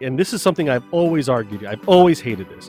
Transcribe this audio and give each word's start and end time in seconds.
and 0.00 0.18
this 0.18 0.32
is 0.32 0.40
something 0.40 0.68
I've 0.68 0.84
always 0.92 1.28
argued, 1.28 1.64
I've 1.64 1.86
always 1.88 2.20
hated 2.20 2.48
this. 2.48 2.68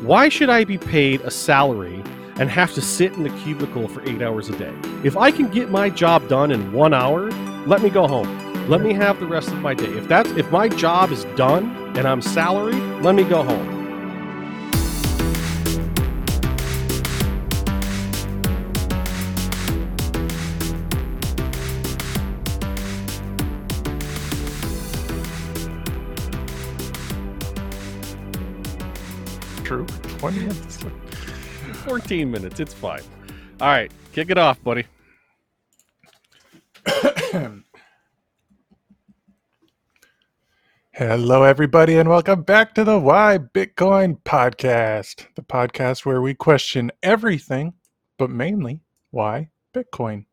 Why 0.00 0.28
should 0.28 0.50
I 0.50 0.64
be 0.64 0.78
paid 0.78 1.20
a 1.20 1.30
salary 1.30 2.02
and 2.36 2.50
have 2.50 2.74
to 2.74 2.80
sit 2.80 3.12
in 3.12 3.22
the 3.22 3.30
cubicle 3.40 3.86
for 3.88 4.02
eight 4.08 4.20
hours 4.20 4.48
a 4.48 4.58
day? 4.58 4.74
If 5.04 5.16
I 5.16 5.30
can 5.30 5.48
get 5.48 5.70
my 5.70 5.90
job 5.90 6.28
done 6.28 6.50
in 6.50 6.72
one 6.72 6.92
hour, 6.92 7.30
let 7.66 7.82
me 7.82 7.90
go 7.90 8.08
home. 8.08 8.68
Let 8.68 8.80
me 8.80 8.92
have 8.94 9.20
the 9.20 9.26
rest 9.26 9.48
of 9.48 9.58
my 9.58 9.74
day. 9.74 9.92
If 9.96 10.08
that's 10.08 10.30
if 10.30 10.50
my 10.50 10.68
job 10.68 11.12
is 11.12 11.24
done 11.36 11.96
and 11.96 12.06
I'm 12.06 12.22
salaried, 12.22 12.82
let 13.02 13.14
me 13.14 13.24
go 13.24 13.42
home. 13.42 13.71
14 31.84 32.30
minutes, 32.30 32.58
it's 32.58 32.72
fine. 32.72 33.02
All 33.60 33.68
right, 33.68 33.92
kick 34.12 34.30
it 34.30 34.38
off, 34.38 34.62
buddy. 34.64 34.86
Hello, 40.92 41.42
everybody, 41.42 41.98
and 41.98 42.08
welcome 42.08 42.42
back 42.42 42.74
to 42.74 42.84
the 42.84 42.98
Why 42.98 43.38
Bitcoin 43.38 44.22
podcast, 44.22 45.26
the 45.34 45.42
podcast 45.42 46.06
where 46.06 46.22
we 46.22 46.32
question 46.34 46.90
everything, 47.02 47.74
but 48.18 48.30
mainly 48.30 48.80
why 49.10 49.50
Bitcoin. 49.74 50.24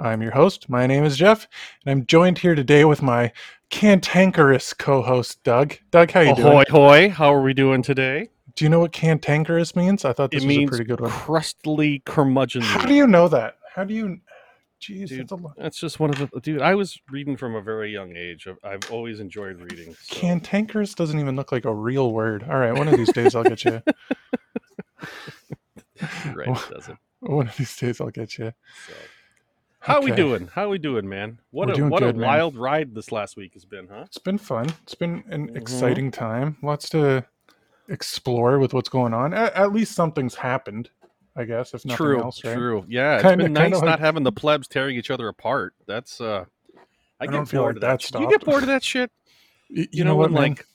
I'm 0.00 0.20
your 0.22 0.32
host. 0.32 0.68
My 0.68 0.86
name 0.88 1.04
is 1.04 1.16
Jeff, 1.16 1.46
and 1.84 1.92
I'm 1.92 2.06
joined 2.06 2.38
here 2.38 2.56
today 2.56 2.84
with 2.84 3.02
my 3.02 3.32
cantankerous 3.70 4.72
co-host 4.72 5.42
Doug. 5.44 5.74
Doug, 5.92 6.10
how 6.10 6.20
you 6.22 6.30
Ahoy, 6.32 6.42
doing? 6.42 6.66
hoy! 6.70 7.08
How 7.10 7.32
are 7.32 7.42
we 7.42 7.54
doing 7.54 7.82
today? 7.82 8.30
Do 8.58 8.64
you 8.64 8.68
know 8.70 8.80
what 8.80 8.90
cantankerous 8.90 9.76
means? 9.76 10.04
I 10.04 10.12
thought 10.12 10.32
this 10.32 10.42
it 10.42 10.46
was 10.48 10.56
means 10.56 10.68
a 10.68 10.70
pretty 10.70 10.84
good 10.84 11.00
one. 11.00 11.10
crustily, 11.12 12.04
curmudgeon. 12.04 12.60
How 12.62 12.84
do 12.86 12.92
you 12.92 13.06
know 13.06 13.28
that? 13.28 13.56
How 13.72 13.84
do 13.84 13.94
you? 13.94 14.18
Jeez, 14.80 15.08
Dude, 15.10 15.20
that's 15.20 15.30
a 15.30 15.36
lot. 15.36 15.52
That's 15.56 15.78
just 15.78 16.00
one 16.00 16.10
of 16.10 16.18
the 16.18 16.40
dude. 16.40 16.60
I 16.60 16.74
was 16.74 16.98
reading 17.08 17.36
from 17.36 17.54
a 17.54 17.60
very 17.62 17.92
young 17.92 18.16
age. 18.16 18.48
I've, 18.48 18.58
I've 18.64 18.90
always 18.90 19.20
enjoyed 19.20 19.60
reading. 19.60 19.94
so- 19.94 20.14
Cantankerous 20.16 20.96
doesn't 20.96 21.20
even 21.20 21.36
look 21.36 21.52
like 21.52 21.66
a 21.66 21.72
real 21.72 22.10
word. 22.10 22.44
All 22.50 22.58
right, 22.58 22.72
one 22.74 22.88
of 22.88 22.96
these 22.96 23.12
days 23.12 23.36
I'll 23.36 23.44
get 23.44 23.64
you. 23.64 23.80
Right, 26.34 26.48
it 26.48 26.70
doesn't. 26.70 26.98
One 27.20 27.48
of 27.48 27.56
these 27.56 27.76
days 27.76 28.00
I'll 28.00 28.10
get 28.10 28.38
you. 28.38 28.52
So. 28.86 28.94
How 29.80 30.00
we 30.00 30.12
doing? 30.12 30.48
How 30.54 30.68
we 30.68 30.78
doing, 30.78 31.08
man? 31.08 31.40
What 31.50 31.68
We're 31.68 31.86
a 31.86 31.88
what 31.88 32.00
good, 32.02 32.14
a 32.14 32.18
man. 32.18 32.26
wild 32.28 32.56
ride 32.56 32.94
this 32.94 33.10
last 33.10 33.36
week 33.36 33.54
has 33.54 33.64
been, 33.64 33.88
huh? 33.88 34.04
It's 34.06 34.18
been 34.18 34.38
fun. 34.38 34.68
It's 34.84 34.94
been 34.94 35.24
an 35.28 35.48
Mhm. 35.50 35.56
exciting 35.56 36.10
time. 36.12 36.56
Lots 36.62 36.88
to 36.90 37.24
explore 37.88 38.58
with 38.58 38.74
what's 38.74 38.88
going 38.88 39.14
on. 39.14 39.32
At, 39.34 39.54
at 39.54 39.72
least 39.72 39.94
something's 39.94 40.34
happened, 40.34 40.90
I 41.36 41.44
guess, 41.44 41.74
if 41.74 41.84
nothing 41.84 41.96
True, 41.96 42.20
else, 42.22 42.44
right? 42.44 42.54
true. 42.54 42.84
Yeah, 42.88 43.14
it's 43.16 43.22
Kinda- 43.22 43.44
been 43.44 43.52
nice 43.52 43.74
like- 43.74 43.84
not 43.84 44.00
having 44.00 44.22
the 44.22 44.32
plebs 44.32 44.68
tearing 44.68 44.96
each 44.96 45.10
other 45.10 45.28
apart. 45.28 45.74
That's 45.86 46.20
uh, 46.20 46.44
I, 46.76 47.24
I 47.24 47.26
get 47.26 47.32
don't 47.32 47.46
feel 47.46 47.62
bored 47.62 47.76
like 47.76 47.84
of 47.84 48.00
that. 48.02 48.12
that 48.12 48.20
you 48.20 48.28
get 48.28 48.44
bored 48.44 48.62
of 48.62 48.68
that 48.68 48.82
shit? 48.84 49.10
You, 49.70 49.86
You, 49.92 50.04
know, 50.04 50.16
what, 50.16 50.30
when, 50.30 50.40
like, 50.40 50.66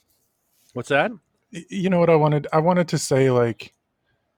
what's 0.73 0.89
that? 0.89 1.11
You 1.49 1.89
know 1.89 1.97
what 1.99 2.11
I 2.11 2.15
wanted? 2.15 2.45
I 2.53 2.59
wanted 2.59 2.87
to 2.89 2.99
say 2.99 3.31
like, 3.31 3.73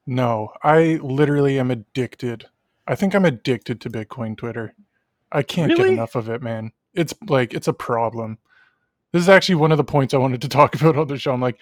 no, 0.06 0.50
I 0.62 0.98
literally 1.02 1.58
am 1.58 1.70
addicted. 1.70 2.46
I 2.86 2.94
think 2.94 3.14
I'm 3.14 3.26
addicted 3.26 3.82
to 3.82 3.90
Bitcoin 3.90 4.34
Twitter. 4.34 4.74
I 5.30 5.42
can't 5.42 5.76
get 5.76 5.86
enough 5.88 6.14
of 6.14 6.30
it, 6.30 6.40
man. 6.42 6.72
It's 6.94 7.12
like 7.28 7.52
it's 7.52 7.68
a 7.68 7.74
problem. 7.74 8.38
This 9.12 9.20
is 9.20 9.28
actually 9.28 9.56
one 9.56 9.72
of 9.72 9.76
the 9.78 9.84
points 9.84 10.14
I 10.14 10.18
wanted 10.18 10.40
to 10.40 10.48
talk 10.48 10.74
about 10.80 10.96
on 10.96 11.08
the 11.08 11.18
show. 11.18 11.32
I'm 11.34 11.40
like, 11.42 11.58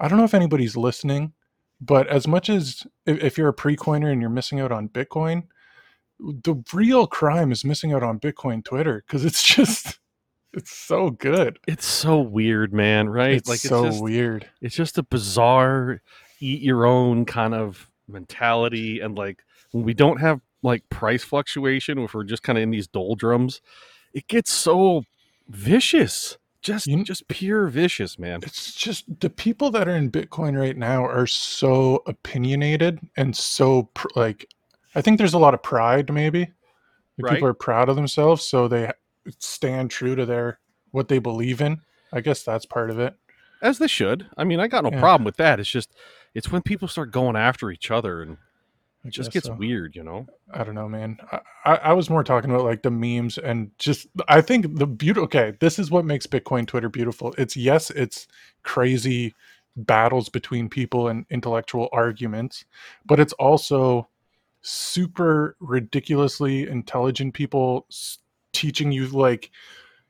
I 0.00 0.08
don't 0.08 0.18
know 0.18 0.24
if 0.24 0.34
anybody's 0.34 0.76
listening, 0.76 1.32
but 1.80 2.06
as 2.08 2.26
much 2.26 2.48
as 2.48 2.86
if, 3.06 3.22
if 3.22 3.38
you're 3.38 3.48
a 3.48 3.54
pre-coiner 3.54 4.10
and 4.10 4.20
you're 4.20 4.30
missing 4.30 4.60
out 4.60 4.72
on 4.72 4.88
Bitcoin, 4.88 5.44
the 6.20 6.62
real 6.72 7.06
crime 7.06 7.52
is 7.52 7.64
missing 7.64 7.92
out 7.92 8.02
on 8.02 8.18
Bitcoin 8.18 8.64
Twitter 8.64 9.04
because 9.06 9.24
it's 9.24 9.42
just 9.54 9.98
it's 10.52 10.74
so 10.74 11.10
good. 11.10 11.58
It's 11.66 11.86
so 11.86 12.20
weird, 12.20 12.72
man. 12.72 13.08
Right? 13.08 13.32
It's 13.32 13.48
like 13.48 13.60
so 13.60 13.84
it's 13.84 13.94
just, 13.94 14.02
weird. 14.02 14.48
it's 14.60 14.74
just 14.74 14.98
a 14.98 15.02
bizarre 15.02 16.00
eat 16.40 16.62
your 16.62 16.86
own 16.86 17.24
kind 17.24 17.54
of 17.54 17.90
mentality 18.08 19.00
and 19.00 19.16
like 19.16 19.42
when 19.72 19.84
we 19.84 19.92
don't 19.94 20.18
have 20.20 20.40
like 20.62 20.88
price 20.88 21.22
fluctuation 21.22 21.98
if 21.98 22.14
we're 22.14 22.24
just 22.24 22.42
kind 22.42 22.56
of 22.58 22.62
in 22.62 22.70
these 22.70 22.86
doldrums 22.86 23.60
it 24.14 24.26
gets 24.28 24.50
so 24.50 25.02
vicious 25.48 26.38
just 26.68 26.86
You 26.86 27.02
just 27.04 27.26
pure 27.28 27.66
vicious 27.68 28.18
man. 28.18 28.40
It's 28.42 28.74
just 28.74 29.04
the 29.20 29.30
people 29.30 29.70
that 29.72 29.88
are 29.88 29.96
in 29.96 30.10
bitcoin 30.10 30.58
right 30.58 30.76
now 30.76 31.04
are 31.04 31.26
so 31.26 32.02
opinionated 32.06 33.00
and 33.16 33.34
so 33.36 33.84
pr- 33.94 34.08
like 34.16 34.46
i 34.94 35.00
think 35.02 35.18
there's 35.18 35.34
a 35.34 35.38
lot 35.38 35.54
of 35.54 35.62
pride 35.62 36.12
maybe. 36.12 36.40
Like, 36.40 36.50
Right. 37.20 37.34
people 37.34 37.48
are 37.48 37.54
proud 37.54 37.88
of 37.88 37.96
themselves 37.96 38.44
so 38.44 38.68
they 38.68 38.92
stand 39.38 39.90
true 39.90 40.14
to 40.14 40.24
their 40.24 40.60
what 40.92 41.08
they 41.08 41.18
believe 41.18 41.60
in. 41.60 41.80
I 42.12 42.20
guess 42.20 42.42
that's 42.42 42.64
part 42.64 42.90
of 42.90 42.98
it. 42.98 43.14
As 43.60 43.78
they 43.78 43.88
should. 43.88 44.26
I 44.36 44.44
mean 44.44 44.60
i 44.60 44.68
got 44.68 44.84
no 44.84 44.90
Yeah. 44.92 45.00
problem 45.00 45.24
with 45.24 45.36
that. 45.38 45.58
It's 45.60 45.68
just 45.68 45.90
it's 46.34 46.52
when 46.52 46.62
people 46.62 46.86
start 46.88 47.10
going 47.10 47.34
after 47.36 47.70
each 47.70 47.90
other 47.90 48.22
and 48.22 48.36
I 49.16 49.22
it 49.22 49.30
just 49.30 49.32
gets 49.32 49.46
so. 49.46 49.54
weird 49.54 49.96
you 49.96 50.02
know? 50.02 50.26
I 50.52 50.64
don't 50.64 50.74
know 50.74 50.88
man. 50.88 51.18
I, 51.32 51.40
I, 51.64 51.74
I 51.76 51.92
was 51.92 52.10
more 52.10 52.24
talking 52.24 52.50
about 52.50 52.64
like 52.64 52.82
the 52.82 52.90
memes 52.90 53.38
and 53.38 53.70
just 53.78 54.06
i 54.28 54.40
think 54.40 54.78
the 54.78 54.86
beauty 54.86 55.20
okay 55.20 55.54
this 55.60 55.78
is 55.78 55.90
what 55.90 56.04
makes 56.04 56.26
bitcoin 56.26 56.66
twitter 56.66 56.88
beautiful. 56.88 57.34
It's 57.38 57.56
yes 57.56 57.90
it's 57.90 58.26
crazy 58.62 59.34
battles 59.76 60.28
between 60.28 60.68
people 60.68 61.08
and 61.08 61.24
intellectual 61.30 61.88
arguments 61.92 62.64
but 63.06 63.20
it's 63.20 63.32
also 63.34 64.08
super 64.62 65.56
ridiculously 65.60 66.68
intelligent 66.68 67.34
people 67.34 67.86
s- 67.90 68.18
teaching 68.52 68.90
you 68.92 69.06
like 69.06 69.50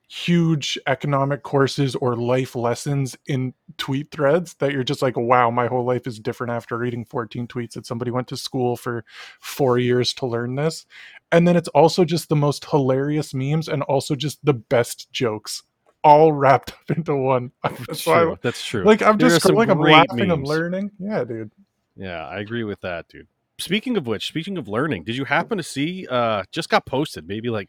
huge 0.09 0.79
economic 0.87 1.43
courses 1.43 1.95
or 1.97 2.17
life 2.17 2.57
lessons 2.57 3.17
in 3.27 3.53
tweet 3.77 4.11
threads 4.11 4.55
that 4.55 4.73
you're 4.73 4.83
just 4.83 5.03
like 5.03 5.17
wow 5.17 5.51
my 5.51 5.67
whole 5.67 5.85
life 5.85 6.07
is 6.07 6.19
different 6.19 6.51
after 6.51 6.79
reading 6.79 7.05
14 7.05 7.47
tweets 7.47 7.73
that 7.73 7.85
somebody 7.85 8.11
went 8.11 8.27
to 8.27 8.37
school 8.37 8.75
for 8.75 9.05
4 9.41 9.79
years 9.79 10.15
to 10.15 10.27
learn 10.27 10.55
this 10.55 10.87
and 11.31 11.47
then 11.47 11.57
it's 11.57 11.69
also 11.69 12.07
just 12.07 12.31
the 12.31 12.37
most 12.37 12.65
hilarious 12.65 13.35
memes 13.35 13.69
and 13.69 13.83
also 13.83 14.15
just 14.15 14.43
the 14.45 14.55
best 14.55 15.13
jokes 15.13 15.63
all 16.03 16.33
wrapped 16.33 16.71
up 16.71 16.91
into 16.97 17.15
one 17.15 17.53
that's 17.63 18.07
why 18.07 18.23
true. 18.23 18.39
that's 18.43 18.65
true 18.65 18.85
like 18.85 19.03
i'm 19.03 19.19
There 19.19 19.29
just 19.29 19.43
some 19.43 19.59
i'm 19.59 19.79
laughing 19.79 20.31
i'm 20.31 20.45
learning 20.45 20.91
yeah 20.99 21.23
dude 21.23 21.53
Yeah, 21.99 22.27
I 22.27 22.39
agree 22.39 22.63
with 22.63 22.81
that, 22.83 23.09
dude. 23.09 23.27
Speaking 23.59 23.97
of 23.97 24.07
which, 24.07 24.29
speaking 24.29 24.57
of 24.57 24.69
learning, 24.69 25.03
did 25.03 25.17
you 25.17 25.25
happen 25.25 25.59
to 25.59 25.65
see 25.65 26.07
uh 26.09 26.45
just 26.53 26.69
got 26.71 26.87
posted 26.87 27.27
maybe 27.27 27.51
like 27.51 27.69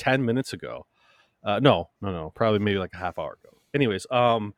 10 0.00 0.24
minutes 0.24 0.52
ago. 0.52 0.86
Uh 1.42 1.58
no, 1.60 1.88
no, 2.00 2.12
no, 2.12 2.32
probably 2.34 2.58
maybe 2.58 2.78
like 2.78 2.92
a 2.94 2.98
half 2.98 3.18
hour 3.18 3.38
ago. 3.42 3.56
Anyways, 3.74 4.06
um 4.10 4.54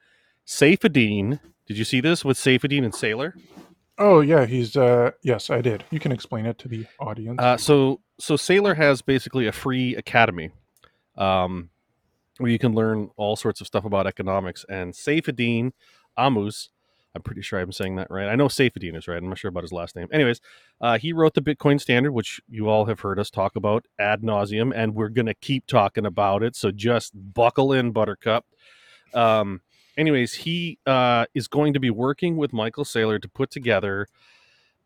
Saifedean, 0.46 1.38
did 1.66 1.78
you 1.78 1.84
see 1.84 2.00
this 2.00 2.24
with 2.24 2.36
Saifedean 2.36 2.84
and 2.84 2.92
Saylor? 2.92 3.32
oh 3.98 4.20
yeah 4.20 4.46
he's 4.46 4.74
uh 4.74 5.10
yes 5.22 5.50
i 5.50 5.60
did 5.60 5.84
you 5.90 6.00
can 6.00 6.12
explain 6.12 6.46
it 6.46 6.56
to 6.58 6.66
the 6.66 6.86
audience 6.98 7.38
Uh 7.38 7.58
so 7.58 8.00
so 8.18 8.36
Saylor 8.36 8.74
has 8.74 9.02
basically 9.02 9.46
a 9.46 9.52
free 9.52 9.94
academy. 9.96 10.50
Um 11.16 11.68
where 12.38 12.50
you 12.50 12.58
can 12.58 12.74
learn 12.74 13.10
all 13.18 13.36
sorts 13.36 13.60
of 13.60 13.66
stuff 13.66 13.84
about 13.84 14.06
economics 14.06 14.64
and 14.68 14.94
Saifedean 14.94 15.72
Ammous 16.18 16.68
I'm 17.14 17.22
pretty 17.22 17.42
sure 17.42 17.60
I'm 17.60 17.72
saying 17.72 17.96
that 17.96 18.10
right. 18.10 18.28
I 18.28 18.36
know 18.36 18.48
Saifedean 18.48 18.96
is 18.96 19.06
right. 19.06 19.18
I'm 19.18 19.28
not 19.28 19.38
sure 19.38 19.48
about 19.50 19.64
his 19.64 19.72
last 19.72 19.94
name. 19.96 20.08
Anyways, 20.12 20.40
uh, 20.80 20.96
he 20.98 21.12
wrote 21.12 21.34
the 21.34 21.42
Bitcoin 21.42 21.80
Standard, 21.80 22.12
which 22.12 22.40
you 22.48 22.68
all 22.70 22.86
have 22.86 23.00
heard 23.00 23.18
us 23.18 23.28
talk 23.30 23.54
about 23.54 23.84
ad 23.98 24.22
nauseum, 24.22 24.72
and 24.74 24.94
we're 24.94 25.10
gonna 25.10 25.34
keep 25.34 25.66
talking 25.66 26.06
about 26.06 26.42
it. 26.42 26.56
So 26.56 26.70
just 26.70 27.12
buckle 27.34 27.72
in, 27.72 27.90
Buttercup. 27.90 28.46
Um, 29.12 29.60
anyways, 29.98 30.32
he 30.34 30.78
uh, 30.86 31.26
is 31.34 31.48
going 31.48 31.74
to 31.74 31.80
be 31.80 31.90
working 31.90 32.36
with 32.38 32.52
Michael 32.54 32.84
Saylor 32.84 33.20
to 33.20 33.28
put 33.28 33.50
together 33.50 34.08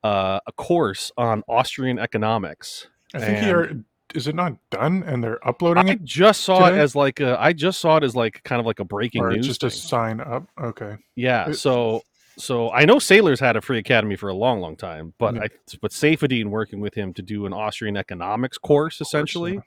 uh, 0.03 0.41
a 0.47 0.53
course 0.53 1.13
on 1.17 1.45
Austrian 1.49 1.99
economics. 1.99 2.89
i 3.15 3.19
think 3.21 3.37
and- 3.39 3.47
he 3.47 3.53
are, 3.53 3.73
is 4.15 4.27
it 4.29 4.35
not 4.37 4.55
done 4.71 5.03
and 5.05 5.23
they're 5.23 5.47
uploading 5.47 5.89
I 5.89 5.93
it 5.95 6.05
just 6.05 6.43
saw 6.43 6.69
it 6.69 6.75
as 6.79 6.95
like 6.95 7.19
a, 7.21 7.37
I 7.41 7.53
just 7.53 7.81
saw 7.81 7.97
it 7.97 8.05
as 8.05 8.15
like 8.15 8.41
kind 8.45 8.61
of 8.61 8.65
like 8.67 8.79
a 8.79 8.85
breaking 8.85 9.21
or 9.23 9.33
news. 9.33 9.45
just 9.47 9.61
to 9.63 9.69
thing. 9.71 9.79
sign 9.79 10.21
up 10.21 10.45
okay 10.61 10.97
Yeah, 11.17 11.51
It- 11.51 11.55
so 11.55 12.03
so 12.39 12.71
I 12.71 12.85
know 12.85 12.97
Saylor's 12.97 13.41
had 13.41 13.57
a 13.57 13.61
free 13.61 13.79
academy 13.79 14.17
for 14.17 14.29
a 14.29 14.35
long, 14.35 14.61
long 14.61 14.77
time, 14.77 15.15
but 15.19 15.35
Yeah. 15.35 15.43
I 15.43 15.49
but 15.81 15.91
Saifedean 15.93 16.47
working 16.47 16.81
with 16.81 16.95
him 16.95 17.13
to 17.15 17.23
do 17.23 17.47
an 17.47 17.53
Austrian 17.53 17.97
economics 17.97 18.59
course, 18.59 19.01
essentially, 19.01 19.55
yeah. 19.55 19.61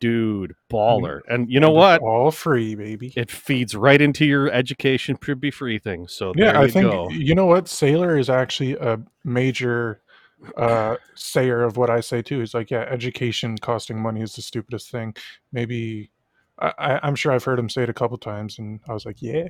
dude, 0.00 0.54
baller. 0.68 1.20
And 1.28 1.50
you 1.50 1.60
know 1.60 1.70
what? 1.70 2.00
all 2.02 2.30
free 2.30 2.74
baby 2.74 3.12
It 3.16 3.30
feeds 3.30 3.74
right 3.74 4.00
into 4.00 4.24
your 4.26 4.50
education 4.50 5.16
should 5.22 5.40
be 5.40 5.50
free 5.50 5.78
thing. 5.78 6.08
So 6.08 6.32
yeah 6.36 6.52
there 6.52 6.60
i 6.60 6.64
you 6.64 6.70
think 6.70 6.90
go. 6.90 7.08
you 7.10 7.34
know 7.34 7.46
what 7.46 7.66
Saylor 7.66 8.18
is 8.18 8.28
actually 8.28 8.74
a 8.74 9.00
major 9.24 10.00
uh 10.56 10.96
sayer 11.14 11.62
of 11.62 11.76
what 11.76 11.90
i 11.90 12.00
say 12.00 12.22
too 12.22 12.40
he's 12.40 12.54
like 12.54 12.70
yeah 12.70 12.86
education 12.88 13.58
costing 13.58 14.00
money 14.00 14.22
is 14.22 14.34
the 14.34 14.40
stupidest 14.40 14.90
thing 14.90 15.14
maybe 15.52 16.10
I, 16.58 16.72
I 16.78 17.00
i'm 17.02 17.14
sure 17.14 17.30
i've 17.30 17.44
heard 17.44 17.58
him 17.58 17.68
say 17.68 17.82
it 17.82 17.90
a 17.90 17.92
couple 17.92 18.16
times 18.16 18.58
and 18.58 18.80
i 18.88 18.94
was 18.94 19.04
like 19.04 19.20
yeah 19.20 19.48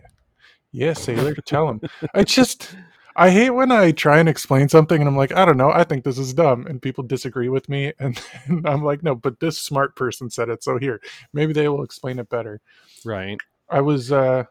Yeah, 0.73 0.93
Saylor, 0.93 1.37
tell 1.45 1.69
him. 1.69 1.81
I 2.15 2.23
just 2.25 2.75
I 3.17 3.31
hate 3.31 3.51
when 3.51 3.73
I 3.73 3.91
try 3.91 4.19
and 4.19 4.29
explain 4.29 4.69
something 4.69 5.01
and 5.01 5.09
I'm 5.09 5.17
like, 5.17 5.33
I 5.33 5.45
don't 5.45 5.57
know, 5.57 5.71
I 5.71 5.85
think 5.85 6.05
this 6.05 6.19
is 6.19 6.33
dumb, 6.33 6.67
and 6.67 6.81
people 6.81 7.05
disagree 7.05 7.49
with 7.49 7.69
me, 7.69 7.93
and, 7.99 8.21
and 8.47 8.67
I'm 8.67 8.85
like, 8.85 9.03
no, 9.03 9.15
but 9.15 9.41
this 9.41 9.59
smart 9.59 9.97
person 9.97 10.31
said 10.31 10.49
it, 10.49 10.63
so 10.63 10.79
here, 10.79 11.01
maybe 11.33 11.53
they 11.53 11.69
will 11.69 11.83
explain 11.83 12.19
it 12.19 12.29
better. 12.29 12.61
Right. 13.05 13.39
I 13.69 13.81
was 13.81 14.11
uh 14.13 14.45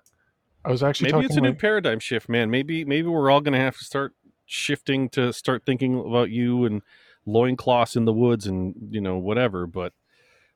I 0.63 0.71
was 0.71 0.83
actually 0.83 1.11
Maybe 1.11 1.25
it's 1.25 1.35
a 1.35 1.39
talking 1.39 1.51
new 1.53 1.57
paradigm 1.57 1.99
shift, 1.99 2.29
man. 2.29 2.49
Maybe 2.49 2.85
maybe 2.85 3.07
we're 3.07 3.31
all 3.31 3.41
gonna 3.41 3.57
have 3.57 3.77
to 3.77 3.83
start 3.83 4.13
shifting 4.45 5.09
to 5.09 5.31
start 5.31 5.63
thinking 5.65 5.99
about 5.99 6.29
you 6.29 6.65
and 6.65 6.81
loincloths 7.25 7.95
in 7.95 8.05
the 8.05 8.13
woods 8.13 8.47
and 8.47 8.75
you 8.89 9.01
know 9.01 9.17
whatever. 9.17 9.67
But 9.67 9.93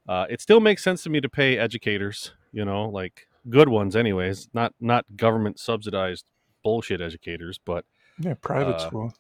uh, 0.08 0.26
it 0.30 0.42
still 0.42 0.60
makes 0.60 0.84
sense 0.84 1.04
to 1.04 1.10
me 1.10 1.22
to 1.22 1.30
pay 1.30 1.58
educators, 1.58 2.34
you 2.52 2.66
know, 2.66 2.90
like 2.90 3.28
good 3.50 3.70
ones, 3.70 3.96
anyways. 3.96 4.50
Not 4.54 4.74
not 4.80 5.06
government 5.16 5.60
subsidized 5.60 6.26
bullshit 6.64 7.02
educators, 7.02 7.60
but 7.64 7.86
yeah, 8.20 8.34
private 8.36 8.76
uh, 8.76 8.80
school. 8.88 9.14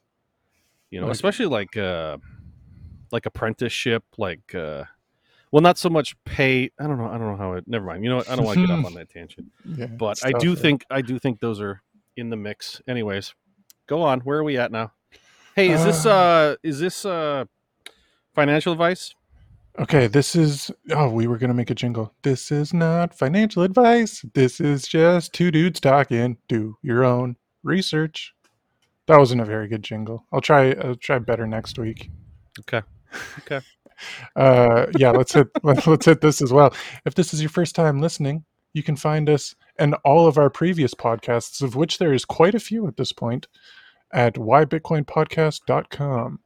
you 0.90 1.00
know, 1.00 1.08
Like- 1.08 1.16
especially 1.16 1.48
like 1.48 1.76
uh, 1.78 2.18
like 3.12 3.26
apprenticeship, 3.26 4.04
like 4.18 4.54
uh, 4.56 4.84
well, 5.52 5.62
not 5.62 5.78
so 5.78 5.90
much 5.90 6.16
pay. 6.26 6.72
I 6.80 6.88
don't 6.88 6.98
know. 6.98 7.08
I 7.08 7.18
don't 7.18 7.28
know 7.32 7.38
how 7.38 7.54
it. 7.54 7.66
Never 7.68 7.86
mind. 7.86 8.04
You 8.04 8.10
know 8.10 8.18
what? 8.18 8.30
I 8.30 8.36
don't 8.36 8.46
want 8.46 8.60
to 8.60 8.66
get 8.68 8.74
up 8.80 8.86
on 8.90 8.94
that 8.96 9.10
tangent 9.10 9.52
Yeah, 9.66 9.86
but 9.88 10.26
I 10.26 10.32
do 10.32 10.50
yeah. 10.50 10.56
think 10.56 10.86
I 10.90 11.02
do 11.02 11.20
think 11.20 11.40
those 11.40 11.60
are 11.62 11.82
in 12.16 12.30
the 12.30 12.38
mix. 12.38 12.82
Anyways, 12.88 13.34
go 13.88 14.02
on. 14.02 14.22
Where 14.22 14.40
are 14.40 14.44
we 14.44 14.58
at 14.58 14.72
now? 14.72 14.94
Hey, 15.56 15.70
is 15.70 15.84
this 15.84 16.06
Uh, 16.06 16.12
uh 16.12 16.56
is 16.64 16.80
this 16.80 17.06
uh 17.06 17.46
financial 18.34 18.72
advice? 18.74 19.14
Okay, 19.80 20.08
this 20.08 20.36
is 20.36 20.70
oh, 20.92 21.10
we 21.10 21.26
were 21.28 21.38
gonna 21.38 21.54
make 21.54 21.70
a 21.72 21.76
jingle. 21.76 22.14
This 22.22 22.52
is 22.52 22.74
not 22.74 23.18
financial 23.18 23.64
advice. 23.64 24.24
This 24.34 24.60
is 24.62 24.88
just 24.88 25.34
two 25.34 25.52
dudes 25.52 25.80
talking. 25.80 26.38
Do 26.48 26.78
your 26.84 27.04
own 27.04 27.36
research. 27.64 28.34
That 29.08 29.18
wasn't 29.18 29.42
a 29.42 29.46
very 29.46 29.68
good 29.68 29.84
jingle. 29.84 30.26
I'll 30.32 30.42
try 30.42 30.74
I'll 30.74 30.96
try 30.96 31.18
better 31.20 31.48
next 31.48 31.78
week. 31.80 32.10
Okay. 32.62 32.82
Okay. 33.40 33.62
Uh 34.36 34.88
yeah, 34.98 35.12
let's 35.12 35.34
hit 35.34 35.48
let- 35.64 35.86
let's 35.88 36.06
hit 36.06 36.22
this 36.22 36.42
as 36.42 36.52
well. 36.52 36.74
If 37.06 37.14
this 37.16 37.34
is 37.34 37.42
your 37.42 37.50
first 37.50 37.76
time 37.76 38.02
listening, 38.02 38.44
you 38.74 38.84
can 38.84 38.96
find 38.96 39.30
us 39.30 39.54
and 39.78 39.96
all 40.04 40.28
of 40.28 40.38
our 40.38 40.50
previous 40.50 40.94
podcasts, 40.96 41.62
of 41.62 41.76
which 41.76 41.98
there 42.00 42.14
is 42.14 42.26
quite 42.26 42.56
a 42.56 42.60
few 42.60 42.88
at 42.88 42.98
this 42.98 43.12
point, 43.12 43.48
at 44.12 44.34
whybitcoinpodcast.com. 44.36 46.40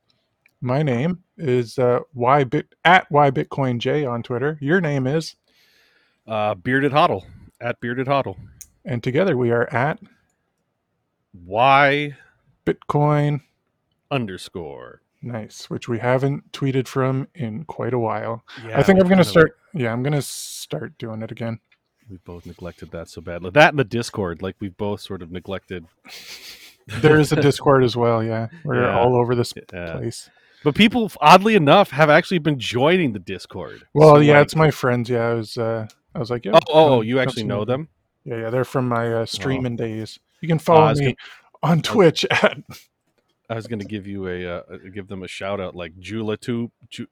My 0.62 0.82
name 0.82 1.24
is 1.38 1.78
uh, 1.78 2.00
ybit 2.16 2.66
at 2.84 3.10
ybitcoinj 3.12 4.10
on 4.12 4.24
Twitter. 4.24 4.58
Your 4.62 4.82
name 4.82 5.06
is, 5.08 5.36
Uh 6.28 6.56
bearded 6.56 6.92
hodl 6.92 7.24
at 7.62 7.80
bearded 7.80 8.08
hodl. 8.08 8.36
and 8.86 9.04
together 9.04 9.38
we 9.38 9.52
are 9.52 9.72
at 9.74 10.00
Y 11.46 12.16
Bitcoin 12.66 13.42
underscore. 14.12 15.02
Nice, 15.22 15.70
which 15.70 15.88
we 15.88 16.00
haven't 16.00 16.52
tweeted 16.52 16.88
from 16.88 17.28
in 17.36 17.64
quite 17.66 17.94
a 17.94 18.00
while. 18.00 18.44
Yeah, 18.66 18.80
I 18.80 18.84
think 18.84 19.00
I'm 19.00 19.08
gonna 19.08 19.24
start. 19.24 19.58
Yeah, 19.74 19.92
I'm 19.94 20.02
gonna 20.04 20.22
start 20.22 20.98
doing 20.98 21.22
it 21.22 21.32
again. 21.32 21.60
We've 22.10 22.24
both 22.24 22.46
neglected 22.46 22.92
that 22.92 23.10
so 23.10 23.22
badly. 23.22 23.52
That 23.52 23.70
and 23.72 23.80
the 23.80 23.84
Discord, 23.84 24.42
like 24.42 24.56
we've 24.60 24.78
both 24.78 25.02
sort 25.02 25.22
of 25.22 25.32
neglected. 25.32 25.86
There 27.02 27.20
is 27.20 27.32
a 27.34 27.36
Discord 27.42 27.84
as 27.84 27.98
well. 27.98 28.24
Yeah, 28.24 28.48
we're 28.64 28.82
Yeah. 28.84 28.98
all 28.98 29.16
over 29.16 29.36
this 29.36 29.54
Yeah. 29.74 29.94
place. 29.98 30.30
But 30.68 30.76
people, 30.76 31.10
oddly 31.22 31.56
enough, 31.56 31.92
have 31.92 32.10
actually 32.10 32.40
been 32.40 32.60
joining 32.60 33.14
the 33.14 33.20
Discord. 33.20 33.84
Well, 33.94 34.16
So, 34.16 34.20
yeah, 34.20 34.34
like- 34.34 34.44
it's 34.44 34.56
my 34.58 34.70
friends. 34.70 35.10
Yeah, 35.10 35.30
I 35.30 35.34
was. 35.36 35.58
Uh, 35.58 35.88
I 36.14 36.20
was 36.20 36.30
like, 36.30 36.44
yeah. 36.44 36.52
Oh, 36.56 36.60
oh, 36.68 36.90
oh, 36.96 37.02
you 37.02 37.22
actually 37.22 37.46
know 37.46 37.64
them? 37.64 37.88
Yeah, 38.26 38.42
yeah, 38.42 38.50
they're 38.50 38.66
from 38.66 38.90
my 38.90 39.14
uh, 39.14 39.26
streaming 39.26 39.78
days. 39.78 40.20
You 40.42 40.50
can 40.50 40.60
follow 40.60 40.82
I 40.82 40.90
was 40.90 41.00
me 41.00 41.16
on 41.64 41.82
Twitch 41.82 42.26
at 42.32 42.58
I 43.50 43.56
was 43.56 43.68
going 43.68 43.80
to 43.80 43.86
give 43.86 44.08
you 44.08 44.28
a 44.28 44.58
uh, 44.58 44.62
give 44.94 45.08
them 45.08 45.24
a 45.24 45.28
shout 45.30 45.62
out 45.62 45.74
like 45.74 45.98
Jula 46.00 46.38
Julatoop, 46.38 46.72
Ju- 46.90 47.08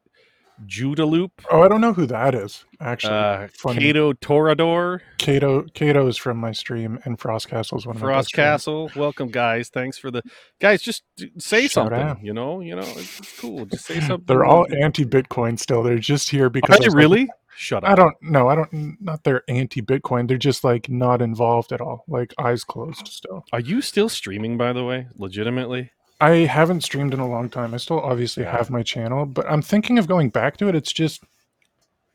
Judaloop, 0.66 1.32
Oh, 1.52 1.62
I 1.64 1.68
don't 1.68 1.82
know 1.82 1.94
who 1.94 2.06
that 2.08 2.34
is. 2.36 2.66
Actually, 2.80 3.14
uh, 3.14 3.48
funny. 3.58 3.80
Cato 3.80 4.14
Torador, 4.14 5.02
Cato 5.18 5.64
Cato 5.74 6.08
is 6.08 6.18
from 6.18 6.38
my 6.38 6.52
stream, 6.52 7.00
and 7.06 7.20
Frost 7.20 7.50
Castle 7.50 7.78
is 7.78 7.86
one 7.86 7.96
of 7.96 8.02
my 8.02 8.08
Frost 8.08 8.26
best 8.28 8.36
friends. 8.36 8.48
Castle. 8.54 8.92
Welcome, 8.96 9.30
guys. 9.30 9.70
Thanks 9.70 9.98
for 9.98 10.12
the 10.12 10.22
guys. 10.60 10.82
Just 10.82 11.04
say 11.38 11.64
Shout 11.64 11.72
something. 11.72 12.00
out. 12.00 12.24
You 12.24 12.34
know, 12.34 12.62
you 12.62 12.76
know, 12.76 12.82
it's, 12.84 13.40
cool. 13.40 13.66
Just 13.66 13.86
say 13.86 14.00
something. 14.02 14.26
They're 14.26 14.46
all 14.46 14.66
anti-Bitcoin 14.82 15.60
still. 15.60 15.84
They're 15.84 15.98
just 16.00 16.30
here 16.30 16.50
because 16.50 16.78
Are 16.78 16.80
they 16.80 16.88
was 16.88 16.96
like, 16.96 17.02
really? 17.02 17.30
Shut 17.58 17.84
up. 17.86 17.90
I 17.90 17.96
don't 17.96 18.16
know. 18.22 18.50
I 18.50 18.56
don't. 18.56 18.98
Not 19.02 19.24
they're 19.24 19.44
anti-Bitcoin. 19.48 20.28
They're 20.28 20.38
just 20.38 20.64
like 20.64 20.90
not 20.90 21.22
involved 21.22 21.72
at 21.72 21.80
all. 21.82 22.04
Like 22.08 22.34
eyes 22.38 22.64
closed 22.64 23.08
still. 23.08 23.46
Are 23.54 23.62
you 23.62 23.82
still 23.82 24.10
streaming? 24.10 24.58
By 24.58 24.74
the 24.74 24.84
way, 24.84 25.08
legitimately. 25.18 25.92
I 26.26 26.46
haven't 26.46 26.82
streamed 26.82 27.14
in 27.14 27.20
a 27.20 27.28
long 27.28 27.50
time. 27.50 27.74
I 27.74 27.78
still 27.78 28.00
obviously 28.00 28.44
Yeah. 28.44 28.58
have 28.58 28.70
my 28.70 28.84
channel, 28.84 29.26
but 29.26 29.46
I'm 29.50 29.62
thinking 29.62 29.98
of 30.00 30.08
going 30.08 30.30
back 30.30 30.58
to 30.58 30.68
it. 30.70 30.76
It's 30.76 30.92
just 30.94 31.24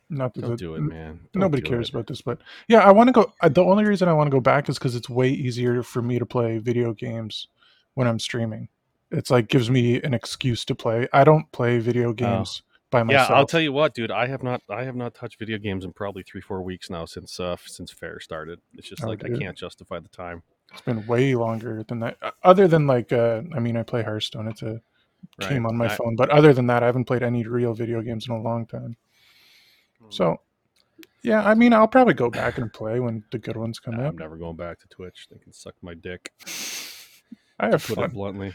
not 0.08 0.34
that 0.34 0.40
Don't 0.40 0.50
the- 0.50 0.56
do 0.56 0.74
it, 0.74 0.80
man. 0.80 1.20
Don't 1.32 1.40
Nobody 1.40 1.62
cares 1.62 1.88
it. 1.88 1.94
about 1.94 2.06
this, 2.08 2.20
but 2.20 2.38
yeah, 2.68 2.80
I 2.80 2.90
want 2.90 3.08
to 3.08 3.12
go. 3.12 3.32
The 3.48 3.62
only 3.62 3.84
reason 3.84 4.08
I 4.08 4.12
want 4.12 4.26
to 4.28 4.34
go 4.34 4.40
back 4.40 4.68
is 4.68 4.78
because 4.78 4.96
it's 4.96 5.08
way 5.08 5.28
easier 5.28 5.82
for 5.82 6.02
me 6.02 6.18
to 6.18 6.26
play 6.26 6.58
video 6.58 6.92
games 6.92 7.46
when 7.94 8.08
I'm 8.08 8.18
streaming. 8.18 8.68
It's 9.12 9.30
like 9.30 9.48
gives 9.48 9.70
me 9.70 10.00
an 10.02 10.14
excuse 10.14 10.64
to 10.66 10.74
play. 10.74 11.06
I 11.12 11.22
don't 11.24 11.50
play 11.52 11.78
video 11.78 12.12
games 12.12 12.62
by 12.90 12.98
Oh. 12.98 13.00
Yeah, 13.02 13.04
myself. 13.18 13.30
I'll 13.30 13.46
tell 13.46 13.60
you 13.60 13.72
what, 13.72 13.94
dude. 13.94 14.10
I 14.10 14.26
have 14.26 14.42
not, 14.42 14.62
I 14.68 14.82
have 14.84 14.96
not 14.96 15.14
touched 15.14 15.38
video 15.38 15.58
games 15.58 15.84
in 15.84 15.92
probably 15.92 16.22
three, 16.24 16.40
four 16.40 16.62
weeks 16.62 16.90
now 16.90 17.04
since, 17.04 17.38
uh, 17.38 17.56
since 17.64 17.90
fair 17.92 18.18
started. 18.18 18.60
It's 18.74 18.88
just 18.88 19.04
Oh, 19.04 19.08
like 19.08 19.24
I 19.24 19.28
can't 19.28 19.56
justify 19.56 20.00
the 20.00 20.08
time. 20.08 20.42
It's 20.72 20.80
been 20.82 21.06
way 21.06 21.34
longer 21.34 21.82
than 21.86 22.00
that. 22.00 22.16
Other 22.42 22.68
than 22.68 22.86
like, 22.86 23.12
uh, 23.12 23.42
I 23.54 23.58
mean, 23.58 23.76
I 23.76 23.82
play 23.82 24.02
Hearthstone. 24.02 24.46
It's 24.48 24.62
a 24.62 24.80
game 25.48 25.66
on 25.66 25.76
my 25.76 25.86
I- 25.86 25.96
phone, 25.96 26.16
but 26.16 26.30
other 26.30 26.52
than 26.52 26.66
that, 26.68 26.82
I 26.82 26.86
haven't 26.86 27.04
played 27.06 27.22
any 27.22 27.44
real 27.46 27.74
video 27.74 28.00
games 28.02 28.26
in 28.28 28.34
a 28.34 28.40
long 28.40 28.66
time. 28.66 28.96
Hmm. 30.00 30.06
So, 30.10 30.36
yeah, 31.22 31.42
I 31.46 31.54
mean, 31.54 31.72
I'll 31.72 31.88
probably 31.88 32.14
go 32.14 32.30
back 32.30 32.58
and 32.58 32.72
play 32.72 33.00
when 33.00 33.24
the 33.30 33.38
good 33.38 33.56
ones 33.56 33.78
come 33.78 33.94
out. 33.94 34.06
I'm 34.06 34.16
never 34.18 34.36
going 34.36 34.56
back 34.56 34.78
to 34.80 34.88
Twitch. 34.88 35.26
They 35.30 35.38
can 35.38 35.52
suck 35.52 35.74
my 35.82 35.94
dick. 35.94 36.32
I 37.58 37.66
have 37.68 37.84
Put 37.86 37.98
it 37.98 38.00
fun. 38.02 38.10
bluntly. 38.10 38.52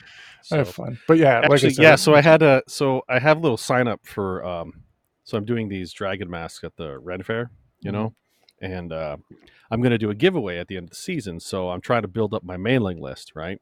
I 0.51 0.55
have 0.57 0.69
fun. 0.69 0.97
But 1.07 1.17
yeah, 1.19 1.41
like 1.41 1.51
Actually, 1.51 1.73
said, 1.73 1.83
yeah. 1.83 1.95
So 1.95 2.15
I 2.15 2.21
had 2.21 2.41
a, 2.41 2.63
so 2.67 3.03
I 3.07 3.19
have 3.19 3.37
a 3.37 3.39
little 3.41 3.57
sign 3.57 3.87
up 3.87 4.03
for, 4.03 4.43
um, 4.43 4.81
so 5.25 5.37
I'm 5.37 5.45
doing 5.45 5.69
these 5.69 5.93
dragon 5.93 6.27
masks 6.29 6.63
at 6.63 6.75
the 6.75 6.97
Ren 6.97 7.21
Fair, 7.21 7.51
you 7.81 7.91
Mm-hmm. 7.91 8.01
know, 8.01 8.13
and 8.61 8.91
uh, 8.93 9.17
I'm 9.71 9.81
going 9.81 9.91
to 9.91 9.97
do 9.97 10.09
a 10.09 10.15
giveaway 10.15 10.57
at 10.57 10.67
the 10.67 10.77
end 10.77 10.85
of 10.85 10.89
the 10.91 10.95
season. 10.95 11.39
So 11.39 11.69
I'm 11.69 11.81
trying 11.81 12.01
to 12.03 12.07
build 12.07 12.33
up 12.33 12.43
my 12.43 12.57
mailing 12.57 12.99
list, 13.01 13.33
right? 13.35 13.61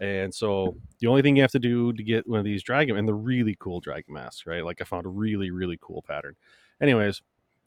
And 0.00 0.32
so 0.32 0.76
the 1.00 1.08
only 1.08 1.22
thing 1.22 1.34
you 1.36 1.42
have 1.42 1.50
to 1.52 1.58
do 1.58 1.92
to 1.92 2.02
get 2.02 2.28
one 2.28 2.38
of 2.38 2.44
these 2.44 2.62
dragon, 2.62 2.96
and 2.96 3.06
they're 3.08 3.14
really 3.16 3.56
cool 3.58 3.80
dragon 3.80 4.14
masks, 4.14 4.46
right? 4.46 4.64
Like 4.64 4.80
I 4.80 4.84
found 4.84 5.06
a 5.06 5.08
really, 5.08 5.50
really 5.50 5.78
cool 5.80 6.02
pattern. 6.06 6.36
Anyways, 6.80 7.20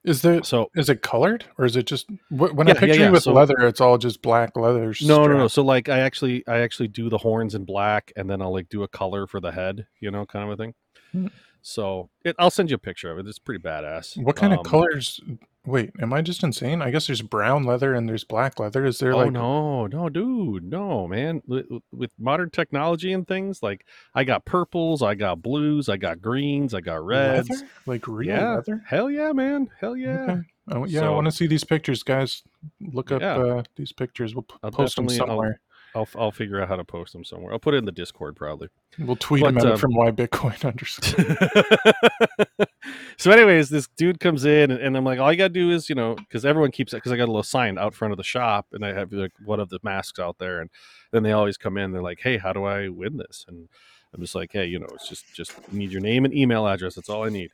is 0.04 0.22
there 0.24 0.42
so 0.42 0.72
Is 0.74 0.90
it 0.90 1.02
colored 1.04 1.46
or 1.60 1.66
is 1.66 1.76
it 1.76 1.86
just 1.86 2.08
wh- 2.30 2.56
when 2.56 2.68
I 2.68 2.72
Yeah, 2.72 2.74
yeah, 2.74 2.80
picture 2.80 3.00
yeah, 3.02 3.06
you 3.08 3.12
with 3.12 3.24
so- 3.24 3.34
leather? 3.34 3.56
It's 3.60 3.82
all 3.82 3.98
just 3.98 4.22
black 4.22 4.56
leather. 4.56 4.96
no, 5.04 5.28
no, 5.28 5.38
no. 5.38 5.48
So 5.50 5.62
like 5.62 5.90
I 5.90 6.00
actually, 6.00 6.48
I 6.48 6.60
actually 6.60 6.88
do 6.88 7.10
the 7.10 7.18
horns 7.18 7.54
in 7.54 7.66
black, 7.66 8.12
and 8.16 8.30
then 8.30 8.42
I'll 8.42 8.54
like 8.54 8.70
do 8.70 8.82
a 8.84 8.88
color 8.88 9.28
for 9.28 9.40
the 9.40 9.52
head, 9.52 9.86
you 10.00 10.10
know, 10.10 10.26
kind 10.26 10.46
of 10.50 10.52
a 10.52 10.64
thing. 10.64 10.74
Hmm. 11.12 11.28
So 11.62 12.10
it, 12.24 12.36
I'll 12.40 12.50
send 12.50 12.72
you 12.72 12.76
a 12.76 12.80
picture 12.80 13.12
of 13.12 13.20
it. 13.20 13.28
It's 13.28 13.38
pretty 13.38 13.62
badass. 13.62 14.18
What 14.24 14.36
kind 14.38 14.54
Um, 14.54 14.60
of 14.60 14.66
colors? 14.66 15.20
Wait, 15.64 15.92
am 16.02 16.12
I 16.12 16.24
just 16.24 16.44
insane? 16.44 16.82
I 16.82 16.90
guess 16.90 17.06
there's 17.06 17.22
brown 17.22 17.64
leather 17.64 17.94
and 17.94 18.10
there's 18.10 18.24
black 18.24 18.60
leather. 18.60 18.84
Is 18.84 18.98
there 18.98 19.14
oh 19.14 19.18
like 19.18 19.32
no, 19.32 19.86
no, 19.86 20.10
dude, 20.10 20.64
no, 20.64 21.08
man. 21.08 21.44
With, 21.46 21.68
with 21.92 22.10
modern 22.18 22.50
technology 22.50 23.14
and 23.14 23.28
things, 23.28 23.62
like 23.62 23.86
I 24.16 24.24
got 24.24 24.44
purples, 24.44 25.04
I 25.04 25.14
got 25.14 25.44
blues, 25.44 25.88
I 25.88 25.98
got 25.98 26.20
greens, 26.20 26.74
I 26.74 26.82
got 26.82 27.06
reds. 27.06 27.48
leather? 27.50 27.68
Like 27.86 28.08
real 28.08 28.30
yeah, 28.30 28.56
leather? 28.56 28.84
hell 28.88 29.12
yeah, 29.12 29.34
man, 29.34 29.70
hell 29.80 29.96
yeah. 29.96 30.24
Okay. 30.24 30.42
Oh, 30.72 30.86
yeah, 30.86 31.02
I 31.02 31.04
So- 31.04 31.14
want 31.14 31.26
to 31.26 31.32
see 31.32 31.46
these 31.48 31.64
pictures, 31.64 32.02
guys. 32.02 32.42
Look 32.80 33.12
up 33.12 33.22
Yeah. 33.22 33.36
uh, 33.38 33.64
these 33.76 33.92
pictures. 33.92 34.34
We'll 34.34 34.44
p- 34.44 34.56
I'll 34.64 34.72
post 34.72 34.96
them 34.96 35.06
definitely- 35.06 35.22
I'll- 35.22 35.28
somewhere. 35.38 35.60
I'll 35.94 36.08
I'll 36.16 36.32
figure 36.32 36.62
out 36.62 36.70
how 36.70 36.78
to 36.78 36.84
post 36.84 37.14
them 37.14 37.24
somewhere. 37.24 37.52
I'll 37.52 37.60
put 37.60 37.74
it 37.74 37.78
in 37.78 37.86
the 37.86 37.92
Discord 37.92 38.36
probably. 38.36 38.70
We'll 38.98 39.18
tweet 39.18 39.44
but, 39.44 39.56
them 39.56 39.66
out 39.66 39.74
um, 39.74 39.78
from 39.78 39.94
why 39.94 40.12
Bitcoin 40.12 40.64
underscore. 40.66 42.68
so, 43.18 43.32
anyways, 43.32 43.70
this 43.70 43.88
dude 43.98 44.20
comes 44.20 44.46
in, 44.46 44.72
and, 44.72 44.80
and 44.80 44.98
I'm 44.98 45.04
like, 45.04 45.20
all 45.20 45.32
you 45.32 45.38
gotta 45.38 45.50
do 45.50 45.72
is, 45.72 45.90
you 45.90 45.96
know, 45.96 46.16
because 46.16 46.46
everyone 46.46 46.72
keeps 46.72 46.94
it, 46.94 46.98
because 46.98 47.12
I 47.12 47.18
got 47.18 47.26
a 47.26 47.34
little 47.34 47.44
sign 47.44 47.78
out 47.78 47.94
front 47.94 48.14
of 48.14 48.18
the 48.18 48.24
shop, 48.24 48.68
and 48.72 48.86
I 48.86 48.94
have 48.94 49.12
like 49.12 49.34
one 49.44 49.60
of 49.60 49.70
the 49.70 49.80
masks 49.84 50.20
out 50.20 50.38
there, 50.38 50.62
and 50.62 50.70
then 51.12 51.24
they 51.24 51.34
always 51.34 51.58
come 51.58 51.78
in. 51.78 51.92
They're 51.92 52.02
like, 52.02 52.22
hey, 52.22 52.38
how 52.38 52.54
do 52.54 52.64
I 52.64 52.88
win 52.88 53.18
this? 53.18 53.46
And 53.48 53.68
I'm 54.14 54.22
just 54.22 54.36
like, 54.36 54.52
hey, 54.54 54.66
you 54.66 54.80
know, 54.80 54.88
it's 54.94 55.10
just 55.10 55.34
just 55.34 55.72
need 55.74 55.92
your 55.92 56.02
name 56.02 56.26
and 56.26 56.34
email 56.34 56.68
address. 56.68 56.96
That's 56.96 57.10
all 57.10 57.26
I 57.26 57.30
need. 57.30 57.52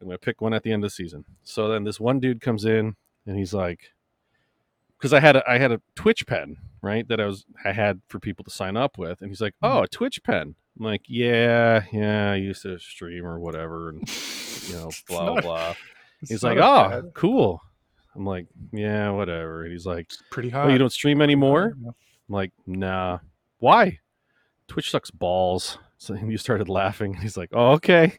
I'm 0.00 0.06
gonna 0.06 0.18
pick 0.18 0.40
one 0.40 0.54
at 0.54 0.62
the 0.62 0.72
end 0.72 0.84
of 0.84 0.90
the 0.90 0.94
season. 0.94 1.24
So 1.42 1.68
then 1.68 1.84
this 1.84 1.98
one 1.98 2.20
dude 2.20 2.40
comes 2.40 2.64
in, 2.64 2.94
and 3.26 3.36
he's 3.36 3.54
like, 3.54 3.90
because 5.02 5.12
I 5.12 5.18
had 5.18 5.34
a 5.34 5.50
I 5.50 5.58
had 5.58 5.72
a 5.72 5.80
Twitch 5.96 6.24
pen, 6.28 6.56
right, 6.80 7.06
that 7.08 7.20
I 7.20 7.26
was 7.26 7.44
I 7.64 7.72
had 7.72 8.00
for 8.06 8.20
people 8.20 8.44
to 8.44 8.52
sign 8.52 8.76
up 8.76 8.98
with, 8.98 9.20
and 9.20 9.28
he's 9.30 9.40
like, 9.40 9.54
mm-hmm. 9.62 9.78
oh, 9.78 9.82
a 9.82 9.88
Twitch 9.88 10.22
pen. 10.22 10.54
I'm 10.78 10.86
like, 10.86 11.02
yeah, 11.08 11.82
yeah, 11.92 12.30
I 12.30 12.36
used 12.36 12.62
to 12.62 12.78
stream 12.78 13.26
or 13.26 13.40
whatever, 13.40 13.88
and 13.88 14.08
you 14.68 14.74
know, 14.74 14.90
blah 15.08 15.34
not- 15.34 15.42
blah. 15.42 15.74
He's 16.28 16.44
like, 16.44 16.58
oh, 16.58 16.88
bad- 16.88 17.14
cool. 17.14 17.60
I'm 18.14 18.24
like, 18.24 18.46
yeah, 18.72 19.10
whatever. 19.10 19.64
And 19.64 19.72
he's 19.72 19.86
like, 19.86 20.04
It's 20.04 20.22
pretty 20.30 20.52
oh, 20.52 20.62
hot. 20.62 20.70
you 20.70 20.78
don't 20.78 20.92
stream 20.92 21.20
anymore? 21.20 21.74
I'm 21.84 21.94
like, 22.28 22.52
nah. 22.66 23.18
Why? 23.58 23.98
Twitch 24.68 24.90
sucks 24.90 25.10
balls. 25.10 25.78
So 25.96 26.14
he 26.14 26.36
started 26.36 26.68
laughing. 26.68 27.14
And 27.14 27.22
he's 27.22 27.38
like, 27.38 27.48
oh, 27.52 27.72
okay. 27.72 28.18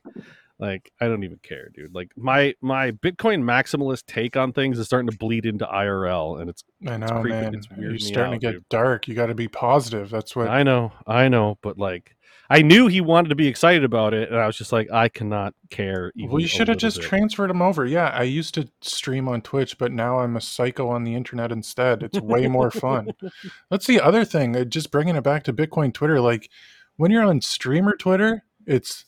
Like, 0.64 0.92
I 1.02 1.08
don't 1.08 1.24
even 1.26 1.40
care, 1.44 1.70
dude. 1.76 1.94
Like 1.94 2.12
my 2.16 2.56
my 2.62 2.92
Bitcoin 2.92 3.44
maximalist 3.44 4.06
take 4.08 4.38
on 4.38 4.54
things 4.54 4.80
is 4.80 4.86
starting 4.86 5.10
to 5.10 5.18
bleed 5.18 5.46
into 5.46 5.66
IRL, 5.66 6.40
and 6.40 6.50
it's 6.50 6.64
I 6.88 6.96
know, 6.98 7.08
creeping- 7.22 7.42
man. 7.42 7.56
it's 7.56 7.68
You're 7.78 7.98
starting 8.00 8.36
out, 8.36 8.40
to 8.42 8.48
get 8.48 8.52
dude. 8.54 8.70
dark. 8.70 9.08
You 9.10 9.14
got 9.16 9.26
to 9.26 9.36
be 9.36 9.50
positive. 9.50 10.10
That's 10.10 10.36
what. 10.36 10.48
I 10.48 10.64
know, 10.64 10.94
I 11.06 11.28
know, 11.28 11.58
but 11.62 11.78
like, 11.78 12.16
I 12.50 12.62
knew 12.62 12.88
he 12.88 13.02
wanted 13.02 13.28
to 13.30 13.36
be 13.36 13.48
excited 13.48 13.84
about 13.84 14.14
it, 14.14 14.30
and 14.30 14.40
I 14.40 14.48
was 14.48 14.56
just 14.58 14.72
like, 14.72 14.90
I 14.92 15.10
cannot 15.10 15.54
care. 15.70 16.12
Even 16.16 16.32
well, 16.32 16.40
you 16.42 16.48
should 16.48 16.68
have 16.70 16.78
just 16.78 16.98
bit. 17.02 17.08
transferred 17.10 17.50
him 17.50 17.62
over. 17.62 17.86
Yeah, 17.86 18.08
I 18.10 18.24
used 18.24 18.54
to 18.56 18.70
stream 18.82 19.28
on 19.28 19.42
Twitch, 19.42 19.78
but 19.78 19.92
now 19.92 20.20
I'm 20.20 20.38
a 20.38 20.42
psycho 20.42 20.88
on 20.90 21.04
the 21.04 21.14
internet 21.16 21.52
instead. 21.52 22.04
It's 22.04 22.22
way 22.22 22.48
more 22.48 22.72
fun. 22.72 23.10
That's 23.70 23.86
the 23.88 24.00
other 24.00 24.24
thing. 24.24 24.56
uh, 24.56 24.64
Just 24.64 24.92
bringing 24.92 25.16
it 25.18 25.24
back 25.24 25.44
to 25.44 25.54
Bitcoin 25.54 25.94
Twitter. 25.94 26.22
Like 26.22 26.50
when 26.96 27.12
you're 27.12 27.24
on 27.24 27.42
streamer 27.42 27.96
Twitter, 27.98 28.44
it's 28.66 29.04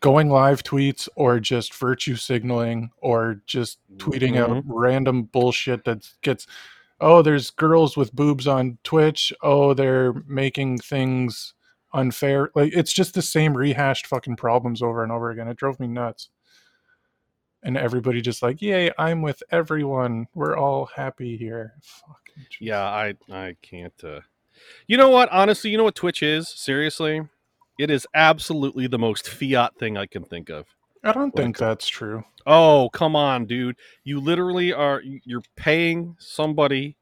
going 0.00 0.30
live 0.30 0.62
tweets 0.62 1.08
or 1.14 1.38
just 1.40 1.74
virtue 1.74 2.16
signaling 2.16 2.90
or 2.98 3.40
just 3.46 3.78
tweeting 3.96 4.36
out 4.38 4.50
Mhm. 4.50 4.62
random 4.66 5.24
bullshit 5.24 5.84
that 5.84 6.08
gets. 6.22 6.46
Oh, 7.00 7.22
there's 7.22 7.50
girls 7.50 7.96
with 7.96 8.14
boobs 8.14 8.46
on 8.46 8.78
Twitch. 8.84 9.32
Oh, 9.42 9.72
they're 9.74 10.12
making 10.26 10.78
things 10.78 11.54
unfair. 11.92 12.50
Like 12.54 12.72
it's 12.74 12.92
just 12.92 13.14
the 13.14 13.22
same 13.22 13.56
rehashed 13.56 14.06
fucking 14.06 14.36
problems 14.36 14.80
over 14.82 15.02
and 15.02 15.10
over 15.12 15.30
again. 15.30 15.48
It 15.48 15.56
drove 15.56 15.80
me 15.80 15.86
nuts. 15.86 16.28
And 17.62 17.76
everybody 17.76 18.22
just 18.22 18.42
like, 18.42 18.62
yay, 18.62 18.90
I'm 18.98 19.20
with 19.20 19.42
everyone. 19.50 20.28
We're 20.34 20.56
all 20.56 20.86
happy 20.86 21.36
here. 21.36 21.74
Fucking 21.82 22.46
Yeah, 22.58 22.82
I 22.84 23.14
I 23.30 23.56
can't. 23.60 23.92
Uh... 24.02 24.20
You 24.86 24.96
know 24.96 25.10
what? 25.10 25.28
Honestly, 25.30 25.70
you 25.70 25.76
know 25.76 25.84
what 25.84 25.94
Twitch 25.94 26.22
is? 26.22 26.48
Seriously, 26.48 27.22
it 27.80 27.90
is 27.90 28.06
absolutely 28.12 28.86
the 28.86 28.98
most 28.98 29.26
fiat 29.26 29.74
thing 29.78 29.96
I 29.96 30.04
can 30.04 30.22
think 30.22 30.50
of. 30.50 30.66
I 31.02 31.12
don't 31.12 31.34
think 31.34 31.56
that's 31.56 31.88
true. 31.88 32.24
Oh, 32.46 32.90
come 32.92 33.16
on, 33.16 33.46
dude. 33.46 33.76
You 34.04 34.20
literally 34.20 34.72
are 34.72 35.00
you're 35.02 35.42
paying 35.56 36.14
somebody 36.18 36.96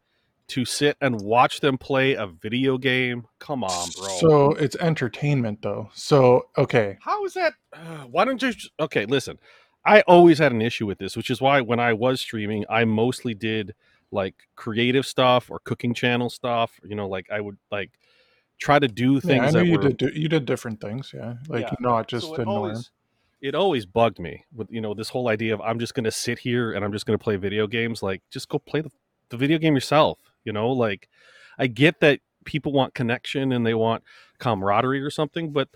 to 0.49 0.64
sit 0.64 0.97
and 1.00 1.20
watch 1.20 1.61
them 1.61 1.78
play 1.78 2.14
a 2.14 2.28
video 2.28 2.78
game. 2.78 3.26
Come 3.40 3.64
on, 3.64 3.88
bro. 3.99 4.08
So 4.20 4.50
it's 4.52 4.76
entertainment, 4.76 5.62
though. 5.62 5.90
So 5.94 6.47
okay, 6.56 6.97
How 7.00 7.25
is 7.25 7.35
that? 7.35 7.54
Uh, 7.73 8.04
why 8.04 8.25
don't 8.25 8.40
you? 8.40 8.52
Okay, 8.78 9.04
listen. 9.04 9.38
I 9.85 10.02
always 10.02 10.38
had 10.38 10.52
an 10.52 10.62
issue 10.62 10.87
with 10.87 10.99
this, 10.99 11.16
which 11.16 11.30
is 11.30 11.40
why 11.40 11.61
when 11.61 11.80
I 11.80 11.92
was 11.92 12.20
streaming, 12.20 12.64
I 12.68 12.85
mostly 12.85 13.35
did 13.35 13.75
like 14.12 14.35
creative 14.54 15.06
stuff 15.06 15.50
or 15.50 15.58
cooking 15.61 15.92
channel 15.92 16.30
stuff. 16.30 16.78
You 16.85 16.94
know, 16.94 17.08
like 17.08 17.26
I 17.32 17.40
would 17.40 17.56
like 17.73 17.90
try 18.58 18.78
to 18.78 18.88
do 18.88 19.14
yeah, 19.14 19.20
things 19.20 19.54
I 19.54 19.58
know 19.58 19.64
you 19.64 19.78
were 19.78 19.92
did. 19.92 20.16
You 20.16 20.28
did 20.28 20.44
different 20.44 20.80
things, 20.80 21.12
yeah. 21.14 21.34
Like 21.48 21.62
Yeah. 21.66 21.74
not 21.80 22.08
just 22.08 22.26
so 22.28 22.34
the 22.36 22.44
norm. 22.44 22.56
always, 22.70 22.90
it 23.40 23.54
always 23.54 23.86
bugged 23.86 24.18
me 24.18 24.44
with 24.54 24.68
you 24.70 24.80
know 24.80 24.94
this 24.94 25.08
whole 25.10 25.28
idea 25.28 25.54
of 25.54 25.60
I'm 25.60 25.78
just 25.78 25.94
going 25.94 26.04
to 26.04 26.10
sit 26.10 26.38
here 26.40 26.72
and 26.72 26.84
I'm 26.84 26.92
just 26.92 27.06
going 27.06 27.18
to 27.18 27.22
play 27.22 27.36
video 27.36 27.66
games. 27.66 28.02
Like, 28.02 28.22
just 28.30 28.48
go 28.48 28.58
play 28.58 28.80
the, 28.80 28.90
the 29.30 29.36
video 29.36 29.58
game 29.58 29.74
yourself. 29.74 30.18
You 30.44 30.52
know, 30.52 30.70
like 30.70 31.08
I 31.58 31.66
get 31.66 32.00
that 32.00 32.20
people 32.44 32.72
want 32.72 32.94
connection 32.94 33.52
and 33.52 33.66
they 33.66 33.74
want 33.74 34.02
camaraderie 34.38 35.02
or 35.02 35.10
something, 35.10 35.52
but 35.52 35.68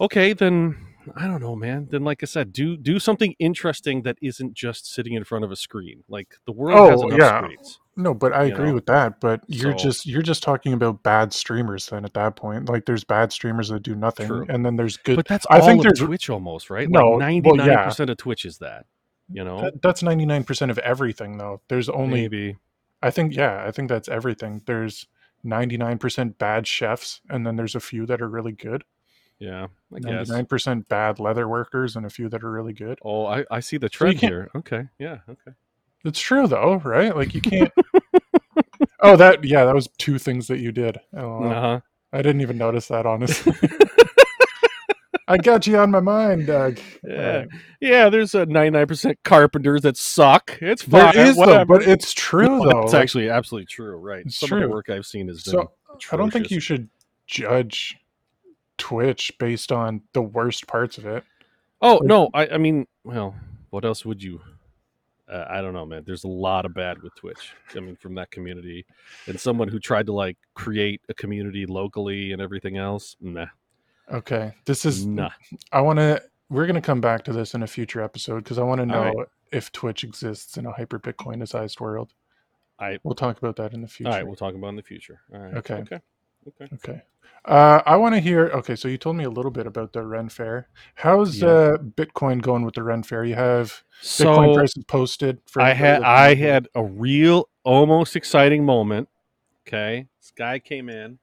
okay, 0.00 0.32
then 0.32 0.76
I 1.16 1.26
don't 1.26 1.40
know, 1.40 1.56
man. 1.56 1.88
Then, 1.90 2.04
like 2.04 2.22
I 2.22 2.26
said, 2.26 2.52
do 2.52 2.76
do 2.76 2.98
something 2.98 3.34
interesting 3.38 4.02
that 4.02 4.18
isn't 4.20 4.54
just 4.54 4.86
sitting 4.92 5.14
in 5.14 5.24
front 5.24 5.44
of 5.44 5.50
a 5.50 5.56
screen. 5.56 6.04
Like 6.08 6.36
the 6.46 6.52
world 6.52 6.90
has 6.90 7.02
Oh, 7.02 7.08
enough 7.08 7.18
yeah. 7.20 7.40
screens. 7.40 7.78
No, 7.94 8.14
but 8.14 8.32
I 8.32 8.44
agree 8.44 8.68
know? 8.68 8.74
with 8.74 8.86
that. 8.86 9.20
But 9.20 9.42
you're 9.48 9.72
So- 9.72 9.84
just 9.84 10.06
you're 10.06 10.22
just 10.22 10.42
talking 10.42 10.72
about 10.72 11.02
bad 11.02 11.32
streamers. 11.32 11.86
Then 11.88 12.04
at 12.04 12.14
that 12.14 12.36
point, 12.36 12.68
like 12.68 12.86
there's 12.86 13.04
bad 13.04 13.32
streamers 13.32 13.68
that 13.68 13.82
do 13.82 13.94
nothing, 13.94 14.26
True. 14.28 14.46
and 14.48 14.64
then 14.64 14.76
there's 14.76 14.96
good. 14.96 15.16
But 15.16 15.26
that's 15.28 15.46
I 15.50 15.58
all 15.60 15.66
think 15.66 15.82
there's- 15.82 15.98
Twitch 15.98 16.30
almost, 16.30 16.70
right? 16.70 16.88
No, 16.88 17.10
like 17.12 17.20
ninety 17.20 17.52
nine 17.52 17.84
percent 17.84 18.08
of 18.10 18.16
Twitch 18.16 18.44
is 18.44 18.58
that. 18.58 18.86
You 19.30 19.44
know, 19.44 19.60
that- 19.60 19.82
that's 19.82 20.02
ninety 20.02 20.24
nine 20.26 20.44
percent 20.44 20.70
of 20.70 20.78
everything, 20.78 21.36
though. 21.38 21.60
There's 21.68 21.88
only 21.88 22.22
maybe. 22.22 22.56
I 23.02 23.10
think 23.10 23.34
yeah, 23.36 23.62
I 23.66 23.70
think 23.72 23.88
that's 23.88 24.08
everything. 24.08 24.62
There's 24.66 25.06
99% 25.44 26.38
bad 26.38 26.66
chefs 26.68 27.20
and 27.28 27.44
then 27.44 27.56
there's 27.56 27.74
a 27.74 27.80
few 27.80 28.06
that 28.06 28.22
are 28.22 28.28
really 28.28 28.52
good. 28.52 28.84
Yeah, 29.40 29.66
I 29.92 29.98
guess. 29.98 30.30
99% 30.30 30.86
bad 30.86 31.18
leather 31.18 31.48
workers 31.48 31.96
and 31.96 32.06
a 32.06 32.10
few 32.10 32.28
that 32.28 32.44
are 32.44 32.50
really 32.50 32.72
good. 32.72 33.00
Oh, 33.04 33.26
I, 33.26 33.44
I 33.50 33.58
see 33.58 33.76
the 33.76 33.88
trend 33.88 34.18
can't- 34.20 34.32
here. 34.32 34.50
Okay, 34.54 34.84
yeah, 35.00 35.18
okay. 35.28 35.50
It's 36.04 36.20
true 36.20 36.46
though, 36.46 36.76
right? 36.84 37.14
Like 37.14 37.34
you 37.34 37.40
can't 37.40 37.70
Oh, 39.00 39.16
that 39.16 39.42
yeah, 39.44 39.64
that 39.64 39.74
was 39.74 39.88
two 39.98 40.18
things 40.18 40.46
that 40.48 40.58
you 40.58 40.72
did. 40.72 40.98
Oh, 41.16 41.44
Uh-huh. 41.44 41.80
I 42.12 42.18
didn't 42.18 42.40
even 42.42 42.58
notice 42.58 42.88
that 42.88 43.06
honestly. 43.06 43.52
I 45.28 45.36
got 45.38 45.66
you 45.66 45.78
on 45.78 45.90
my 45.90 46.00
mind, 46.00 46.46
Doug. 46.46 46.78
Yeah, 47.04 47.44
yeah. 47.80 48.08
There's 48.10 48.34
a 48.34 48.44
99% 48.46 49.14
carpenters 49.24 49.82
that 49.82 49.96
suck. 49.96 50.58
It's 50.60 50.82
fine. 50.82 51.16
is 51.16 51.36
though, 51.36 51.64
but 51.64 51.82
it's 51.82 52.12
true 52.12 52.58
No, 52.58 52.68
though. 52.70 52.80
Like, 52.86 52.94
actually 52.94 53.28
absolutely 53.30 53.66
true. 53.66 53.96
Right. 53.96 54.24
It's 54.26 54.38
Some 54.38 54.52
of 54.52 54.58
the 54.60 54.66
true. 54.66 54.72
work 54.74 54.90
I've 54.90 55.06
seen 55.06 55.26
been. 55.26 55.36
so 55.36 55.72
I 56.10 56.16
don't 56.16 56.30
think 56.32 56.50
you 56.50 56.60
should 56.60 56.88
judge 57.26 57.96
Twitch 58.78 59.32
based 59.38 59.72
on 59.72 60.02
the 60.12 60.22
worst 60.22 60.66
parts 60.66 60.98
of 60.98 61.06
it. 61.06 61.24
Oh 61.80 61.94
like- 61.96 62.02
no, 62.04 62.30
I, 62.34 62.46
I 62.48 62.58
mean, 62.58 62.86
well, 63.04 63.34
what 63.70 63.84
else 63.84 64.04
would 64.04 64.22
you? 64.22 64.40
Uh, 65.32 65.46
I 65.48 65.62
don't 65.62 65.72
know, 65.72 65.86
man. 65.86 66.02
There's 66.04 66.24
a 66.24 66.28
lot 66.28 66.66
of 66.66 66.74
bad 66.74 67.02
with 67.02 67.14
Twitch. 67.14 67.54
coming 67.68 67.96
from 67.96 68.14
that 68.16 68.30
community, 68.30 68.84
and 69.26 69.40
someone 69.40 69.68
who 69.68 69.78
tried 69.78 70.06
to 70.06 70.12
like 70.12 70.36
create 70.54 71.00
a 71.08 71.14
community 71.14 71.64
locally 71.64 72.32
and 72.32 72.42
everything 72.42 72.76
else. 72.76 73.16
Nah, 73.20 73.46
Okay. 74.10 74.52
This 74.64 74.84
is 74.84 75.06
nah. 75.06 75.30
I 75.72 75.80
want 75.80 75.98
to. 75.98 76.22
We're 76.50 76.66
going 76.66 76.74
to 76.74 76.82
come 76.82 77.00
back 77.00 77.24
to 77.24 77.32
this 77.32 77.54
in 77.54 77.62
a 77.62 77.66
future 77.66 78.02
episode 78.02 78.44
because 78.44 78.58
I 78.58 78.62
want 78.62 78.80
to 78.80 78.86
know 78.86 79.04
right. 79.04 79.26
if 79.52 79.72
Twitch 79.72 80.04
exists 80.04 80.58
in 80.58 80.66
a 80.66 80.72
hyper 80.72 80.98
Bitcoinized 80.98 81.80
world. 81.80 82.12
I 82.78 82.98
We'll 83.02 83.14
talk 83.14 83.38
about 83.38 83.56
that 83.56 83.72
in 83.72 83.80
the 83.80 83.88
future. 83.88 84.10
all 84.10 84.16
right. 84.16 84.26
We'll 84.26 84.36
talk 84.36 84.54
about 84.54 84.66
it 84.66 84.70
in 84.70 84.76
the 84.76 84.82
future. 84.82 85.20
All 85.32 85.40
right. 85.40 85.54
Okay. 85.54 85.74
Okay. 85.76 86.00
Okay. 86.48 86.68
Okay. 86.74 87.02
Uh, 87.44 87.82
I 87.84 87.96
want 87.96 88.14
to 88.14 88.20
hear. 88.20 88.46
Okay, 88.54 88.76
so 88.76 88.86
you 88.86 88.96
told 88.98 89.16
me 89.16 89.24
a 89.24 89.30
little 89.30 89.50
bit 89.50 89.66
about 89.66 89.92
the 89.92 90.04
Ren 90.04 90.28
Fair. 90.28 90.68
How's 90.94 91.42
Yeah. 91.42 91.48
uh, 91.48 91.76
Bitcoin 91.78 92.40
going 92.40 92.64
with 92.64 92.74
the 92.74 92.84
Ren 92.84 93.02
Fair? 93.02 93.24
You 93.24 93.34
have 93.34 93.82
Bitcoin 94.00 94.54
prices 94.54 94.84
posted. 94.84 95.40
For 95.46 95.60
I 95.60 95.72
had 95.72 96.02
I 96.02 96.34
had 96.34 96.68
a 96.74 96.84
real 96.84 97.48
almost 97.64 98.14
exciting 98.14 98.64
moment. 98.64 99.08
Okay, 99.66 100.06
this 100.20 100.30
guy 100.30 100.60
came 100.60 100.88
in 100.88 101.18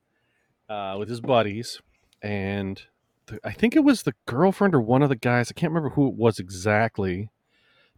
uh, 0.67 0.95
with 0.99 1.07
his 1.09 1.21
buddies, 1.21 1.81
and 2.21 2.81
the, 3.27 3.39
I 3.45 3.51
think 3.53 3.77
it 3.77 3.83
was 3.85 4.03
the 4.03 4.13
girlfriend 4.25 4.75
or 4.75 4.81
one 4.81 5.01
of 5.01 5.09
the 5.09 5.15
guys. 5.15 5.49
I 5.49 5.53
can't 5.53 5.71
remember 5.71 5.95
who 5.95 6.07
it 6.09 6.15
was 6.15 6.37
exactly, 6.39 7.29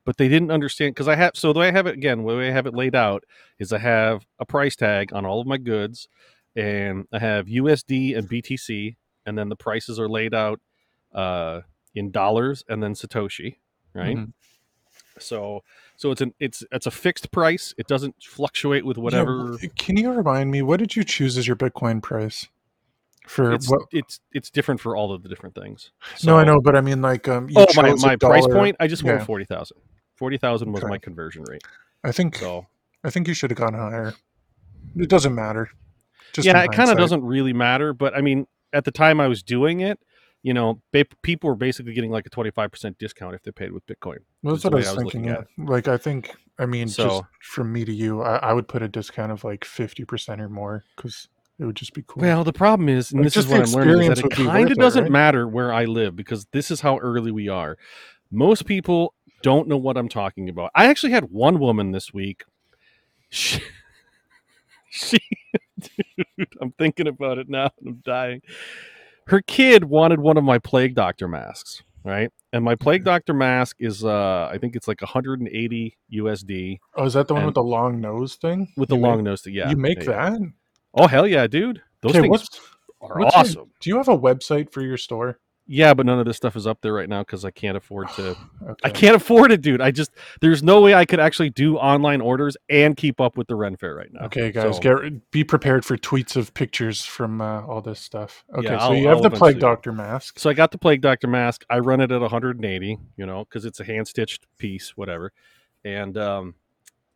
but 0.06 0.18
they 0.18 0.28
didn't 0.28 0.52
understand 0.52 0.94
because 0.94 1.08
I 1.08 1.16
have. 1.16 1.32
So 1.36 1.54
the 1.54 1.60
way 1.60 1.70
I 1.70 1.72
have 1.72 1.88
it 1.88 1.96
again, 1.96 2.20
the 2.20 2.24
way 2.24 2.50
I 2.50 2.52
have 2.52 2.68
it 2.68 2.76
laid 2.76 2.94
out 2.94 3.24
is 3.58 3.74
I 3.74 3.80
have 3.80 4.28
a 4.40 4.46
price 4.46 4.76
tag 4.76 5.12
on 5.12 5.26
all 5.26 5.42
of 5.42 5.48
my 5.48 5.58
goods, 5.58 6.08
and 6.56 7.08
I 7.14 7.20
have 7.20 7.48
USD 7.48 8.18
and 8.18 8.30
BTC, 8.30 8.96
and 9.26 9.38
then 9.38 9.50
the 9.50 9.56
prices 9.56 10.00
are 10.00 10.10
laid 10.10 10.34
out 10.34 10.60
uh, 11.14 11.62
in 11.96 12.12
dollars 12.12 12.64
and 12.70 12.82
then 12.82 12.94
Satoshi, 12.94 13.58
right? 13.94 14.18
Mhm. 14.18 14.34
So 15.20 15.64
so 15.98 16.12
it's 16.12 16.22
an 16.22 16.34
it's 16.40 16.64
it's 16.72 16.86
a 16.88 16.92
fixed 16.92 17.32
price. 17.32 17.74
It 17.78 17.88
doesn't 17.88 18.16
fluctuate 18.24 18.86
with 18.86 18.98
whatever. 18.98 19.52
w- 19.52 19.70
can 19.78 19.98
you 19.98 20.12
remind 20.12 20.50
me 20.52 20.62
what 20.62 20.80
did 20.80 20.96
you 20.96 21.04
choose 21.04 21.38
as 21.38 21.46
your 21.48 21.56
Bitcoin 21.58 22.02
price? 22.02 22.48
For 23.28 23.52
it's 23.54 23.70
what? 23.70 23.82
it's 23.92 24.20
it's 24.32 24.50
different 24.50 24.80
for 24.82 24.96
all 24.96 25.14
of 25.14 25.22
the 25.24 25.30
different 25.30 25.54
things. 25.54 25.92
no, 26.24 26.38
I 26.40 26.44
know, 26.44 26.60
but 26.60 26.76
I 26.76 26.82
mean, 26.82 27.02
like, 27.02 27.28
um, 27.28 27.50
you 27.50 27.56
Oh 27.58 27.68
my 27.76 27.94
my 27.96 28.16
price 28.16 28.46
dollar- 28.46 28.56
point. 28.56 28.78
I 28.80 28.88
just 28.88 29.04
went 29.04 29.24
forty 29.26 29.46
thousand. 29.46 29.78
Forty 30.16 30.38
thousand 30.38 30.72
was 30.72 30.82
Okay. 30.84 30.90
my 30.90 30.98
conversion 30.98 31.44
rate. 31.44 31.64
I 32.04 32.12
think 32.12 32.36
So 32.38 32.66
I 33.04 33.10
think 33.10 33.28
you 33.28 33.34
should 33.34 33.52
have 33.52 33.58
gone 33.60 33.74
higher. 33.74 34.14
It 34.96 35.10
doesn't 35.10 35.36
matter. 35.36 35.70
Just 36.34 36.46
yeah, 36.46 36.62
it 36.64 36.72
kind 36.72 36.90
of 36.90 36.98
doesn't 36.98 37.24
really 37.24 37.54
matter. 37.54 37.94
But 37.94 38.16
I 38.16 38.22
mean, 38.22 38.48
at 38.74 38.86
the 38.86 38.92
time 38.92 39.20
I 39.20 39.28
was 39.28 39.44
doing 39.44 39.82
it, 39.82 40.00
you 40.44 40.54
know, 40.54 40.82
ba- 40.92 41.06
people 41.22 41.50
were 41.50 41.56
basically 41.56 41.94
getting 41.94 42.12
like 42.12 42.26
a 42.26 42.30
twenty 42.30 42.52
five 42.52 42.72
percent 42.72 42.98
discount 42.98 43.36
if 43.36 43.44
they 43.44 43.52
paid 43.52 43.72
with 43.72 43.86
Bitcoin. 43.86 44.20
Well, 44.44 44.56
That's 44.56 44.64
what 44.64 44.74
I 44.74 44.78
was 44.78 44.88
I 44.88 44.94
was 44.94 44.98
thinking. 45.04 45.26
Yeah. 45.26 45.34
Uh, 45.40 45.44
like 45.58 45.88
I 45.88 45.98
think, 45.98 46.32
I 46.58 46.66
mean, 46.66 46.88
just 46.88 46.98
So- 46.98 47.26
from 47.42 47.72
me 47.74 47.86
to 47.86 47.94
you, 47.94 48.22
I, 48.22 48.38
I 48.38 48.54
would 48.54 48.68
put 48.68 48.82
a 48.82 48.88
discount 48.88 49.32
of 49.32 49.44
like 49.44 49.66
fifty 49.66 50.06
percent 50.06 50.42
or 50.42 50.50
more 50.50 50.84
because 50.96 51.28
it 51.60 51.66
would 51.66 51.76
just 51.76 51.94
be 51.94 52.04
cool. 52.08 52.22
Well, 52.22 52.44
the 52.44 52.54
problem 52.54 52.90
is, 52.90 53.12
and 53.12 53.20
Like, 53.22 53.26
this 53.26 53.38
is 53.38 53.48
what 53.48 53.62
I'm 53.62 53.72
learning, 53.72 54.12
is 54.12 54.20
that 54.22 54.26
it 54.26 54.32
kind 54.32 54.72
of 54.72 54.78
doesn't 54.78 55.04
right? 55.04 55.12
matter 55.12 55.48
where 55.48 55.72
I 55.72 55.86
live 55.86 56.16
because 56.16 56.48
this 56.54 56.72
is 56.72 56.82
how 56.82 56.98
early 56.98 57.32
we 57.32 57.50
are. 57.50 57.78
Most 58.32 58.66
people 58.66 59.14
don't 59.44 59.68
know 59.68 59.78
what 59.78 59.96
I'm 59.98 60.10
talking 60.10 60.50
about. 60.50 60.72
I 60.74 60.86
actually 60.88 61.12
had 61.12 61.26
one 61.26 61.60
woman 61.60 61.92
this 61.92 62.12
week. 62.14 62.46
She, 63.30 63.62
she 64.90 65.20
dude, 65.80 66.48
I'm 66.62 66.72
thinking 66.74 67.08
about 67.08 67.38
it 67.38 67.50
now 67.50 67.70
and 67.80 67.88
I'm 67.88 68.02
dying. 68.04 68.42
Her 69.28 69.42
kid 69.42 69.86
wanted 69.86 70.20
one 70.20 70.38
of 70.38 70.44
my 70.44 70.58
plague 70.60 70.96
doctor 70.96 71.28
masks. 71.28 71.84
right? 72.04 72.30
And 72.54 72.64
my 72.66 72.76
plague 72.76 73.04
doctor 73.04 73.34
mask 73.34 73.78
is 73.80 74.04
uh 74.04 74.50
I 74.52 74.58
think 74.58 74.76
it's 74.76 74.88
like 74.88 75.02
180 75.02 75.98
USD 76.14 76.80
Oh, 76.96 77.06
is 77.06 77.14
that 77.14 77.28
the 77.28 77.34
one 77.36 77.46
with 77.46 77.56
the 77.56 77.64
long 77.64 78.02
nose 78.02 78.36
thing? 78.36 78.68
with 78.78 78.90
the 78.90 78.96
You 78.96 79.02
long 79.02 79.24
nose. 79.24 79.42
To, 79.44 79.52
yeah, 79.52 79.70
you 79.70 79.78
make 79.78 80.00
yeah, 80.04 80.30
that? 80.32 80.40
Oh 80.94 81.08
hell 81.08 81.26
yeah, 81.28 81.48
dude! 81.48 81.82
Those 82.02 82.12
Okay, 82.12 82.22
things 82.22 82.32
what's, 82.32 82.60
are 83.02 83.18
what's 83.20 83.34
your- 83.36 83.40
awesome. 83.40 83.72
do 83.80 83.90
you 83.90 83.98
have 83.98 84.10
a 84.10 84.18
website 84.18 84.74
for 84.74 84.82
your 84.82 84.98
store? 84.98 85.40
Yeah, 85.68 85.94
but 85.94 86.06
none 86.06 86.20
of 86.20 86.26
this 86.26 86.36
stuff 86.38 86.56
is 86.56 86.68
up 86.68 86.82
there 86.82 86.92
right 86.92 87.08
now 87.08 87.22
because 87.22 87.46
I 87.46 87.52
can't 87.52 87.78
afford 87.78 88.10
to. 88.16 88.36
Okay. 88.62 88.76
I 88.84 88.90
can't 88.92 89.16
afford 89.16 89.52
it, 89.52 89.62
dude. 89.62 89.82
I 89.82 89.90
just 89.90 90.12
there's 90.40 90.62
no 90.62 90.82
way 90.82 90.94
I 90.94 91.04
could 91.04 91.20
actually 91.20 91.50
do 91.50 91.78
online 91.78 92.22
orders 92.22 92.56
and 92.70 92.96
keep 92.96 93.20
up 93.20 93.36
with 93.36 93.48
the 93.48 93.56
Ren 93.56 93.76
Fair 93.76 93.96
right 93.96 94.12
now. 94.14 94.26
Okay, 94.26 94.52
guys, 94.52 94.76
So- 94.76 94.82
get 94.82 95.32
be 95.32 95.44
prepared 95.44 95.84
for 95.84 95.98
tweets 95.98 96.36
of 96.36 96.54
pictures 96.54 97.04
from 97.04 97.42
uh, 97.42 97.62
all 97.66 97.82
this 97.82 98.00
stuff. 98.00 98.44
Okay, 98.54 98.68
Yeah, 98.70 98.78
so 98.78 98.84
I'll- 98.86 98.96
you 98.96 99.08
have 99.08 99.18
I'll 99.18 99.24
the 99.24 99.32
plague 99.32 99.60
doctor 99.60 99.92
mask. 99.92 100.38
So 100.38 100.50
I 100.50 100.54
got 100.54 100.72
the 100.72 100.78
Plague 100.78 101.02
Doctor 101.02 101.28
mask. 101.28 101.64
I 101.72 101.80
run 101.80 102.02
it 102.02 102.12
at 102.12 102.22
180, 102.22 102.98
you 103.18 103.26
know, 103.26 103.46
because 103.46 103.66
it's 103.66 103.80
a 103.80 103.84
hand 103.84 104.08
stitched 104.08 104.46
piece, 104.60 104.96
whatever. 104.96 105.32
And 105.84 106.16
um, 106.18 106.56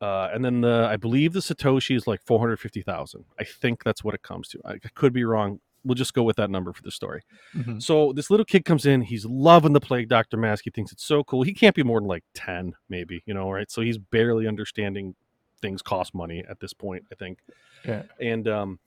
uh, 0.01 0.29
and 0.33 0.43
then 0.43 0.61
the 0.61 0.87
I 0.89 0.97
believe 0.97 1.33
the 1.33 1.39
Satoshi 1.41 1.95
is 1.95 2.07
like 2.07 2.21
450,000. 2.25 3.23
I 3.39 3.43
think 3.43 3.83
that's 3.83 4.03
what 4.03 4.15
it 4.15 4.23
comes 4.23 4.47
to. 4.49 4.59
I, 4.65 4.71
I 4.73 4.89
could 4.95 5.13
be 5.13 5.23
wrong. 5.23 5.59
We'll 5.85 5.95
just 5.95 6.13
go 6.13 6.23
with 6.23 6.35
that 6.37 6.49
number 6.49 6.73
for 6.73 6.81
the 6.81 6.91
story. 6.91 7.21
Mhm. 7.55 7.81
So 7.81 8.11
this 8.11 8.29
little 8.29 8.45
kid 8.45 8.65
comes 8.65 8.85
in. 8.85 9.01
He's 9.01 9.25
loving 9.25 9.73
the 9.73 9.79
Plague 9.79 10.09
Doctor 10.09 10.35
mask. 10.35 10.63
He 10.65 10.71
thinks 10.71 10.91
it's 10.91 11.05
so 11.05 11.23
cool. 11.23 11.43
He 11.43 11.53
can't 11.53 11.75
be 11.75 11.83
more 11.83 11.99
than 11.99 12.07
like 12.07 12.23
10, 12.33 12.73
maybe, 12.89 13.23
you 13.25 13.33
know, 13.33 13.49
right? 13.51 13.69
So 13.69 13.81
he's 13.81 13.97
barely 13.97 14.47
understanding 14.47 15.15
things 15.61 15.81
cost 15.81 16.13
money 16.13 16.43
at 16.49 16.59
this 16.59 16.73
point, 16.73 17.05
I 17.11 17.15
think. 17.15 17.39
Yeah. 17.85 18.03
And 18.19 18.47
um, 18.47 18.79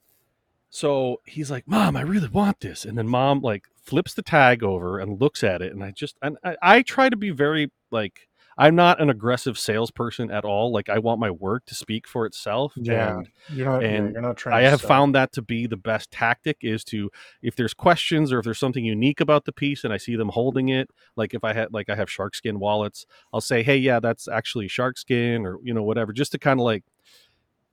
so 0.70 1.20
he's 1.24 1.50
like, 1.50 1.66
"Mom, 1.66 1.96
I 1.96 2.02
really 2.02 2.28
want 2.28 2.60
this." 2.60 2.84
And 2.84 2.98
then 2.98 3.08
mom 3.08 3.40
like 3.40 3.64
flips 3.82 4.14
the 4.14 4.22
tag 4.22 4.62
over 4.62 4.98
and 4.98 5.20
looks 5.20 5.42
at 5.42 5.62
it, 5.62 5.72
and 5.72 5.82
I 5.82 5.92
just 5.92 6.16
and 6.20 6.36
I, 6.44 6.56
I 6.60 6.82
try 6.82 7.08
to 7.08 7.16
be 7.16 7.30
very 7.30 7.70
like 7.90 8.28
I'm 8.60 8.74
not 8.74 9.00
an 9.00 9.08
aggressive 9.08 9.56
salesperson 9.56 10.32
at 10.32 10.44
all. 10.44 10.72
Like 10.72 10.88
I 10.88 10.98
want 10.98 11.20
my 11.20 11.30
work 11.30 11.64
to 11.66 11.74
speak 11.76 12.08
for 12.08 12.26
itself. 12.26 12.72
Yeah, 12.76 13.18
And 13.18 13.28
you're 13.54 13.66
not. 13.66 13.84
and 13.84 14.12
you're 14.12 14.20
not 14.22 14.36
trying. 14.36 14.56
I 14.56 14.68
have 14.68 14.80
sell. 14.80 14.88
found 14.88 15.14
that 15.14 15.30
to 15.34 15.42
be 15.42 15.68
the 15.68 15.76
best 15.76 16.10
tactic 16.10 16.56
is 16.62 16.82
to 16.84 17.08
if 17.40 17.54
there's 17.54 17.72
questions 17.72 18.32
or 18.32 18.40
if 18.40 18.44
there's 18.44 18.58
something 18.58 18.84
unique 18.84 19.20
about 19.20 19.44
the 19.44 19.52
piece 19.52 19.84
and 19.84 19.92
I 19.92 19.96
see 19.96 20.16
them 20.16 20.30
holding 20.30 20.68
it, 20.70 20.90
like 21.14 21.34
if 21.34 21.44
I 21.44 21.52
had 21.52 21.72
like 21.72 21.88
I 21.88 21.94
have 21.94 22.10
shark 22.10 22.34
skin 22.34 22.58
wallets, 22.58 23.06
I'll 23.32 23.40
say, 23.40 23.62
"Hey, 23.62 23.76
yeah, 23.76 24.00
that's 24.00 24.26
actually 24.26 24.66
shark 24.66 24.98
skin," 24.98 25.46
or 25.46 25.58
you 25.62 25.72
know 25.72 25.84
whatever, 25.84 26.12
just 26.12 26.32
to 26.32 26.38
kind 26.38 26.58
of 26.58 26.64
like 26.64 26.82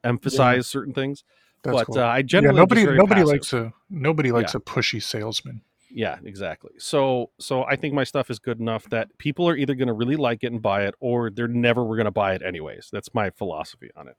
emphasize 0.04 0.68
certain 0.68 0.94
things. 0.94 1.24
That's 1.63 1.77
but 1.77 1.88
cool. 1.88 1.98
uh, 2.00 2.04
I 2.04 2.18
yeah, 2.18 2.24
generally 2.24 2.58
nobody 2.58 2.86
nobody 2.86 3.22
passive. 3.22 3.27
likes 3.27 3.54
a 3.54 3.74
nobody 3.89 4.32
likes 4.32 4.54
a 4.56 4.60
pushy 4.60 5.01
salesman. 5.01 5.62
Yeah, 5.96 6.18
exactly. 6.25 6.74
So 6.78 7.30
so 7.40 7.64
I 7.64 7.78
think 7.78 7.94
my 7.94 8.04
stuff 8.04 8.30
is 8.30 8.38
good 8.38 8.60
enough 8.60 8.90
that 8.90 9.18
people 9.18 9.48
are 9.48 9.56
either 9.56 9.74
going 9.75 9.88
to 9.88 9.94
really 9.94 10.18
like 10.18 10.44
it 10.44 10.52
and 10.52 10.62
buy 10.62 10.84
it 10.84 10.94
or 11.00 11.30
they're 11.30 11.48
never 11.48 11.86
were 11.86 11.96
going 11.96 12.04
to 12.04 12.12
buy 12.12 12.34
it 12.34 12.42
anyways. 12.42 12.90
That's 12.92 13.14
my 13.14 13.30
philosophy 13.30 13.92
on 13.96 14.10
it. 14.10 14.18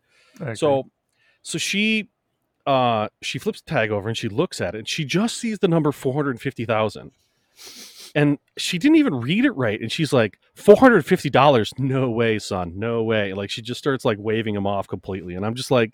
So 0.56 0.85
so 1.42 1.59
she 1.59 2.09
uh 2.66 3.09
she 3.21 3.38
flips 3.38 3.61
the 3.61 3.71
tag 3.71 3.90
over 3.90 4.09
and 4.09 4.16
she 4.16 4.28
looks 4.30 4.59
at 4.59 4.75
it 4.75 4.78
and 4.78 4.88
she 4.88 5.04
just 5.04 5.37
sees 5.37 5.59
the 5.59 5.68
number 5.68 5.92
450,000. 5.92 7.12
And 8.14 8.38
she 8.56 8.78
didn't 8.78 8.97
even 8.97 9.14
read 9.14 9.45
it 9.45 9.50
right 9.50 9.78
and 9.78 9.92
she's 9.92 10.14
like 10.14 10.38
$450 10.56 11.78
no 11.78 12.11
way 12.11 12.38
son 12.38 12.73
no 12.76 13.02
way 13.02 13.35
like 13.35 13.50
she 13.50 13.61
just 13.61 13.78
starts 13.78 14.06
like 14.06 14.16
waving 14.18 14.54
him 14.54 14.66
off 14.66 14.88
completely 14.88 15.35
and 15.35 15.45
I'm 15.45 15.54
just 15.54 15.71
like 15.71 15.92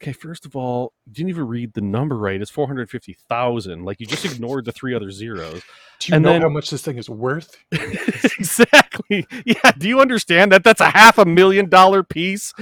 okay 0.00 0.12
first 0.12 0.46
of 0.46 0.54
all 0.56 0.92
you 1.06 1.12
didn't 1.12 1.30
even 1.30 1.46
read 1.46 1.72
the 1.74 1.80
number 1.80 2.16
right 2.16 2.40
it's 2.40 2.50
450,000 2.50 3.84
like 3.84 4.00
you 4.00 4.06
just 4.06 4.24
ignored 4.24 4.64
the 4.64 4.72
three 4.72 4.94
other 4.94 5.10
zeros 5.10 5.62
do 6.00 6.12
you 6.12 6.16
and 6.16 6.24
know 6.24 6.32
then- 6.32 6.42
how 6.42 6.48
much 6.48 6.70
this 6.70 6.82
thing 6.82 6.96
is 6.96 7.10
worth? 7.10 7.56
exactly. 7.72 9.26
Yeah. 9.44 9.72
Do 9.76 9.88
you 9.88 10.00
understand 10.00 10.52
that? 10.52 10.62
That's 10.62 10.80
a 10.80 10.90
half 10.90 11.18
a 11.18 11.24
million 11.24 11.68
dollar 11.68 12.04
piece 12.04 12.52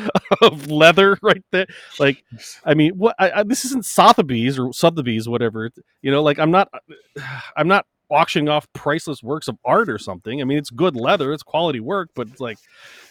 of 0.41 0.69
leather 0.69 1.19
right 1.23 1.45
there. 1.53 1.67
Like, 1.99 2.25
I 2.65 2.75
mean, 2.75 2.93
what? 2.93 3.15
I, 3.19 3.31
I, 3.31 3.43
this 3.43 3.65
isn't 3.67 3.85
Sotheby's 3.85 4.59
or 4.59 4.73
Sotheby's, 4.73 5.29
whatever. 5.29 5.71
You 6.01 6.11
know, 6.11 6.23
like 6.23 6.39
I'm 6.39 6.51
not, 6.51 6.71
I'm 7.57 7.69
not 7.69 7.85
auctioning 8.09 8.49
off 8.49 8.67
priceless 8.73 9.23
works 9.23 9.49
of 9.49 9.59
art 9.65 9.91
or 9.91 9.99
something. 9.99 10.41
I 10.41 10.45
mean, 10.45 10.59
it's 10.59 10.71
good 10.71 10.97
leather, 10.97 11.33
it's 11.33 11.43
quality 11.43 11.81
work, 11.81 12.11
but 12.15 12.29
it's 12.29 12.41
like, 12.41 12.59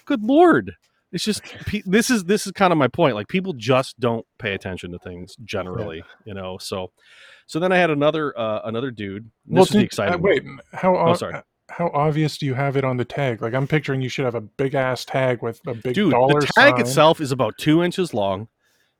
good 0.05 0.23
lord. 0.23 0.73
It's 1.11 1.23
just 1.23 1.41
this 1.85 2.09
is 2.09 2.25
this 2.25 2.45
is 2.45 2.51
kind 2.51 2.71
of 2.73 2.77
my 2.77 2.87
point. 2.87 3.15
Like 3.15 3.27
people 3.27 3.53
just 3.53 3.99
don't 3.99 4.25
pay 4.39 4.53
attention 4.53 4.91
to 4.91 4.99
things 4.99 5.35
generally, 5.45 6.03
you 6.25 6.33
know. 6.33 6.57
So, 6.57 6.91
so 7.47 7.59
then 7.59 7.71
I 7.71 7.77
had 7.77 7.89
another 7.89 8.37
uh, 8.37 8.61
another 8.65 8.91
dude. 8.91 9.29
This 9.45 9.67
is 9.67 9.73
the 9.73 9.79
did- 9.87 9.99
uh, 9.99 10.17
wait, 10.19 10.43
how 10.73 10.97
Oh, 10.97 11.13
sorry. 11.13 11.35
how 11.69 11.89
obvious 11.93 12.37
do 12.37 12.45
you 12.45 12.53
have 12.55 12.75
it 12.75 12.83
on 12.83 12.97
the 12.97 13.05
tag? 13.05 13.41
Like 13.41 13.53
I'm 13.53 13.67
picturing 13.67 14.01
you 14.01 14.09
should 14.09 14.25
have 14.25 14.35
a 14.35 14.41
big 14.41 14.75
ass 14.75 15.05
tag 15.05 15.41
with 15.41 15.61
a 15.67 15.73
big 15.75 15.95
dude 15.95 16.11
dollar 16.11 16.41
the 16.41 16.47
tag 16.47 16.73
sign. 16.73 16.81
itself 16.81 17.21
is 17.21 17.31
about 17.31 17.53
two 17.57 17.81
inches 17.83 18.13
long 18.13 18.47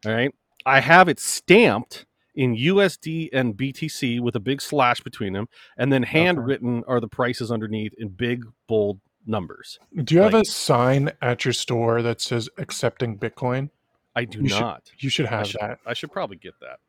all 0.06 0.12
right 0.14 0.34
i 0.66 0.80
have 0.82 1.08
it 1.10 1.20
stamped 1.20 2.06
in 2.36 2.56
usd 2.56 3.30
and 3.34 3.56
btc 3.56 4.20
with 4.20 4.36
a 4.36 4.40
big 4.40 4.62
slash 4.62 5.00
between 5.02 5.32
them 5.34 5.48
and 5.78 5.92
then 5.92 6.04
handwritten 6.04 6.84
are 6.88 7.00
the 7.00 7.08
prices 7.08 7.50
underneath 7.52 7.94
in 7.98 8.10
big 8.10 8.44
bold 8.68 9.00
numbers 9.28 9.80
Do 10.04 10.16
you 10.16 10.22
have 10.22 10.34
a 10.34 10.46
sign 10.46 11.12
at 11.22 11.46
your 11.46 11.54
store 11.54 12.02
that 12.02 12.22
says 12.22 12.50
accepting 12.58 13.18
Bitcoin? 13.18 13.70
i 14.16 14.24
do 14.26 14.42
You 14.42 14.50
should 14.50 14.60
not 14.62 14.92
You 15.00 15.10
should 15.10 15.26
I 15.26 15.30
have 15.30 15.48
should, 15.48 15.62
that. 15.62 15.80
I 15.86 15.94
should 15.94 16.12
probably 16.12 16.38
get 16.38 16.54
that 16.62 16.80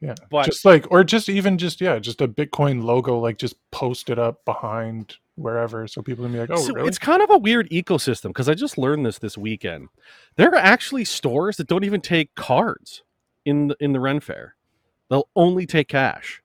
Yeah. 0.00 0.14
but 0.30 0.46
just 0.46 0.64
like 0.64 0.90
or 0.90 1.04
just 1.04 1.28
even 1.28 1.58
just 1.58 1.80
yeah, 1.80 1.98
just 1.98 2.20
a 2.20 2.28
Bitcoin 2.28 2.82
logo 2.82 3.18
like 3.18 3.38
just 3.38 3.56
posted 3.70 4.18
up 4.18 4.44
behind 4.44 5.16
wherever 5.36 5.86
so 5.88 6.02
people 6.02 6.24
can 6.24 6.32
be 6.32 6.38
like, 6.38 6.50
"Oh, 6.50 6.56
so 6.56 6.74
really?" 6.74 6.88
it's 6.88 6.98
kind 6.98 7.22
of 7.22 7.30
a 7.30 7.38
weird 7.38 7.68
ecosystem 7.70 8.24
because 8.28 8.50
i 8.50 8.54
just 8.54 8.76
learned 8.76 9.06
this 9.06 9.18
this 9.18 9.38
weekend 9.38 9.88
there 10.36 10.50
are 10.50 10.56
actually 10.56 11.06
stores 11.06 11.56
that 11.56 11.68
don't 11.68 11.84
even 11.84 12.02
take 12.02 12.34
cards 12.34 13.02
in 13.46 13.68
the, 13.68 13.76
in 13.80 13.92
the 13.94 13.98
ren 14.00 14.20
fair 14.20 14.54
they'll 15.08 15.28
only 15.34 15.64
take 15.66 15.88
cash 15.88 16.42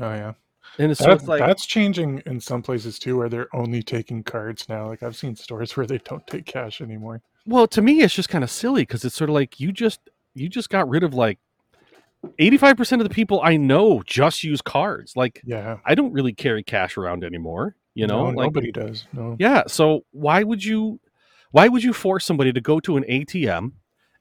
Oh 0.00 0.12
yeah. 0.12 0.32
And 0.78 0.90
it's, 0.90 1.00
so 1.00 1.06
That- 1.06 1.12
it's 1.18 1.28
like 1.28 1.40
that's 1.40 1.66
changing 1.66 2.22
in 2.26 2.40
some 2.40 2.62
places 2.62 2.98
too 2.98 3.16
where 3.16 3.28
they're 3.28 3.54
only 3.54 3.82
taking 3.82 4.22
cards 4.22 4.68
now. 4.68 4.88
Like 4.88 5.02
I've 5.02 5.16
seen 5.16 5.36
stores 5.36 5.76
where 5.76 5.86
they 5.86 5.98
don't 5.98 6.26
take 6.26 6.46
cash 6.46 6.80
anymore. 6.80 7.22
Well, 7.46 7.66
to 7.68 7.82
me, 7.82 8.00
it's 8.00 8.14
just 8.14 8.28
kind 8.28 8.42
of 8.44 8.50
silly 8.50 8.82
because 8.82 9.04
it's 9.04 9.14
sort 9.14 9.30
of 9.30 9.34
like 9.34 9.60
you 9.60 9.70
just 9.72 10.00
you 10.34 10.48
just 10.48 10.70
got 10.70 10.88
rid 10.88 11.02
of 11.04 11.14
like 11.14 11.38
eighty 12.38 12.56
five 12.56 12.76
percent 12.76 13.02
of 13.02 13.08
the 13.08 13.14
people 13.14 13.40
I 13.42 13.56
know 13.56 14.02
just 14.06 14.42
use 14.44 14.62
cards. 14.62 15.14
Like 15.16 15.42
Yeah. 15.44 15.78
I 15.84 15.94
don't 15.94 16.12
really 16.12 16.32
carry 16.32 16.62
cash 16.62 16.96
around 16.96 17.22
anymore. 17.24 17.76
You 17.94 18.06
know, 18.06 18.30
No, 18.30 18.36
like 18.36 18.46
nobody 18.46 18.72
does. 18.72 19.04
No. 19.12 19.36
yeah. 19.38 19.62
So 19.68 20.04
why 20.10 20.42
would 20.42 20.64
you 20.64 21.00
why 21.52 21.68
would 21.68 21.84
you 21.84 21.92
force 21.92 22.24
somebody 22.24 22.52
to 22.52 22.60
go 22.60 22.80
to 22.80 22.96
an 22.96 23.04
ATM 23.04 23.72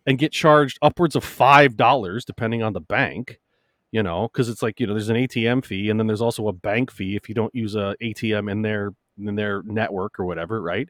and 0.06 0.18
get 0.20 0.32
charged 0.34 0.78
upwards 0.82 1.16
of 1.16 1.24
five 1.24 1.76
dollars 1.78 2.26
depending 2.26 2.62
on 2.62 2.74
the 2.74 2.82
bank? 2.82 3.40
You 3.94 4.02
know, 4.02 4.28
because 4.28 4.50
it's 4.50 4.64
like 4.64 4.80
you 4.80 4.88
know, 4.88 4.94
there's 4.94 5.10
an 5.10 5.16
ATM 5.16 5.64
fee 5.64 5.90
and 5.90 6.00
then 6.00 6.08
there's 6.08 6.22
also 6.22 6.48
a 6.48 6.54
bank 6.54 6.92
fee 6.92 7.16
if 7.16 7.30
you 7.30 7.36
don't 7.36 7.54
use 7.54 7.76
a 7.76 7.96
ATM 8.02 8.52
in 8.52 8.64
their 8.64 8.94
in 9.18 9.36
their 9.36 9.62
network 9.64 10.20
or 10.20 10.26
whatever, 10.26 10.62
right? 10.62 10.90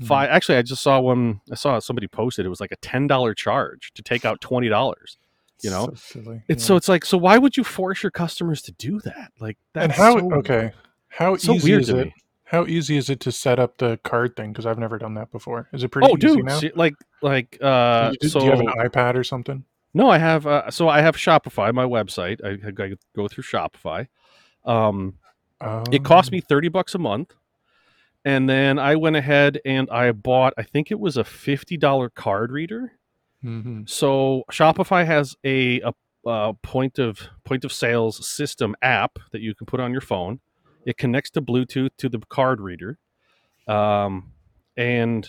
Mhm. 0.00 0.06
five 0.06 0.30
actually 0.30 0.56
i 0.56 0.62
just 0.62 0.82
saw 0.82 1.00
one 1.00 1.40
i 1.50 1.54
saw 1.54 1.78
somebody 1.78 2.08
posted 2.08 2.46
it 2.46 2.48
was 2.48 2.60
like 2.60 2.72
a 2.72 2.76
$10 2.78 3.36
charge 3.36 3.92
to 3.94 4.02
take 4.02 4.24
out 4.24 4.40
$20 4.40 5.16
you 5.62 5.70
know? 5.70 5.86
So 5.88 5.94
silly. 5.94 6.42
it's 6.48 6.62
yeah. 6.62 6.66
so 6.68 6.76
it's 6.76 6.88
like 6.88 7.04
so 7.04 7.18
why 7.18 7.36
would 7.38 7.56
you 7.56 7.64
force 7.64 8.02
your 8.02 8.10
customers 8.10 8.62
to 8.62 8.72
do 8.72 9.00
that 9.00 9.32
like 9.40 9.58
that's 9.74 9.84
and 9.84 9.92
how 9.92 10.18
so, 10.18 10.34
okay 10.36 10.72
how 11.08 11.36
so 11.36 11.54
easy 11.54 11.70
weird 11.70 11.82
is 11.82 11.88
it 11.90 12.06
me 12.06 12.14
how 12.44 12.66
easy 12.66 12.96
is 12.96 13.10
it 13.10 13.20
to 13.20 13.30
set 13.30 13.58
up 13.58 13.76
the 13.78 13.98
card 14.02 14.34
thing 14.36 14.52
because 14.52 14.64
i've 14.64 14.78
never 14.78 14.96
done 14.96 15.14
that 15.14 15.30
before 15.32 15.68
is 15.72 15.84
it 15.84 15.88
pretty 15.88 16.08
oh 16.10 16.16
easy 16.16 16.36
dude 16.36 16.44
now 16.46 16.60
like 16.76 16.94
like 17.20 17.58
uh 17.60 18.12
do, 18.20 18.28
so 18.28 18.40
do 18.40 18.46
you 18.46 18.50
have 18.50 18.60
an 18.60 18.68
ipad 18.68 19.16
or 19.16 19.24
something 19.24 19.64
no 19.94 20.08
i 20.08 20.18
have 20.18 20.46
uh, 20.46 20.70
so 20.70 20.88
i 20.88 21.00
have 21.00 21.16
shopify 21.16 21.72
my 21.72 21.84
website. 21.84 22.38
I, 22.44 22.50
I 22.66 22.94
go 23.16 23.28
through 23.28 23.44
shopify. 23.44 24.06
Um 24.64 25.14
it 25.92 26.04
cost 26.04 26.30
Um, 26.30 26.36
me 26.36 26.40
30 26.40 26.68
bucks 26.68 26.94
a 26.94 26.98
month. 26.98 27.34
And 28.24 28.48
then 28.48 28.78
i 28.78 28.96
went 28.96 29.16
ahead 29.16 29.60
and 29.64 29.88
i 29.90 30.12
bought 30.12 30.52
i 30.58 30.62
think 30.62 30.90
it 30.90 30.98
was 31.00 31.16
a 31.16 31.24
$50 31.24 32.14
card 32.14 32.50
reader. 32.52 32.92
Mhm. 33.44 33.88
So 33.88 34.44
Shopify 34.52 35.06
has 35.06 35.34
a, 35.44 35.80
a, 35.80 35.92
a 36.26 36.52
point 36.62 36.98
of 36.98 37.20
point 37.44 37.64
of 37.64 37.72
sales 37.72 38.26
system 38.26 38.74
app 38.82 39.18
that 39.32 39.40
you 39.40 39.54
can 39.54 39.66
put 39.66 39.80
on 39.80 39.92
your 39.92 40.02
phone. 40.02 40.40
It 40.84 40.98
connects 40.98 41.30
to 41.30 41.40
Bluetooth 41.42 41.90
to 41.98 42.08
the 42.10 42.18
card 42.28 42.60
reader, 42.60 42.98
um, 43.66 44.32
and 44.76 45.26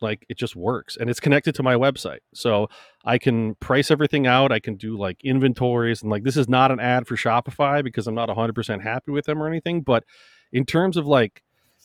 like 0.00 0.24
it 0.28 0.36
just 0.36 0.56
works. 0.56 0.96
And 0.96 1.08
it's 1.10 1.20
connected 1.20 1.54
to 1.56 1.62
my 1.62 1.74
website, 1.74 2.20
so 2.34 2.68
I 3.04 3.18
can 3.18 3.54
price 3.56 3.90
everything 3.90 4.26
out. 4.26 4.52
I 4.52 4.60
can 4.60 4.76
do 4.76 4.96
like 4.96 5.22
inventories 5.24 6.02
and 6.02 6.10
like 6.10 6.24
this 6.24 6.36
is 6.36 6.48
not 6.48 6.70
an 6.70 6.80
ad 6.80 7.06
for 7.06 7.16
Shopify 7.16 7.82
because 7.82 8.06
I'm 8.06 8.14
not 8.14 8.28
100 8.28 8.54
percent 8.54 8.82
happy 8.82 9.12
with 9.12 9.26
them 9.26 9.42
or 9.42 9.46
anything. 9.46 9.82
But 9.82 10.04
in 10.52 10.64
terms 10.64 10.96
of 10.96 11.06
like 11.06 11.42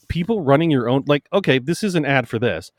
people 0.07 0.41
running 0.41 0.71
your 0.71 0.89
own, 0.89 1.03
like 1.07 1.27
okay, 1.33 1.59
this 1.59 1.83
is 1.83 1.95
an 1.95 2.05
ad 2.05 2.27
for 2.27 2.39
this 2.39 2.71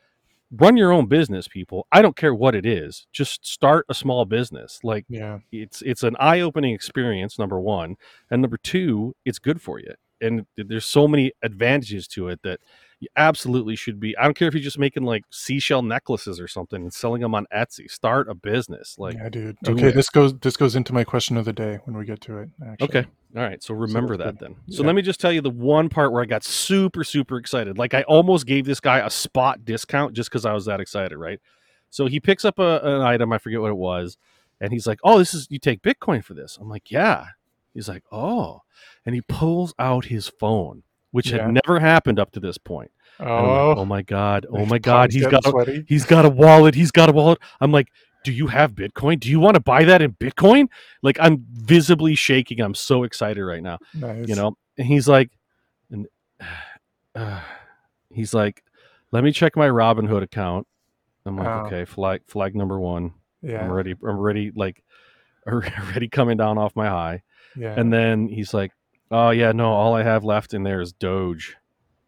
run 0.56 0.76
your 0.76 0.92
own 0.92 1.06
business 1.06 1.48
people 1.48 1.86
i 1.90 2.02
don't 2.02 2.16
care 2.16 2.34
what 2.34 2.54
it 2.54 2.66
is 2.66 3.06
just 3.12 3.46
start 3.46 3.84
a 3.88 3.94
small 3.94 4.24
business 4.24 4.78
like 4.82 5.04
yeah 5.08 5.38
it's 5.50 5.82
it's 5.82 6.02
an 6.02 6.14
eye-opening 6.20 6.72
experience 6.74 7.38
number 7.38 7.58
one 7.58 7.96
and 8.30 8.42
number 8.42 8.58
two 8.58 9.14
it's 9.24 9.38
good 9.38 9.60
for 9.60 9.80
you 9.80 9.92
and 10.20 10.46
there's 10.56 10.86
so 10.86 11.08
many 11.08 11.32
advantages 11.42 12.06
to 12.06 12.28
it 12.28 12.40
that 12.42 12.60
you 13.00 13.09
absolutely 13.16 13.76
should 13.76 13.98
be. 14.00 14.16
I 14.16 14.24
don't 14.24 14.35
care 14.35 14.48
if 14.48 14.54
you're 14.54 14.62
just 14.62 14.78
making 14.78 15.02
like 15.04 15.24
seashell 15.30 15.83
necklaces 15.83 16.40
or 16.40 16.48
something 16.48 16.83
and 16.83 16.92
selling 16.92 17.20
them 17.22 17.35
on 17.35 17.46
Etsy. 17.54 17.90
Start 17.90 18.28
a 18.28 18.35
business, 18.35 18.96
like 18.98 19.14
yeah, 19.16 19.28
dude. 19.28 19.57
do 19.62 19.72
Okay, 19.72 19.88
it. 19.88 19.94
this 19.94 20.09
goes 20.11 20.33
this 20.38 20.57
goes 20.57 20.76
into 20.76 20.92
my 20.94 21.04
question 21.04 21.37
of 21.37 21.44
the 21.44 21.52
day 21.52 21.78
when 21.85 21.96
we 21.96 22.04
get 22.04 22.20
to 22.22 22.38
it. 22.38 22.50
Actually. 22.66 22.85
Okay. 22.88 23.07
All 23.37 23.42
right. 23.42 23.62
So 23.62 23.74
remember 23.74 24.16
that's 24.16 24.38
that 24.38 24.38
good. 24.38 24.57
then. 24.57 24.74
So 24.74 24.83
Yeah. 24.83 24.87
let 24.87 24.94
me 24.96 25.02
just 25.02 25.20
tell 25.20 25.33
you 25.33 25.40
the 25.40 25.50
one 25.50 25.88
part 25.88 26.12
where 26.12 26.22
I 26.22 26.26
got 26.26 26.44
super, 26.44 27.02
super 27.04 27.37
excited. 27.37 27.76
Like 27.78 27.92
I 27.94 28.02
almost 28.04 28.46
gave 28.46 28.64
this 28.64 28.80
guy 28.80 28.98
a 29.00 29.11
spot 29.11 29.64
discount 29.64 30.14
just 30.14 30.30
because 30.30 30.44
I 30.46 30.52
was 30.52 30.64
that 30.66 30.80
excited, 30.80 31.16
right? 31.18 31.40
So 31.90 32.07
he 32.07 32.20
picks 32.20 32.44
up 32.44 32.59
a, 32.59 32.80
an 32.83 33.02
item, 33.02 33.33
I 33.33 33.38
forget 33.38 33.61
what 33.61 33.70
it 33.70 33.76
was, 33.76 34.16
and 34.61 34.72
he's 34.72 34.87
like, 34.87 35.00
Oh, 35.04 35.18
this 35.18 35.35
is 35.35 35.46
you 35.50 35.59
take 35.59 35.83
Bitcoin 35.83 36.24
for 36.24 36.35
this. 36.35 36.59
I'm 36.61 36.68
like, 36.68 36.90
Yeah. 36.90 37.26
He's 37.74 37.88
like, 37.88 38.04
Oh. 38.12 38.62
And 39.04 39.14
he 39.14 39.20
pulls 39.20 39.74
out 39.78 40.07
his 40.07 40.28
phone, 40.28 40.83
which 41.14 41.31
Yeah. 41.31 41.44
had 41.44 41.53
never 41.64 41.79
happened 41.79 42.18
up 42.18 42.33
to 42.33 42.40
this 42.40 42.59
point. 42.59 42.90
I'm 43.20 43.29
like, 43.29 43.37
Oh, 43.38 43.74
oh 43.79 43.85
my 43.85 44.03
God. 44.03 44.46
Oh 44.50 44.66
my 44.66 44.79
God. 44.81 45.12
He's 45.12 45.24
got 45.29 45.46
a, 45.46 45.85
he's 45.87 46.05
got 46.05 46.24
a 46.24 46.29
wallet. 46.29 46.74
He's 46.74 46.90
got 46.90 47.09
a 47.09 47.12
wallet. 47.12 47.38
I'm 47.61 47.70
like, 47.70 47.87
do 48.24 48.33
you 48.33 48.48
have 48.48 48.72
Bitcoin? 48.72 49.20
Do 49.20 49.31
you 49.31 49.38
want 49.38 49.55
to 49.55 49.61
buy 49.61 49.85
that 49.85 50.03
in 50.03 50.14
Bitcoin? 50.14 50.66
Like 51.03 51.16
I'm 51.20 51.44
visibly 51.53 52.16
shaking. 52.16 52.61
I'm 52.61 52.74
so 52.74 53.05
excited 53.05 53.44
right 53.44 53.62
now. 53.62 53.79
Nice. 53.94 54.27
You 54.27 54.35
know? 54.35 54.57
And 54.77 54.88
he's 54.88 55.07
like, 55.07 55.31
and 55.92 56.09
uh, 57.14 57.40
he's 58.11 58.35
like, 58.35 58.64
let 59.12 59.22
me 59.22 59.31
check 59.31 59.55
my 59.55 59.68
Robinhood 59.68 60.22
account. 60.24 60.66
I'm 61.24 61.37
like, 61.37 61.46
Oh. 61.46 61.66
okay, 61.66 61.85
flag 61.85 62.22
flag 62.27 62.57
number 62.57 62.81
one. 62.81 63.12
Yeah, 63.40 63.62
I'm 63.62 63.70
ready. 63.70 63.92
I'm 64.03 64.18
ready. 64.18 64.50
Like, 64.53 64.83
already 65.46 66.09
coming 66.09 66.37
down 66.38 66.59
off 66.59 66.74
my 66.74 66.88
high. 66.88 67.22
Yeah. 67.57 67.79
And 67.79 67.92
then 67.92 68.27
he's 68.27 68.53
like, 68.53 68.72
oh 69.10 69.30
yeah, 69.30 69.52
no, 69.52 69.72
all 69.72 69.94
I 69.94 70.02
have 70.02 70.24
left 70.24 70.54
in 70.54 70.62
there 70.62 70.80
is 70.80 70.92
Doge. 70.92 71.56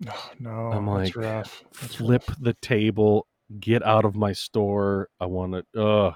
oh, 0.08 0.30
no, 0.40 0.50
I'm 0.50 0.86
like, 0.86 1.12
flip 1.12 2.28
rough. 2.28 2.38
the 2.40 2.54
table, 2.54 3.26
get 3.58 3.84
out 3.84 4.04
of 4.04 4.16
my 4.16 4.32
store. 4.32 5.08
I 5.20 5.26
want 5.26 5.64
to. 5.72 5.82
Uh, 5.82 6.14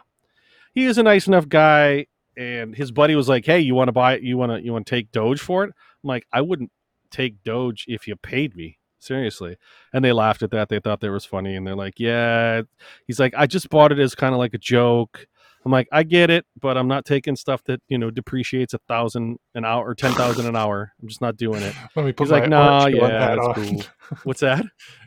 he 0.75 0.87
is 0.87 0.99
a 0.99 1.03
nice 1.03 1.27
enough 1.27 1.49
guy, 1.49 2.07
and 2.37 2.75
his 2.75 2.93
buddy 2.93 3.15
was 3.15 3.29
like, 3.29 3.47
"Hey, 3.47 3.61
you 3.61 3.75
want 3.75 3.89
to 3.89 3.93
buy 3.93 4.15
it? 4.15 4.23
You 4.23 4.37
want 4.37 4.53
to 4.53 4.65
you 4.65 4.73
want 4.73 4.87
to 4.87 4.91
take 4.91 5.13
Doge 5.13 5.41
for 5.41 5.65
it?" 5.65 5.71
I'm 6.03 6.09
like, 6.09 6.27
"I 6.33 6.41
wouldn't 6.41 6.71
take 7.11 7.43
Doge 7.43 7.85
if 7.89 8.07
you 8.07 8.17
paid 8.17 8.57
me." 8.57 8.79
Seriously. 9.01 9.57
And 9.95 10.05
they 10.05 10.13
laughed 10.13 10.43
at 10.43 10.51
that. 10.51 10.69
They 10.69 10.79
thought 10.79 11.01
that 11.01 11.11
was 11.11 11.25
funny. 11.25 11.57
And 11.57 11.67
they're 11.67 11.75
like, 11.75 11.99
yeah. 11.99 12.63
He's 13.07 13.19
like, 13.19 13.33
I 13.35 13.47
just 13.47 13.71
bought 13.71 13.93
it 13.93 13.99
as 13.99 14.15
kind 14.15 14.35
of 14.35 14.39
like 14.39 14.53
a 14.53 14.59
joke. 14.59 15.27
I'm 15.65 15.73
like, 15.73 15.89
I 15.93 16.05
get 16.05 16.31
it, 16.31 16.47
but 16.59 16.79
I'm 16.79 16.89
not 16.89 17.05
taking 17.05 17.37
stuff 17.37 17.63
that, 17.65 17.83
you 17.89 17.99
know, 17.99 18.11
depreciates 18.11 18.73
a 18.73 18.79
thousand 18.89 19.39
an 19.55 19.67
hour 19.67 19.87
or 19.87 19.95
10,000 19.95 20.47
an 20.47 20.57
hour. 20.57 20.93
I'm 21.01 21.09
just 21.09 21.21
not 21.21 21.37
doing 21.37 21.63
it. 21.63 21.75
Let 21.95 22.07
me 22.07 22.13
put 22.13 22.25
He's 22.25 22.33
like, 22.33 22.49
nah, 22.49 22.87
yeah, 22.87 23.09
hat 23.09 23.37
that's 23.37 23.47
on. 23.47 23.55
cool. 23.55 23.83
What's 24.25 24.41
that? 24.41 24.65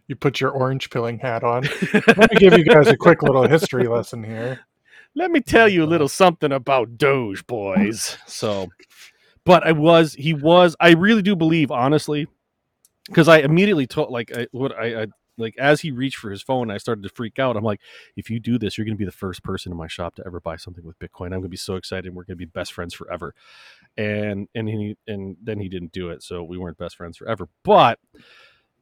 you 0.07 0.15
put 0.15 0.39
your 0.39 0.51
orange 0.51 0.89
pilling 0.89 1.19
hat 1.19 1.43
on. 1.43 1.63
Let 1.93 2.31
me 2.31 2.37
give 2.37 2.57
you 2.57 2.63
guys 2.63 2.87
a 2.87 2.97
quick 2.97 3.23
little 3.23 3.47
history 3.47 3.87
lesson 3.87 4.23
here. 4.23 4.59
let 5.15 5.31
me 5.31 5.39
tell 5.39 5.69
you 5.69 5.83
a 5.83 5.87
little 5.87 6.05
uh, 6.05 6.09
something 6.09 6.51
about 6.51 6.97
Doge 6.97 7.45
boys. 7.47 8.17
So, 8.27 8.69
but 9.45 9.65
I 9.65 9.71
was, 9.71 10.13
he 10.13 10.33
was, 10.33 10.75
I 10.79 10.91
really 10.91 11.21
do 11.21 11.35
believe, 11.35 11.71
honestly, 11.71 12.27
because 13.07 13.27
I 13.27 13.39
immediately 13.39 13.87
told, 13.87 14.09
like, 14.09 14.35
I, 14.35 14.47
what 14.51 14.73
I, 14.77 15.03
I, 15.03 15.07
like, 15.37 15.57
as 15.57 15.81
he 15.81 15.91
reached 15.91 16.17
for 16.17 16.29
his 16.29 16.41
phone, 16.41 16.69
I 16.71 16.77
started 16.77 17.03
to 17.03 17.09
freak 17.09 17.39
out. 17.39 17.57
I'm 17.57 17.63
like, 17.63 17.81
if 18.15 18.29
you 18.29 18.39
do 18.39 18.57
this, 18.57 18.77
you're 18.77 18.85
going 18.85 18.95
to 18.95 18.99
be 18.99 19.05
the 19.05 19.11
first 19.11 19.43
person 19.43 19.71
in 19.71 19.77
my 19.77 19.87
shop 19.87 20.15
to 20.15 20.23
ever 20.25 20.39
buy 20.39 20.55
something 20.57 20.83
with 20.85 20.99
Bitcoin. 20.99 21.27
I'm 21.27 21.31
going 21.39 21.43
to 21.43 21.49
be 21.49 21.57
so 21.57 21.75
excited. 21.75 22.13
We're 22.13 22.23
going 22.23 22.37
to 22.37 22.45
be 22.45 22.45
best 22.45 22.73
friends 22.73 22.93
forever. 22.93 23.33
And, 23.97 24.47
and 24.55 24.67
he, 24.69 24.97
and 25.07 25.37
then 25.41 25.59
he 25.59 25.69
didn't 25.69 25.91
do 25.91 26.09
it. 26.09 26.23
So 26.23 26.43
we 26.43 26.57
weren't 26.57 26.77
best 26.77 26.95
friends 26.97 27.17
forever. 27.17 27.47
But 27.63 27.99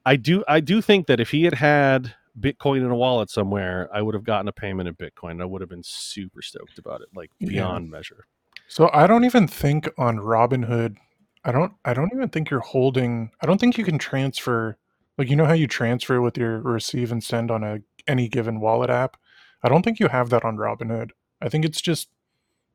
I 0.05 0.15
do, 0.15 0.43
I 0.47 0.59
do 0.59 0.81
think 0.81 1.07
that 1.07 1.19
if 1.19 1.31
he 1.31 1.43
had 1.43 1.55
had, 1.55 2.15
Bitcoin 2.39 2.77
in 2.77 2.89
a 2.89 2.95
wallet 2.95 3.29
somewhere, 3.29 3.89
I 3.93 4.01
would 4.01 4.15
have 4.15 4.23
gotten 4.23 4.47
a 4.47 4.53
payment 4.53 4.87
in 4.87 4.95
Bitcoin. 4.95 5.41
I 5.41 5.45
would 5.45 5.59
have 5.59 5.69
been 5.69 5.83
super 5.83 6.41
stoked 6.41 6.77
about 6.77 7.01
it, 7.01 7.09
like 7.13 7.29
Yeah. 7.39 7.49
beyond 7.49 7.91
measure. 7.91 8.25
So 8.67 8.89
I 8.93 9.05
don't 9.05 9.25
even 9.25 9.49
think 9.49 9.89
on 9.97 10.17
Robinhood, 10.17 10.95
I 11.43 11.51
don't 11.51 11.73
I 11.83 11.93
don't 11.93 12.09
even 12.13 12.29
think 12.29 12.49
you're 12.49 12.61
holding 12.61 13.31
I 13.41 13.47
don't 13.47 13.59
think 13.59 13.77
you 13.77 13.83
can 13.83 13.97
transfer 13.97 14.77
like 15.21 15.29
you 15.29 15.35
know 15.35 15.45
how 15.45 15.53
you 15.53 15.67
transfer 15.67 16.19
with 16.19 16.35
your 16.37 16.59
receive 16.61 17.11
and 17.11 17.23
send 17.23 17.51
on 17.51 17.63
a 17.63 17.79
any 18.07 18.27
given 18.27 18.59
wallet 18.59 18.89
app? 18.89 19.17
I 19.63 19.69
don't 19.69 19.83
think 19.83 19.99
you 19.99 20.07
have 20.07 20.29
that 20.31 20.43
on 20.43 20.57
Robinhood. 20.57 21.11
I 21.41 21.47
think 21.49 21.63
it's 21.65 21.79
just 21.81 22.09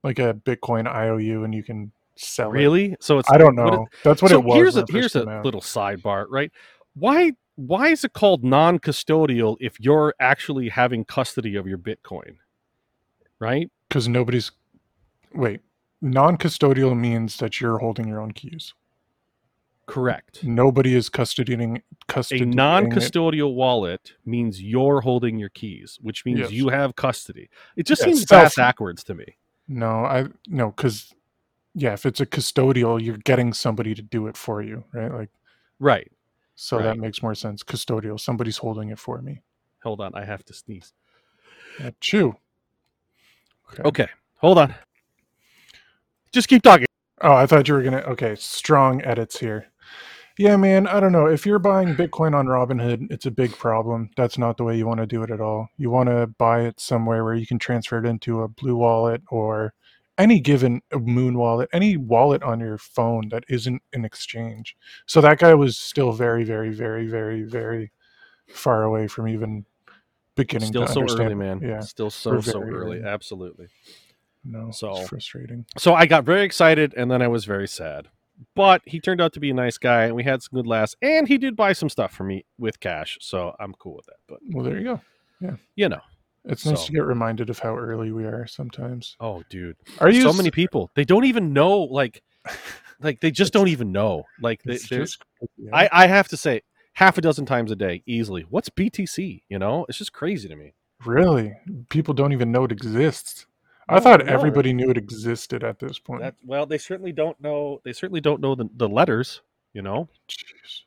like 0.04 0.18
a 0.20 0.32
Bitcoin 0.34 0.86
IOU 0.86 1.42
and 1.42 1.52
you 1.52 1.64
can 1.64 1.90
sell 2.14 2.50
it. 2.50 2.52
Really? 2.52 2.96
So 3.00 3.18
it's 3.18 3.28
I 3.30 3.36
don't 3.38 3.56
what 3.56 3.66
it- 3.66 3.76
know. 3.76 3.86
That's 4.04 4.22
what 4.22 4.30
so 4.30 4.38
it 4.38 4.44
was. 4.44 4.54
here's 4.54 4.76
a 4.76 4.80
it 4.82 4.90
here's 4.90 5.16
a 5.16 5.28
out. 5.28 5.44
little 5.44 5.60
sidebar, 5.60 6.26
right? 6.30 6.52
Why 6.94 7.32
why 7.56 7.88
is 7.88 8.04
it 8.04 8.12
called 8.12 8.44
non-custodial 8.44 9.56
if 9.60 9.80
you're 9.80 10.14
actually 10.20 10.68
having 10.68 11.04
custody 11.04 11.56
of 11.56 11.66
your 11.66 11.78
Bitcoin? 11.78 12.36
Right? 13.40 13.70
because 13.88 14.08
nobody's 14.08 14.50
wait 15.34 15.60
non-custodial 16.02 16.98
means 16.98 17.36
that 17.38 17.60
you're 17.60 17.78
holding 17.78 18.08
your 18.08 18.20
own 18.20 18.32
keys 18.32 18.74
Correct. 19.86 20.42
nobody 20.42 20.94
is 20.94 21.08
custodying 21.08 21.80
A 22.32 22.44
non-custodial 22.44 23.54
wallet 23.54 24.14
means 24.24 24.60
you're 24.60 25.00
holding 25.00 25.38
your 25.38 25.48
keys, 25.50 25.98
which 26.02 26.24
means 26.24 26.40
Yes. 26.40 26.50
you 26.50 26.68
have 26.70 26.96
custody. 26.96 27.48
It 27.76 27.86
just 27.86 28.02
Yeah, 28.02 28.12
seems 28.12 28.24
backwards 28.56 29.04
to 29.04 29.14
me. 29.14 29.36
no 29.68 30.04
i 30.04 30.26
no 30.48 30.70
because 30.70 31.12
yeah 31.74 31.92
if 31.92 32.04
it's 32.06 32.20
a 32.20 32.26
custodial 32.26 33.00
you're 33.02 33.18
getting 33.18 33.52
somebody 33.52 33.94
to 33.94 34.02
do 34.02 34.26
it 34.28 34.36
for 34.36 34.62
you 34.62 34.84
right 34.92 35.12
like 35.12 35.30
Right. 35.78 36.10
so 36.54 36.78
that 36.82 36.98
makes 36.98 37.22
more 37.22 37.34
sense 37.34 37.62
custodial 37.62 38.18
somebody's 38.18 38.58
holding 38.58 38.90
it 38.90 38.98
for 38.98 39.20
me 39.22 39.42
Hold 39.82 40.00
on, 40.00 40.12
I 40.14 40.24
have 40.24 40.44
to 40.46 40.52
sneeze. 40.52 40.92
yeah, 41.78 41.90
chew 42.00 42.36
Okay, 43.84 44.08
hold 44.36 44.58
on. 44.58 44.74
Just 46.32 46.48
keep 46.48 46.62
talking. 46.62 46.86
Oh, 47.20 47.32
I 47.34 47.46
thought 47.46 47.66
you 47.66 47.74
were 47.74 47.82
gonna. 47.82 47.98
Okay, 48.14 48.34
strong 48.36 49.02
edits 49.04 49.38
here. 49.40 49.66
Yeah, 50.38 50.56
man. 50.56 50.86
I 50.86 51.00
don't 51.00 51.12
know. 51.12 51.26
If 51.26 51.46
you're 51.46 51.58
buying 51.58 51.94
Bitcoin 51.94 52.34
on 52.34 52.46
Robinhood, 52.46 53.10
it's 53.10 53.24
a 53.24 53.30
big 53.30 53.52
problem. 53.56 54.10
That's 54.16 54.36
not 54.36 54.58
the 54.58 54.64
way 54.64 54.76
you 54.76 54.86
want 54.86 55.00
to 55.00 55.06
do 55.06 55.22
it 55.22 55.30
at 55.30 55.40
all. 55.40 55.68
You 55.78 55.88
want 55.90 56.10
to 56.10 56.26
buy 56.26 56.60
it 56.62 56.78
somewhere 56.78 57.24
where 57.24 57.34
you 57.34 57.46
can 57.46 57.58
transfer 57.58 57.98
it 57.98 58.04
into 58.06 58.42
a 58.42 58.48
Blue 58.48 58.76
Wallet 58.76 59.22
or 59.30 59.72
any 60.18 60.40
given 60.40 60.82
uh, 60.92 60.98
Moon 60.98 61.38
Wallet, 61.38 61.68
any 61.72 61.96
wallet 61.96 62.42
on 62.42 62.60
your 62.60 62.76
phone 62.78 63.28
that 63.30 63.44
isn't 63.48 63.82
an 63.94 64.04
exchange. 64.04 64.76
So 65.06 65.20
that 65.22 65.38
guy 65.38 65.54
was 65.54 65.78
still 65.78 66.12
very, 66.12 66.44
very, 66.44 66.70
very, 66.70 67.06
very, 67.06 67.42
very 67.42 67.92
far 68.48 68.82
away 68.84 69.08
from 69.08 69.28
even 69.28 69.64
beginning 70.34 70.68
Still 70.68 70.86
to 70.86 70.92
so 70.92 71.00
understand. 71.00 71.26
early, 71.26 71.34
man. 71.34 71.60
Yeah. 71.62 71.80
Still 71.80 72.10
so 72.10 72.40
so 72.40 72.60
early. 72.62 72.98
early. 72.98 73.02
Absolutely. 73.04 73.68
No, 74.44 74.70
So- 74.70 74.96
it's 74.98 75.08
frustrating. 75.08 75.64
So 75.78 75.94
I 75.94 76.04
got 76.06 76.24
very 76.24 76.42
excited 76.42 76.92
and 76.94 77.10
then 77.10 77.22
I 77.22 77.28
was 77.28 77.46
very 77.46 77.66
sad. 77.68 78.08
But 78.54 78.82
he 78.84 79.00
turned 79.00 79.20
out 79.20 79.32
to 79.34 79.40
be 79.40 79.50
a 79.50 79.54
nice 79.54 79.78
guy 79.78 80.04
and 80.04 80.14
we 80.14 80.22
had 80.24 80.42
some 80.42 80.50
good 80.54 80.66
laughs 80.66 80.94
and 81.00 81.26
he 81.26 81.38
did 81.38 81.56
buy 81.56 81.72
some 81.72 81.88
stuff 81.88 82.12
for 82.12 82.24
me 82.24 82.44
with 82.58 82.80
cash. 82.80 83.16
So 83.20 83.54
I'm 83.58 83.72
cool 83.74 83.96
with 83.96 84.06
that. 84.06 84.16
But 84.28 84.38
Well, 84.52 84.64
there 84.64 84.78
you 84.78 84.84
go. 84.84 85.00
Yeah 85.40 85.56
you 85.74 85.88
know. 85.88 86.00
It's 86.44 86.64
nice 86.64 86.80
So- 86.80 86.86
to 86.86 86.92
get 86.92 87.04
reminded 87.04 87.50
of 87.50 87.58
how 87.58 87.76
early 87.76 88.12
we 88.12 88.24
are 88.24 88.46
sometimes. 88.46 89.16
Oh 89.20 89.42
dude. 89.50 89.76
Are 90.00 90.10
you 90.10 90.22
so 90.22 90.32
many 90.32 90.50
people. 90.50 90.90
They 90.94 91.04
don't 91.04 91.24
even 91.24 91.52
know 91.52 91.78
like 91.80 92.22
like 93.00 93.20
they 93.20 93.30
just 93.30 93.52
don't 93.54 93.68
even 93.68 93.90
know. 93.92 94.24
Like 94.40 94.62
they, 94.62 94.76
just 94.78 95.22
yeah. 95.56 95.70
I, 95.74 95.88
I 95.92 96.06
have 96.06 96.28
to 96.28 96.36
say 96.36 96.62
half 96.94 97.18
a 97.18 97.20
dozen 97.20 97.46
times 97.46 97.70
a 97.70 97.76
day 97.76 98.02
easily. 98.06 98.42
What's 98.48 98.68
BTC? 98.70 99.42
You 99.48 99.58
know? 99.58 99.84
It's 99.88 99.98
just 99.98 100.12
crazy 100.12 100.48
to 100.48 100.56
me. 100.56 100.72
really 101.04 101.52
people 101.90 102.14
don't 102.14 102.32
even 102.32 102.52
know 102.52 102.64
it 102.64 102.72
exists. 102.72 103.46
I 103.88 103.94
No, 103.96 104.00
thought 104.00 104.26
no. 104.26 104.32
everybody 104.32 104.72
knew 104.72 104.90
it 104.90 104.96
existed 104.96 105.62
at 105.62 105.78
this 105.78 105.98
point. 105.98 106.22
That 106.22 106.34
well, 106.44 106.66
they 106.66 106.78
certainly 106.78 107.12
don't 107.12 107.40
know 107.40 107.80
they 107.84 107.92
certainly 107.92 108.20
don't 108.20 108.40
know 108.40 108.54
the, 108.54 108.68
the 108.74 108.88
letters, 108.88 109.42
you 109.72 109.82
know? 109.82 110.08
Jeez. 110.28 110.82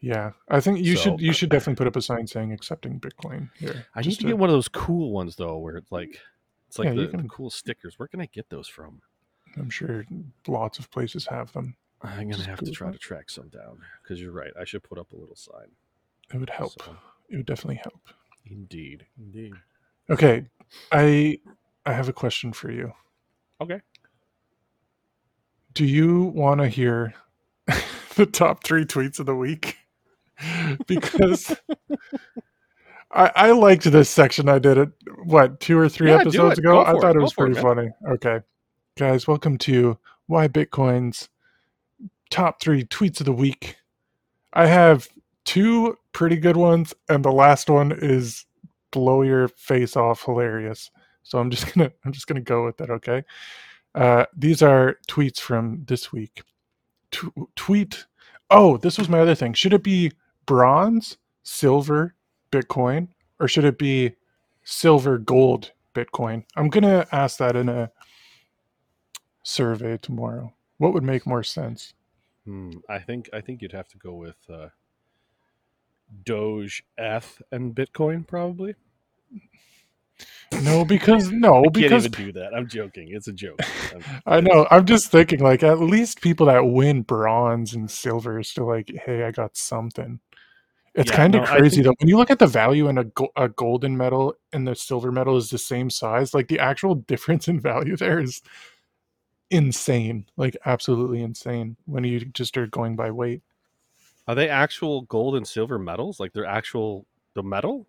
Yeah, 0.00 0.32
I 0.48 0.60
think 0.60 0.80
you 0.80 0.96
So- 0.96 1.02
should 1.02 1.20
you 1.20 1.32
should 1.32 1.48
definitely 1.50 1.76
put 1.76 1.86
up 1.86 1.96
a 1.96 2.02
sign 2.02 2.26
saying 2.26 2.52
accepting 2.52 3.00
Bitcoin 3.00 3.50
here. 3.56 3.86
I 3.94 4.00
need 4.00 4.04
just 4.10 4.20
to 4.20 4.26
get 4.26 4.38
one 4.38 4.50
of 4.50 4.54
those 4.54 4.68
cool 4.68 5.10
ones 5.12 5.36
though, 5.36 5.58
where 5.58 5.76
it's 5.76 5.90
like 5.90 6.20
it's 6.68 6.78
like 6.78 6.86
Yeah, 6.88 6.94
the, 7.06 7.06
the 7.16 7.28
cool 7.28 7.50
stickers. 7.50 7.98
Where 7.98 8.08
can 8.08 8.20
I 8.20 8.26
get 8.26 8.50
those 8.50 8.68
from? 8.68 9.00
I'm 9.56 9.70
sure 9.70 10.04
lots 10.46 10.78
of 10.78 10.90
places 10.90 11.26
have 11.26 11.52
them. 11.52 11.76
I'm 12.02 12.28
gonna 12.28 12.44
have 12.44 12.60
to 12.60 12.70
try 12.70 12.90
to 12.92 12.98
track 12.98 13.30
some 13.30 13.48
down 13.48 13.78
because 14.02 14.20
you're 14.20 14.32
right. 14.32 14.52
I 14.60 14.64
should 14.64 14.82
put 14.82 14.98
up 14.98 15.12
a 15.12 15.16
little 15.16 15.36
sign. 15.36 15.68
It 16.32 16.38
would 16.38 16.50
help. 16.50 16.72
So, 16.82 16.96
It 17.30 17.36
would 17.36 17.46
definitely 17.46 17.76
help. 17.82 18.00
indeed, 18.46 19.06
indeed. 19.18 19.54
Okay, 20.10 20.44
I 20.92 21.38
I 21.86 21.92
have 21.92 22.08
a 22.08 22.12
question 22.12 22.52
for 22.52 22.70
you. 22.70 22.92
Okay. 23.60 23.80
Do 25.74 25.84
you 25.84 26.24
want 26.24 26.60
to 26.60 26.68
hear 26.68 27.14
the 28.16 28.26
top 28.26 28.64
three 28.64 28.84
tweets 28.84 29.18
of 29.18 29.26
the 29.26 29.34
week? 29.34 29.76
because 30.86 31.54
I, 33.10 33.30
I 33.34 33.50
liked 33.52 33.84
this 33.84 34.10
section. 34.10 34.48
I 34.48 34.58
did 34.58 34.78
it 34.78 34.90
what 35.24 35.60
two 35.60 35.78
or 35.78 35.88
three 35.88 36.10
Yeah, 36.10 36.20
episodes 36.20 36.58
ago. 36.58 36.84
I 36.84 36.92
thought 36.92 37.16
it. 37.16 37.16
it 37.16 37.22
was 37.22 37.32
for 37.32 37.46
it, 37.46 37.54
pretty 37.54 37.60
funny. 37.60 37.90
Okay, 38.08 38.40
guys, 38.96 39.26
welcome 39.26 39.58
to 39.58 39.98
why 40.26 40.48
Bitcoin's 40.48 41.28
top 42.30 42.60
three 42.60 42.84
tweets 42.84 43.20
of 43.20 43.26
the 43.26 43.32
week. 43.32 43.76
I 44.52 44.66
have 44.66 45.08
two 45.44 45.98
pretty 46.12 46.36
good 46.36 46.56
ones, 46.56 46.94
and 47.08 47.24
the 47.24 47.32
last 47.32 47.68
one 47.68 47.92
is 47.92 48.46
blow 48.90 49.22
your 49.22 49.48
face 49.48 49.96
off 49.96 50.24
hilarious. 50.24 50.90
So 51.24 51.38
I'm 51.38 51.50
just 51.50 51.74
gonna 51.74 51.90
I'm 52.04 52.12
just 52.12 52.26
gonna 52.28 52.40
go 52.40 52.64
with 52.64 52.76
that. 52.76 52.90
Okay. 52.90 53.24
Uh, 53.94 54.26
these 54.36 54.62
are 54.62 54.98
tweets 55.08 55.40
from 55.40 55.84
this 55.86 56.12
week. 56.12 56.42
T- 57.10 57.28
tweet. 57.56 58.06
Oh, 58.50 58.76
this 58.76 58.98
was 58.98 59.08
my 59.08 59.20
other 59.20 59.34
thing. 59.34 59.52
Should 59.54 59.72
it 59.72 59.82
be 59.82 60.12
bronze, 60.46 61.16
silver, 61.42 62.14
Bitcoin, 62.52 63.08
or 63.40 63.48
should 63.48 63.64
it 63.64 63.78
be 63.78 64.14
silver, 64.64 65.18
gold, 65.18 65.72
Bitcoin? 65.94 66.44
I'm 66.56 66.68
gonna 66.68 67.06
ask 67.12 67.38
that 67.38 67.56
in 67.56 67.68
a 67.68 67.90
survey 69.42 69.96
tomorrow. 69.98 70.52
What 70.78 70.92
would 70.92 71.04
make 71.04 71.26
more 71.26 71.42
sense? 71.42 71.94
Hmm, 72.44 72.72
I 72.88 72.98
think 72.98 73.30
I 73.32 73.40
think 73.40 73.62
you'd 73.62 73.72
have 73.72 73.88
to 73.88 73.98
go 73.98 74.14
with 74.14 74.36
uh, 74.50 74.68
Doge, 76.24 76.84
Eth, 76.98 77.40
and 77.52 77.74
Bitcoin 77.74 78.26
probably. 78.26 78.74
No, 80.62 80.84
because 80.84 81.30
no, 81.30 81.64
I 81.64 81.68
because 81.70 82.04
can't 82.04 82.14
even 82.18 82.26
do 82.26 82.40
that. 82.40 82.54
I'm 82.54 82.68
joking. 82.68 83.08
It's 83.10 83.26
a 83.28 83.32
joke. 83.32 83.60
I'm- 84.26 84.44
know. 84.44 84.66
I'm 84.70 84.84
just 84.86 85.10
thinking, 85.10 85.40
like, 85.40 85.62
at 85.62 85.80
least 85.80 86.20
people 86.20 86.46
that 86.46 86.60
win 86.64 87.02
bronze 87.02 87.74
and 87.74 87.90
silver 87.90 88.38
is 88.38 88.48
still 88.48 88.66
like, 88.68 88.90
hey, 89.04 89.24
I 89.24 89.30
got 89.32 89.56
something. 89.56 90.20
It's 90.94 91.10
Yeah, 91.10 91.16
kind 91.16 91.34
of 91.34 91.40
no, 91.42 91.46
crazy 91.48 91.76
think- 91.76 91.86
though. 91.86 91.94
When 91.98 92.08
you 92.08 92.16
look 92.16 92.30
at 92.30 92.38
the 92.38 92.46
value 92.46 92.88
in 92.88 92.98
a, 92.98 93.04
go- 93.04 93.32
a 93.34 93.48
golden 93.48 93.96
medal 93.96 94.36
and 94.52 94.66
the 94.68 94.76
silver 94.76 95.10
medal 95.10 95.36
is 95.36 95.50
the 95.50 95.58
same 95.58 95.90
size, 95.90 96.32
like 96.34 96.46
the 96.46 96.60
actual 96.60 96.94
difference 97.10 97.48
in 97.48 97.58
value 97.58 97.96
there 97.96 98.20
is 98.20 98.40
insane. 99.50 100.26
Like, 100.36 100.56
absolutely 100.66 101.22
insane 101.22 101.76
when 101.86 102.04
you 102.04 102.24
just 102.26 102.56
are 102.56 102.66
going 102.68 102.96
by 102.96 103.10
weight. 103.10 103.42
Are 104.26 104.34
they 104.34 104.48
actual 104.48 105.02
gold 105.02 105.36
and 105.36 105.46
silver 105.46 105.78
medals? 105.78 106.18
Like 106.20 106.32
they're 106.32 106.46
actual 106.46 107.06
the 107.34 107.42
medal? 107.42 107.86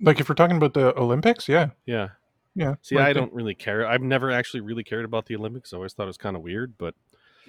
Like, 0.00 0.20
if 0.20 0.28
we're 0.28 0.34
talking 0.34 0.56
about 0.56 0.74
the 0.74 0.96
Olympics, 0.98 1.48
yeah. 1.48 1.70
Yeah. 1.86 2.08
Yeah. 2.54 2.74
See, 2.82 2.94
like 2.96 3.04
I 3.06 3.12
the- 3.12 3.20
don't 3.20 3.32
really 3.32 3.54
care. 3.54 3.86
I've 3.86 4.02
never 4.02 4.30
actually 4.30 4.60
really 4.60 4.84
cared 4.84 5.04
about 5.04 5.26
the 5.26 5.36
Olympics. 5.36 5.72
I 5.72 5.76
always 5.76 5.92
thought 5.92 6.04
it 6.04 6.06
was 6.06 6.16
kind 6.18 6.36
of 6.36 6.42
weird, 6.42 6.74
but 6.78 6.94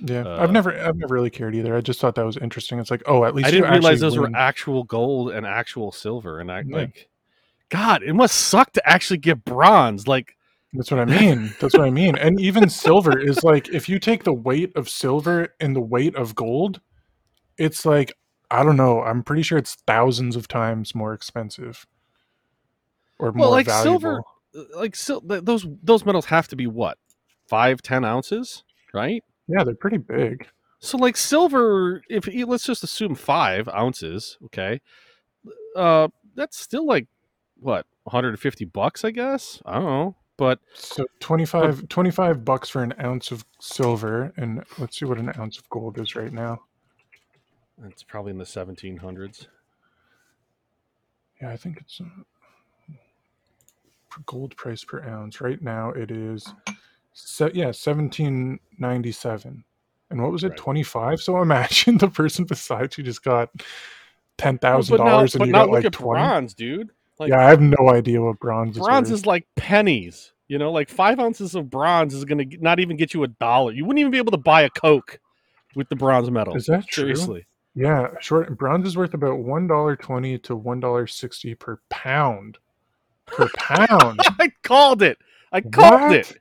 Yeah. 0.04 0.24
uh, 0.24 0.42
I've 0.44 0.52
never, 0.52 0.74
I've 0.78 0.96
never 0.96 1.14
really 1.14 1.30
cared 1.30 1.56
either. 1.56 1.76
I 1.76 1.82
just 1.82 2.00
thought 2.00 2.16
that 2.16 2.26
was 2.26 2.38
interesting. 2.38 2.80
It's 2.80 2.92
like, 2.92 3.04
oh, 3.06 3.24
at 3.26 3.34
least 3.36 3.48
I 3.48 3.52
didn't 3.52 3.72
realize 3.72 4.00
those 4.00 4.18
win. 4.18 4.32
were 4.34 4.38
actual 4.38 4.84
gold 4.84 5.32
and 5.32 5.46
actual 5.46 5.92
silver. 5.92 6.40
And 6.40 6.52
I 6.52 6.62
Yeah. 6.66 6.76
like, 6.76 7.10
God, 7.70 8.04
it 8.04 8.14
must 8.14 8.36
suck 8.36 8.72
to 8.74 8.90
actually 8.90 9.18
get 9.18 9.44
bronze. 9.46 10.08
Like, 10.08 10.36
That's 10.74 10.92
what 10.92 11.00
I 11.00 11.06
mean. 11.06 11.54
That's 11.60 11.74
what 11.74 11.88
I 11.88 11.90
mean. 11.90 12.18
And 12.18 12.40
even 12.42 12.70
silver 12.70 13.18
is 13.18 13.44
like 13.44 13.70
if 13.70 13.88
you 13.90 14.00
take 14.00 14.24
the 14.26 14.34
weight 14.34 14.72
of 14.76 14.90
silver 14.90 15.54
and 15.60 15.76
the 15.76 15.82
weight 15.82 16.16
of 16.16 16.36
gold, 16.36 16.82
it's 17.58 17.86
like 17.86 18.14
I 18.52 18.64
don't 18.64 18.78
know. 18.78 19.02
I'm 19.02 19.24
pretty 19.24 19.42
sure 19.44 19.58
it's 19.58 19.76
thousands 19.88 20.36
of 20.36 20.48
times 20.48 20.94
more 20.96 21.14
expensive 21.14 21.86
or 23.20 23.32
more 23.32 23.48
Well, 23.48 23.52
like 23.52 23.66
valuable. 23.66 24.00
silver- 24.00 24.24
like 24.76 24.96
sil- 24.98 25.22
th- 25.22 25.44
those 25.44 25.68
those 25.84 26.06
metals 26.06 26.26
have 26.26 26.48
to 26.48 26.56
be 26.56 26.66
what 26.68 26.98
five, 27.48 27.82
ten 27.82 28.04
ounces, 28.04 28.64
right? 28.94 29.24
Yeah, 29.48 29.64
they're 29.64 29.76
pretty 29.76 29.98
big. 29.98 30.48
So 30.80 30.98
like 30.98 31.18
silver, 31.18 32.02
if 32.10 32.28
let's 32.48 32.66
just 32.66 32.84
assume 32.84 33.16
five 33.16 33.68
ounces, 33.70 34.38
okay, 34.46 34.82
uh, 35.76 36.08
that's 36.36 36.60
still 36.60 36.86
like 36.86 37.08
what 37.60 37.86
150 38.04 38.66
bucks, 38.66 39.04
I 39.04 39.12
guess. 39.12 39.62
I 39.66 39.76
don't 39.76 39.86
know, 39.86 40.16
but 40.38 40.60
So 40.76 41.06
25, 41.20 41.88
25 41.90 42.46
bucks 42.46 42.70
for 42.70 42.84
an 42.84 42.94
ounce 43.04 43.32
of 43.32 43.44
silver, 43.60 44.32
and 44.38 44.64
let's 44.78 44.98
see 45.00 45.06
what 45.06 45.18
an 45.18 45.32
ounce 45.38 45.58
of 45.58 45.70
gold 45.70 46.00
is 46.00 46.16
right 46.16 46.32
now. 46.32 46.62
it's 47.86 48.04
probably 48.04 48.32
in 48.32 48.38
the 48.38 48.44
1700s. 48.46 49.48
Yeah, 51.42 51.52
I 51.52 51.58
think 51.58 51.78
it's 51.78 52.02
uh, 52.02 52.06
gold 54.26 54.56
price 54.58 54.84
per 54.84 55.04
ounce 55.04 55.42
right 55.42 55.62
now. 55.62 55.92
It 55.92 56.12
is, 56.12 56.48
se- 57.14 57.52
yeah, 57.54 57.72
seventeen 57.72 58.60
ninety 58.78 59.12
seven. 59.12 59.64
And 60.10 60.22
what 60.22 60.32
was 60.32 60.44
it, 60.44 60.50
Right. 60.50 60.58
twenty 60.58 60.84
five? 60.84 61.22
So 61.22 61.42
imagine 61.42 61.98
the 62.00 62.08
person 62.10 62.46
beside 62.46 62.98
you 62.98 63.04
just 63.04 63.24
got 63.24 63.50
ten 64.38 64.58
thousand 64.58 64.98
dollars, 64.98 65.36
and 65.36 65.46
you 65.46 65.52
got 65.52 65.70
like 65.70 65.92
twenty. 65.92 66.22
bronze, 66.22 66.54
dude. 66.54 66.90
Like 67.20 67.30
yeah, 67.30 67.46
I 67.46 67.50
have 67.50 67.62
no 67.62 67.90
idea 67.90 68.22
what 68.22 68.40
bronze 68.40 68.78
is. 68.78 68.84
bronze 68.84 69.10
worth. 69.10 69.20
is 69.20 69.26
like 69.26 69.48
pennies. 69.56 70.34
You 70.48 70.58
know, 70.60 70.72
like 70.72 70.88
five 70.90 71.20
ounces 71.20 71.56
of 71.56 71.70
bronze 71.70 72.14
is 72.14 72.24
gonna 72.24 72.46
not 72.60 72.80
even 72.80 72.96
get 72.96 73.14
you 73.14 73.24
a 73.24 73.28
dollar. 73.28 73.74
You 73.74 73.84
wouldn't 73.86 74.00
even 74.00 74.12
be 74.12 74.18
able 74.18 74.32
to 74.32 74.38
buy 74.38 74.62
a 74.62 74.70
Coke 74.70 75.20
with 75.76 75.90
the 75.90 75.96
bronze 75.96 76.30
medal. 76.32 76.56
Is 76.56 76.68
that 76.68 76.88
true? 76.88 77.04
Seriously. 77.14 77.46
Yeah, 77.76 78.08
short 78.22 78.58
bronze 78.58 78.88
is 78.88 78.96
worth 78.96 79.14
about 79.14 79.40
one 79.40 79.68
dollar 79.68 79.96
twenty 79.96 80.38
to 80.40 80.56
one 80.56 80.80
dollar 80.80 81.06
sixty 81.06 81.54
per 81.54 81.80
pound. 81.90 82.60
Per 83.28 83.50
pound. 83.58 84.20
I 84.40 84.52
called 84.64 85.02
it. 85.02 85.18
I 85.52 85.62
called 85.62 86.02
What? 86.02 86.16
it. 86.16 86.38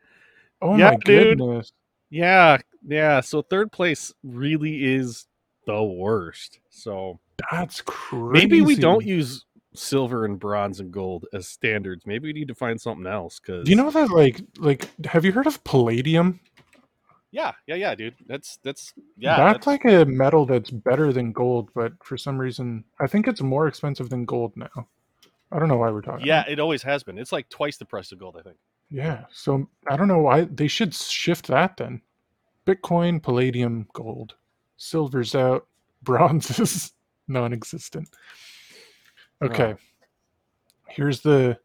Oh 0.63 0.77
Yeah, 0.77 0.91
my 0.91 0.97
dude. 1.05 1.39
goodness. 1.39 1.73
Yeah, 2.11 2.59
yeah. 2.87 3.21
So 3.21 3.43
third 3.43 3.71
place 3.73 4.13
really 4.23 4.85
is 4.95 5.27
the 5.67 5.83
worst. 5.83 6.61
So 6.71 7.19
That's 7.51 7.83
crazy. 7.83 8.33
maybe 8.47 8.61
we 8.63 8.77
don't 8.77 9.05
use 9.05 9.45
silver 9.75 10.25
and 10.25 10.39
bronze 10.39 10.81
and 10.81 10.91
gold 10.91 11.27
as 11.35 11.47
standards. 11.49 12.07
Maybe 12.07 12.29
we 12.29 12.33
need 12.33 12.49
to 12.49 12.55
find 12.55 12.81
something 12.81 13.07
else. 13.07 13.39
Because 13.41 13.65
Do 13.65 13.71
you 13.71 13.77
know 13.77 13.91
that 13.91 14.11
like 14.11 14.41
like 14.59 14.89
have 15.07 15.25
you 15.25 15.33
heard 15.33 15.47
of 15.47 15.63
palladium? 15.65 16.41
Yeah, 17.33 17.53
yeah, 17.67 17.75
yeah, 17.75 17.95
dude. 17.95 18.15
That's 18.27 18.59
that's 18.63 18.95
yeah. 19.19 19.37
that's, 19.37 19.67
like 19.67 19.85
a 19.85 20.05
metal 20.07 20.47
that's 20.47 20.71
better 20.71 21.13
than 21.13 21.33
gold, 21.33 21.69
but 21.75 21.93
for 22.03 22.17
some 22.17 22.39
reason 22.39 22.85
I 22.99 23.07
think 23.07 23.29
it's 23.29 23.43
more 23.43 23.67
expensive 23.67 24.09
than 24.09 24.25
gold 24.25 24.53
now. 24.57 24.89
I 25.53 25.59
don't 25.59 25.69
know 25.69 25.77
why 25.77 25.91
we're 25.91 26.03
talking. 26.03 26.27
yeah. 26.27 26.41
about 26.41 26.53
it. 26.53 26.61
Always 26.61 26.83
has 26.83 27.03
been. 27.03 27.19
It's 27.19 27.33
like 27.33 27.49
twice 27.49 27.77
the 27.77 27.85
price 27.85 28.13
of 28.13 28.19
gold. 28.19 28.37
I 28.39 28.43
think. 28.43 28.57
Yeah. 28.91 29.25
So 29.33 29.69
I 29.89 29.97
don't 29.97 30.09
know 30.09 30.19
why 30.19 30.45
they 30.45 30.69
should 30.69 30.95
shift 30.95 31.47
that 31.49 31.77
then. 31.77 32.03
Bitcoin, 32.67 33.23
palladium, 33.23 33.87
gold. 33.93 34.35
Silver's 34.77 35.35
out, 35.35 35.67
bronze 36.03 36.59
is 36.59 36.93
non-existent. 37.29 38.09
Okay. 39.43 39.75
Oh. 39.75 39.79
Here's 40.89 41.21
the 41.21 41.59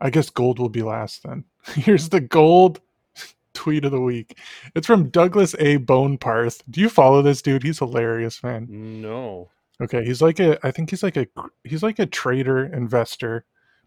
I 0.00 0.10
guess 0.10 0.30
gold 0.30 0.58
will 0.58 0.68
be 0.68 0.82
last 0.82 1.22
then. 1.22 1.44
Here's 1.74 2.08
the 2.08 2.20
gold 2.20 2.80
tweet 3.54 3.84
of 3.84 3.92
the 3.92 4.00
week. 4.00 4.38
It's 4.74 4.86
from 4.86 5.08
Douglas 5.10 5.54
A. 5.58 5.78
Boneparth. 5.78 6.62
Do 6.68 6.80
you 6.80 6.88
follow 6.88 7.22
this 7.22 7.40
dude? 7.42 7.62
He's 7.62 7.78
hilarious, 7.78 8.42
man. 8.42 8.66
No. 8.68 9.50
Okay, 9.80 10.04
he's 10.04 10.22
like 10.22 10.38
a 10.40 10.64
I 10.66 10.70
think 10.70 10.90
he's 10.90 11.02
like 11.02 11.16
a 11.16 11.26
he's 11.64 11.82
like 11.82 11.98
a 11.98 12.06
trader 12.06 12.64
investor, 12.64 13.44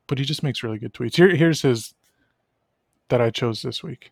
but 0.07 0.19
he 0.19 0.25
just 0.25 0.43
makes 0.43 0.63
really 0.63 0.79
good 0.79 0.93
tweets. 0.93 1.15
Here 1.15 1.35
here's 1.35 1.61
his 1.61 1.93
that 3.09 3.21
I 3.21 3.29
chose 3.29 3.61
this 3.61 3.83
week. 3.83 4.11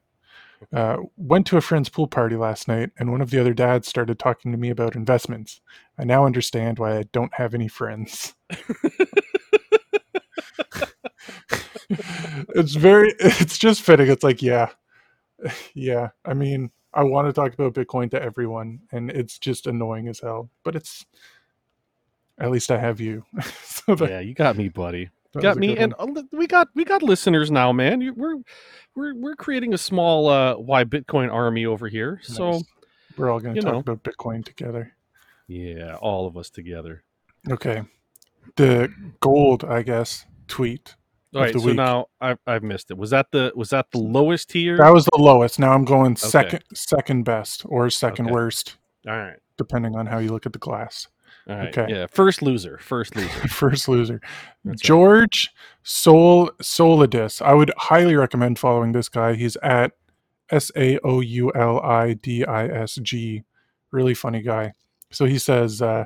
Uh, 0.74 0.98
went 1.18 1.46
to 1.48 1.58
a 1.58 1.62
friend's 1.62 1.90
pool 1.90 2.08
party 2.08 2.36
last 2.36 2.68
night, 2.68 2.92
and 2.98 3.12
one 3.12 3.22
of 3.22 3.30
the 3.30 3.40
other 3.40 3.54
dads 3.54 3.88
started 3.88 4.18
talking 4.18 4.52
to 4.52 4.58
me 4.58 4.70
about 4.70 4.96
investments. 4.96 5.62
I 5.98 6.06
now 6.06 6.26
understand 6.26 6.80
why 6.80 6.98
I 6.98 7.04
don't 7.12 7.34
have 7.36 7.54
any 7.54 7.68
friends. 7.68 8.34
it's 11.90 12.76
very 12.76 13.14
it's 13.20 13.58
just 13.58 13.82
fitting. 13.82 14.10
It's 14.10 14.24
like, 14.24 14.42
yeah. 14.42 14.70
Yeah. 15.74 16.10
I 16.24 16.34
mean, 16.34 16.72
I 16.94 17.04
want 17.04 17.28
to 17.28 17.34
talk 17.34 17.54
about 17.54 17.74
Bitcoin 17.74 18.10
to 18.12 18.22
everyone, 18.22 18.80
and 18.92 19.12
it's 19.12 19.38
just 19.38 19.68
annoying 19.68 20.08
as 20.08 20.22
hell. 20.22 20.50
But 20.64 20.76
it's 20.76 21.06
at 22.40 22.52
least 22.52 22.72
I 22.72 22.78
have 22.78 23.00
you. 23.00 23.24
so 23.64 23.96
that, 23.96 24.10
Yeah, 24.10 24.20
you 24.20 24.34
got 24.34 24.58
me, 24.58 24.70
buddy. 24.70 25.10
got 25.40 25.58
me, 25.58 25.76
and 25.78 25.94
one. 25.98 26.28
we 26.32 26.48
got 26.48 26.68
we 26.76 26.84
got 26.86 27.04
listeners 27.04 27.52
now, 27.52 27.72
man. 27.72 28.02
You, 28.02 28.14
we're 28.14 28.38
we're 28.96 29.16
we're 29.16 29.36
creating 29.36 29.74
a 29.74 29.78
small 29.78 30.28
uh, 30.30 30.56
why 30.56 30.84
Bitcoin 30.84 31.32
army 31.32 31.66
over 31.66 31.88
here. 31.88 32.20
So 32.24 32.62
we're 33.18 33.30
all 33.30 33.40
going 33.40 33.56
to 33.56 33.62
talk 33.62 33.74
know. 33.74 33.80
about 33.80 34.04
Bitcoin 34.04 34.44
together. 34.46 34.94
yeah, 35.48 35.96
all 35.96 36.28
of 36.28 36.38
us 36.38 36.50
together. 36.50 37.04
Okay. 37.50 37.84
The 38.56 38.94
gold, 39.20 39.64
I 39.64 39.82
guess, 39.82 40.26
tweet. 40.48 40.96
All 41.34 41.42
right, 41.42 41.54
so 41.54 41.60
week. 41.60 41.76
now 41.76 42.06
I've 42.22 42.38
I've 42.48 42.64
missed 42.64 42.92
it. 42.92 42.98
Was 42.98 43.10
that 43.10 43.32
the 43.32 43.52
was 43.56 43.72
that 43.72 43.92
the 43.92 43.98
lowest 43.98 44.52
tier? 44.52 44.78
That 44.78 44.94
was 44.94 45.04
the 45.06 45.22
lowest. 45.22 45.60
Now 45.60 45.74
I'm 45.74 45.84
going 45.84 46.16
second 46.16 46.64
second 46.74 47.24
best 47.26 47.64
or 47.66 47.90
second 47.90 48.28
Okay. 48.28 48.34
worst, 48.34 48.78
all 49.06 49.18
right, 49.18 49.36
depending 49.58 49.98
on 49.98 50.06
how 50.06 50.20
you 50.20 50.30
look 50.30 50.46
at 50.46 50.54
the 50.54 50.60
glass. 50.60 51.08
All 51.48 51.56
right. 51.56 51.78
Okay. 51.78 51.94
Yeah, 51.94 52.08
first 52.08 52.42
loser, 52.42 52.78
first 52.80 53.16
loser. 53.16 53.30
First 53.48 53.88
loser. 53.88 54.20
That's 54.64 54.82
right. 54.82 54.88
George 54.88 55.52
Sol 55.84 56.50
Saoulidis. 56.62 57.42
I 57.42 57.54
would 57.54 57.72
highly 57.78 58.16
recommend 58.16 58.58
following 58.58 58.92
this 58.92 59.10
guy. 59.10 59.36
He's 59.36 59.56
at 59.58 59.92
S 60.50 60.72
A 60.76 60.98
O 61.04 61.20
U 61.20 61.52
L 61.54 61.80
I 61.82 62.14
D 62.14 62.44
I 62.46 62.68
S 62.68 62.96
G. 62.96 63.44
Really 63.92 64.14
funny 64.16 64.42
guy. 64.42 64.74
So 65.12 65.26
he 65.26 65.38
says, 65.38 65.82
uh, 65.82 66.06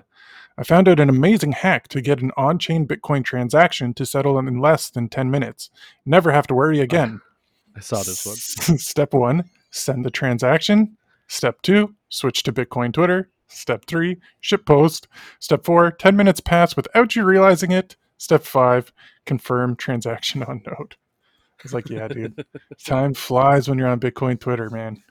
I 0.58 0.64
found 0.64 0.90
out 0.90 1.00
an 1.00 1.08
amazing 1.08 1.54
hack 1.54 1.88
to 1.88 2.02
get 2.02 2.22
an 2.22 2.32
on 2.36 2.60
chain 2.60 2.86
Bitcoin 2.86 3.24
transaction 3.24 3.94
to 3.94 4.06
settle 4.06 4.38
in 4.38 4.60
less 4.60 4.90
than 4.90 5.08
10 5.08 5.32
minutes. 5.32 5.70
Never 6.06 6.32
have 6.32 6.48
to 6.48 6.54
worry 6.54 6.80
again. 6.82 7.22
I 7.78 7.80
saw 7.80 7.98
this 8.04 8.26
one. 8.26 8.78
Step 8.78 9.14
one 9.14 9.50
send 9.72 10.04
the 10.04 10.12
transaction. 10.12 10.98
Step 11.28 11.62
two, 11.62 11.96
switch 12.10 12.44
to 12.44 12.52
Bitcoin 12.52 12.92
Twitter. 12.92 13.30
Step 13.50 13.86
three, 13.86 14.18
ship 14.42 14.66
post. 14.66 15.08
Step 15.40 15.64
four, 15.66 15.92
10 15.92 16.16
minutes 16.16 16.40
pass 16.40 16.76
without 16.76 17.16
you 17.16 17.24
realizing 17.24 17.72
it. 17.72 17.96
Step 18.18 18.44
five, 18.44 18.92
confirm 19.26 19.76
transaction 19.76 20.44
on 20.48 20.62
node. 20.66 20.96
I 20.96 21.62
was 21.64 21.74
like, 21.74 21.90
yeah, 21.90 22.08
dude, 22.08 22.46
time 22.86 23.14
flies 23.14 23.68
when 23.68 23.78
you're 23.78 23.90
on 23.90 24.00
Bitcoin 24.00 24.40
Twitter, 24.40 24.70
man. 24.70 25.04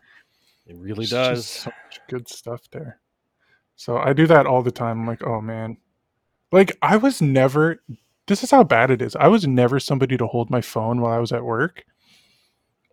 It 0.67 0.77
really 0.77 1.03
It's 1.03 1.11
does. 1.11 1.47
so 1.47 1.71
good 2.09 2.29
stuff 2.29 2.63
there. 2.71 3.01
So 3.77 3.99
I 3.99 4.13
do 4.13 4.27
that 4.27 4.47
all 4.47 4.63
the 4.63 4.71
time. 4.71 5.01
I'm 5.01 5.07
like, 5.07 5.23
oh 5.27 5.41
man. 5.41 5.77
Like 6.51 6.77
I 6.83 6.97
was 6.97 7.21
never 7.21 7.83
this 8.27 8.43
is 8.45 8.51
how 8.51 8.63
bad 8.65 8.91
it 8.91 9.01
is. 9.01 9.17
I 9.17 9.29
was 9.29 9.47
never 9.47 9.81
somebody 9.81 10.17
to 10.19 10.27
hold 10.27 10.51
my 10.51 10.61
phone 10.61 11.01
while 11.01 11.13
I 11.13 11.19
was 11.19 11.33
at 11.33 11.45
work. 11.45 11.85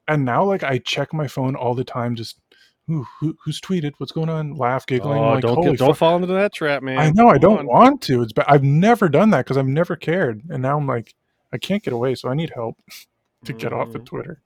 And 0.08 0.23
now 0.23 0.43
like 0.43 0.63
I 0.63 0.77
check 0.77 1.13
my 1.13 1.27
phone 1.27 1.55
all 1.55 1.75
the 1.75 1.84
time, 1.84 2.15
just 2.15 2.39
Who, 2.88 3.06
who's 3.43 3.60
tweeted? 3.62 3.93
What's 3.98 4.12
going 4.12 4.30
on? 4.30 4.56
Laugh, 4.56 4.86
giggling. 4.86 5.17
Oh, 5.17 5.34
like, 5.34 5.41
don't 5.41 5.62
get, 5.62 5.78
don't 5.80 5.89
fuck. 5.89 5.98
fall 5.98 6.15
into 6.17 6.28
that 6.28 6.54
trap, 6.54 6.84
man. 6.84 7.00
I 7.00 7.10
know 7.10 7.30
I 7.30 7.39
don't 7.39 7.60
on. 7.60 7.65
want 7.67 8.02
to. 8.04 8.21
It's 8.21 8.32
but 8.34 8.45
I've 8.48 8.63
never 8.63 9.10
done 9.10 9.32
that 9.32 9.39
because 9.45 9.58
I've 9.58 9.65
never 9.65 9.95
cared. 9.95 10.43
And 10.50 10.62
now 10.62 10.78
I'm 10.78 10.86
like, 10.86 11.15
I 11.52 11.58
can't 11.58 11.82
get 11.82 11.93
away, 11.93 12.13
so 12.15 12.30
I 12.30 12.36
need 12.36 12.52
help 12.54 12.78
to 13.45 13.54
get 13.54 13.74
off 13.74 13.95
of 13.95 14.02
Mhm. 14.02 14.06
Twitter. 14.06 14.41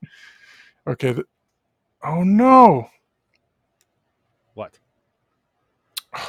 Okay. 0.88 1.16
oh 2.04 2.24
no. 2.24 2.90
What? 4.54 4.80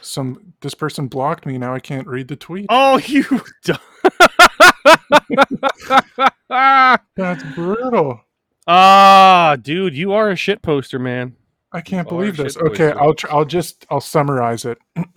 Some 0.00 0.54
this 0.62 0.74
person 0.74 1.06
blocked 1.08 1.44
me. 1.44 1.58
Now 1.58 1.74
I 1.74 1.80
can't 1.80 2.06
read 2.06 2.28
the 2.28 2.36
tweet. 2.36 2.66
Oh, 2.70 2.96
you. 3.06 3.24
That's 6.48 7.42
brutal. 7.54 8.22
Ah, 8.66 9.56
dude, 9.60 9.96
you 9.96 10.12
are 10.12 10.30
a 10.30 10.36
shit 10.36 10.62
poster, 10.62 10.98
man. 10.98 11.36
I 11.72 11.80
can't 11.80 12.06
Or 12.06 12.10
believe 12.10 12.36
this. 12.36 12.56
Okay, 12.56 12.90
poster. 12.90 13.00
I'll 13.00 13.14
tr- 13.14 13.30
I'll 13.30 13.44
just 13.44 13.86
I'll 13.90 14.00
summarize 14.00 14.64
it. 14.64 14.78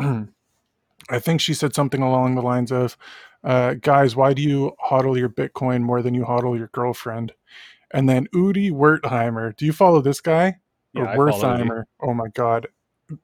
I 1.10 1.20
think 1.20 1.42
she 1.42 1.54
said 1.54 1.74
something 1.74 2.02
along 2.02 2.36
the 2.36 2.42
lines 2.42 2.72
of, 2.72 2.98
uh, 3.44 3.76
"Guys, 3.76 4.16
why 4.16 4.34
do 4.34 4.42
you 4.42 4.74
hodl 4.90 5.18
your 5.18 5.30
Bitcoin 5.30 5.82
more 5.82 6.02
than 6.02 6.14
you 6.14 6.24
hodl 6.24 6.58
your 6.58 6.68
girlfriend?" 6.68 7.34
And 7.92 8.08
then 8.08 8.28
Udi 8.34 8.72
Wertheimer. 8.72 9.56
Do 9.56 9.66
you 9.66 9.74
follow 9.74 10.02
this 10.02 10.22
guy? 10.22 10.58
Yeah, 10.94 11.06
I 11.06 11.16
or 11.16 11.32
follow 11.32 11.56
you. 11.58 11.64
Wertheimer. 11.64 11.84
Oh 12.02 12.14
my 12.14 12.28
God, 12.34 12.68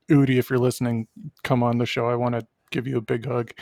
Udi, 0.09 0.37
if 0.39 0.49
you're 0.49 0.59
listening, 0.59 1.07
come 1.43 1.61
on 1.63 1.77
the 1.77 1.85
show. 1.85 2.07
I 2.07 2.15
want 2.15 2.35
to 2.35 2.47
give 2.71 2.87
you 2.87 2.97
a 2.97 3.01
big 3.01 3.25
hug. 3.25 3.51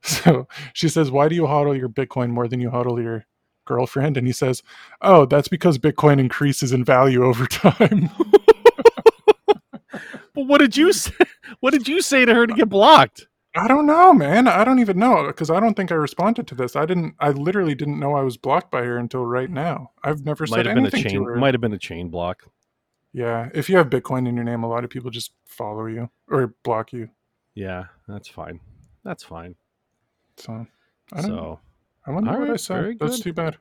So 0.00 0.46
she 0.74 0.88
says, 0.88 1.10
"Why 1.10 1.28
do 1.28 1.34
you 1.34 1.42
hodl 1.42 1.76
your 1.76 1.88
Bitcoin 1.88 2.30
more 2.30 2.46
than 2.46 2.60
you 2.60 2.70
hodl 2.70 3.02
your 3.02 3.26
girlfriend?" 3.68 4.16
And 4.16 4.26
he 4.26 4.32
says, 4.32 4.62
"Oh, 5.00 5.26
that's 5.26 5.46
because 5.48 5.78
Bitcoin 5.78 6.18
increases 6.18 6.72
in 6.72 6.84
value 6.84 7.24
over 7.24 7.46
time." 7.46 8.10
But 10.34 10.46
what 10.46 10.58
did 10.58 10.76
you 10.76 10.92
say? 10.92 11.12
What 11.60 11.72
did 11.72 11.88
you 11.88 12.00
say 12.00 12.24
to 12.24 12.32
her 12.32 12.46
to 12.46 12.54
get 12.54 12.68
blocked? 12.68 13.26
I 13.56 13.66
don't 13.66 13.86
know, 13.86 14.12
man. 14.12 14.46
I 14.46 14.62
don't 14.62 14.78
even 14.78 14.96
know 14.96 15.26
because 15.26 15.50
I 15.50 15.58
don't 15.58 15.74
think 15.74 15.90
I 15.90 15.96
responded 15.96 16.46
to 16.46 16.54
this. 16.54 16.76
I 16.76 16.86
didn't. 16.86 17.14
I 17.18 17.30
literally 17.30 17.74
didn't 17.74 17.98
know 17.98 18.14
I 18.14 18.22
was 18.22 18.36
blocked 18.36 18.70
by 18.70 18.82
her 18.84 18.98
until 18.98 19.24
right 19.26 19.50
now. 19.50 19.90
I've 20.04 20.24
never 20.24 20.44
Might 20.44 20.58
said 20.58 20.66
have 20.66 20.74
been 20.76 20.84
a 20.84 20.88
anything 20.88 21.12
to 21.12 21.24
her. 21.24 21.36
Might 21.36 21.54
have 21.54 21.60
been 21.60 21.72
a 21.72 21.78
chain 21.78 22.08
block. 22.08 22.44
Yeah, 23.12 23.48
if 23.52 23.68
you 23.68 23.76
have 23.78 23.88
Bitcoin 23.90 24.28
in 24.28 24.36
your 24.36 24.44
name, 24.44 24.62
a 24.62 24.68
lot 24.68 24.84
of 24.84 24.90
people 24.90 25.10
just 25.10 25.32
follow 25.46 25.86
you 25.86 26.08
or 26.28 26.54
block 26.62 26.92
you. 26.92 27.08
Yeah, 27.56 27.86
that's 28.06 28.28
fine. 28.28 28.60
That's 29.02 29.24
fine. 29.24 29.56
So 30.36 30.66
I 31.12 31.20
don't. 31.22 31.30
know. 31.30 31.36
So 31.36 31.60
I 32.08 32.12
wonder 32.12 32.30
all 32.30 32.38
what 32.40 32.50
I 32.50 32.56
said. 32.56 32.96
That's 32.98 33.16
good. 33.18 33.22
too 33.22 33.32
bad. 33.32 33.58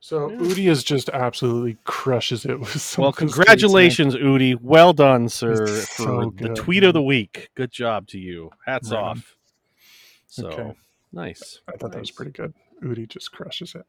So 0.00 0.30
Yeah. 0.30 0.38
Udi 0.38 0.70
is 0.70 0.82
just 0.82 1.10
absolutely 1.10 1.76
crushes 1.84 2.46
it 2.46 2.58
with 2.58 2.70
some. 2.80 3.02
well, 3.02 3.10
of 3.10 3.18
his 3.18 3.32
tweets, 3.32 3.36
man. 3.36 3.44
congratulations, 3.44 4.14
Udi. 4.16 4.58
Well 4.60 4.92
done, 4.94 5.28
sir, 5.28 5.52
It's 5.80 5.88
for 5.96 6.04
so 6.04 6.32
the 6.36 6.48
good, 6.48 6.56
tweet 6.56 6.84
of 6.84 6.94
the 6.94 7.02
week. 7.02 7.50
Good 7.54 7.70
job 7.70 8.06
to 8.08 8.18
you. 8.18 8.50
Hats 8.64 8.90
Right 8.92 8.98
off. 8.98 9.36
So 10.26 10.46
Okay. 10.48 10.74
nice. 11.12 11.60
I 11.68 11.72
thought 11.76 11.92
that 11.92 12.00
was 12.00 12.10
pretty 12.10 12.30
good. 12.30 12.54
Udi 12.82 13.06
just 13.06 13.30
crushes 13.32 13.74
it. 13.74 13.84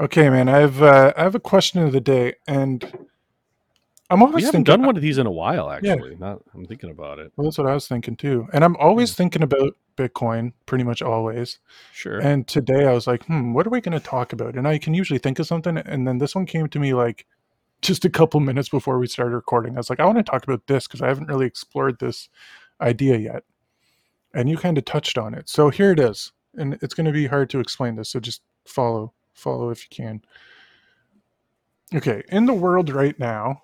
Okay, 0.00 0.28
man. 0.28 0.50
I 0.50 0.58
have 0.58 0.82
uh, 0.82 1.14
I 1.16 1.22
have 1.22 1.34
a 1.34 1.40
question 1.40 1.82
of 1.82 1.92
the 1.92 2.00
day, 2.00 2.34
and 2.46 2.84
I'm 4.10 4.20
We 4.20 4.26
always 4.26 4.44
haven't 4.44 4.64
thinking. 4.64 4.72
done 4.80 4.86
one 4.86 4.96
of 4.96 5.02
these 5.02 5.16
in 5.16 5.26
a 5.26 5.30
while, 5.30 5.74
Yeah. 5.82 5.92
actually. 5.92 6.16
Not. 6.16 6.42
I'm 6.52 6.66
thinking 6.66 6.90
about 6.90 7.18
it. 7.20 7.32
Well, 7.36 7.46
that's 7.46 7.56
what 7.56 7.66
I 7.66 7.72
was 7.72 7.88
thinking 7.88 8.16
too. 8.16 8.46
And 8.52 8.62
I'm 8.62 8.76
always 8.76 9.12
Hmm. 9.12 9.16
thinking 9.22 9.42
about 9.42 9.74
Bitcoin, 9.96 10.52
pretty 10.66 10.84
much 10.84 11.02
always. 11.02 11.58
Sure. 11.92 12.18
And 12.18 12.46
today 12.46 12.86
I 12.86 12.92
was 12.92 13.06
like, 13.06 13.24
hmm, 13.26 13.52
what 13.52 13.66
are 13.66 13.70
we 13.70 13.80
going 13.80 13.98
to 13.98 14.04
talk 14.04 14.32
about? 14.32 14.56
And 14.56 14.66
I 14.66 14.78
can 14.78 14.94
usually 14.94 15.18
think 15.18 15.38
of 15.38 15.46
something. 15.46 15.76
And 15.76 16.06
then 16.06 16.18
this 16.18 16.34
one 16.34 16.46
came 16.46 16.68
to 16.68 16.78
me 16.78 16.94
like 16.94 17.26
just 17.82 18.04
a 18.04 18.10
couple 18.10 18.40
minutes 18.40 18.68
before 18.68 18.98
we 18.98 19.06
started 19.06 19.34
recording. 19.34 19.74
I 19.74 19.78
was 19.78 19.90
like, 19.90 20.00
I 20.00 20.06
want 20.06 20.18
to 20.18 20.22
talk 20.22 20.44
about 20.44 20.66
this 20.66 20.86
because 20.86 21.02
I 21.02 21.08
haven't 21.08 21.28
really 21.28 21.46
explored 21.46 21.98
this 21.98 22.28
idea 22.80 23.18
yet. 23.18 23.44
And 24.32 24.48
you 24.48 24.56
kind 24.56 24.78
of 24.78 24.84
touched 24.84 25.18
on 25.18 25.34
it. 25.34 25.48
So 25.48 25.70
here 25.70 25.92
it 25.92 26.00
is. 26.00 26.32
And 26.54 26.78
it's 26.82 26.94
going 26.94 27.06
to 27.06 27.12
be 27.12 27.26
hard 27.26 27.50
to 27.50 27.60
explain 27.60 27.96
this. 27.96 28.10
So 28.10 28.20
just 28.20 28.42
follow, 28.66 29.12
follow 29.34 29.70
if 29.70 29.84
you 29.84 29.88
can. 29.90 30.22
Okay. 31.94 32.22
In 32.28 32.46
the 32.46 32.54
world 32.54 32.90
right 32.90 33.18
now, 33.18 33.62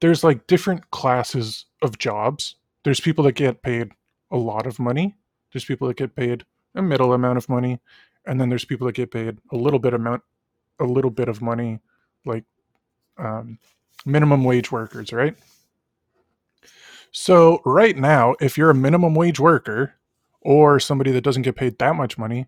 there's 0.00 0.24
like 0.24 0.46
different 0.46 0.90
classes 0.90 1.66
of 1.80 1.98
jobs. 1.98 2.56
There's 2.82 3.00
people 3.00 3.24
that 3.24 3.32
get 3.32 3.62
paid 3.62 3.92
a 4.30 4.36
lot 4.36 4.66
of 4.66 4.78
money. 4.78 5.16
There's 5.54 5.64
people 5.64 5.88
that 5.88 5.96
get 5.96 6.16
paid 6.16 6.44
a 6.74 6.82
middle 6.82 7.14
amount 7.14 7.38
of 7.38 7.48
money, 7.48 7.80
and 8.26 8.40
then 8.40 8.48
there's 8.48 8.64
people 8.64 8.86
that 8.88 8.96
get 8.96 9.12
paid 9.12 9.38
a 9.52 9.56
little 9.56 9.78
bit 9.78 9.94
amount, 9.94 10.22
a 10.80 10.84
little 10.84 11.12
bit 11.12 11.28
of 11.28 11.40
money, 11.40 11.78
like 12.26 12.44
um, 13.16 13.58
minimum 14.04 14.44
wage 14.44 14.72
workers, 14.72 15.12
right? 15.12 15.36
So 17.12 17.62
right 17.64 17.96
now, 17.96 18.34
if 18.40 18.58
you're 18.58 18.70
a 18.70 18.74
minimum 18.74 19.14
wage 19.14 19.38
worker 19.38 19.94
or 20.40 20.80
somebody 20.80 21.12
that 21.12 21.22
doesn't 21.22 21.42
get 21.42 21.54
paid 21.54 21.78
that 21.78 21.94
much 21.94 22.18
money, 22.18 22.46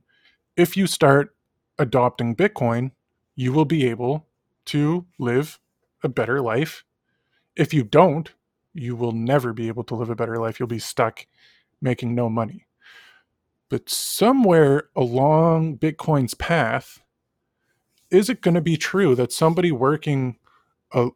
if 0.57 0.77
you 0.77 0.88
start 0.88 1.37
adopting 1.79 2.35
Bitcoin, 2.35 2.90
you 3.37 3.53
will 3.53 3.64
be 3.64 3.87
able 3.87 4.27
to 4.66 5.07
live 5.21 5.61
a 6.03 6.09
better 6.09 6.40
life. 6.40 6.85
If 7.55 7.73
you 7.73 7.85
don't, 7.85 8.33
you 8.75 8.97
will 8.97 9.12
never 9.12 9.53
be 9.53 9.69
able 9.69 9.85
to 9.85 9.95
live 9.95 10.11
a 10.11 10.16
better 10.16 10.38
life. 10.38 10.59
You'll 10.59 10.66
be 10.66 10.81
stuck 10.81 11.27
making 11.81 12.14
no 12.14 12.29
money. 12.29 12.65
But 13.68 13.90
somewhere 13.90 14.90
along 14.94 15.79
Bitcoin's 15.79 16.35
path, 16.35 17.00
is 18.11 18.31
it 18.31 18.40
going 18.40 18.55
to 18.55 18.61
be 18.61 18.76
true 18.76 19.14
that 19.16 19.33
somebody 19.33 19.72
working 19.72 20.37
a 20.92 21.09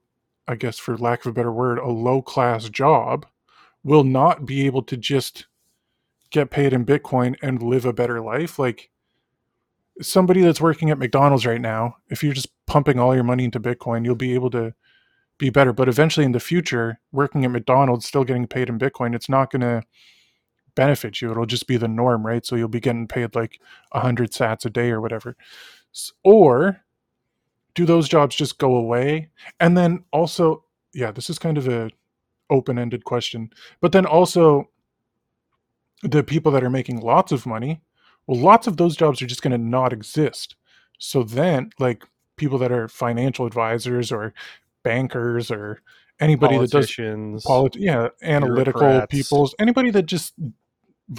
I 0.48 0.56
guess 0.56 0.78
for 0.78 0.96
lack 0.98 1.20
of 1.20 1.30
a 1.30 1.32
better 1.32 1.52
word, 1.52 1.78
a 1.78 1.86
low 1.86 2.20
class 2.22 2.68
job 2.68 3.24
will 3.84 4.02
not 4.02 4.46
be 4.46 4.66
able 4.66 4.82
to 4.82 4.96
just 4.96 5.46
get 6.30 6.50
paid 6.50 6.72
in 6.72 6.84
Bitcoin 6.84 7.36
and 7.40 7.62
live 7.62 7.84
a 7.84 7.92
better 7.92 8.20
life? 8.20 8.58
Like 8.58 8.90
somebody 10.02 10.40
that's 10.40 10.60
working 10.60 10.90
at 10.90 10.98
McDonald's 10.98 11.46
right 11.46 11.60
now, 11.60 11.96
if 12.08 12.24
you're 12.24 12.32
just 12.32 12.48
pumping 12.66 12.98
all 12.98 13.14
your 13.14 13.22
money 13.22 13.44
into 13.44 13.60
Bitcoin, 13.60 14.04
you'll 14.04 14.16
be 14.16 14.34
able 14.34 14.50
to 14.50 14.74
be 15.38 15.50
better. 15.50 15.72
But 15.72 15.88
eventually 15.88 16.26
in 16.26 16.32
the 16.32 16.40
future, 16.40 16.98
working 17.12 17.44
at 17.44 17.52
McDonald's, 17.52 18.06
still 18.06 18.24
getting 18.24 18.48
paid 18.48 18.68
in 18.68 18.78
Bitcoin, 18.78 19.14
it's 19.14 19.28
not 19.28 19.52
going 19.52 19.62
to 19.62 19.82
benefit 20.74 21.20
you. 21.20 21.30
It'll 21.30 21.46
just 21.46 21.66
be 21.66 21.76
the 21.76 21.88
norm, 21.88 22.26
right? 22.26 22.44
So 22.44 22.56
you'll 22.56 22.68
be 22.68 22.80
getting 22.80 23.06
paid 23.06 23.34
like 23.34 23.60
100 23.92 24.32
sats 24.32 24.64
a 24.64 24.70
day 24.70 24.90
or 24.90 25.00
whatever. 25.00 25.36
Or 26.24 26.82
do 27.74 27.84
those 27.84 28.08
jobs 28.08 28.36
just 28.36 28.58
go 28.58 28.74
away? 28.74 29.28
And 29.58 29.76
then 29.76 30.04
also, 30.12 30.64
yeah, 30.92 31.10
this 31.12 31.30
is 31.30 31.38
kind 31.38 31.58
of 31.58 31.68
a 31.68 31.90
open-ended 32.50 33.04
question. 33.04 33.50
But 33.80 33.92
then 33.92 34.06
also 34.06 34.68
the 36.02 36.22
people 36.22 36.52
that 36.52 36.64
are 36.64 36.70
making 36.70 37.00
lots 37.00 37.32
of 37.32 37.46
money, 37.46 37.80
well, 38.26 38.40
lots 38.40 38.66
of 38.66 38.76
those 38.76 38.96
jobs 38.96 39.20
are 39.22 39.26
just 39.26 39.42
going 39.42 39.52
to 39.52 39.58
not 39.58 39.92
exist. 39.92 40.56
So 40.98 41.22
then, 41.22 41.70
like 41.78 42.04
people 42.36 42.58
that 42.58 42.72
are 42.72 42.88
financial 42.88 43.46
advisors 43.46 44.12
or 44.12 44.34
bankers 44.82 45.50
or 45.50 45.80
anybody 46.20 46.56
that 46.58 46.70
does 46.70 46.72
Politicians. 46.72 47.44
polit- 47.44 47.76
yeah, 47.76 48.08
analytical 48.22 49.06
peoples, 49.08 49.54
anybody 49.58 49.90
that 49.90 50.06
just 50.06 50.34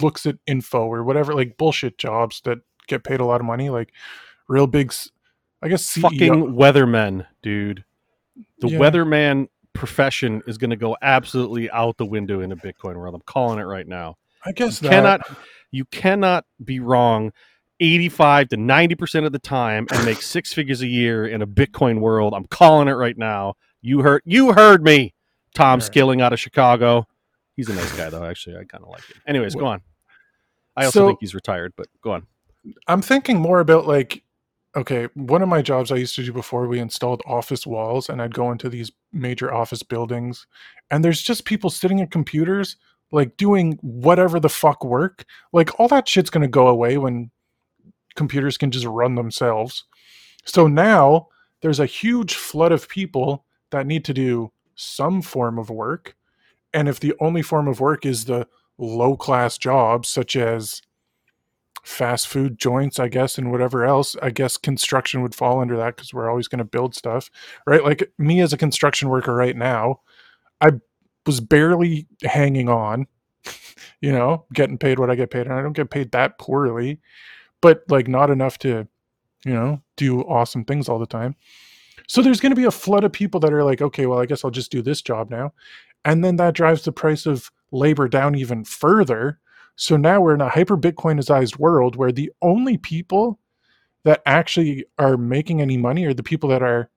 looks 0.00 0.26
at 0.26 0.36
info 0.46 0.86
or 0.86 1.04
whatever, 1.04 1.34
like 1.34 1.56
bullshit 1.56 1.98
jobs 1.98 2.40
that 2.44 2.58
get 2.88 3.04
paid 3.04 3.20
a 3.20 3.24
lot 3.24 3.40
of 3.40 3.46
money, 3.46 3.70
like 3.70 3.92
real 4.48 4.66
big, 4.66 4.92
I 5.62 5.68
guess, 5.68 5.84
CEO. 5.84 6.02
fucking 6.02 6.54
weathermen, 6.54 7.26
dude. 7.42 7.84
The 8.60 8.68
Yeah. 8.68 8.78
weatherman 8.78 9.48
profession 9.74 10.42
is 10.46 10.58
going 10.58 10.70
to 10.70 10.76
go 10.76 10.96
absolutely 11.02 11.70
out 11.70 11.96
the 11.98 12.06
window 12.06 12.40
in 12.40 12.52
a 12.52 12.56
Bitcoin 12.56 12.96
world. 12.96 13.14
I'm 13.14 13.22
calling 13.26 13.58
it 13.58 13.62
right 13.64 13.86
now. 13.86 14.16
I 14.44 14.52
guess 14.52 14.82
You 14.82 14.88
that 14.88 14.94
cannot 14.94 15.20
you 15.70 15.84
cannot 15.86 16.44
be 16.64 16.80
wrong 16.80 17.32
85 17.80 18.48
to 18.50 18.56
90% 18.56 19.24
of 19.26 19.32
the 19.32 19.38
time 19.38 19.86
and 19.90 20.04
make 20.04 20.20
six 20.22 20.52
figures 20.52 20.82
a 20.82 20.86
year 20.86 21.26
in 21.26 21.42
a 21.42 21.46
Bitcoin 21.46 22.00
world. 22.00 22.34
I'm 22.34 22.44
calling 22.46 22.86
it 22.88 22.92
right 22.92 23.16
now. 23.16 23.54
You 23.80 24.00
heard 24.02 24.22
you 24.24 24.52
heard 24.52 24.82
me. 24.84 25.14
Tom 25.54 25.78
Right. 25.78 25.82
Skilling 25.82 26.20
out 26.20 26.32
of 26.32 26.40
Chicago. 26.40 27.06
He's 27.56 27.68
a 27.68 27.74
nice 27.74 27.94
guy 27.96 28.08
though, 28.10 28.24
actually. 28.24 28.56
I 28.56 28.64
kind 28.64 28.82
of 28.84 28.90
like 28.90 29.04
him. 29.04 29.20
Anyways, 29.26 29.54
go 29.54 29.66
on. 29.66 29.80
I 30.76 30.84
also 30.84 31.00
so- 31.00 31.06
think 31.08 31.20
he's 31.20 31.34
retired, 31.34 31.72
but 31.76 31.86
go 32.02 32.12
on. 32.12 32.26
I'm 32.86 33.02
thinking 33.02 33.40
more 33.40 33.60
about 33.60 33.86
like 33.86 34.22
okay, 34.74 35.06
one 35.14 35.42
of 35.42 35.48
my 35.48 35.60
jobs 35.60 35.92
I 35.92 35.96
used 35.96 36.16
to 36.16 36.24
do 36.24 36.32
before 36.32 36.66
we 36.66 36.78
installed 36.78 37.22
office 37.26 37.66
walls 37.66 38.08
and 38.08 38.22
I'd 38.22 38.32
go 38.32 38.50
into 38.50 38.70
these 38.70 38.90
major 39.12 39.52
office 39.52 39.82
buildings 39.82 40.46
and 40.90 41.04
there's 41.04 41.20
just 41.20 41.44
people 41.44 41.68
sitting 41.68 42.00
at 42.00 42.10
computers 42.10 42.76
like 43.10 43.36
doing 43.36 43.78
whatever 43.82 44.40
the 44.40 44.48
fuck 44.48 44.82
work. 44.84 45.26
Like 45.52 45.78
all 45.78 45.88
that 45.88 46.08
shit's 46.08 46.30
going 46.30 46.42
to 46.42 46.48
go 46.48 46.68
away 46.68 46.96
when 46.96 47.30
computers 48.14 48.56
can 48.56 48.70
just 48.70 48.86
run 48.86 49.14
themselves. 49.14 49.84
So 50.46 50.66
now 50.66 51.28
there's 51.60 51.80
a 51.80 51.86
huge 51.86 52.34
flood 52.34 52.72
of 52.72 52.88
people 52.88 53.44
that 53.70 53.86
need 53.86 54.04
to 54.06 54.14
do 54.14 54.50
some 54.74 55.22
form 55.22 55.58
of 55.58 55.70
work. 55.70 56.16
And 56.72 56.88
if 56.88 56.98
the 56.98 57.14
only 57.20 57.42
form 57.42 57.68
of 57.68 57.80
work 57.80 58.06
is 58.06 58.24
the 58.24 58.48
low 58.78 59.16
class 59.16 59.58
jobs 59.58 60.08
such 60.08 60.36
as 60.36 60.82
fast 61.82 62.28
food 62.28 62.58
joints, 62.58 62.98
I 62.98 63.08
guess, 63.08 63.38
and 63.38 63.50
whatever 63.50 63.84
else. 63.84 64.16
I 64.22 64.30
guess 64.30 64.56
construction 64.56 65.22
would 65.22 65.34
fall 65.34 65.60
under 65.60 65.76
that 65.76 65.96
because 65.96 66.14
we're 66.14 66.30
always 66.30 66.48
going 66.48 66.58
to 66.60 66.64
build 66.64 66.94
stuff, 66.94 67.30
right? 67.66 67.84
Like 67.84 68.10
me 68.18 68.40
as 68.40 68.52
a 68.52 68.58
construction 68.58 69.08
worker 69.08 69.34
right 69.34 69.56
now, 69.56 70.00
I 70.60 70.72
was 71.26 71.40
barely 71.40 72.06
hanging 72.22 72.68
on, 72.68 73.06
you 74.00 74.12
know, 74.12 74.46
getting 74.54 74.78
paid 74.78 74.98
what 74.98 75.10
I 75.10 75.16
get 75.16 75.30
paid. 75.30 75.46
And 75.46 75.54
I 75.54 75.62
don't 75.62 75.72
get 75.72 75.90
paid 75.90 76.12
that 76.12 76.38
poorly, 76.38 77.00
but 77.60 77.82
like 77.88 78.08
not 78.08 78.30
enough 78.30 78.58
to, 78.58 78.86
you 79.44 79.52
know, 79.52 79.82
do 79.96 80.20
awesome 80.22 80.64
things 80.64 80.88
all 80.88 80.98
the 80.98 81.06
time. 81.06 81.34
So 82.06 82.22
there's 82.22 82.40
going 82.40 82.50
to 82.50 82.56
be 82.56 82.64
a 82.64 82.70
flood 82.70 83.04
of 83.04 83.12
people 83.12 83.40
that 83.40 83.52
are 83.52 83.64
like, 83.64 83.80
okay, 83.80 84.06
well, 84.06 84.20
I 84.20 84.26
guess 84.26 84.44
I'll 84.44 84.50
just 84.50 84.72
do 84.72 84.82
this 84.82 85.02
job 85.02 85.30
now. 85.30 85.52
And 86.04 86.24
then 86.24 86.36
that 86.36 86.54
drives 86.54 86.82
the 86.82 86.92
price 86.92 87.26
of 87.26 87.50
labor 87.72 88.08
down 88.08 88.34
even 88.34 88.64
further 88.64 89.40
so 89.76 89.96
now 89.96 90.20
we're 90.20 90.34
in 90.34 90.40
a 90.40 90.48
hyper 90.48 90.76
Bitcoinized 90.76 91.58
world 91.58 91.96
where 91.96 92.12
the 92.12 92.30
only 92.42 92.76
people 92.76 93.38
that 94.04 94.22
actually 94.26 94.84
are 94.98 95.16
making 95.16 95.60
any 95.60 95.76
money 95.76 96.04
are 96.04 96.14
the 96.14 96.22
people 96.22 96.48
that 96.50 96.62
are 96.62 96.90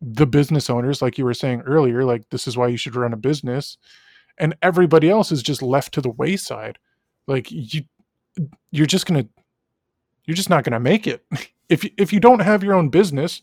the 0.00 0.26
business 0.26 0.70
owners, 0.70 1.02
like 1.02 1.18
you 1.18 1.24
were 1.24 1.34
saying 1.34 1.62
earlier, 1.62 2.04
like 2.04 2.28
this 2.30 2.46
is 2.46 2.56
why 2.56 2.68
you 2.68 2.76
should 2.76 2.94
run 2.94 3.12
a 3.12 3.16
business. 3.16 3.78
And 4.38 4.54
everybody 4.62 5.10
else 5.10 5.32
is 5.32 5.42
just 5.42 5.62
left 5.62 5.92
to 5.94 6.00
the 6.00 6.10
wayside. 6.10 6.78
Like 7.26 7.50
you 7.50 7.82
you're 8.70 8.86
just 8.86 9.06
gonna 9.06 9.26
you're 10.24 10.36
just 10.36 10.50
not 10.50 10.62
gonna 10.64 10.78
make 10.78 11.06
it. 11.06 11.24
if 11.68 11.82
you, 11.84 11.90
if 11.98 12.12
you 12.12 12.20
don't 12.20 12.40
have 12.40 12.62
your 12.62 12.74
own 12.74 12.88
business, 12.88 13.42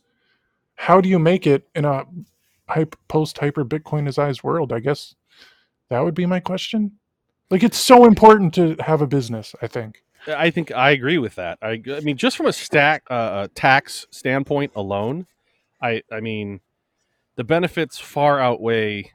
how 0.75 1.01
do 1.01 1.09
you 1.09 1.19
make 1.19 1.45
it 1.45 1.67
in 1.75 1.83
a 1.83 2.05
hyper, 2.69 2.97
post 3.09 3.37
hyper 3.37 3.65
Bitcoinized 3.65 4.43
world? 4.43 4.71
I 4.71 4.79
guess 4.79 5.13
that 5.89 5.99
would 6.01 6.15
be 6.15 6.25
my 6.25 6.39
question. 6.39 6.93
Like 7.49 7.63
it's 7.63 7.77
so 7.79 8.05
important 8.05 8.53
to 8.55 8.75
have 8.79 9.01
a 9.01 9.07
business. 9.07 9.55
I 9.61 9.67
think. 9.67 10.01
I 10.27 10.49
think 10.49 10.71
I 10.71 10.89
agree 10.91 11.19
with 11.19 11.35
that. 11.35 11.59
I, 11.61 11.81
I 11.87 11.99
mean, 11.99 12.17
just 12.17 12.35
from 12.35 12.47
a 12.47 12.53
stack 12.53 13.03
uh, 13.11 13.47
tax 13.53 14.07
standpoint 14.09 14.71
alone, 14.75 15.27
I 15.81 16.01
I 16.11 16.19
mean, 16.19 16.61
the 17.35 17.43
benefits 17.43 17.99
far 17.99 18.39
outweigh 18.39 19.11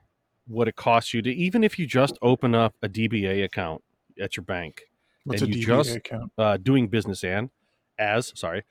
what 0.46 0.68
it 0.68 0.76
costs 0.76 1.14
you 1.14 1.22
to 1.22 1.30
even 1.30 1.62
if 1.62 1.78
you 1.78 1.86
just 1.86 2.18
open 2.22 2.54
up 2.54 2.74
a 2.82 2.88
DBA 2.88 3.44
account 3.44 3.82
at 4.20 4.36
your 4.36 4.42
bank 4.44 4.82
What's 5.24 5.42
and 5.42 5.52
a 5.52 5.56
you 5.56 5.64
DBA 5.64 5.66
just 5.66 5.96
account? 5.96 6.32
uh, 6.38 6.56
doing 6.56 6.88
business 6.88 7.22
and 7.24 7.50
as 7.98 8.32
sorry, 8.36 8.64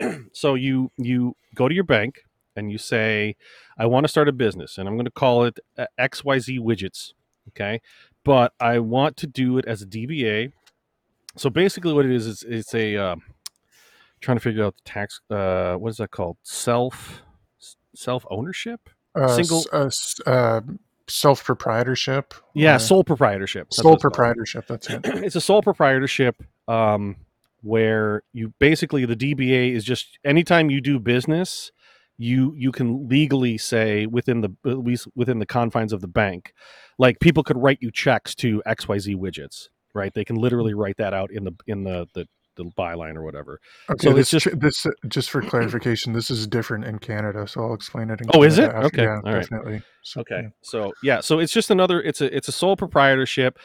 so 0.32 0.54
you 0.54 0.90
you 0.96 1.36
go 1.54 1.68
to 1.68 1.74
your 1.74 1.84
bank 1.84 2.24
and 2.56 2.70
you 2.70 2.78
say, 2.78 3.36
I 3.78 3.86
want 3.86 4.04
to 4.04 4.08
start 4.08 4.28
a 4.28 4.32
business 4.32 4.78
and 4.78 4.88
I'm 4.88 4.94
going 4.96 5.04
to 5.06 5.10
call 5.10 5.44
it 5.44 5.58
uh, 5.76 5.86
XYZ 5.98 6.58
Widgets. 6.60 7.12
Okay, 7.48 7.80
but 8.24 8.52
I 8.60 8.78
want 8.78 9.16
to 9.18 9.26
do 9.26 9.58
it 9.58 9.64
as 9.66 9.82
a 9.82 9.86
DBA. 9.86 10.52
So 11.36 11.50
basically, 11.50 11.92
what 11.92 12.04
it 12.04 12.12
is 12.12 12.26
is 12.26 12.44
it's 12.46 12.74
a 12.74 12.96
uh, 12.96 13.16
trying 14.20 14.36
to 14.36 14.42
figure 14.42 14.64
out 14.64 14.76
the 14.76 14.90
tax. 14.90 15.20
Uh, 15.30 15.74
what 15.74 15.90
is 15.90 15.96
that 15.98 16.10
called? 16.10 16.36
Self 16.42 17.22
self 17.94 18.24
ownership. 18.30 18.88
Uh, 19.14 19.28
Single- 19.28 19.66
uh, 19.72 19.90
uh, 20.26 20.60
self 21.08 21.44
proprietorship. 21.44 22.34
Yeah, 22.54 22.78
sole 22.78 23.04
proprietorship. 23.04 23.68
That's 23.68 23.82
sole 23.82 23.98
proprietorship. 23.98 24.66
That's 24.66 24.88
it. 24.88 25.00
it's 25.04 25.36
a 25.36 25.40
sole 25.40 25.62
proprietorship 25.62 26.42
um, 26.68 27.16
where 27.62 28.22
you 28.32 28.52
basically 28.58 29.04
the 29.04 29.16
DBA 29.16 29.72
is 29.72 29.84
just 29.84 30.18
anytime 30.24 30.70
you 30.70 30.80
do 30.80 30.98
business, 30.98 31.72
you 32.18 32.54
you 32.56 32.72
can 32.72 33.08
legally 33.08 33.58
say 33.58 34.06
within 34.06 34.40
the 34.42 34.50
at 34.66 34.78
least 34.78 35.08
within 35.14 35.38
the 35.38 35.46
confines 35.46 35.92
of 35.92 36.00
the 36.00 36.08
bank, 36.08 36.52
like 36.98 37.20
people 37.20 37.42
could 37.42 37.56
write 37.56 37.78
you 37.80 37.90
checks 37.90 38.34
to 38.36 38.62
XYZ 38.66 39.16
widgets, 39.16 39.68
right? 39.94 40.12
They 40.14 40.24
can 40.24 40.36
literally 40.36 40.72
mm-hmm. 40.72 40.80
write 40.80 40.96
that 40.98 41.14
out 41.14 41.30
in 41.32 41.44
the 41.44 41.52
in 41.66 41.84
the 41.84 42.06
the, 42.14 42.26
the 42.56 42.64
byline 42.78 43.16
or 43.16 43.22
whatever. 43.22 43.60
Okay, 43.90 44.08
So 44.08 44.12
this 44.12 44.32
it's 44.34 44.44
just 44.44 44.60
this 44.60 44.86
just 45.08 45.30
for 45.30 45.42
clarification, 45.42 46.12
this 46.12 46.30
is 46.30 46.46
different 46.46 46.84
in 46.84 46.98
Canada, 46.98 47.48
so 47.48 47.62
I'll 47.62 47.74
explain 47.74 48.10
it. 48.10 48.20
In 48.20 48.26
Oh, 48.34 48.42
is 48.42 48.58
it? 48.58 48.64
after- 48.70 48.86
Okay, 48.86 49.02
yeah, 49.04 49.20
all 49.24 49.32
right. 49.32 49.42
definitely. 49.42 49.82
So, 50.02 50.20
Okay. 50.20 50.42
yeah. 50.42 50.48
So 50.62 50.92
yeah, 51.02 51.20
so 51.20 51.38
it's 51.38 51.52
just 51.52 51.70
another 51.70 52.00
it's 52.00 52.20
a 52.20 52.34
it's 52.36 52.48
a 52.48 52.52
sole 52.52 52.76
proprietorship, 52.76 53.58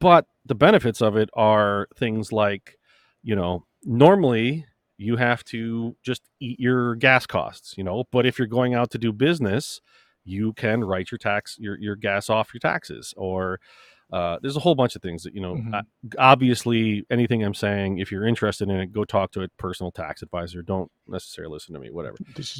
but 0.00 0.26
the 0.46 0.54
benefits 0.54 1.02
of 1.02 1.16
it 1.16 1.28
are 1.34 1.86
things 1.96 2.32
like, 2.32 2.76
you 3.22 3.36
know, 3.36 3.66
normally 3.84 4.64
you 5.00 5.16
have 5.16 5.42
to 5.44 5.96
just 6.02 6.22
eat 6.40 6.60
your 6.60 6.94
gas 6.96 7.26
costs, 7.26 7.74
you 7.78 7.82
know, 7.82 8.04
but 8.12 8.26
if 8.26 8.38
you're 8.38 8.46
going 8.46 8.74
out 8.74 8.90
to 8.90 8.98
do 8.98 9.12
business, 9.12 9.80
you 10.24 10.52
can 10.52 10.84
write 10.84 11.10
your 11.10 11.18
tax 11.18 11.56
your 11.58 11.78
your 11.78 11.96
gas 11.96 12.28
off 12.28 12.52
your 12.52 12.60
taxes 12.60 13.14
or 13.16 13.58
uh, 14.12 14.38
there's 14.42 14.56
a 14.56 14.60
whole 14.60 14.74
bunch 14.74 14.96
of 14.96 15.02
things 15.02 15.22
that 15.22 15.34
you 15.34 15.40
know. 15.40 15.54
Mhm. 15.54 15.72
uh, 15.72 15.82
obviously, 16.18 17.04
anything 17.10 17.44
I'm 17.44 17.54
saying, 17.54 17.98
if 17.98 18.10
you're 18.10 18.26
interested 18.26 18.68
in 18.68 18.76
it, 18.76 18.92
go 18.92 19.04
talk 19.04 19.30
to 19.32 19.42
a 19.42 19.48
personal 19.56 19.92
tax 19.92 20.20
advisor. 20.20 20.62
Don't 20.62 20.90
necessarily 21.06 21.52
listen 21.52 21.74
to 21.74 21.80
me. 21.80 21.90
Whatever 21.90 22.16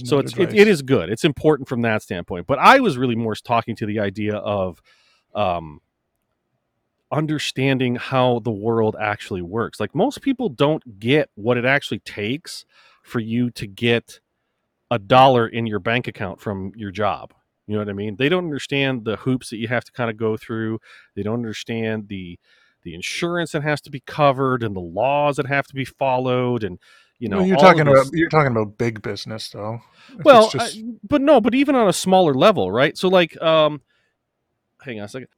so 0.08 0.18
it's 0.20 0.32
it, 0.38 0.54
it 0.54 0.68
is 0.68 0.80
good 0.82 1.10
it's 1.10 1.24
important 1.24 1.68
from 1.68 1.82
that 1.82 2.02
standpoint 2.02 2.46
but 2.46 2.58
i 2.58 2.78
was 2.80 2.96
really 2.96 3.16
more 3.16 3.34
talking 3.34 3.74
to 3.76 3.84
the 3.84 3.98
idea 3.98 4.36
of 4.36 4.80
um 5.34 5.80
understanding 7.12 7.96
how 7.96 8.38
the 8.40 8.50
world 8.50 8.96
actually 9.00 9.42
works. 9.42 9.80
Like 9.80 9.94
most 9.94 10.22
people 10.22 10.48
don't 10.48 10.98
get 11.00 11.30
what 11.34 11.56
it 11.56 11.64
actually 11.64 11.98
takes 12.00 12.64
for 13.02 13.18
you 13.20 13.50
to 13.52 13.66
get 13.66 14.20
a 14.90 14.98
dollar 14.98 15.46
in 15.46 15.66
your 15.66 15.78
bank 15.80 16.06
account 16.06 16.40
from 16.40 16.72
your 16.76 16.90
job. 16.90 17.32
You 17.66 17.74
know 17.74 17.80
what 17.80 17.88
i 17.88 17.92
mean? 17.92 18.16
They 18.16 18.28
don't 18.28 18.44
understand 18.44 19.04
the 19.04 19.16
hoops 19.16 19.50
that 19.50 19.58
you 19.58 19.68
have 19.68 19.84
to 19.84 19.92
kind 19.92 20.10
of 20.10 20.16
go 20.16 20.36
through. 20.36 20.80
They 21.14 21.22
don't 21.22 21.34
understand 21.34 22.08
the 22.08 22.38
the 22.82 22.94
insurance 22.94 23.52
that 23.52 23.62
has 23.62 23.80
to 23.82 23.90
be 23.90 24.00
covered 24.00 24.62
and 24.62 24.74
the 24.74 24.80
laws 24.80 25.36
that 25.36 25.46
have 25.46 25.66
to 25.66 25.74
be 25.74 25.84
followed 25.84 26.64
and 26.64 26.78
you 27.18 27.28
know 27.28 27.38
Well, 27.38 27.46
you're 27.46 27.56
talking 27.58 27.82
about 27.82 28.06
you're 28.12 28.28
talking 28.30 28.50
about 28.52 28.78
big 28.78 29.02
business 29.02 29.50
though. 29.50 29.80
If 30.18 30.24
well 30.24 30.48
just- 30.50 30.76
I- 30.78 30.82
but 31.06 31.20
no 31.20 31.40
but 31.40 31.54
even 31.54 31.74
on 31.74 31.88
a 31.88 31.92
smaller 31.92 32.34
level 32.34 32.72
right? 32.72 32.96
So 32.96 33.08
like 33.08 33.40
um 33.42 33.82
hang 34.82 34.98
on 34.98 35.04
a 35.04 35.08
second 35.08 35.28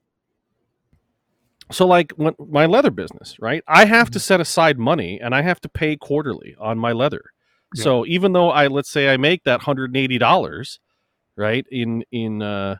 so 1.72 1.86
like 1.86 2.12
when 2.12 2.34
my 2.38 2.66
leather 2.66 2.90
business 2.90 3.36
right 3.40 3.62
i 3.68 3.84
have 3.84 4.06
Mm-hmm. 4.08 4.12
to 4.12 4.20
set 4.20 4.40
aside 4.40 4.78
money 4.78 5.20
and 5.20 5.34
i 5.34 5.42
have 5.42 5.60
to 5.62 5.68
pay 5.68 5.96
quarterly 5.96 6.54
on 6.60 6.78
my 6.78 6.92
leather 6.92 7.24
Yeah. 7.74 7.84
so 7.84 8.06
even 8.06 8.32
though 8.32 8.50
i 8.50 8.66
let's 8.68 8.90
say 8.90 9.12
i 9.12 9.16
make 9.16 9.44
that 9.44 9.60
$180 9.62 10.78
right 11.36 11.66
in 11.70 12.04
in 12.12 12.42
uh 12.42 12.76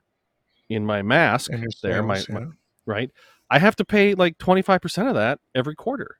in 0.68 0.86
my 0.86 1.03
mask 1.03 1.51
there 1.82 2.03
my, 2.03 2.16
sales, 2.18 2.28
my 2.28 2.40
yeah. 2.40 2.47
right 2.86 3.11
i 3.51 3.59
have 3.59 3.76
to 3.76 3.84
pay 3.84 4.14
like 4.14 4.38
25% 4.38 5.09
of 5.09 5.14
that 5.14 5.38
every 5.55 5.74
quarter 5.74 6.18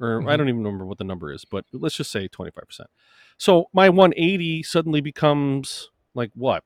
or 0.00 0.20
i 0.22 0.24
Mhm. 0.34 0.38
don't 0.38 0.48
even 0.48 0.64
remember 0.64 0.86
what 0.86 0.98
the 0.98 1.04
number 1.04 1.32
is 1.32 1.44
but 1.44 1.64
let's 1.72 1.96
just 1.96 2.10
say 2.10 2.28
25% 2.28 2.86
so 3.38 3.66
my 3.72 3.88
180 3.88 4.62
suddenly 4.62 5.00
becomes 5.00 5.90
like 6.14 6.30
what 6.34 6.64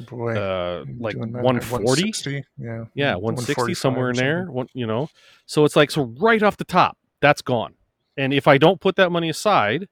boy. 0.00 0.34
uh 0.34 0.84
like 0.98 1.14
doing 1.14 1.32
that 1.32 1.38
at 1.38 1.44
140 1.44 1.84
160? 1.84 2.44
Yeah. 2.58 2.84
yeah 2.94 3.14
160 3.14 3.74
somewhere 3.74 4.10
in 4.10 4.16
there 4.16 4.44
one, 4.50 4.66
you 4.74 4.86
know 4.86 5.08
so 5.46 5.64
it's 5.64 5.76
like 5.76 5.90
so 5.90 6.04
right 6.18 6.42
off 6.42 6.56
the 6.56 6.64
top 6.64 6.96
that's 7.20 7.42
gone 7.42 7.74
and 8.16 8.32
if 8.32 8.46
i 8.48 8.58
don't 8.58 8.80
put 8.80 8.96
that 8.96 9.10
money 9.10 9.28
aside 9.28 9.88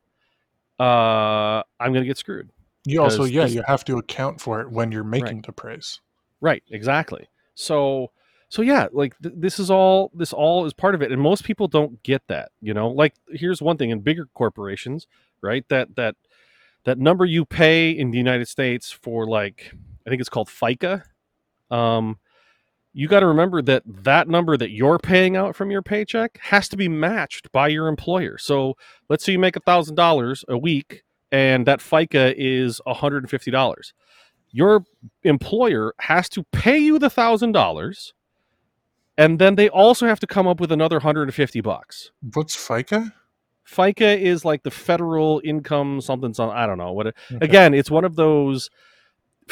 uh 0.78 1.62
i'm 1.78 1.92
gonna 1.92 2.04
get 2.04 2.18
screwed 2.18 2.50
You 2.86 3.02
also, 3.02 3.24
yeah, 3.24 3.44
you 3.46 3.62
have 3.66 3.84
to 3.84 3.98
account 3.98 4.40
for 4.40 4.60
it 4.62 4.70
when 4.70 4.90
you're 4.90 5.04
making 5.04 5.42
the 5.42 5.52
price. 5.52 6.00
Right, 6.40 6.62
exactly. 6.70 7.28
So 7.54 8.10
so 8.48 8.62
yeah, 8.62 8.86
like 8.90 9.14
th- 9.22 9.34
this 9.36 9.58
is 9.58 9.70
all 9.70 10.10
this 10.14 10.32
all 10.32 10.64
is 10.64 10.72
part 10.72 10.94
of 10.94 11.02
it 11.02 11.12
and 11.12 11.20
most 11.20 11.44
people 11.44 11.68
don't 11.68 12.02
get 12.02 12.22
that, 12.28 12.50
you 12.62 12.72
know? 12.72 12.88
Like 12.88 13.14
here's 13.28 13.60
one 13.60 13.76
thing 13.76 13.90
in 13.90 14.00
bigger 14.00 14.26
corporations, 14.34 15.06
right? 15.42 15.64
That 15.68 15.94
that 15.96 16.16
that 16.84 16.98
number 16.98 17.26
you 17.26 17.44
pay 17.44 17.90
in 17.90 18.10
the 18.10 18.16
United 18.16 18.48
States 18.48 18.90
for 18.90 19.26
like 19.26 19.74
I 20.06 20.10
think 20.10 20.20
it's 20.20 20.30
called 20.30 20.48
FICA. 20.48 21.02
Um 21.70 22.18
you 22.92 23.06
got 23.06 23.20
to 23.20 23.26
remember 23.26 23.62
that 23.62 23.84
that 23.86 24.28
number 24.28 24.56
that 24.56 24.70
you're 24.72 24.98
paying 24.98 25.36
out 25.36 25.54
from 25.54 25.70
your 25.70 25.82
paycheck 25.82 26.38
has 26.42 26.68
to 26.70 26.76
be 26.76 26.88
matched 26.88 27.52
by 27.52 27.68
your 27.68 27.86
employer. 27.86 28.36
So 28.38 28.76
let's 29.08 29.24
say 29.24 29.32
you 29.32 29.38
make 29.38 29.56
a 29.56 29.60
thousand 29.60 29.94
dollars 29.94 30.44
a 30.48 30.58
week 30.58 31.04
and 31.30 31.66
that 31.66 31.78
FICA 31.78 32.34
is 32.36 32.80
$150. 32.88 33.92
Your 34.50 34.84
employer 35.22 35.94
has 36.00 36.28
to 36.30 36.42
pay 36.52 36.78
you 36.78 36.98
the 36.98 37.10
thousand 37.10 37.52
dollars 37.52 38.12
and 39.16 39.38
then 39.38 39.54
they 39.54 39.68
also 39.68 40.06
have 40.06 40.18
to 40.20 40.26
come 40.26 40.48
up 40.48 40.60
with 40.60 40.72
another 40.72 40.96
150 40.96 41.60
bucks 41.60 42.10
What's 42.34 42.56
FICA? 42.56 43.12
FICA 43.68 44.18
is 44.20 44.44
like 44.44 44.64
the 44.64 44.70
federal 44.70 45.40
income 45.44 46.00
something 46.00 46.34
something. 46.34 46.56
I 46.56 46.66
don't 46.66 46.78
know 46.78 46.92
what. 46.92 47.08
It, 47.08 47.16
Okay. 47.30 47.44
Again, 47.44 47.74
it's 47.74 47.90
one 47.90 48.04
of 48.04 48.16
those 48.16 48.68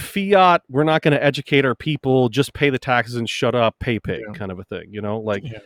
fiat. 0.00 0.62
We're 0.68 0.84
not 0.84 1.02
going 1.02 1.12
to 1.12 1.22
educate 1.22 1.64
our 1.64 1.74
people. 1.74 2.28
Just 2.28 2.52
pay 2.54 2.70
the 2.70 2.78
taxes 2.78 3.16
and 3.16 3.28
shut 3.28 3.54
up. 3.54 3.78
Pay 3.80 3.98
pig 4.00 4.22
Yeah. 4.26 4.32
kind 4.34 4.50
of 4.52 4.58
a 4.58 4.64
thing. 4.64 4.86
You 4.90 5.00
know, 5.00 5.18
like 5.20 5.42
Yeah. 5.44 5.58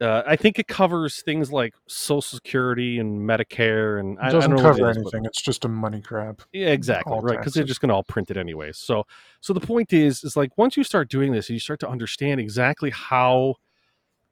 uh, 0.00 0.22
I 0.26 0.36
think 0.36 0.58
it 0.58 0.66
covers 0.68 1.22
things 1.22 1.52
like 1.52 1.74
Social 1.86 2.22
Security 2.22 2.98
and 2.98 3.20
Medicare, 3.28 4.00
and 4.00 4.18
I, 4.18 4.28
It 4.28 4.32
doesn't 4.32 4.50
don't 4.50 4.62
know 4.62 4.68
what 4.70 4.76
it 4.76 4.78
cover 4.80 4.94
but- 4.94 5.00
anything. 5.00 5.24
It's 5.26 5.42
just 5.42 5.64
a 5.64 5.68
money 5.68 6.00
grab. 6.00 6.42
yeah, 6.52 6.68
exactly. 6.68 7.12
all 7.12 7.20
Right, 7.20 7.38
because 7.38 7.52
they're 7.54 7.64
just 7.64 7.80
going 7.80 7.90
to 7.90 7.94
all 7.94 8.04
print 8.04 8.30
it 8.30 8.36
anyway. 8.36 8.72
So, 8.72 9.04
so 9.40 9.52
the 9.52 9.60
point 9.60 9.92
is, 9.92 10.24
is 10.24 10.36
like 10.36 10.56
once 10.56 10.76
you 10.76 10.84
start 10.84 11.08
doing 11.10 11.32
this, 11.32 11.48
and 11.48 11.54
you 11.54 11.60
start 11.60 11.80
to 11.80 11.88
understand 11.88 12.40
exactly 12.40 12.90
how 12.90 13.56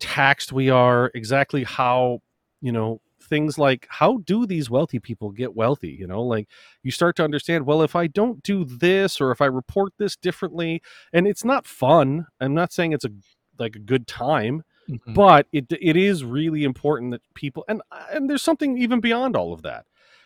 taxed 0.00 0.52
we 0.52 0.70
are, 0.70 1.10
exactly 1.14 1.64
how 1.64 2.20
you 2.60 2.72
know 2.72 3.00
things 3.28 3.58
like 3.58 3.86
how 3.90 4.18
do 4.18 4.46
these 4.46 4.70
wealthy 4.70 4.98
people 4.98 5.30
get 5.30 5.54
wealthy? 5.54 5.90
You 5.90 6.06
know, 6.06 6.22
like 6.22 6.48
you 6.82 6.90
start 6.90 7.16
to 7.16 7.24
understand. 7.24 7.66
Well, 7.66 7.82
if 7.82 7.94
I 7.94 8.06
don't 8.06 8.42
do 8.42 8.64
this, 8.64 9.20
or 9.20 9.30
if 9.30 9.40
I 9.40 9.46
report 9.46 9.92
this 9.98 10.16
differently, 10.16 10.82
and 11.12 11.26
it's 11.28 11.44
not 11.44 11.66
fun. 11.66 12.26
I'm 12.40 12.54
not 12.54 12.72
saying 12.72 12.92
it's 12.92 13.04
a 13.04 13.10
like 13.58 13.76
a 13.76 13.80
good 13.80 14.06
time 14.06 14.62
Mhm. 14.88 15.12
but 15.14 15.46
it 15.52 15.66
it 15.70 15.96
is 15.96 16.24
really 16.24 16.64
important 16.64 17.10
that 17.10 17.20
people 17.34 17.62
and 17.68 17.82
and 18.10 18.30
there's 18.30 18.40
something 18.42 18.78
even 18.78 19.00
beyond 19.00 19.36
all 19.36 19.52
of 19.52 19.60
that 19.62 19.84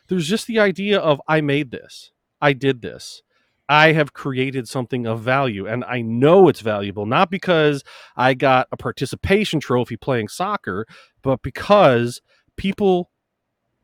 there's 0.08 0.28
just 0.28 0.46
the 0.46 0.60
idea 0.60 1.00
of 1.00 1.20
i 1.26 1.40
made 1.40 1.72
this 1.72 2.12
i 2.40 2.52
did 2.52 2.80
this 2.80 3.22
i 3.68 3.90
have 3.90 4.12
created 4.12 4.68
something 4.68 5.04
of 5.04 5.20
value 5.20 5.66
and 5.66 5.82
i 5.84 6.00
know 6.00 6.46
it's 6.46 6.60
valuable 6.60 7.06
not 7.06 7.28
because 7.28 7.82
i 8.16 8.34
got 8.34 8.68
a 8.70 8.76
participation 8.76 9.58
trophy 9.58 9.96
playing 9.96 10.28
soccer 10.28 10.86
but 11.22 11.42
because 11.42 12.20
people 12.62 13.10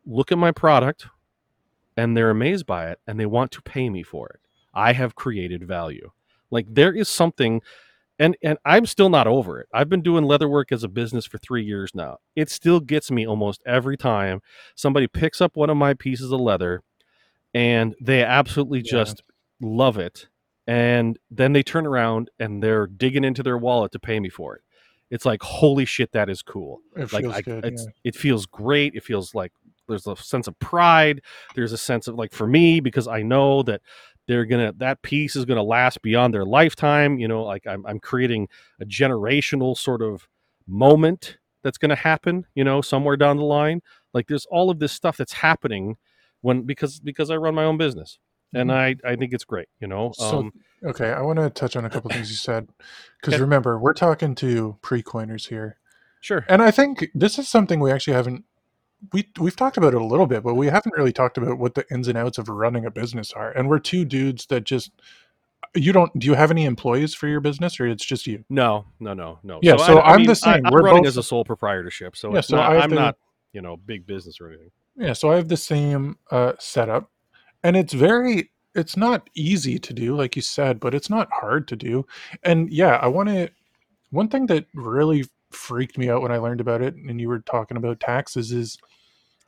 look 0.06 0.32
at 0.32 0.38
my 0.38 0.52
product 0.52 1.06
and 1.96 2.16
they're 2.16 2.30
amazed 2.30 2.66
by 2.66 2.88
it 2.90 2.98
and 3.06 3.18
they 3.18 3.26
want 3.26 3.50
to 3.52 3.62
pay 3.62 3.90
me 3.90 4.02
for 4.02 4.28
it 4.28 4.40
i 4.74 4.92
have 4.92 5.14
created 5.14 5.66
value 5.66 6.10
like 6.50 6.66
there 6.70 6.94
is 6.94 7.08
something 7.08 7.60
and 8.20 8.36
and 8.42 8.58
I'm 8.64 8.86
still 8.86 9.10
not 9.10 9.28
over 9.28 9.60
it. 9.60 9.68
I've 9.72 9.88
been 9.88 10.02
doing 10.02 10.24
leatherwork 10.24 10.72
as 10.72 10.84
a 10.84 10.88
business 10.88 11.26
for 11.26 11.38
3 11.38 11.64
years 11.64 11.92
now. 11.94 12.18
It 12.36 12.50
still 12.50 12.80
gets 12.80 13.10
me 13.10 13.26
almost 13.26 13.62
every 13.66 13.96
time 13.96 14.40
somebody 14.76 15.06
picks 15.08 15.40
up 15.40 15.56
one 15.56 15.70
of 15.70 15.76
my 15.76 15.94
pieces 15.94 16.32
of 16.32 16.40
leather 16.40 16.82
and 17.54 17.94
they 18.00 18.24
absolutely 18.24 18.80
Yeah. 18.80 18.90
just 18.92 19.22
love 19.60 19.98
it 19.98 20.28
and 20.66 21.18
then 21.30 21.52
they 21.54 21.62
turn 21.62 21.86
around 21.86 22.30
and 22.38 22.62
they're 22.62 22.86
digging 22.86 23.24
into 23.24 23.42
their 23.42 23.58
wallet 23.58 23.92
to 23.92 23.98
pay 24.00 24.20
me 24.20 24.28
for 24.30 24.56
it. 24.56 24.62
It's 25.10 25.24
like 25.24 25.42
holy 25.42 25.84
shit 25.84 26.12
that 26.12 26.28
is 26.28 26.42
cool 26.42 26.80
It 26.96 27.12
like 27.12 27.22
feels 27.22 27.34
I, 27.34 27.42
good. 27.42 27.64
it's, 27.64 27.84
yeah. 27.84 27.90
it 28.04 28.14
feels 28.16 28.46
great 28.46 28.94
it 28.94 29.04
feels 29.04 29.34
like 29.34 29.52
there's 29.88 30.06
a 30.06 30.16
sense 30.16 30.46
of 30.46 30.58
pride 30.58 31.22
there's 31.54 31.72
a 31.72 31.78
sense 31.78 32.08
of 32.08 32.14
like 32.14 32.32
for 32.32 32.46
me 32.46 32.78
because 32.80 33.08
i 33.08 33.22
know 33.22 33.62
that 33.62 33.80
they're 34.26 34.44
gonna 34.44 34.72
that 34.76 35.00
piece 35.02 35.34
is 35.34 35.46
gonna 35.46 35.62
last 35.62 36.02
beyond 36.02 36.34
their 36.34 36.44
lifetime 36.44 37.18
you 37.18 37.26
know 37.26 37.42
like 37.42 37.66
i'm, 37.66 37.86
I'm 37.86 37.98
creating 37.98 38.48
a 38.80 38.84
generational 38.84 39.76
sort 39.76 40.02
of 40.02 40.28
moment 40.66 41.38
that's 41.62 41.78
gonna 41.78 41.96
happen 41.96 42.44
you 42.54 42.64
know 42.64 42.82
somewhere 42.82 43.16
down 43.16 43.38
the 43.38 43.44
line 43.44 43.80
like 44.12 44.26
there's 44.28 44.46
all 44.46 44.68
of 44.68 44.78
this 44.78 44.92
stuff 44.92 45.16
that's 45.16 45.32
happening 45.32 45.96
when 46.42 46.62
because 46.62 47.00
because 47.00 47.30
i 47.30 47.36
run 47.36 47.54
my 47.54 47.64
own 47.64 47.78
business 47.78 48.18
and 48.54 48.72
i 48.72 48.94
i 49.04 49.14
think 49.16 49.32
it's 49.32 49.44
great 49.44 49.68
you 49.80 49.86
know 49.88 50.12
So- 50.14 50.38
um 50.38 50.52
Okay, 50.86 51.10
I 51.10 51.22
want 51.22 51.40
to 51.40 51.50
touch 51.50 51.74
on 51.74 51.84
a 51.84 51.90
couple 51.90 52.08
things 52.08 52.30
you 52.30 52.36
said 52.50 52.68
because 53.20 53.40
remember 53.40 53.80
we're 53.80 53.94
talking 53.94 54.36
to 54.36 54.76
pre-coiners 54.80 55.46
here, 55.48 55.76
sure 56.20 56.44
and 56.48 56.62
I 56.62 56.70
think 56.70 57.08
this 57.16 57.36
is 57.36 57.48
something 57.48 57.80
we 57.80 57.90
actually 57.90 58.14
haven't 58.14 58.44
we 59.12 59.28
we've 59.40 59.56
talked 59.56 59.76
about 59.76 59.92
it 59.92 60.00
a 60.00 60.04
little 60.04 60.28
bit, 60.28 60.44
but 60.44 60.54
we 60.54 60.68
haven't 60.68 60.94
really 60.96 61.12
talked 61.12 61.36
about 61.36 61.58
what 61.58 61.74
the 61.74 61.84
ins 61.90 62.06
and 62.06 62.16
outs 62.16 62.38
of 62.38 62.48
running 62.48 62.84
a 62.86 62.92
business 62.92 63.32
are. 63.32 63.50
And 63.50 63.68
we're 63.68 63.80
two 63.80 64.04
dudes 64.04 64.46
that 64.46 64.62
just 64.62 64.92
you 65.74 65.92
don't 65.92 66.16
do 66.16 66.28
you 66.28 66.34
have 66.34 66.52
any 66.52 66.64
employees 66.64 67.12
for 67.12 67.26
your 67.26 67.40
business 67.40 67.80
or 67.80 67.88
it's 67.88 68.04
just 68.04 68.28
you? 68.28 68.44
No, 68.48 68.84
no, 69.00 69.14
no, 69.14 69.40
no. 69.42 69.58
Yeah, 69.62 69.78
so 69.78 70.00
I'm 70.00 70.22
the 70.26 70.36
same. 70.36 70.64
I, 70.64 70.68
am 70.68 70.72
We're 70.72 70.82
running 70.82 71.02
both- 71.02 71.08
as 71.08 71.16
a 71.16 71.24
sole 71.24 71.44
proprietorship, 71.44 72.14
so 72.16 72.32
Yeah, 72.32 72.38
it's 72.38 72.46
so 72.48 72.56
not, 72.56 72.70
I 72.70 72.78
I'm 72.78 72.90
to- 72.90 72.94
not, 72.94 73.16
you 73.52 73.62
know, 73.62 73.76
big 73.76 74.06
business 74.06 74.40
or 74.40 74.46
anything. 74.48 74.70
Yeah, 74.96 75.12
so 75.12 75.32
I 75.32 75.34
have 75.36 75.48
the 75.48 75.56
same 75.56 76.18
uh, 76.30 76.52
setup, 76.60 77.10
and 77.62 77.76
it's 77.76 77.92
very 77.92 78.50
it's 78.74 78.96
not 78.96 79.28
easy 79.34 79.78
to 79.78 79.92
do, 79.92 80.14
like 80.16 80.36
you 80.36 80.42
said, 80.42 80.78
but 80.78 80.94
it's 80.94 81.10
not 81.10 81.28
hard 81.32 81.66
to 81.68 81.76
do. 81.76 82.06
And 82.42 82.70
yeah, 82.72 82.96
I 82.96 83.08
want 83.08 83.28
to. 83.28 83.50
One 84.10 84.28
thing 84.28 84.46
that 84.46 84.66
really 84.74 85.24
freaked 85.50 85.98
me 85.98 86.08
out 86.08 86.22
when 86.22 86.32
I 86.32 86.38
learned 86.38 86.60
about 86.60 86.82
it, 86.82 86.94
and 86.94 87.20
you 87.20 87.28
were 87.28 87.40
talking 87.40 87.76
about 87.76 88.00
taxes, 88.00 88.52
is 88.52 88.78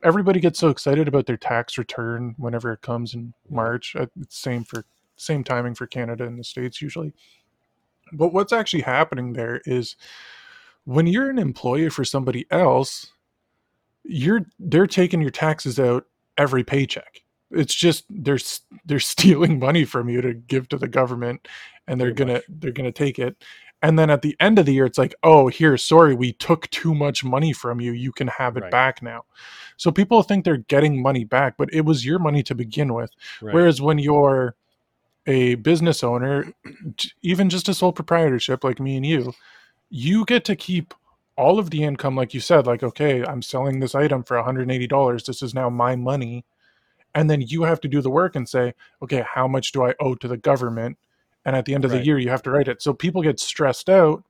everybody 0.03 0.39
gets 0.39 0.59
so 0.59 0.69
excited 0.69 1.07
about 1.07 1.25
their 1.25 1.37
tax 1.37 1.77
return 1.77 2.35
whenever 2.37 2.73
it 2.73 2.81
comes 2.81 3.13
in 3.13 3.33
March. 3.49 3.95
Uh, 3.95 4.07
It's 4.21 4.37
same 4.37 4.63
for 4.63 4.85
same 5.17 5.43
timing 5.43 5.75
for 5.75 5.87
Canada 5.87 6.25
and 6.25 6.39
the 6.39 6.43
states 6.43 6.81
usually. 6.81 7.13
But 8.13 8.33
what's 8.33 8.53
actually 8.53 8.81
happening 8.81 9.33
there 9.33 9.61
is 9.65 9.95
when 10.85 11.07
you're 11.07 11.29
an 11.29 11.39
employee 11.39 11.89
for 11.89 12.03
somebody 12.03 12.45
else, 12.51 13.11
you're 14.03 14.45
they're 14.59 14.87
taking 14.87 15.21
your 15.21 15.31
taxes 15.31 15.79
out 15.79 16.05
every 16.37 16.63
paycheck. 16.63 17.20
It's 17.51 17.75
just 17.75 18.05
they're 18.09 18.39
they're 18.85 18.99
stealing 18.99 19.59
money 19.59 19.85
from 19.85 20.09
you 20.09 20.21
to 20.21 20.33
give 20.33 20.69
to 20.69 20.77
the 20.77 20.87
government, 20.87 21.47
and 21.87 21.99
they're 21.99 22.11
gonna 22.11 22.33
much. 22.33 22.43
they're 22.49 22.71
gonna 22.71 22.91
take 22.91 23.19
it. 23.19 23.35
And 23.83 23.97
then 23.97 24.11
at 24.11 24.21
the 24.21 24.35
end 24.39 24.59
of 24.59 24.67
the 24.67 24.73
year, 24.73 24.85
it's 24.85 24.99
like, 24.99 25.15
oh, 25.23 25.47
here, 25.47 25.75
sorry, 25.75 26.13
we 26.13 26.33
took 26.33 26.69
too 26.69 26.93
much 26.93 27.23
money 27.23 27.51
from 27.51 27.81
you. 27.81 27.93
You 27.93 28.11
can 28.11 28.27
have 28.27 28.55
it 28.55 28.61
Right. 28.61 28.71
back 28.71 29.01
now. 29.01 29.23
So 29.75 29.91
people 29.91 30.21
think 30.21 30.45
they're 30.45 30.57
getting 30.57 31.01
money 31.01 31.23
back, 31.23 31.55
but 31.57 31.67
it 31.73 31.81
was 31.81 32.05
your 32.05 32.19
money 32.19 32.43
to 32.43 32.53
begin 32.53 32.93
with. 32.93 33.09
Right. 33.41 33.55
Whereas 33.55 33.81
when 33.81 33.97
you're 33.97 34.53
a 35.25 35.55
business 35.55 36.03
owner, 36.03 36.53
even 37.23 37.49
just 37.49 37.69
a 37.69 37.73
sole 37.73 37.91
proprietorship 37.91 38.63
like 38.63 38.79
me 38.79 38.97
and 38.97 39.05
you, 39.05 39.33
you 39.89 40.25
get 40.25 40.45
to 40.45 40.55
keep 40.55 40.93
all 41.35 41.57
of 41.57 41.71
the 41.71 41.83
income, 41.83 42.15
like 42.15 42.35
you 42.35 42.39
said, 42.39 42.67
like, 42.67 42.83
okay, 42.83 43.23
I'm 43.25 43.41
selling 43.41 43.79
this 43.79 43.95
item 43.95 44.21
for 44.23 44.37
$180. 44.37 45.25
This 45.25 45.41
is 45.41 45.55
now 45.55 45.69
my 45.71 45.95
money. 45.95 46.45
And 47.13 47.29
then 47.29 47.41
you 47.41 47.63
have 47.63 47.81
to 47.81 47.87
do 47.87 48.01
the 48.01 48.09
work 48.09 48.35
and 48.35 48.47
say, 48.47 48.73
okay, 49.01 49.23
how 49.27 49.47
much 49.47 49.71
do 49.71 49.83
I 49.83 49.93
owe 49.99 50.15
to 50.15 50.27
the 50.27 50.37
government? 50.37 50.97
And 51.45 51.55
at 51.55 51.65
the 51.65 51.73
end 51.73 51.85
of 51.85 51.91
the 51.91 52.05
year, 52.05 52.19
you 52.19 52.29
have 52.29 52.43
to 52.43 52.51
write 52.51 52.67
it. 52.67 52.81
So 52.81 52.93
people 52.93 53.21
get 53.21 53.39
stressed 53.39 53.89
out 53.89 54.23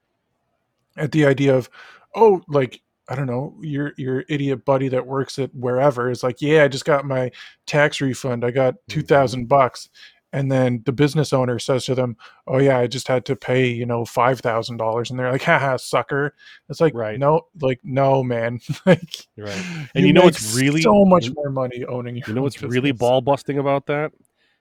at 0.98 1.12
the 1.12 1.26
idea 1.26 1.56
of, 1.56 1.70
oh, 2.16 2.42
like, 2.48 2.82
I 3.10 3.16
don't 3.16 3.28
know, 3.28 3.54
your 3.60 3.92
your 3.98 4.24
idiot 4.30 4.64
buddy 4.64 4.88
that 4.88 5.06
works 5.06 5.38
at 5.38 5.54
wherever 5.54 6.10
is 6.10 6.24
like, 6.24 6.42
yeah, 6.42 6.64
I 6.64 6.70
just 6.70 6.86
got 6.86 7.04
my 7.04 7.32
tax 7.66 8.00
refund. 8.00 8.46
I 8.46 8.52
got 8.52 8.76
mm-hmm. 8.76 8.94
two 8.94 9.02
thousand 9.02 9.48
bucks, 9.48 9.90
and 10.34 10.52
then 10.52 10.82
the 10.86 10.92
business 10.92 11.34
owner 11.34 11.60
says 11.60 11.86
to 11.86 11.96
them, 11.96 12.16
"Oh 12.48 12.58
yeah, 12.60 12.78
I 12.80 12.88
just 12.88 13.08
had 13.08 13.26
to 13.26 13.36
pay 13.36 13.68
you 13.70 13.86
know 13.86 14.06
five 14.06 14.40
thousand 14.40 14.78
dollars," 14.78 15.10
and 15.10 15.20
they're 15.20 15.32
like, 15.32 15.44
"Haha, 15.44 15.78
sucker!" 15.78 16.34
It's 16.70 16.80
like, 16.82 16.94
Right. 16.94 17.20
no, 17.20 17.48
like 17.62 17.80
no, 17.84 18.24
man, 18.24 18.60
like, 18.86 19.28
Right. 19.38 19.88
And 19.96 20.06
you 20.08 20.14
know 20.14 20.24
what's 20.24 20.56
make 20.56 20.64
really- 20.64 20.82
so 20.82 21.04
much 21.06 21.26
you- 21.28 21.34
more 21.36 21.50
money 21.50 21.84
owning 21.86 22.16
your 22.18 22.28
You 22.28 22.34
know 22.36 22.42
what's 22.44 22.62
really 22.62 22.92
ball 22.92 23.22
busting 23.22 23.58
about 23.58 23.86
that 23.88 24.12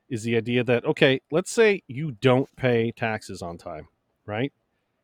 is 0.08 0.22
the 0.24 0.36
idea 0.36 0.64
that 0.64 0.84
okay, 0.84 1.20
let's 1.30 1.52
say 1.52 1.82
you 1.86 2.12
don't 2.12 2.48
pay 2.56 2.90
taxes 2.92 3.42
on 3.42 3.56
time, 3.58 3.86
right? 4.26 4.52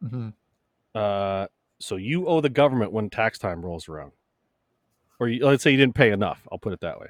Mhm. 0.05 0.33
Uh, 0.95 1.47
so 1.79 1.97
you 1.97 2.27
owe 2.27 2.41
the 2.41 2.49
government 2.49 2.91
when 2.91 3.09
tax 3.11 3.39
time 3.39 3.65
rolls 3.65 3.89
around, 3.89 4.13
or 5.21 5.29
you, 5.29 5.45
let's 5.47 5.63
say 5.63 5.71
you 5.71 5.77
didn't 5.77 5.95
pay 5.95 6.11
enough. 6.11 6.47
I'll 6.51 6.59
put 6.59 6.73
it 6.73 6.81
that 6.81 6.99
way. 6.99 7.07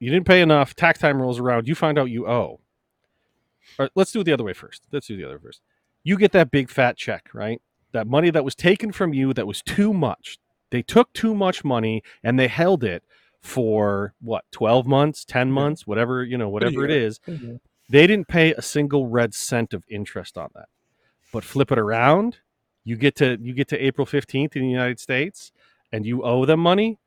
You 0.00 0.10
didn't 0.10 0.26
pay 0.26 0.40
enough. 0.40 0.74
Tax 0.74 0.98
time 0.98 1.20
rolls 1.22 1.38
around. 1.38 1.68
You 1.68 1.74
find 1.74 1.98
out 1.98 2.10
you 2.10 2.26
owe. 2.26 2.60
Or 3.78 3.90
let's 3.94 4.12
do 4.12 4.20
it 4.20 4.24
the 4.24 4.32
other 4.32 4.44
way 4.44 4.52
first. 4.52 4.82
Let's 4.92 5.06
do 5.06 5.16
the 5.16 5.24
other 5.24 5.38
first. 5.38 5.60
You 6.02 6.18
get 6.18 6.32
that 6.32 6.50
big 6.50 6.70
fat 6.70 6.96
check, 6.96 7.28
right? 7.32 7.60
That 7.92 8.06
money 8.06 8.30
that 8.30 8.44
was 8.44 8.54
taken 8.54 8.92
from 8.92 9.12
you 9.14 9.32
that 9.34 9.46
was 9.46 9.62
too 9.62 9.92
much. 9.94 10.38
They 10.70 10.82
took 10.82 11.12
too 11.12 11.34
much 11.34 11.64
money 11.64 12.02
and 12.22 12.38
they 12.38 12.48
held 12.48 12.82
it 12.84 13.04
for 13.40 14.14
what, 14.20 14.44
12 14.52 14.86
months, 14.86 15.24
10 15.24 15.50
months, 15.50 15.86
whatever, 15.86 16.24
you 16.24 16.38
know, 16.38 16.48
whatever 16.48 16.84
it 16.84 16.90
is. 16.90 17.18
Mhm. 17.20 17.60
They 17.88 18.06
didn't 18.06 18.28
pay 18.28 18.54
a 18.54 18.62
single 18.62 19.06
red 19.06 19.34
cent 19.34 19.74
of 19.74 19.84
interest 19.88 20.38
on 20.38 20.48
that. 20.54 20.68
But 21.32 21.44
flip 21.44 21.70
it 21.70 21.78
around, 21.78 22.38
you 22.84 22.96
get 22.96 23.14
to 23.16 23.38
you 23.40 23.52
get 23.52 23.68
to 23.68 23.78
April 23.78 24.06
15th 24.06 24.56
in 24.56 24.62
the 24.62 24.68
United 24.68 24.98
States 24.98 25.52
and 25.92 26.06
you 26.06 26.22
owe 26.22 26.44
them 26.44 26.60
money. 26.60 26.98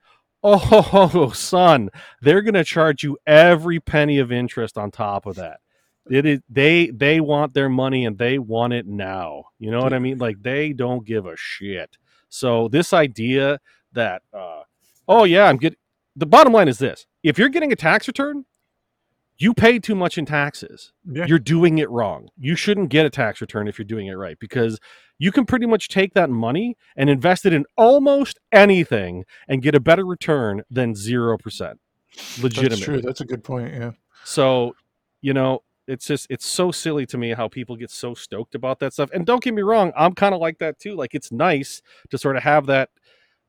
Oh, 0.43 1.31
son, 1.35 1.89
they're 2.21 2.41
going 2.43 2.53
to 2.53 2.63
charge 2.63 3.03
you 3.03 3.17
every 3.25 3.79
penny 3.79 4.19
of 4.19 4.31
interest 4.31 4.77
on 4.77 4.91
top 4.91 5.25
of 5.25 5.35
that. 5.35 5.59
It 6.09 6.25
is 6.25 6.39
they 6.49 6.87
they 6.87 7.19
want 7.19 7.53
their 7.53 7.69
money 7.69 8.05
and 8.05 8.17
they 8.17 8.39
want 8.39 8.73
it 8.73 8.87
now. 8.87 9.45
You 9.59 9.71
know 9.71 9.81
what 9.81 9.93
I 9.93 9.99
mean? 9.99 10.17
Like 10.17 10.41
they 10.41 10.73
don't 10.73 11.05
give 11.05 11.25
a 11.25 11.35
shit. 11.35 11.97
So 12.29 12.67
this 12.67 12.93
idea 12.93 13.59
that 13.93 14.21
uh 14.33 14.63
oh 15.07 15.23
yeah, 15.23 15.45
I'm 15.45 15.57
getting 15.57 15.79
the 16.15 16.25
bottom 16.25 16.53
line 16.53 16.67
is 16.67 16.79
this. 16.79 17.05
If 17.23 17.37
you're 17.37 17.49
getting 17.49 17.71
a 17.71 17.75
tax 17.75 18.07
return, 18.07 18.45
you 19.37 19.53
pay 19.53 19.79
too 19.79 19.95
much 19.95 20.17
in 20.17 20.25
taxes. 20.25 20.93
Yeah. 21.05 21.25
You're 21.27 21.39
doing 21.39 21.77
it 21.77 21.89
wrong. 21.89 22.29
You 22.37 22.55
shouldn't 22.55 22.89
get 22.89 23.05
a 23.05 23.09
tax 23.09 23.39
return 23.39 23.67
if 23.67 23.77
you're 23.77 23.85
doing 23.85 24.07
it 24.07 24.15
right 24.15 24.37
because 24.39 24.79
you 25.19 25.31
can 25.31 25.45
pretty 25.45 25.65
much 25.65 25.89
take 25.89 26.13
that 26.13 26.29
money 26.29 26.75
and 26.95 27.09
invest 27.09 27.45
it 27.45 27.53
in 27.53 27.65
almost 27.75 28.39
anything 28.51 29.25
and 29.47 29.61
get 29.61 29.75
a 29.75 29.79
better 29.79 30.05
return 30.05 30.63
than 30.69 30.93
0%. 30.93 31.37
Legitimately. 32.41 32.69
That's 32.69 32.79
true. 32.81 33.01
That's 33.01 33.21
a 33.21 33.25
good 33.25 33.43
point. 33.43 33.73
Yeah. 33.73 33.91
So, 34.23 34.75
you 35.21 35.33
know, 35.33 35.61
it's 35.87 36.05
just 36.05 36.27
it's 36.29 36.45
so 36.45 36.71
silly 36.71 37.05
to 37.07 37.17
me 37.17 37.33
how 37.33 37.47
people 37.47 37.75
get 37.75 37.89
so 37.91 38.13
stoked 38.13 38.55
about 38.55 38.79
that 38.79 38.93
stuff. 38.93 39.09
And 39.13 39.25
don't 39.25 39.43
get 39.43 39.53
me 39.53 39.61
wrong, 39.61 39.91
I'm 39.97 40.13
kind 40.13 40.33
of 40.35 40.41
like 40.41 40.59
that 40.59 40.79
too. 40.79 40.95
Like 40.95 41.15
it's 41.15 41.31
nice 41.31 41.81
to 42.09 42.17
sort 42.17 42.35
of 42.37 42.43
have 42.43 42.65
that 42.67 42.89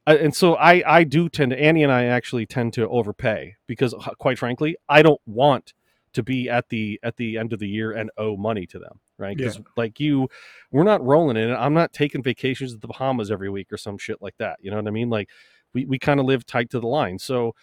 uh, 0.06 0.16
and 0.20 0.34
so 0.34 0.54
I 0.56 0.82
I 0.86 1.04
do 1.04 1.28
tend 1.28 1.50
to 1.50 1.60
Annie 1.60 1.82
and 1.82 1.92
I 1.92 2.04
actually 2.04 2.46
tend 2.46 2.72
to 2.74 2.88
overpay 2.88 3.56
because 3.66 3.92
uh, 3.94 3.98
quite 4.18 4.38
frankly, 4.38 4.76
I 4.88 5.02
don't 5.02 5.20
want 5.26 5.74
to 6.14 6.22
be 6.22 6.48
at 6.48 6.70
the 6.70 6.98
at 7.02 7.16
the 7.16 7.36
end 7.36 7.52
of 7.52 7.58
the 7.58 7.68
year 7.68 7.92
and 7.92 8.10
owe 8.16 8.36
money 8.36 8.66
to 8.66 8.78
them, 8.78 9.00
right? 9.18 9.36
Because 9.36 9.56
Yeah. 9.56 9.62
like 9.76 10.00
you, 10.00 10.28
we're 10.70 10.84
not 10.84 11.04
rolling 11.04 11.36
in 11.36 11.50
it. 11.50 11.54
I'm 11.54 11.74
not 11.74 11.92
taking 11.92 12.22
vacations 12.22 12.72
to 12.72 12.78
the 12.78 12.88
Bahamas 12.88 13.30
every 13.30 13.50
week 13.50 13.70
or 13.70 13.76
some 13.76 13.98
shit 13.98 14.22
like 14.22 14.36
that. 14.38 14.58
You 14.62 14.70
know 14.70 14.78
what 14.78 14.86
I 14.88 14.90
mean? 14.90 15.10
Like 15.10 15.28
we 15.74 15.84
we 15.84 15.98
kind 15.98 16.18
of 16.20 16.24
live 16.26 16.46
tight 16.46 16.70
to 16.70 16.80
the 16.80 16.86
line. 16.88 17.18
So 17.18 17.54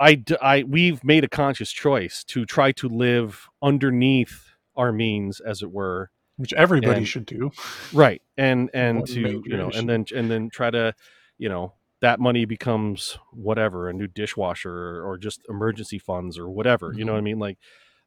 I 0.00 0.22
I 0.40 0.62
we've 0.62 1.02
made 1.04 1.24
a 1.24 1.28
conscious 1.28 1.70
choice 1.72 2.24
to 2.24 2.44
try 2.46 2.72
to 2.72 2.88
live 2.88 3.48
underneath 3.62 4.50
our 4.76 4.92
means, 4.92 5.40
as 5.40 5.62
it 5.62 5.72
were, 5.72 6.10
Which 6.36 6.52
everybody 6.52 6.98
And- 6.98 7.08
should 7.08 7.26
do. 7.26 7.50
right? 7.92 8.22
And 8.36 8.70
and 8.74 9.06
to 9.08 9.42
you 9.44 9.56
know, 9.56 9.70
and 9.70 9.88
then 9.88 10.04
and 10.14 10.30
then 10.30 10.50
try 10.50 10.70
to 10.70 10.94
you 11.38 11.48
know 11.48 11.74
that 12.00 12.20
money 12.20 12.44
becomes 12.44 13.18
whatever 13.32 13.88
a 13.88 13.92
new 13.92 14.06
dishwasher 14.06 14.70
or, 14.72 15.02
or 15.04 15.18
just 15.18 15.40
emergency 15.48 15.98
funds 15.98 16.38
or 16.38 16.48
whatever 16.48 16.92
you 16.96 17.04
know 17.04 17.10
what 17.12 17.18
i 17.18 17.22
mean 17.22 17.40
like 17.40 17.58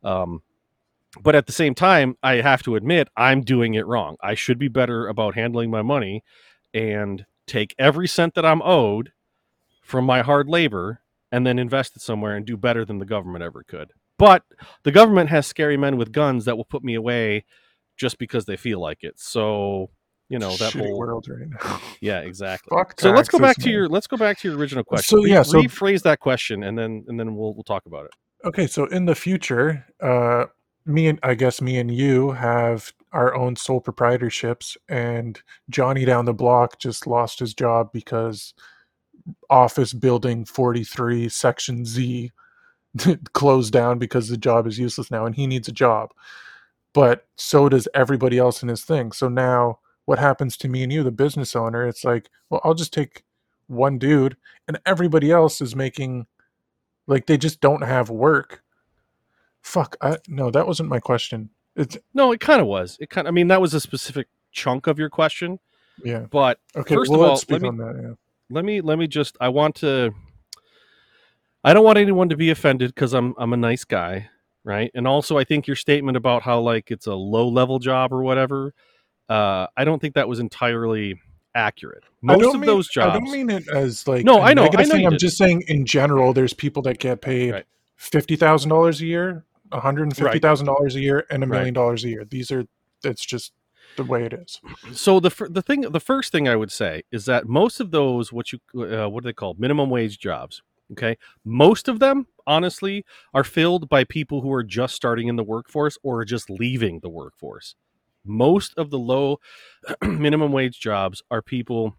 um 0.04 0.42
but 1.22 1.36
at 1.36 1.46
the 1.46 1.52
same 1.52 1.76
time 1.76 2.16
i 2.24 2.36
have 2.36 2.64
to 2.64 2.78
admit 2.78 3.10
i'm 3.18 3.42
doing 3.42 3.74
it 3.74 3.86
wrong 3.86 4.16
i 4.22 4.34
should 4.34 4.58
be 4.58 4.70
better 4.70 5.10
about 5.10 5.36
handling 5.36 5.70
my 5.70 5.82
money 5.82 6.24
and 6.74 7.26
take 7.48 7.76
every 7.78 8.08
cent 8.08 8.34
that 8.34 8.46
i'm 8.46 8.62
owed 8.62 9.12
from 9.82 10.06
my 10.06 10.22
hard 10.22 10.48
labor 10.48 11.02
and 11.32 11.46
then 11.46 11.58
invest 11.60 11.96
it 11.96 12.02
somewhere 12.02 12.36
and 12.36 12.46
do 12.46 12.58
better 12.58 12.86
than 12.86 13.00
the 13.00 13.06
government 13.06 13.44
ever 13.44 13.64
could 13.68 13.92
but 14.18 14.44
the 14.84 14.92
government 14.92 15.30
has 15.30 15.48
scary 15.48 15.78
men 15.78 15.98
with 15.98 16.12
guns 16.12 16.46
that 16.46 16.56
will 16.58 16.66
put 16.66 16.84
me 16.84 16.96
away 16.96 17.44
just 17.98 18.18
because 18.18 18.46
they 18.46 18.58
feel 18.58 18.80
like 18.80 19.00
it 19.02 19.14
so 19.20 19.90
you 20.30 20.40
know 20.40 20.56
that 20.58 20.74
Shitty 20.74 20.80
whole 20.88 20.98
world 20.98 21.28
right 21.30 21.50
now. 21.64 21.80
yeah 22.00 22.20
exactly 22.20 22.76
Fuck 22.76 23.00
so 23.00 23.12
let's 23.12 23.28
go 23.28 23.38
taxes, 23.38 23.56
back 23.58 23.64
to 23.66 23.70
your 23.70 23.90
let's 23.90 24.08
go 24.08 24.16
back 24.18 24.38
to 24.40 24.48
your 24.50 24.58
original 24.58 24.84
question. 24.84 25.20
So, 25.20 25.26
yeah, 25.26 25.42
so- 25.44 25.62
rephrase 25.62 26.04
that 26.04 26.20
question 26.20 26.64
and 26.64 26.78
then 26.78 27.04
and 27.08 27.20
then 27.20 27.36
we'll 27.36 27.54
we'll 27.54 27.64
talk 27.64 27.86
about 27.86 28.06
it. 28.06 28.12
Okay, 28.44 28.66
so 28.66 28.86
in 28.86 29.06
the 29.06 29.14
future, 29.14 29.86
uh, 30.02 30.46
me 30.86 31.08
and 31.08 31.20
I 31.22 31.36
guess 31.36 31.62
me 31.62 31.78
and 31.78 31.94
you 31.94 32.32
have 32.32 32.92
our 33.12 33.36
own 33.36 33.56
sole 33.56 33.82
proprietorships, 33.82 34.78
and 34.90 35.40
Johnny 35.70 36.06
down 36.06 36.26
the 36.26 36.34
block 36.34 36.80
just 36.80 37.06
lost 37.06 37.38
his 37.40 37.54
job 37.54 37.92
because 37.94 38.56
office 39.50 39.94
building 39.94 40.46
43 40.46 41.30
section 41.30 41.86
Z 41.86 42.32
closed 43.34 43.74
down 43.74 44.00
because 44.00 44.28
the 44.30 44.38
job 44.38 44.68
is 44.68 44.80
useless 44.80 45.12
now 45.12 45.26
and 45.26 45.36
he 45.36 45.48
needs 45.48 45.68
a 45.68 45.72
job. 45.74 46.12
But 46.94 47.28
so 47.36 47.70
does 47.70 47.88
everybody 47.94 48.38
else 48.38 48.62
in 48.64 48.70
his 48.70 48.84
thing. 48.84 49.12
So 49.14 49.30
now 49.30 49.80
what 50.06 50.20
happens 50.20 50.58
to 50.58 50.68
me 50.68 50.84
and 50.84 50.92
you, 50.92 51.04
the 51.04 51.12
business 51.12 51.56
owner? 51.56 51.88
It's 51.88 52.04
like, 52.04 52.30
well, 52.50 52.62
I'll 52.64 52.74
just 52.74 52.94
take 52.94 53.24
one 53.68 53.98
dude 53.98 54.36
and 54.68 54.80
everybody 54.86 55.32
else 55.32 55.62
is 55.62 55.76
making 55.76 56.28
like 57.08 57.26
they 57.28 57.38
just 57.38 57.62
don't 57.62 57.84
have 57.84 58.10
work. 58.10 58.64
Fuck, 59.62 59.96
I 60.02 60.18
no, 60.28 60.50
that 60.52 60.68
wasn't 60.68 60.90
my 60.90 61.00
question. 61.00 61.50
It's 61.76 61.98
No, 62.14 62.32
it 62.32 62.40
kind 62.42 62.60
of 62.60 62.68
was. 62.68 62.98
It 63.00 63.10
kind. 63.10 63.28
I 63.28 63.32
mean, 63.32 63.48
that 63.48 63.62
was 63.62 63.74
a 63.74 63.80
specific 63.80 64.28
chunk 64.52 64.88
of 64.88 65.00
your 65.00 65.10
question, 65.10 65.60
yeah. 66.04 66.26
but 66.30 66.60
Okay, 66.76 66.96
First 66.96 67.12
well, 67.12 67.24
of 67.24 67.30
all, 67.30 67.42
let 67.50 67.62
me- 67.62 67.70
on 67.70 67.78
that. 67.78 68.00
Yeah. 68.04 68.14
Let 68.52 68.66
me 68.66 68.82
let 68.82 69.00
me 69.00 69.08
just. 69.08 69.38
I 69.42 69.50
want 69.50 69.76
to. 69.78 70.12
I 71.64 71.74
don't 71.74 71.84
want 71.86 71.98
anyone 71.98 72.30
to 72.30 72.38
be 72.38 72.50
offended 72.50 72.94
because 72.94 73.14
I'm 73.14 73.34
I'm 73.38 73.54
a 73.54 73.58
nice 73.58 73.84
guy, 73.84 74.30
right? 74.64 74.92
And 74.94 75.08
also, 75.08 75.38
I 75.38 75.44
think 75.44 75.68
your 75.68 75.76
statement 75.76 76.18
about 76.18 76.42
how 76.44 76.60
like 76.60 76.92
it's 76.92 77.08
a 77.08 77.14
low 77.16 77.48
level 77.48 77.80
job 77.80 78.12
or 78.12 78.24
whatever. 78.24 78.74
Uh, 79.30 79.68
I 79.78 79.86
don't 79.86 80.00
think 80.02 80.16
that 80.16 80.28
was 80.28 80.40
entirely 80.40 81.20
accurate. 81.56 82.04
Most 82.22 82.44
of 82.44 82.54
mean- 82.62 82.66
those 82.66 82.88
jobs. 82.90 83.16
I 83.16 83.20
don't 83.20 83.32
mean 83.32 83.50
it 83.50 83.68
as 83.70 84.08
like 84.08 84.26
No, 84.26 84.42
I 84.42 84.54
know- 84.54 84.70
I 84.76 84.84
know. 84.84 85.06
I'm 85.08 85.18
just 85.18 85.38
saying 85.38 85.64
in 85.68 85.86
general, 85.86 86.34
there's 86.34 86.54
people 86.54 86.82
that 86.84 86.98
get 87.00 87.22
paid 87.22 87.52
Right. 87.54 87.66
fifty 87.98 88.36
thousand 88.36 88.70
dollars 88.70 89.02
a 89.02 89.06
year, 89.06 89.46
one 89.70 89.82
hundred 89.82 90.04
and 90.04 90.16
fifty 90.18 90.40
thousand 90.40 90.66
dollars 90.66 90.96
a 90.96 91.00
year, 91.00 91.26
and 91.30 91.44
a 91.44 91.48
million 91.48 91.74
dollars 91.74 92.04
a 92.04 92.10
year. 92.10 92.26
These 92.26 92.52
are 92.52 92.66
it's 93.04 93.26
just 93.26 93.54
the 93.98 94.04
way 94.04 94.24
it 94.26 94.34
is. 94.34 94.60
so 94.94 95.20
the 95.20 95.30
the 95.50 95.62
thing 95.62 95.82
the 95.82 96.00
first 96.00 96.32
thing 96.32 96.48
I 96.48 96.56
would 96.56 96.72
say 96.72 97.04
is 97.12 97.26
that 97.26 97.48
most 97.48 97.80
of 97.80 97.92
those 97.92 98.32
what 98.32 98.52
you 98.54 98.60
uh, 98.76 99.10
what 99.10 99.24
are 99.24 99.28
they 99.28 99.34
called 99.34 99.60
minimum 99.60 99.90
wage 99.90 100.18
jobs 100.20 100.62
okay 100.92 101.18
most 101.46 101.88
of 101.88 102.00
them 102.00 102.28
honestly 102.48 103.06
are 103.34 103.44
filled 103.44 103.88
by 103.90 104.04
people 104.04 104.42
who 104.42 104.52
are 104.52 104.64
just 104.64 104.96
starting 104.96 105.28
in 105.28 105.36
the 105.36 105.44
workforce 105.44 105.98
or 106.04 106.24
just 106.26 106.50
leaving 106.50 107.00
the 107.02 107.10
workforce 107.10 107.76
most 108.26 108.74
of 108.78 108.90
the 108.92 109.00
low 109.00 109.40
minimum 110.02 110.52
wage 110.52 110.80
jobs 110.80 111.22
are 111.32 111.42
people 111.42 111.96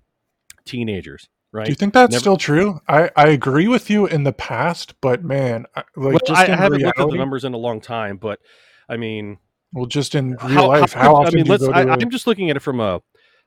teenagers 0.64 1.28
right 1.53 1.66
Do 1.66 1.70
you 1.72 1.76
think 1.76 1.93
that's 1.95 2.12
Never- 2.12 2.20
still 2.20 2.37
true? 2.37 2.80
I 2.89 3.11
I 3.16 3.28
agree 3.28 3.68
with 3.68 3.91
you 3.91 4.07
in 4.07 4.24
the 4.24 4.33
past, 4.33 4.95
but 5.01 5.22
man, 5.24 5.66
I- 5.76 5.85
like 5.97 6.12
well, 6.14 6.18
just 6.26 6.41
I, 6.41 6.45
I 6.53 6.57
haven't 6.57 6.78
reality, 6.78 6.85
looked 6.87 7.01
at 7.01 7.11
the 7.11 7.16
numbers 7.18 7.45
in 7.45 7.55
a 7.55 7.59
long 7.59 7.80
time 7.80 8.16
but 8.16 8.41
I 8.89 8.97
mean 8.97 9.39
well, 9.73 9.87
just 9.87 10.14
in 10.14 10.31
real 10.33 10.39
how, 10.49 10.68
life, 10.68 10.93
how 10.93 11.03
how, 11.03 11.14
often 11.16 11.35
I 11.35 11.37
mean, 11.37 11.45
do 11.45 11.53
you 11.53 11.59
let's. 11.59 11.68
I, 11.77 11.85
to? 11.85 11.91
a- 11.91 11.97
I'm 11.99 12.11
just 12.11 12.27
looking 12.27 12.51
at 12.51 12.57
it 12.57 12.61
from 12.61 12.81
a. 12.81 13.01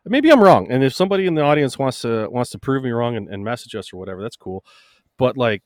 Maybe 0.08 0.32
I'm 0.32 0.40
wrong, 0.42 0.72
and 0.72 0.84
if 0.84 0.94
somebody 0.94 1.26
in 1.26 1.34
the 1.34 1.42
audience 1.42 1.80
wants 1.80 2.02
to 2.02 2.28
wants 2.30 2.52
to 2.52 2.60
prove 2.60 2.84
me 2.84 2.92
wrong 2.92 3.16
and, 3.16 3.28
and 3.28 3.44
message 3.44 3.74
us 3.76 3.92
or 3.92 3.98
whatever, 3.98 4.22
that's 4.22 4.36
cool. 4.36 4.64
But 5.18 5.36
like, 5.38 5.64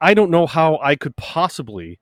I 0.00 0.14
don't 0.14 0.30
know 0.30 0.46
how 0.46 0.78
I 0.82 0.96
could 0.96 1.14
possibly 1.16 2.00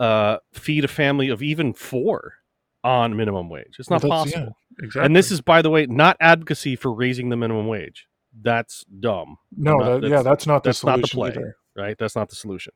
uh, 0.00 0.38
feed 0.52 0.84
a 0.84 0.88
family 0.88 1.28
of 1.28 1.42
even 1.42 1.72
four 1.72 2.34
on 2.82 3.16
minimum 3.16 3.48
wage. 3.48 3.76
It's 3.78 3.90
not 3.90 4.02
Well, 4.02 4.10
possible. 4.10 4.56
yeah, 4.78 4.84
exactly. 4.84 5.06
And 5.06 5.14
this 5.16 5.30
is, 5.30 5.40
by 5.40 5.62
the 5.62 5.70
way, 5.70 5.86
not 5.86 6.16
advocacy 6.20 6.74
for 6.76 6.92
raising 6.92 7.28
the 7.28 7.36
minimum 7.36 7.66
wage. 7.68 8.06
That's 8.40 8.84
dumb 9.00 9.36
no, 9.56 9.76
not- 9.76 9.84
that, 9.84 9.90
that's- 10.02 10.10
yeah, 10.10 10.22
that's 10.22 10.46
not 10.46 10.62
the 10.64 10.68
that's 10.70 10.84
not 10.84 11.00
the 11.00 11.06
solution 11.08 11.18
play. 11.18 11.42
either. 11.44 11.56
right? 11.76 11.96
That's 11.98 12.16
not 12.16 12.28
the 12.28 12.36
solution. 12.36 12.72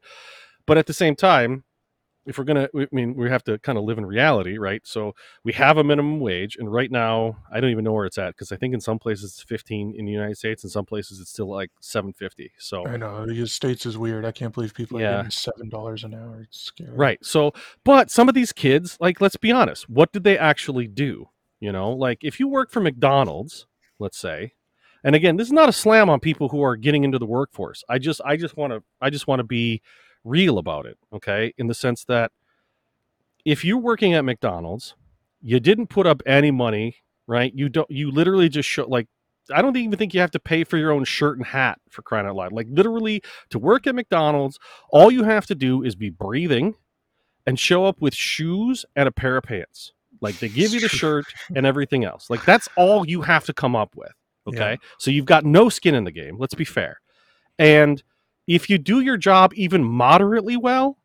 But 0.66 0.78
at 0.78 0.86
the 0.86 0.92
same 0.94 1.16
time, 1.16 1.64
if 2.26 2.38
we're 2.38 2.44
gonna, 2.44 2.68
I 2.76 2.86
mean, 2.92 3.14
we 3.14 3.28
have 3.30 3.42
to 3.44 3.58
kind 3.58 3.76
of 3.78 3.84
live 3.84 3.98
in 3.98 4.06
reality, 4.06 4.58
right? 4.58 4.80
So 4.84 5.14
we 5.44 5.52
have 5.54 5.76
a 5.78 5.84
minimum 5.84 6.20
wage, 6.20 6.56
and 6.56 6.72
right 6.72 6.90
now, 6.90 7.36
I 7.52 7.60
don't 7.60 7.70
even 7.70 7.84
know 7.84 7.92
where 7.92 8.06
it's 8.06 8.18
at 8.18 8.28
because 8.34 8.52
I 8.52 8.56
think 8.56 8.74
in 8.74 8.80
some 8.80 8.98
places 8.98 9.32
it's 9.32 9.42
15 9.42 9.94
in 9.96 10.04
the 10.04 10.12
United 10.12 10.36
States, 10.38 10.62
in 10.64 10.70
some 10.70 10.86
places 10.86 11.20
it's 11.20 11.30
still 11.30 11.48
like 11.48 11.70
750. 11.80 12.52
So 12.58 12.86
I 12.86 12.96
know 12.96 13.26
the 13.26 13.46
states 13.46 13.86
is 13.86 13.98
weird. 13.98 14.24
I 14.24 14.32
can't 14.32 14.54
believe 14.54 14.74
people 14.74 15.00
Yeah. 15.00 15.14
are 15.14 15.16
getting 15.18 15.30
seven 15.30 15.68
dollars 15.68 16.04
an 16.04 16.14
hour. 16.14 16.42
It's 16.42 16.60
scary. 16.60 16.90
Right. 16.92 17.18
So, 17.24 17.52
but 17.84 18.10
some 18.10 18.28
of 18.28 18.34
these 18.34 18.52
kids, 18.52 18.96
like, 19.00 19.20
let's 19.20 19.36
be 19.36 19.50
honest, 19.50 19.88
what 19.88 20.12
did 20.12 20.24
they 20.24 20.38
actually 20.38 20.86
do? 20.86 21.26
You 21.60 21.72
know, 21.72 21.92
like 21.92 22.18
if 22.22 22.38
you 22.40 22.48
work 22.48 22.70
for 22.70 22.80
McDonald's, 22.80 23.66
let's 23.98 24.18
say, 24.18 24.52
and 25.04 25.16
again, 25.16 25.36
this 25.36 25.48
is 25.48 25.52
not 25.52 25.68
a 25.68 25.72
slam 25.72 26.08
on 26.08 26.20
people 26.20 26.48
who 26.48 26.62
are 26.62 26.76
getting 26.76 27.02
into 27.02 27.18
the 27.18 27.26
workforce. 27.26 27.82
I 27.88 27.98
just, 27.98 28.20
I 28.24 28.36
just 28.36 28.56
want 28.56 28.72
to, 28.72 28.82
I 29.00 29.10
just 29.10 29.26
want 29.26 29.40
to 29.40 29.44
be 29.44 29.82
real 30.24 30.58
about 30.58 30.86
it. 30.86 30.98
Okay. 31.12 31.52
In 31.58 31.66
the 31.66 31.74
sense 31.74 32.04
that 32.04 32.32
if 33.44 33.64
you're 33.64 33.78
working 33.78 34.14
at 34.14 34.24
McDonald's, 34.24 34.94
you 35.40 35.58
didn't 35.60 35.88
put 35.88 36.06
up 36.06 36.22
any 36.26 36.50
money, 36.50 36.96
right? 37.26 37.52
You 37.54 37.68
don't, 37.68 37.90
you 37.90 38.10
literally 38.10 38.48
just 38.48 38.68
show, 38.68 38.86
like, 38.86 39.08
I 39.52 39.60
don't 39.60 39.76
even 39.76 39.98
think 39.98 40.14
you 40.14 40.20
have 40.20 40.30
to 40.32 40.38
pay 40.38 40.62
for 40.62 40.78
your 40.78 40.92
own 40.92 41.04
shirt 41.04 41.36
and 41.36 41.44
hat 41.44 41.80
for 41.90 42.02
crying 42.02 42.26
out 42.26 42.36
loud. 42.36 42.52
Like, 42.52 42.68
literally, 42.70 43.22
to 43.50 43.58
work 43.58 43.88
at 43.88 43.94
McDonald's, 43.94 44.58
all 44.90 45.10
you 45.10 45.24
have 45.24 45.46
to 45.46 45.56
do 45.56 45.82
is 45.82 45.96
be 45.96 46.10
breathing 46.10 46.76
and 47.46 47.58
show 47.58 47.84
up 47.84 48.00
with 48.00 48.14
shoes 48.14 48.84
and 48.94 49.08
a 49.08 49.12
pair 49.12 49.36
of 49.36 49.44
pants. 49.44 49.92
Like 50.20 50.38
they 50.38 50.48
give 50.48 50.72
you 50.72 50.80
the 50.80 50.88
shirt 50.88 51.26
and 51.54 51.66
everything 51.66 52.04
else. 52.04 52.30
Like 52.30 52.44
that's 52.44 52.68
all 52.76 53.06
you 53.06 53.22
have 53.22 53.44
to 53.46 53.52
come 53.52 53.74
up 53.74 53.94
with. 53.96 54.12
Okay. 54.46 54.72
Yeah. 54.72 54.88
So 54.98 55.10
you've 55.10 55.26
got 55.26 55.44
no 55.44 55.68
skin 55.68 55.94
in 55.94 56.04
the 56.04 56.10
game. 56.10 56.36
Let's 56.38 56.54
be 56.54 56.64
fair. 56.64 57.00
And 57.58 58.02
if 58.46 58.68
you 58.68 58.78
do 58.78 59.00
your 59.00 59.16
job 59.16 59.52
even 59.54 59.84
moderately 59.84 60.56
well, 60.56 60.98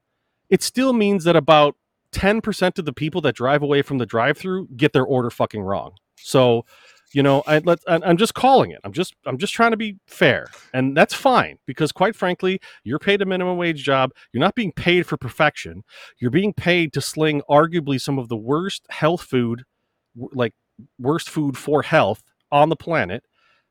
it 0.50 0.64
still 0.64 0.94
means 0.94 1.24
that 1.26 1.36
about 1.36 1.76
10% 2.14 2.80
of 2.80 2.86
the 2.86 2.94
people 2.94 3.22
that 3.22 3.36
drive 3.36 3.62
away 3.62 3.82
from 3.82 3.98
the 3.98 4.06
drive 4.06 4.38
through 4.38 4.68
get 4.76 4.94
their 4.94 5.04
order 5.04 5.30
fucking 5.30 5.62
wrong. 5.62 5.94
So, 6.16 6.66
you 7.14 7.24
know, 7.24 7.44
I 7.48 7.60
let 7.60 7.80
I'm 7.88 8.18
just 8.18 8.34
calling 8.34 8.72
it. 8.72 8.80
I'm 8.84 8.92
just 8.92 9.16
I'm 9.26 9.38
just 9.38 9.54
trying 9.54 9.72
to 9.72 9.78
be 9.78 9.98
fair. 10.08 10.48
And 10.74 10.96
that's 10.96 11.14
fine 11.14 11.58
because 11.66 11.92
quite 11.92 12.16
frankly, 12.16 12.60
you're 12.84 13.00
paid 13.00 13.22
a 13.22 13.26
minimum 13.26 13.58
wage 13.58 13.84
job. 13.84 14.12
You're 14.34 14.42
not 14.42 14.56
being 14.56 14.74
paid 14.74 15.06
for 15.06 15.18
perfection. 15.18 15.84
You're 16.20 16.32
being 16.32 16.54
paid 16.54 16.94
to 16.94 17.02
sling 17.02 17.42
arguably 17.50 18.02
some 18.02 18.20
of 18.20 18.30
the 18.30 18.38
worst 18.38 18.86
health 18.90 19.22
food 19.22 19.64
like 20.16 20.54
worst 21.00 21.30
food 21.30 21.58
for 21.58 21.82
health 21.82 22.24
on 22.52 22.70
the 22.70 22.76
planet, 22.76 23.24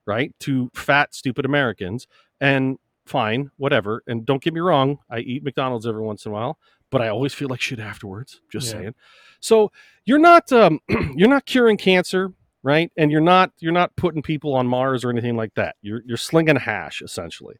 right? 0.06 0.34
To 0.40 0.70
fat 0.74 1.14
stupid 1.14 1.44
Americans 1.44 2.06
and 2.40 2.78
fine, 3.06 3.50
whatever. 3.56 4.02
And 4.06 4.26
don't 4.26 4.42
get 4.42 4.52
me 4.54 4.60
wrong, 4.60 4.98
I 5.10 5.20
eat 5.20 5.42
McDonald's 5.44 5.86
every 5.86 6.02
once 6.02 6.26
in 6.26 6.32
a 6.32 6.34
while, 6.34 6.58
but 6.90 7.00
I 7.00 7.08
always 7.08 7.32
feel 7.32 7.48
like 7.48 7.60
shit 7.60 7.80
afterwards. 7.80 8.40
Just 8.50 8.66
Yeah. 8.66 8.72
saying. 8.72 8.94
So 9.40 9.72
you're 10.04 10.18
not 10.18 10.50
um, 10.52 10.80
you're 11.16 11.28
not 11.28 11.46
curing 11.46 11.76
cancer, 11.76 12.32
right? 12.62 12.90
And 12.96 13.10
you're 13.10 13.20
not 13.20 13.52
you're 13.60 13.72
not 13.72 13.94
putting 13.96 14.22
people 14.22 14.54
on 14.54 14.66
Mars 14.66 15.04
or 15.04 15.10
anything 15.10 15.36
like 15.36 15.54
that. 15.54 15.76
You're 15.82 16.02
you're 16.04 16.16
slinging 16.16 16.56
hash 16.56 17.00
essentially. 17.02 17.56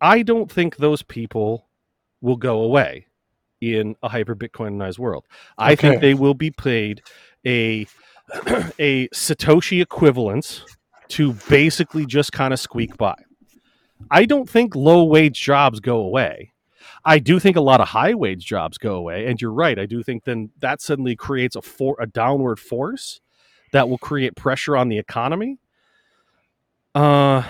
I 0.00 0.22
don't 0.22 0.50
think 0.50 0.76
those 0.76 1.02
people 1.02 1.68
will 2.22 2.36
go 2.36 2.62
away 2.62 3.06
in 3.60 3.96
a 4.02 4.08
hyper 4.08 4.34
Bitcoinized 4.34 4.98
world. 4.98 5.26
I 5.58 5.74
think 5.74 6.00
they 6.00 6.14
will 6.14 6.34
be 6.34 6.50
paid 6.50 7.02
a 7.46 7.86
a 8.78 9.08
Satoshi 9.08 9.82
equivalence 9.82 10.64
to 11.10 11.34
basically 11.48 12.06
just 12.06 12.32
kind 12.32 12.52
of 12.52 12.60
squeak 12.60 12.96
by. 12.96 13.14
I 14.10 14.24
don't 14.24 14.48
think 14.48 14.74
low 14.74 15.04
wage 15.04 15.40
jobs 15.40 15.80
go 15.80 15.98
away. 15.98 16.52
I 17.04 17.18
do 17.18 17.38
think 17.38 17.56
a 17.56 17.60
lot 17.60 17.80
of 17.80 17.88
high 17.88 18.14
wage 18.14 18.44
jobs 18.44 18.76
go 18.78 18.94
away, 18.94 19.26
and 19.26 19.40
you're 19.40 19.52
right. 19.52 19.78
I 19.78 19.86
do 19.86 20.02
think 20.02 20.24
then 20.24 20.50
that 20.60 20.80
suddenly 20.82 21.16
creates 21.16 21.56
a 21.56 21.62
for 21.62 21.96
a 22.00 22.06
downward 22.06 22.58
force 22.58 23.20
that 23.72 23.88
will 23.88 23.98
create 23.98 24.36
pressure 24.36 24.76
on 24.76 24.88
the 24.88 24.98
economy. 24.98 25.58
Uh, 26.94 27.42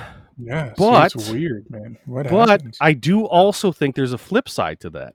Yeah, 0.42 0.72
But- 0.76 1.14
it's 1.14 1.28
weird, 1.28 1.70
man. 1.70 1.98
What 2.06 2.28
but 2.30 2.48
happens? 2.48 2.78
I 2.80 2.94
do 2.94 3.24
also 3.26 3.72
think 3.72 3.94
there's 3.94 4.14
a 4.14 4.18
flip 4.18 4.48
side 4.48 4.80
to 4.80 4.90
that. 4.90 5.14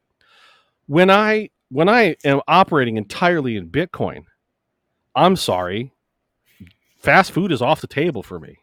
When 0.88 1.10
I 1.10 1.50
when 1.70 1.90
I 1.90 2.16
am 2.24 2.42
operating 2.48 2.98
entirely 2.98 3.56
in 3.56 3.70
Bitcoin, 3.70 4.26
I'm 5.16 5.36
sorry, 5.36 5.94
fast 7.06 7.32
food 7.32 7.52
is 7.52 7.62
off 7.62 7.82
the 7.82 7.88
table 7.88 8.24
for 8.24 8.40
me. 8.40 8.58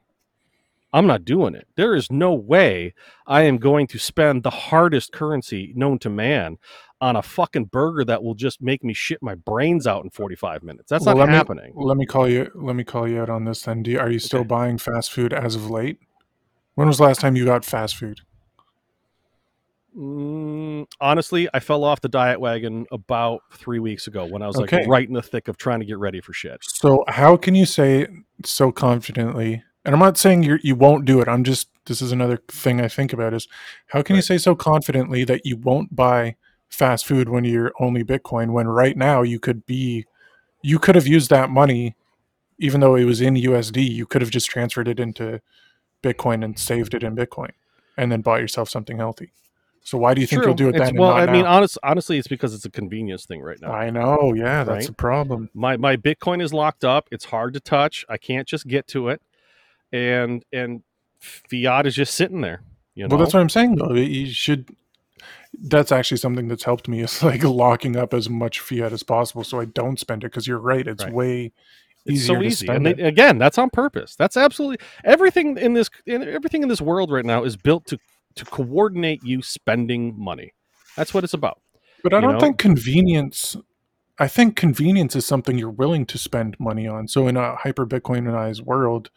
I'm 0.95 1.07
not 1.07 1.25
doing 1.25 1.55
it. 1.55 1.67
There 1.77 1.95
is 1.95 2.11
no 2.11 2.35
way 2.35 2.93
I 3.27 3.43
am 3.43 3.57
going 3.57 3.87
to 3.89 3.99
spend 3.99 4.43
the 4.43 4.51
hardest 4.51 5.13
currency 5.13 5.73
known 5.75 5.99
to 6.01 6.11
man 6.11 6.59
on 7.01 7.17
a 7.17 7.23
fucking 7.23 7.65
burger 7.67 8.05
that 8.05 8.23
will 8.23 8.35
just 8.35 8.61
make 8.61 8.85
me 8.85 8.93
shit 8.93 9.23
my 9.23 9.35
brains 9.35 9.87
out 9.87 10.05
in 10.05 10.11
45 10.11 10.63
minutes. 10.63 10.91
That's 10.91 11.07
Well, 11.07 11.15
not 11.17 11.21
let 11.23 11.29
me- 11.31 11.35
happening. 11.35 11.73
Let 11.75 11.97
me 11.97 12.05
call 12.05 12.29
you. 12.29 12.51
Let 12.55 12.77
me 12.77 12.85
call 12.85 13.09
you 13.09 13.23
out 13.23 13.31
on 13.31 13.45
this. 13.47 13.63
Then, 13.63 13.85
you, 13.87 13.99
are 13.99 14.11
you 14.11 14.19
still 14.19 14.41
Okay. 14.41 14.49
buying 14.49 14.77
fast 14.77 15.11
food 15.11 15.33
as 15.33 15.55
of 15.57 15.71
late? 15.71 15.99
When 16.75 16.89
was 16.89 16.99
the 16.99 17.05
last 17.05 17.21
time 17.23 17.37
you 17.37 17.45
got 17.47 17.65
fast 17.65 17.97
food? 17.97 18.21
Mm, 19.97 20.87
honestly, 21.01 21.49
I 21.53 21.61
fell 21.61 21.85
off 21.85 22.01
the 22.01 22.09
diet 22.09 22.41
wagon 22.41 22.87
about 22.91 23.43
three 23.53 23.79
weeks 23.79 24.07
ago 24.07 24.27
when 24.27 24.43
I 24.43 24.47
was 24.47 24.57
Okay. 24.57 24.79
like 24.79 24.89
right 24.89 25.07
in 25.07 25.15
the 25.15 25.23
thick 25.23 25.49
of 25.49 25.57
trying 25.57 25.81
to 25.81 25.87
get 25.87 25.99
ready 25.99 26.21
for 26.21 26.33
shit. 26.33 26.61
So, 26.63 27.05
how 27.09 27.37
can 27.37 27.55
you 27.55 27.67
say 27.67 28.07
so 28.45 28.73
confidently? 28.73 29.63
And 29.85 29.95
I'm 29.95 30.01
not 30.01 30.17
saying 30.17 30.45
you 30.45 30.59
you 30.63 30.77
won't 30.77 31.05
do 31.05 31.21
it. 31.21 31.29
I'm 31.29 31.45
just 31.45 31.69
this 31.87 32.01
is 32.01 32.13
another 32.13 32.39
thing 32.49 32.81
I 32.81 32.89
think 32.89 33.13
about 33.13 33.35
is 33.35 33.49
how 33.89 34.03
can 34.03 34.17
you 34.17 34.23
say 34.23 34.39
so 34.39 34.55
confidently 34.55 35.25
that 35.25 35.45
you 35.45 35.57
won't 35.57 35.95
buy 35.95 36.37
fast 36.69 37.05
food 37.05 37.29
when 37.29 37.45
you're 37.45 37.73
only 37.81 38.05
Bitcoin 38.05 38.53
when 38.53 38.69
right 38.69 38.97
now 38.97 39.23
you 39.23 39.39
could 39.41 39.67
be 39.67 40.07
you 40.63 40.79
could 40.79 40.95
have 40.95 41.07
used 41.07 41.29
that 41.31 41.51
money 41.51 41.97
even 42.59 42.81
though 42.81 42.95
it 42.95 43.05
was 43.05 43.21
in 43.21 43.35
USD, 43.35 43.91
you 43.91 44.07
could 44.07 44.23
have 44.23 44.31
just 44.31 44.49
transferred 44.49 44.87
it 44.87 45.01
into 45.01 45.41
Bitcoin 46.03 46.45
and 46.45 46.57
saved 46.57 46.95
it 46.95 47.03
in 47.03 47.17
Bitcoin 47.17 47.51
and 47.97 48.13
then 48.13 48.21
bought 48.21 48.41
yourself 48.41 48.69
something 48.71 48.99
healthy. 48.99 49.33
So 49.85 49.99
why 49.99 50.15
do 50.15 50.21
you 50.21 50.27
think 50.27 50.45
you'll 50.45 50.55
do 50.55 50.69
it 50.69 50.77
then? 50.77 50.97
well, 50.97 51.13
I 51.13 51.27
mean, 51.27 51.43
now? 51.43 51.53
honest, 51.57 51.77
honestly, 51.83 52.17
it's 52.17 52.29
because 52.29 52.55
it's 52.55 52.65
a 52.65 52.71
convenience 52.71 53.27
thing 53.27 53.41
right 53.43 53.61
now. 53.61 53.73
I 53.73 53.91
know, 53.91 54.33
yeah, 54.35 54.65
that's 54.65 54.85
Right? 54.87 54.89
a 54.89 54.93
problem. 54.93 55.51
my 55.55 55.77
my 55.77 55.97
Bitcoin 55.97 56.41
is 56.41 56.53
locked 56.55 56.85
up. 56.85 57.09
It's 57.11 57.25
hard 57.27 57.55
to 57.55 57.61
touch. 57.61 58.05
I 58.09 58.17
can't 58.17 58.47
just 58.47 58.67
get 58.69 58.87
to 58.89 59.09
it, 59.09 59.21
and 59.93 60.45
and 60.53 60.83
fiat 61.21 61.87
is 61.87 61.95
just 61.97 62.15
sitting 62.15 62.41
there. 62.41 62.63
You 62.95 63.05
know, 63.05 63.09
Well, 63.17 63.19
that's 63.25 63.35
what 63.35 63.41
I'm 63.41 63.49
saying 63.49 63.77
though. 63.77 63.95
You 63.95 64.27
should. 64.31 64.69
That's 65.61 65.93
actually 65.93 66.17
something 66.19 66.49
that's 66.49 66.65
helped 66.65 66.89
me 66.89 67.01
is 67.01 67.23
like 67.25 67.43
locking 67.43 67.97
up 67.97 68.15
as 68.15 68.31
much 68.31 68.61
fiat 68.61 68.93
as 68.93 69.03
possible 69.03 69.45
so 69.45 69.61
I 69.61 69.65
don't 69.67 69.99
spend 69.99 70.23
it. 70.25 70.29
Because 70.31 70.47
you're 70.47 70.59
right, 70.59 70.87
it's 70.87 71.05
Right. 71.05 71.13
way 71.13 71.53
it's 72.07 72.19
easier 72.23 72.37
so 72.37 72.41
to 72.43 72.47
easy. 72.47 72.67
spend 72.67 72.77
And 72.79 72.87
it. 72.87 72.97
they, 72.99 73.03
again, 73.09 73.39
that's 73.39 73.59
on 73.59 73.71
purpose. 73.71 74.15
That's 74.17 74.37
absolutely 74.37 74.79
everything 75.05 75.57
in 75.59 75.75
this 75.75 75.91
in, 76.07 76.23
everything 76.23 76.63
in 76.63 76.69
this 76.69 76.81
world 76.81 77.11
right 77.11 77.25
now 77.25 77.45
is 77.45 77.57
built 77.57 77.87
to 77.87 77.99
to 78.37 78.45
coordinate 78.45 79.23
you 79.25 79.43
spending 79.43 80.19
money. 80.19 80.53
That's 80.97 81.15
what 81.15 81.25
it's 81.25 81.35
about. 81.35 81.61
But 82.03 82.15
I 82.15 82.21
don't 82.21 82.35
know? 82.35 82.41
think 82.41 82.59
convenience. 82.59 83.57
I 84.19 84.29
think 84.29 84.57
convenience 84.57 85.17
is 85.17 85.25
something 85.25 85.59
you're 85.59 85.71
willing 85.71 86.05
to 86.07 86.19
spend 86.19 86.59
money 86.61 86.87
on. 86.87 87.09
So 87.09 87.27
in 87.29 87.37
a 87.37 87.57
hyper 87.57 87.87
Bitcoinized 87.87 88.63
world, 88.63 89.11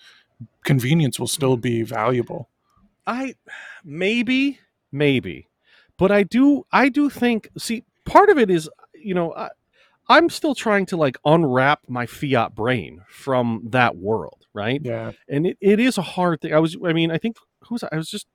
convenience 0.64 1.20
will 1.20 1.28
still 1.28 1.58
be 1.58 1.82
valuable. 1.82 2.50
I 3.08 3.36
maybe 3.84 4.60
maybe, 4.92 5.48
but 5.98 6.12
I 6.12 6.24
do 6.24 6.66
I 6.72 6.90
do 6.90 7.10
think 7.10 7.50
see 7.58 7.84
part 8.06 8.30
of 8.30 8.38
it 8.38 8.50
is 8.50 8.70
you 8.94 9.14
know 9.14 9.34
I, 9.34 9.50
I'm 10.08 10.30
still 10.30 10.56
trying 10.56 10.86
to 10.88 10.98
like 10.98 11.18
unwrap 11.26 11.82
my 11.88 12.06
fiat 12.06 12.56
brain 12.56 13.02
from 13.10 13.64
that 13.70 13.98
world, 13.98 14.46
right? 14.54 14.82
Yeah. 14.84 15.12
And 15.28 15.48
it, 15.48 15.58
it 15.62 15.80
is 15.80 15.98
a 15.98 16.04
hard 16.04 16.42
thing. 16.42 16.54
I 16.54 16.60
was 16.60 16.78
I 16.84 16.94
mean 16.94 17.12
I 17.12 17.18
think 17.18 17.38
who's 17.62 17.84
I 17.84 17.96
was 17.96 18.10
just 18.10 18.28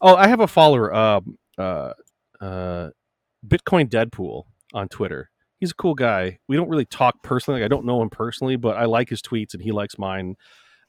oh 0.00 0.16
I 0.16 0.28
have 0.28 0.40
a 0.40 0.46
follower 0.46 0.94
um 0.94 1.38
uh 1.58 1.92
uh 2.40 2.90
Bitcoin 3.46 3.88
Deadpool 3.88 4.44
on 4.74 4.88
Twitter. 4.88 5.30
He's 5.58 5.72
a 5.72 5.74
cool 5.74 5.94
guy. 5.94 6.38
We 6.48 6.56
don't 6.56 6.68
really 6.68 6.86
talk 6.86 7.22
personally. 7.22 7.60
Like, 7.60 7.66
I 7.66 7.68
don't 7.68 7.84
know 7.86 8.00
him 8.02 8.10
personally, 8.10 8.56
but 8.56 8.76
I 8.76 8.86
like 8.86 9.10
his 9.10 9.22
tweets 9.22 9.54
and 9.54 9.62
he 9.62 9.72
likes 9.72 9.98
mine 9.98 10.36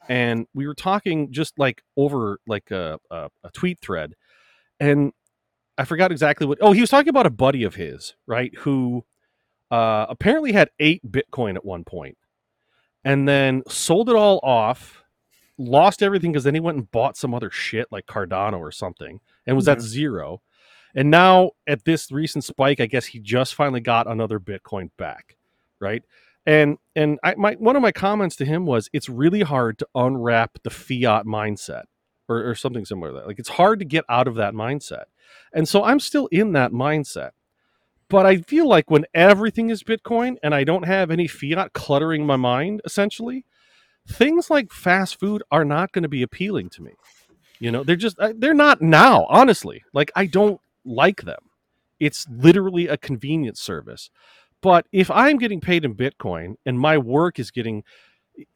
and 0.08 0.46
we 0.54 0.66
were 0.66 0.74
talking 0.74 1.32
just 1.32 1.58
like 1.58 1.82
over 1.96 2.38
like 2.46 2.70
a, 2.70 2.98
a, 3.10 3.28
a 3.44 3.50
tweet 3.52 3.78
thread 3.80 4.14
and 4.80 5.12
i 5.78 5.84
forgot 5.84 6.10
exactly 6.10 6.46
what 6.46 6.58
oh 6.60 6.72
he 6.72 6.80
was 6.80 6.90
talking 6.90 7.08
about 7.08 7.26
a 7.26 7.30
buddy 7.30 7.64
of 7.64 7.74
his 7.74 8.14
right 8.26 8.52
who 8.58 9.04
uh, 9.70 10.04
apparently 10.10 10.52
had 10.52 10.68
eight 10.80 11.00
bitcoin 11.10 11.54
at 11.56 11.64
one 11.64 11.82
point 11.84 12.18
and 13.04 13.26
then 13.26 13.62
sold 13.68 14.10
it 14.10 14.16
all 14.16 14.38
off 14.42 15.01
lost 15.64 16.02
everything 16.02 16.32
because 16.32 16.44
then 16.44 16.54
he 16.54 16.60
went 16.60 16.78
and 16.78 16.90
bought 16.90 17.16
some 17.16 17.34
other 17.34 17.50
shit 17.50 17.86
like 17.90 18.06
cardano 18.06 18.58
or 18.58 18.72
something 18.72 19.20
and 19.46 19.56
was 19.56 19.68
at 19.68 19.80
zero 19.80 20.40
and 20.94 21.10
now 21.10 21.50
at 21.66 21.84
this 21.84 22.10
recent 22.12 22.44
spike 22.44 22.80
i 22.80 22.86
guess 22.86 23.06
he 23.06 23.18
just 23.18 23.54
finally 23.54 23.80
got 23.80 24.06
another 24.06 24.38
bitcoin 24.38 24.90
back 24.96 25.36
right 25.80 26.02
and 26.46 26.78
and 26.96 27.18
I 27.22 27.34
my 27.36 27.54
one 27.54 27.76
of 27.76 27.82
my 27.82 27.92
comments 27.92 28.36
to 28.36 28.44
him 28.44 28.66
was 28.66 28.88
it's 28.92 29.08
really 29.08 29.42
hard 29.42 29.78
to 29.78 29.88
unwrap 29.94 30.58
the 30.62 30.70
fiat 30.70 31.24
mindset 31.24 31.84
or, 32.28 32.48
or 32.48 32.54
something 32.54 32.84
similar 32.84 33.10
to 33.10 33.14
that. 33.18 33.26
Like 33.26 33.38
it's 33.38 33.50
hard 33.50 33.78
to 33.78 33.84
get 33.84 34.04
out 34.08 34.26
of 34.26 34.34
that 34.36 34.54
mindset. 34.54 35.04
And 35.52 35.68
so 35.68 35.84
I'm 35.84 36.00
still 36.00 36.26
in 36.28 36.52
that 36.52 36.72
mindset. 36.72 37.30
But 38.08 38.26
I 38.26 38.38
feel 38.38 38.68
like 38.68 38.90
when 38.90 39.06
everything 39.14 39.70
is 39.70 39.82
Bitcoin 39.82 40.36
and 40.42 40.54
I 40.54 40.64
don't 40.64 40.84
have 40.84 41.10
any 41.10 41.26
fiat 41.26 41.72
cluttering 41.72 42.26
my 42.26 42.36
mind, 42.36 42.82
essentially, 42.84 43.46
things 44.08 44.50
like 44.50 44.72
fast 44.72 45.18
food 45.18 45.42
are 45.50 45.64
not 45.64 45.92
going 45.92 46.02
to 46.02 46.08
be 46.08 46.22
appealing 46.22 46.70
to 46.70 46.82
me. 46.82 46.92
You 47.60 47.70
know, 47.70 47.84
they're 47.84 47.96
just 47.96 48.16
they're 48.36 48.54
not 48.54 48.82
now, 48.82 49.26
honestly. 49.28 49.84
Like 49.92 50.10
I 50.16 50.26
don't 50.26 50.60
like 50.84 51.22
them. 51.22 51.50
It's 52.00 52.26
literally 52.28 52.88
a 52.88 52.96
convenience 52.96 53.60
service. 53.60 54.10
But 54.60 54.86
if 54.92 55.10
I'm 55.10 55.38
getting 55.38 55.60
paid 55.60 55.84
in 55.84 55.94
Bitcoin 55.94 56.54
and 56.66 56.78
my 56.78 56.98
work 56.98 57.38
is 57.38 57.50
getting 57.50 57.84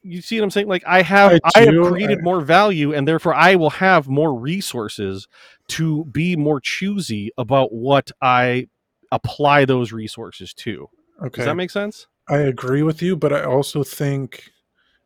you 0.03 0.23
see 0.23 0.41
what 0.41 0.45
I'm 0.45 0.51
saying? 0.51 0.69
Like 0.69 0.85
I 0.87 1.03
have 1.03 1.33
I 1.45 1.51
I, 1.55 1.61
have 1.67 1.87
created 1.87 2.23
more 2.23 2.41
value 2.41 2.95
and 2.95 3.07
therefore 3.07 3.35
I 3.35 3.57
will 3.57 3.71
have 3.71 4.09
more 4.09 4.35
resources 4.35 5.29
to 5.69 6.05
be 6.07 6.35
more 6.35 6.61
choosy 6.61 7.31
about 7.37 7.73
what 7.73 8.11
I 8.23 8.69
apply 9.13 9.67
those 9.67 9.93
resources 9.93 10.55
to. 10.55 10.89
Okay. 11.23 11.37
Does 11.37 11.47
that 11.47 11.57
make 11.57 11.71
sense? 11.71 12.07
I 12.29 12.39
agree 12.39 12.83
with 12.83 13.03
you, 13.03 13.17
but 13.17 13.33
I 13.33 13.45
also 13.45 13.85
think 13.85 14.51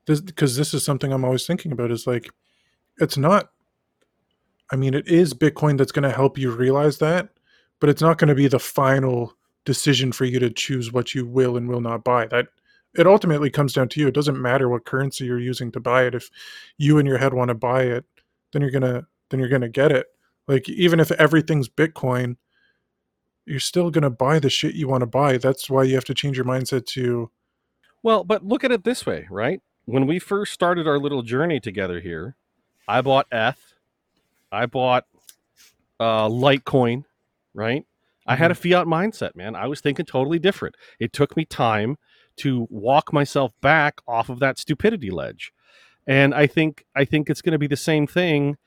this 0.07 0.21
because 0.21 0.57
this 0.57 0.75
is 0.75 0.85
something 0.85 1.13
I'm 1.13 1.25
always 1.25 1.47
thinking 1.47 1.73
about 1.73 1.91
is 1.91 2.07
like 2.07 2.31
it's 2.99 3.17
not 3.17 3.51
I 4.71 4.77
mean 4.77 4.95
it 4.95 5.09
is 5.09 5.35
Bitcoin 5.35 5.79
that's 5.79 5.93
going 5.93 6.09
to 6.09 6.15
help 6.15 6.39
you 6.39 6.51
realize 6.51 6.99
that, 6.99 7.31
but 7.81 7.89
it's 7.89 8.03
not 8.03 8.19
going 8.19 8.29
to 8.29 8.35
be 8.35 8.49
the 8.49 8.59
final 8.59 9.35
decision 9.65 10.13
for 10.13 10.25
you 10.25 10.39
to 10.39 10.51
choose 10.51 10.93
what 10.93 11.15
you 11.15 11.27
will 11.27 11.57
and 11.57 11.69
will 11.69 11.81
not 11.81 12.05
buy. 12.05 12.27
That 12.27 12.49
it 12.95 13.07
ultimately 13.07 13.51
comes 13.51 13.73
down 13.73 13.89
to 13.91 14.01
you. 14.01 14.09
It 14.09 14.15
doesn't 14.15 14.41
matter 14.41 14.69
what 14.69 14.85
currency 14.85 15.25
you're 15.25 15.39
using 15.39 15.71
to 15.73 15.81
buy 15.81 16.05
it. 16.05 16.15
If 16.15 16.31
you 16.77 16.99
in 16.99 17.07
your 17.07 17.19
head 17.19 17.35
want 17.35 17.49
to 17.49 17.55
buy 17.55 17.83
it, 17.83 18.05
then 18.53 18.63
you're 18.63 18.71
going 18.71 18.83
to 18.83 19.07
then 19.31 19.41
you're 19.41 19.49
going 19.49 19.61
to 19.63 19.69
get 19.69 19.93
it. 19.93 20.07
Like 20.49 20.69
even 20.69 20.99
if 20.99 21.13
everything's 21.13 21.69
Bitcoin, 21.69 22.37
you're 23.47 23.61
still 23.61 23.91
going 23.91 24.03
to 24.03 24.11
buy 24.11 24.39
the 24.39 24.51
shit 24.51 24.75
you 24.75 24.89
want 24.89 25.03
to 25.03 25.07
buy. 25.07 25.39
That's 25.39 25.71
why 25.71 25.85
you 25.85 25.95
have 25.95 26.05
to 26.07 26.15
change 26.15 26.37
your 26.37 26.47
mindset 26.47 26.87
to 26.87 27.31
Well, 28.03 28.25
but 28.25 28.45
look 28.45 28.65
at 28.65 28.73
it 28.73 28.85
this 28.85 29.07
way, 29.07 29.27
right? 29.31 29.61
When 29.91 30.07
we 30.07 30.21
first 30.21 30.53
started 30.53 30.87
our 30.87 31.01
little 31.01 31.23
journey 31.23 31.59
together 31.59 31.99
here, 31.99 32.37
I 32.87 33.01
bought 33.01 33.27
ETH, 33.33 33.75
I 34.53 34.67
bought 34.67 35.05
uh, 35.99 36.29
Litecoin, 36.29 37.07
right? 37.55 37.85
I 38.25 38.37
had 38.37 38.53
a 38.53 38.55
fiat 38.55 38.87
mindset, 38.87 39.35
man. 39.35 39.57
I 39.57 39.67
was 39.67 39.81
thinking 39.81 40.07
totally 40.07 40.39
different. 40.39 40.77
It 41.01 41.13
took 41.13 41.37
me 41.37 41.45
time 41.45 41.97
to 42.37 42.69
walk 42.71 43.13
myself 43.13 43.53
back 43.61 44.01
off 44.07 44.29
of 44.29 44.39
that 44.39 44.61
stupidity 44.61 45.11
ledge. 45.11 45.53
And 46.07 46.35
I 46.37 46.47
think 46.47 46.85
I 46.95 47.05
think 47.05 47.29
it's 47.29 47.43
going 47.43 47.55
to 47.55 47.59
be 47.59 47.67
the 47.67 47.77
same 47.77 48.07
thing 48.07 48.59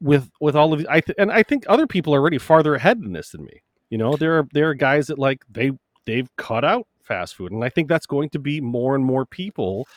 with 0.00 0.30
with 0.40 0.54
all 0.54 0.72
of 0.72 0.86
I 0.88 1.00
th- 1.00 1.16
and 1.18 1.32
I 1.32 1.42
think 1.42 1.64
other 1.68 1.88
people 1.88 2.14
are 2.14 2.20
already 2.20 2.38
farther 2.38 2.76
ahead 2.76 2.98
in 2.98 3.14
this 3.14 3.30
than 3.30 3.44
me. 3.44 3.62
You 3.90 3.98
know, 3.98 4.14
there 4.14 4.38
are 4.38 4.46
there 4.52 4.68
are 4.68 4.74
guys 4.74 5.08
that 5.08 5.18
like 5.18 5.42
they 5.50 5.72
they've 6.04 6.28
cut 6.36 6.64
out 6.64 6.86
fast 7.02 7.34
food, 7.34 7.50
and 7.50 7.64
I 7.64 7.68
think 7.68 7.88
that's 7.88 8.06
going 8.06 8.30
to 8.30 8.38
be 8.38 8.60
more 8.60 8.94
and 8.94 9.04
more 9.04 9.26
people 9.26 9.88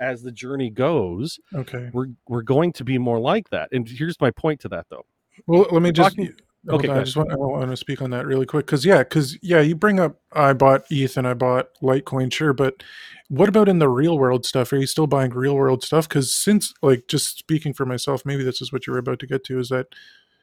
as 0.00 0.22
the 0.22 0.32
journey 0.32 0.70
goes. 0.70 1.38
Okay. 1.54 1.90
We're 1.92 2.08
we're 2.28 2.42
going 2.42 2.72
to 2.74 2.84
be 2.84 2.98
more 2.98 3.18
like 3.18 3.48
that. 3.50 3.68
And 3.72 3.88
here's 3.88 4.20
my 4.20 4.30
point 4.30 4.60
to 4.60 4.68
that 4.70 4.86
though. 4.90 5.04
Well, 5.46 5.66
let 5.70 5.82
me 5.82 5.88
We're 5.88 5.92
just. 5.92 6.16
talking- 6.16 6.34
Okay, 6.70 6.88
on, 6.88 6.98
I 6.98 7.04
just 7.04 7.16
want, 7.16 7.32
I 7.32 7.36
want 7.36 7.70
to 7.70 7.76
speak 7.76 8.02
on 8.02 8.10
that 8.10 8.26
really 8.26 8.44
quick 8.44 8.66
because 8.66 8.84
yeah, 8.84 8.98
because 8.98 9.38
yeah, 9.42 9.60
you 9.60 9.74
bring 9.76 10.00
up 10.00 10.20
I 10.32 10.52
bought 10.52 10.84
ETH 10.90 11.16
and 11.16 11.26
I 11.26 11.32
bought 11.32 11.68
Litecoin, 11.80 12.32
sure, 12.32 12.52
but 12.52 12.82
what 13.28 13.48
about 13.48 13.68
in 13.68 13.78
the 13.78 13.88
real 13.88 14.18
world 14.18 14.44
stuff? 14.44 14.72
Are 14.72 14.76
you 14.76 14.86
still 14.86 15.06
buying 15.06 15.30
real 15.30 15.54
world 15.54 15.82
stuff? 15.84 16.08
Because 16.08 16.34
since 16.34 16.74
like 16.82 17.06
just 17.06 17.38
speaking 17.38 17.72
for 17.72 17.86
myself, 17.86 18.26
maybe 18.26 18.42
this 18.42 18.60
is 18.60 18.72
what 18.72 18.86
you 18.86 18.92
were 18.92 18.98
about 18.98 19.20
to 19.20 19.26
get 19.26 19.44
to 19.44 19.58
is 19.58 19.68
that 19.68 19.86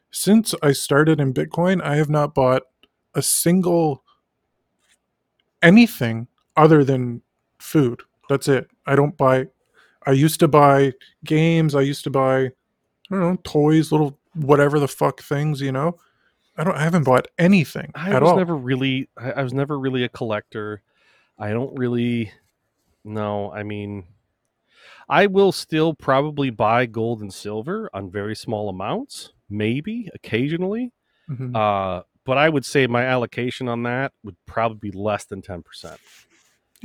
since 0.10 0.56
I 0.64 0.72
started 0.72 1.20
in 1.20 1.34
Bitcoin, 1.34 1.84
I 1.84 1.98
have 1.98 2.10
not 2.10 2.34
bought 2.34 2.64
a 3.14 3.22
single 3.22 4.02
anything 5.62 6.28
other 6.56 6.84
than 6.84 7.22
food. 7.60 8.02
That's 8.30 8.48
it. 8.48 8.70
I 8.86 8.96
don't 8.96 9.18
buy. 9.18 9.48
I 10.06 10.12
used 10.12 10.40
to 10.42 10.48
buy 10.48 10.94
games. 11.24 11.74
I 11.76 11.82
used 11.82 12.04
to 12.06 12.10
buy, 12.10 12.46
I 12.46 12.52
don't 13.10 13.20
know, 13.20 13.38
toys, 13.44 13.92
little 13.92 14.18
whatever 14.34 14.80
the 14.80 14.88
fuck 14.88 15.22
things. 15.22 15.62
You 15.62 15.72
know, 15.72 15.98
I 16.58 16.64
don't. 16.64 16.76
I 16.76 16.84
haven't 16.84 17.04
bought 17.04 17.28
anything 17.38 17.92
I 17.96 18.12
at 18.12 18.22
was 18.22 18.32
all. 18.32 18.38
never 18.38 18.56
really 18.56 19.10
I, 19.18 19.32
I 19.32 19.44
was 19.44 19.54
never 19.54 19.78
really 19.80 20.04
a 20.04 20.10
collector. 20.10 20.82
I 21.38 21.52
don't 21.52 21.78
really 21.78 22.32
no, 23.04 23.52
I 23.52 23.64
mean 23.64 24.06
I 25.08 25.28
will 25.28 25.52
still 25.52 25.94
probably 25.94 26.50
buy 26.50 26.86
gold 26.88 27.22
and 27.22 27.32
silver 27.34 27.90
on 27.94 28.10
very 28.10 28.36
small 28.36 28.70
amounts, 28.70 29.34
maybe 29.50 30.10
occasionally. 30.14 30.92
Mhm. 31.30 31.56
Uh 31.56 32.04
but 32.24 32.40
I 32.40 32.50
would 32.50 32.66
say 32.66 32.88
my 32.88 33.04
allocation 33.06 33.68
on 33.68 33.84
that 33.84 34.12
would 34.24 34.36
probably 34.48 34.90
be 34.90 34.98
less 34.98 35.26
than 35.26 35.44
10%. 35.44 35.98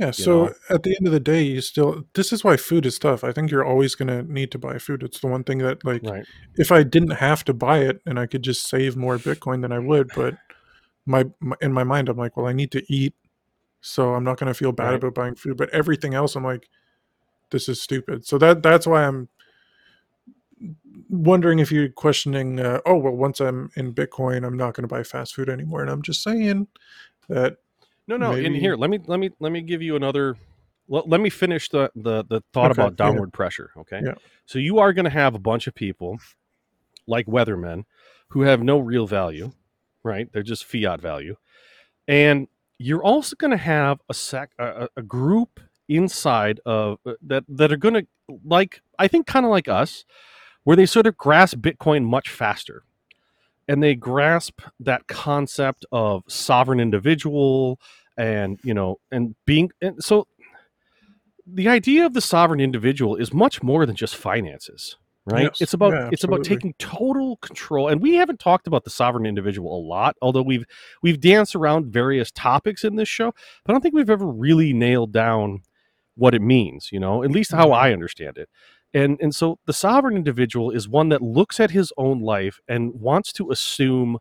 Yeah. 0.01 0.11
So 0.11 0.45
know? 0.45 0.53
at 0.69 0.83
the 0.83 0.95
end 0.97 1.05
of 1.05 1.13
the 1.13 1.19
day, 1.19 1.43
you 1.43 1.61
still. 1.61 2.03
This 2.15 2.33
is 2.33 2.43
why 2.43 2.57
food 2.57 2.85
is 2.85 2.97
tough. 2.97 3.23
I 3.23 3.31
think 3.31 3.51
you're 3.51 3.65
always 3.65 3.93
gonna 3.95 4.23
need 4.23 4.51
to 4.51 4.57
buy 4.57 4.79
food. 4.79 5.03
It's 5.03 5.19
the 5.19 5.27
one 5.27 5.43
thing 5.43 5.59
that 5.59 5.85
like 5.85 6.01
Right. 6.03 6.25
if 6.55 6.71
I 6.71 6.83
didn't 6.83 7.11
have 7.11 7.43
to 7.45 7.53
buy 7.53 7.79
it 7.79 8.01
and 8.05 8.19
I 8.19 8.25
could 8.25 8.43
just 8.43 8.67
save 8.67 8.97
more 8.97 9.17
Bitcoin 9.17 9.61
than 9.61 9.71
I 9.71 9.79
would, 9.79 10.09
but 10.15 10.35
my, 11.05 11.25
my 11.39 11.55
in 11.61 11.71
my 11.71 11.83
mind 11.83 12.09
I'm 12.09 12.17
like, 12.17 12.35
well, 12.35 12.47
I 12.47 12.53
need 12.53 12.71
to 12.71 12.83
eat, 12.91 13.13
so 13.81 14.15
I'm 14.15 14.23
not 14.23 14.39
going 14.39 14.47
to 14.47 14.53
feel 14.53 14.71
bad 14.71 14.89
Right. 14.89 14.95
about 14.95 15.15
buying 15.15 15.35
food. 15.35 15.57
But 15.57 15.69
everything 15.69 16.13
else, 16.15 16.35
I'm 16.35 16.43
like, 16.43 16.67
this 17.51 17.69
is 17.69 17.81
stupid. 17.81 18.25
So 18.25 18.37
that 18.39 18.63
that's 18.63 18.87
why 18.87 19.05
I'm 19.05 19.29
wondering 21.09 21.59
if 21.59 21.71
you're 21.71 21.89
questioning. 21.89 22.59
Uh, 22.59 22.79
oh 22.85 22.95
well, 22.95 23.13
once 23.13 23.39
I'm 23.39 23.69
in 23.75 23.93
Bitcoin, 23.93 24.45
I'm 24.45 24.57
not 24.57 24.73
going 24.73 24.83
to 24.83 24.87
buy 24.95 25.03
fast 25.03 25.35
food 25.35 25.49
anymore. 25.49 25.81
And 25.81 25.89
I'm 25.91 26.01
just 26.01 26.23
saying 26.23 26.67
that 27.29 27.57
No, 28.11 28.31
no. 28.31 28.35
In 28.35 28.53
here, 28.53 28.75
let 28.75 28.89
me 28.89 28.99
let 29.07 29.19
me 29.19 29.31
let 29.39 29.51
me 29.51 29.61
give 29.61 29.81
you 29.81 29.95
another. 29.95 30.35
Let, 30.87 31.07
let 31.07 31.21
me 31.21 31.29
finish 31.29 31.69
the 31.69 31.91
the 31.95 32.23
the 32.25 32.41
thought 32.53 32.71
Okay, 32.71 32.81
about 32.81 32.93
yeah. 32.93 33.05
downward 33.05 33.33
pressure. 33.33 33.71
Okay. 33.77 34.01
Yeah. 34.03 34.15
So 34.45 34.59
you 34.59 34.79
are 34.79 34.93
going 34.93 35.05
to 35.05 35.11
have 35.11 35.35
a 35.35 35.39
bunch 35.39 35.67
of 35.67 35.73
people, 35.75 36.19
like 37.07 37.25
weathermen, 37.27 37.85
who 38.29 38.41
have 38.41 38.61
no 38.61 38.79
real 38.79 39.07
value, 39.07 39.51
right? 40.03 40.27
They're 40.33 40.43
just 40.43 40.65
fiat 40.65 41.01
value, 41.01 41.37
and 42.07 42.47
you're 42.77 43.03
also 43.03 43.35
going 43.37 43.51
to 43.51 43.57
have 43.57 44.01
a 44.09 44.13
sec 44.13 44.51
a, 44.59 44.85
a- 44.85 44.89
a 44.97 45.01
group 45.03 45.59
inside 45.87 46.59
of 46.65 46.99
uh, 47.05 47.13
that 47.21 47.45
that 47.47 47.71
are 47.71 47.77
going 47.77 47.93
to 47.95 48.07
like 48.45 48.81
I 48.99 49.07
think 49.07 49.27
kind 49.27 49.45
of 49.45 49.51
like 49.51 49.67
us, 49.69 50.05
where 50.63 50.75
they 50.75 50.85
sort 50.85 51.07
of 51.07 51.17
grasp 51.17 51.57
Bitcoin 51.59 52.05
much 52.05 52.29
faster. 52.29 52.83
And 53.67 53.81
they 53.81 53.95
grasp 53.95 54.61
that 54.81 55.07
concept 55.07 55.85
of 55.93 56.23
sovereign 56.27 56.81
individual, 56.81 57.79
and 58.17 58.59
you 58.63 58.73
know 58.73 58.99
and 59.11 59.35
being 59.45 59.71
and 59.81 60.03
so 60.03 60.27
the 61.47 61.67
idea 61.67 62.05
of 62.05 62.13
the 62.13 62.21
sovereign 62.21 62.59
individual 62.59 63.15
is 63.15 63.33
much 63.33 63.63
more 63.63 63.85
than 63.85 63.95
just 63.95 64.15
finances 64.15 64.97
right 65.25 65.43
Yes. 65.45 65.61
it's 65.61 65.73
about 65.73 65.93
Yeah, 65.93 66.09
it's 66.11 66.23
about 66.23 66.43
taking 66.43 66.73
total 66.79 67.37
control 67.37 67.87
and 67.87 68.01
we 68.01 68.15
haven't 68.15 68.39
talked 68.39 68.67
about 68.67 68.83
the 68.83 68.89
sovereign 68.89 69.25
individual 69.25 69.75
a 69.77 69.81
lot 69.87 70.15
although 70.21 70.41
we've 70.41 70.65
we've 71.03 71.19
danced 71.19 71.55
around 71.55 71.87
various 71.87 72.31
topics 72.31 72.83
in 72.83 72.95
this 72.95 73.07
show 73.09 73.31
but 73.63 73.71
i 73.71 73.73
don't 73.73 73.81
think 73.81 73.93
we've 73.95 74.09
ever 74.09 74.25
really 74.27 74.73
nailed 74.73 75.11
down 75.11 75.61
what 76.15 76.33
it 76.33 76.41
means 76.41 76.91
you 76.91 76.99
know 76.99 77.23
at 77.23 77.31
least 77.31 77.51
how 77.51 77.67
Mhm. 77.69 77.75
i 77.77 77.93
understand 77.93 78.37
it 78.37 78.49
and 78.93 79.17
and 79.21 79.33
so 79.35 79.59
the 79.67 79.73
sovereign 79.73 80.15
individual 80.17 80.71
is 80.71 80.89
one 80.89 81.09
that 81.09 81.21
looks 81.21 81.59
at 81.59 81.71
his 81.71 81.93
own 81.97 82.19
life 82.21 82.59
and 82.67 82.93
wants 82.99 83.31
to 83.33 83.51
assume 83.51 84.17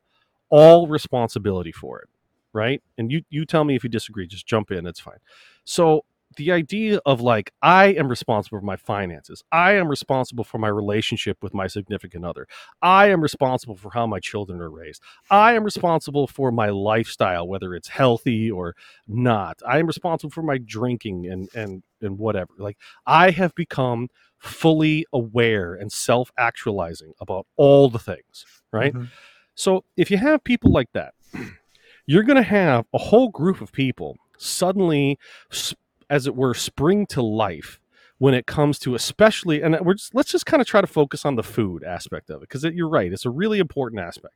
all 0.50 0.86
responsibility 0.86 1.72
for 1.72 2.00
it 2.00 2.08
right? 2.52 2.82
And 2.98 3.10
you 3.12 3.22
you 3.30 3.44
tell 3.44 3.64
me 3.64 3.74
if 3.76 3.84
you 3.84 3.90
disagree 3.90 4.26
just 4.26 4.46
jump 4.46 4.70
in 4.70 4.86
it's 4.86 5.00
fine. 5.00 5.18
So 5.64 6.04
the 6.36 6.52
idea 6.52 7.00
of 7.04 7.20
like 7.20 7.52
i 7.60 7.86
am 7.86 8.06
responsible 8.06 8.60
for 8.60 8.64
my 8.64 8.76
finances 8.76 9.42
i 9.50 9.72
am 9.72 9.88
responsible 9.88 10.44
for 10.44 10.58
my 10.58 10.68
relationship 10.68 11.36
with 11.42 11.52
my 11.52 11.66
significant 11.66 12.24
other 12.24 12.46
i 12.80 13.08
am 13.08 13.20
responsible 13.20 13.74
for 13.74 13.90
how 13.94 14.06
my 14.06 14.20
children 14.20 14.60
are 14.60 14.70
raised 14.70 15.02
i 15.28 15.54
am 15.54 15.64
responsible 15.64 16.28
for 16.28 16.52
my 16.52 16.68
lifestyle 16.68 17.48
whether 17.48 17.74
it's 17.74 17.88
healthy 17.88 18.48
or 18.48 18.76
not 19.08 19.58
i 19.66 19.80
am 19.80 19.88
responsible 19.88 20.30
for 20.30 20.42
my 20.42 20.56
drinking 20.56 21.26
and 21.26 21.48
and 21.54 21.82
and 22.00 22.16
whatever. 22.16 22.52
Like 22.58 22.78
i 23.06 23.30
have 23.30 23.52
become 23.56 24.08
fully 24.38 25.04
aware 25.12 25.74
and 25.74 25.90
self-actualizing 25.90 27.12
about 27.20 27.46
all 27.56 27.90
the 27.90 27.98
things 27.98 28.46
right? 28.72 28.94
Mhm. 28.94 29.08
so 29.56 29.84
if 29.96 30.12
you 30.12 30.16
have 30.16 30.44
people 30.44 30.70
like 30.70 30.92
that, 30.92 31.14
you're 32.10 32.24
going 32.24 32.34
to 32.34 32.42
have 32.42 32.86
a 32.92 32.98
whole 32.98 33.28
group 33.28 33.60
of 33.60 33.70
people 33.70 34.16
suddenly, 34.36 35.16
as 36.10 36.26
it 36.26 36.34
were, 36.34 36.54
spring 36.54 37.06
to 37.06 37.22
life 37.22 37.78
when 38.18 38.34
it 38.34 38.46
comes 38.46 38.80
to 38.80 38.96
especially, 38.96 39.62
and 39.62 39.78
we're 39.82 39.94
just, 39.94 40.12
let's 40.12 40.32
just 40.32 40.44
kind 40.44 40.60
of 40.60 40.66
try 40.66 40.80
to 40.80 40.88
focus 40.88 41.24
on 41.24 41.36
the 41.36 41.44
food 41.44 41.84
aspect 41.84 42.28
of 42.28 42.42
it 42.42 42.48
because 42.48 42.64
you're 42.64 42.88
right, 42.88 43.12
it's 43.12 43.26
a 43.26 43.30
really 43.30 43.60
important 43.60 44.02
aspect. 44.02 44.34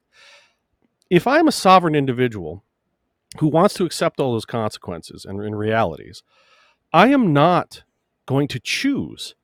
If 1.11 1.27
I'm 1.27 1.49
a 1.49 1.53
sovereign 1.53 1.97
individual 1.97 2.63
who 3.41 3.49
wants 3.49 3.75
to 3.75 3.85
accept 3.85 4.21
all 4.21 4.31
those 4.31 4.45
consequences 4.45 5.25
and, 5.25 5.43
and 5.43 5.59
realities, 5.59 6.23
I 6.93 7.09
am 7.09 7.33
not 7.33 7.83
going 8.25 8.47
to 8.49 8.61
choose 8.61 9.35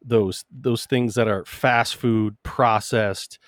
those 0.00 0.44
those 0.48 0.86
things 0.86 1.16
that 1.16 1.26
are 1.26 1.44
fast 1.44 1.96
food, 1.96 2.36
processed, 2.44 3.40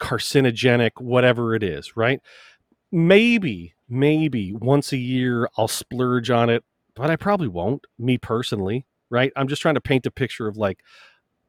carcinogenic, 0.00 1.00
whatever 1.00 1.54
it 1.54 1.62
is, 1.62 1.96
right? 1.96 2.20
Maybe, 2.94 3.74
maybe 3.88 4.52
once 4.54 4.92
a 4.92 4.96
year 4.96 5.48
I'll 5.58 5.66
splurge 5.66 6.30
on 6.30 6.48
it, 6.48 6.62
but 6.94 7.10
I 7.10 7.16
probably 7.16 7.48
won't, 7.48 7.84
me 7.98 8.18
personally, 8.18 8.86
right? 9.10 9.32
I'm 9.34 9.48
just 9.48 9.60
trying 9.60 9.74
to 9.74 9.80
paint 9.80 10.06
a 10.06 10.12
picture 10.12 10.46
of 10.46 10.56
like 10.56 10.78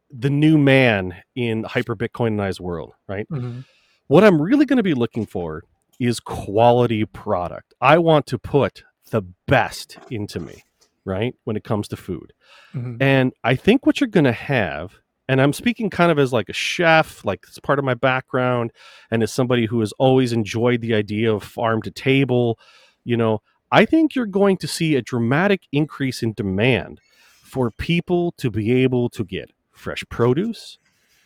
the 0.09 0.31
new 0.31 0.57
man 0.57 1.15
in 1.35 1.63
hyper 1.63 1.95
Bitcoinized 1.95 2.59
world, 2.59 2.93
right? 3.07 3.27
Mhm. 3.29 3.63
What 4.07 4.23
I'm 4.23 4.41
really 4.41 4.65
going 4.65 4.77
to 4.77 4.83
be 4.83 4.95
looking 4.95 5.27
for 5.27 5.63
is 5.99 6.19
quality 6.19 7.05
product. 7.05 7.75
I 7.79 7.99
want 7.99 8.25
to 8.27 8.39
put 8.39 8.83
the 9.11 9.21
best 9.47 9.99
into 10.09 10.39
me, 10.39 10.63
right? 11.05 11.35
When 11.43 11.55
it 11.55 11.63
comes 11.63 11.87
to 11.89 11.95
food. 11.95 12.33
Mhm. 12.73 12.97
And 12.99 13.33
I 13.43 13.55
think 13.55 13.85
what 13.85 14.01
you're 14.01 14.07
going 14.07 14.23
to 14.25 14.31
have, 14.31 14.99
and 15.27 15.41
I'm 15.41 15.53
speaking 15.53 15.89
kind 15.89 16.11
of 16.11 16.19
as 16.19 16.31
like 16.31 16.49
a 16.49 16.53
chef, 16.53 17.25
like 17.25 17.45
it's 17.47 17.59
part 17.59 17.79
of 17.79 17.85
my 17.85 17.93
background, 17.93 18.71
and 19.09 19.23
as 19.23 19.31
somebody 19.31 19.65
who 19.65 19.79
has 19.79 19.91
always 19.93 20.31
enjoyed 20.33 20.81
the 20.81 20.93
idea 20.93 21.33
of 21.33 21.43
farm 21.43 21.81
to 21.83 21.91
table, 21.91 22.59
you 23.03 23.17
know, 23.17 23.41
I 23.71 23.85
think 23.85 24.15
you're 24.15 24.25
going 24.25 24.57
to 24.57 24.67
see 24.67 24.95
a 24.95 25.01
dramatic 25.01 25.61
increase 25.71 26.21
in 26.21 26.33
demand 26.33 26.99
for 27.43 27.71
people 27.71 28.33
to 28.37 28.51
be 28.51 28.71
able 28.83 29.09
to 29.09 29.23
get 29.23 29.51
fresh 29.71 30.03
produce, 30.09 30.77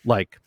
like 0.06 0.39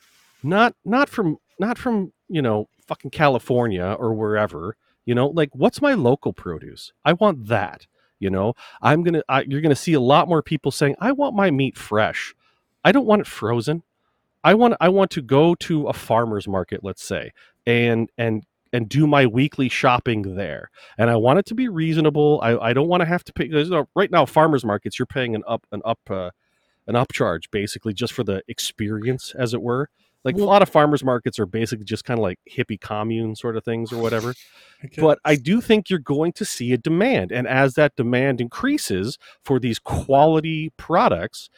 not 0.42 0.74
not 0.84 1.08
from 1.08 1.38
not 1.58 1.78
from 1.78 2.12
you 2.28 2.42
know 2.42 2.68
fucking 2.86 3.10
California 3.10 3.96
or 3.98 4.14
wherever, 4.14 4.76
you 5.04 5.14
know, 5.14 5.28
like 5.28 5.50
what's 5.54 5.82
my 5.82 5.94
local 5.94 6.32
produce? 6.32 6.92
I 7.04 7.12
want 7.12 7.46
that. 7.48 7.86
You 8.18 8.30
know, 8.30 8.54
I'm 8.80 9.02
gonna 9.02 9.22
I, 9.28 9.42
you're 9.42 9.60
gonna 9.60 9.74
see 9.74 9.94
a 9.94 10.00
lot 10.00 10.28
more 10.28 10.42
people 10.42 10.70
saying 10.70 10.94
I 11.00 11.12
want 11.12 11.34
my 11.34 11.50
meat 11.50 11.76
fresh. 11.76 12.34
I 12.84 12.92
don't 12.92 13.06
want 13.06 13.20
it 13.20 13.26
frozen. 13.26 13.82
I 14.44 14.54
want 14.54 14.74
I 14.80 14.88
want 14.88 15.10
to 15.12 15.22
go 15.22 15.54
to 15.56 15.86
a 15.86 15.92
farmer's 15.92 16.48
market, 16.48 16.82
let's 16.82 17.04
say, 17.04 17.32
and 17.66 18.10
and 18.18 18.44
and 18.72 18.88
do 18.88 19.06
my 19.06 19.26
weekly 19.26 19.68
shopping 19.68 20.34
there. 20.34 20.70
And 20.98 21.10
I 21.10 21.16
want 21.16 21.38
it 21.38 21.46
to 21.46 21.54
be 21.54 21.68
reasonable. 21.68 22.40
I, 22.42 22.56
I 22.56 22.72
don't 22.72 22.88
want 22.88 23.02
to 23.02 23.06
have 23.06 23.24
to 23.24 23.32
pay. 23.32 23.48
No, 23.48 23.88
right 23.94 24.10
now, 24.10 24.26
farmers 24.26 24.64
markets, 24.64 24.98
you're 24.98 25.06
paying 25.06 25.34
an 25.34 25.42
up 25.46 25.66
an 25.72 25.82
up 25.84 26.00
uh, 26.10 26.30
an 26.86 26.94
upcharge 26.94 27.50
basically 27.52 27.94
just 27.94 28.12
for 28.12 28.24
the 28.24 28.42
experience, 28.48 29.34
as 29.38 29.54
it 29.54 29.62
were. 29.62 29.88
Like 30.24 30.36
a 30.36 30.44
lot 30.44 30.62
of 30.62 30.68
farmers 30.68 31.02
markets 31.04 31.40
are 31.40 31.46
basically 31.46 31.84
just 31.84 32.04
kind 32.04 32.18
of 32.18 32.22
like 32.22 32.38
hippie 32.50 32.80
commune 32.80 33.34
sort 33.34 33.56
of 33.56 33.64
things 33.64 33.92
or 33.92 34.00
whatever 34.00 34.34
but 34.98 35.18
I 35.24 35.36
do 35.36 35.60
think 35.60 35.90
you're 35.90 35.98
going 35.98 36.32
to 36.34 36.44
see 36.44 36.72
a 36.72 36.78
demand. 36.78 37.32
And 37.32 37.46
as 37.46 37.74
that 37.74 37.96
demand 37.96 38.40
increases 38.40 39.18
for 39.44 39.58
these 39.58 39.78
quality 39.78 40.72
products, 40.76 41.50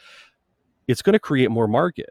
it's 0.87 1.01
going 1.01 1.13
to 1.13 1.19
create 1.19 1.51
more 1.51 1.67
market. 1.67 2.09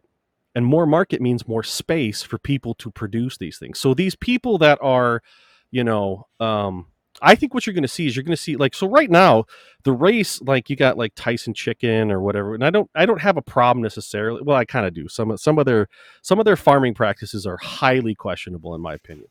and 0.55 0.65
more 0.67 0.87
market 0.87 1.21
means 1.21 1.49
more 1.49 1.63
space 1.65 2.23
for 2.23 2.39
people 2.39 2.75
to 2.75 2.91
produce 2.91 3.37
these 3.39 3.59
things 3.59 3.79
so 3.79 3.95
these 3.95 4.17
people 4.17 4.59
that 4.59 4.79
are 4.83 5.23
you 5.71 5.83
know 5.85 6.27
um 6.41 6.87
i 7.23 7.35
think 7.35 7.53
what 7.55 7.67
you're 7.67 7.75
going 7.75 7.83
to 7.83 7.89
see 7.89 8.07
is 8.07 8.15
you're 8.17 8.23
going 8.23 8.37
to 8.37 8.43
see 8.43 8.57
like 8.57 8.75
so 8.75 8.87
right 8.89 9.11
now 9.11 9.45
the 9.85 9.93
race 9.93 10.41
like 10.43 10.71
you 10.71 10.77
got 10.77 10.97
like 10.97 11.13
tyson 11.17 11.53
chicken 11.55 12.11
or 12.11 12.21
whatever 12.21 12.55
and 12.55 12.65
i 12.65 12.71
don't 12.71 12.89
i 12.95 13.05
don't 13.07 13.21
have 13.21 13.37
a 13.37 13.43
problem 13.43 13.83
necessarily 13.83 14.41
well 14.43 14.57
i 14.57 14.65
kind 14.65 14.87
of 14.87 14.95
do 14.95 15.09
some 15.09 15.37
some 15.37 15.59
of 15.59 15.67
their 15.67 15.89
some 16.23 16.39
of 16.39 16.45
their 16.45 16.57
farming 16.57 16.95
practices 16.95 17.47
are 17.47 17.59
highly 17.59 18.15
questionable 18.15 18.75
in 18.75 18.81
my 18.81 18.95
opinion 18.95 19.29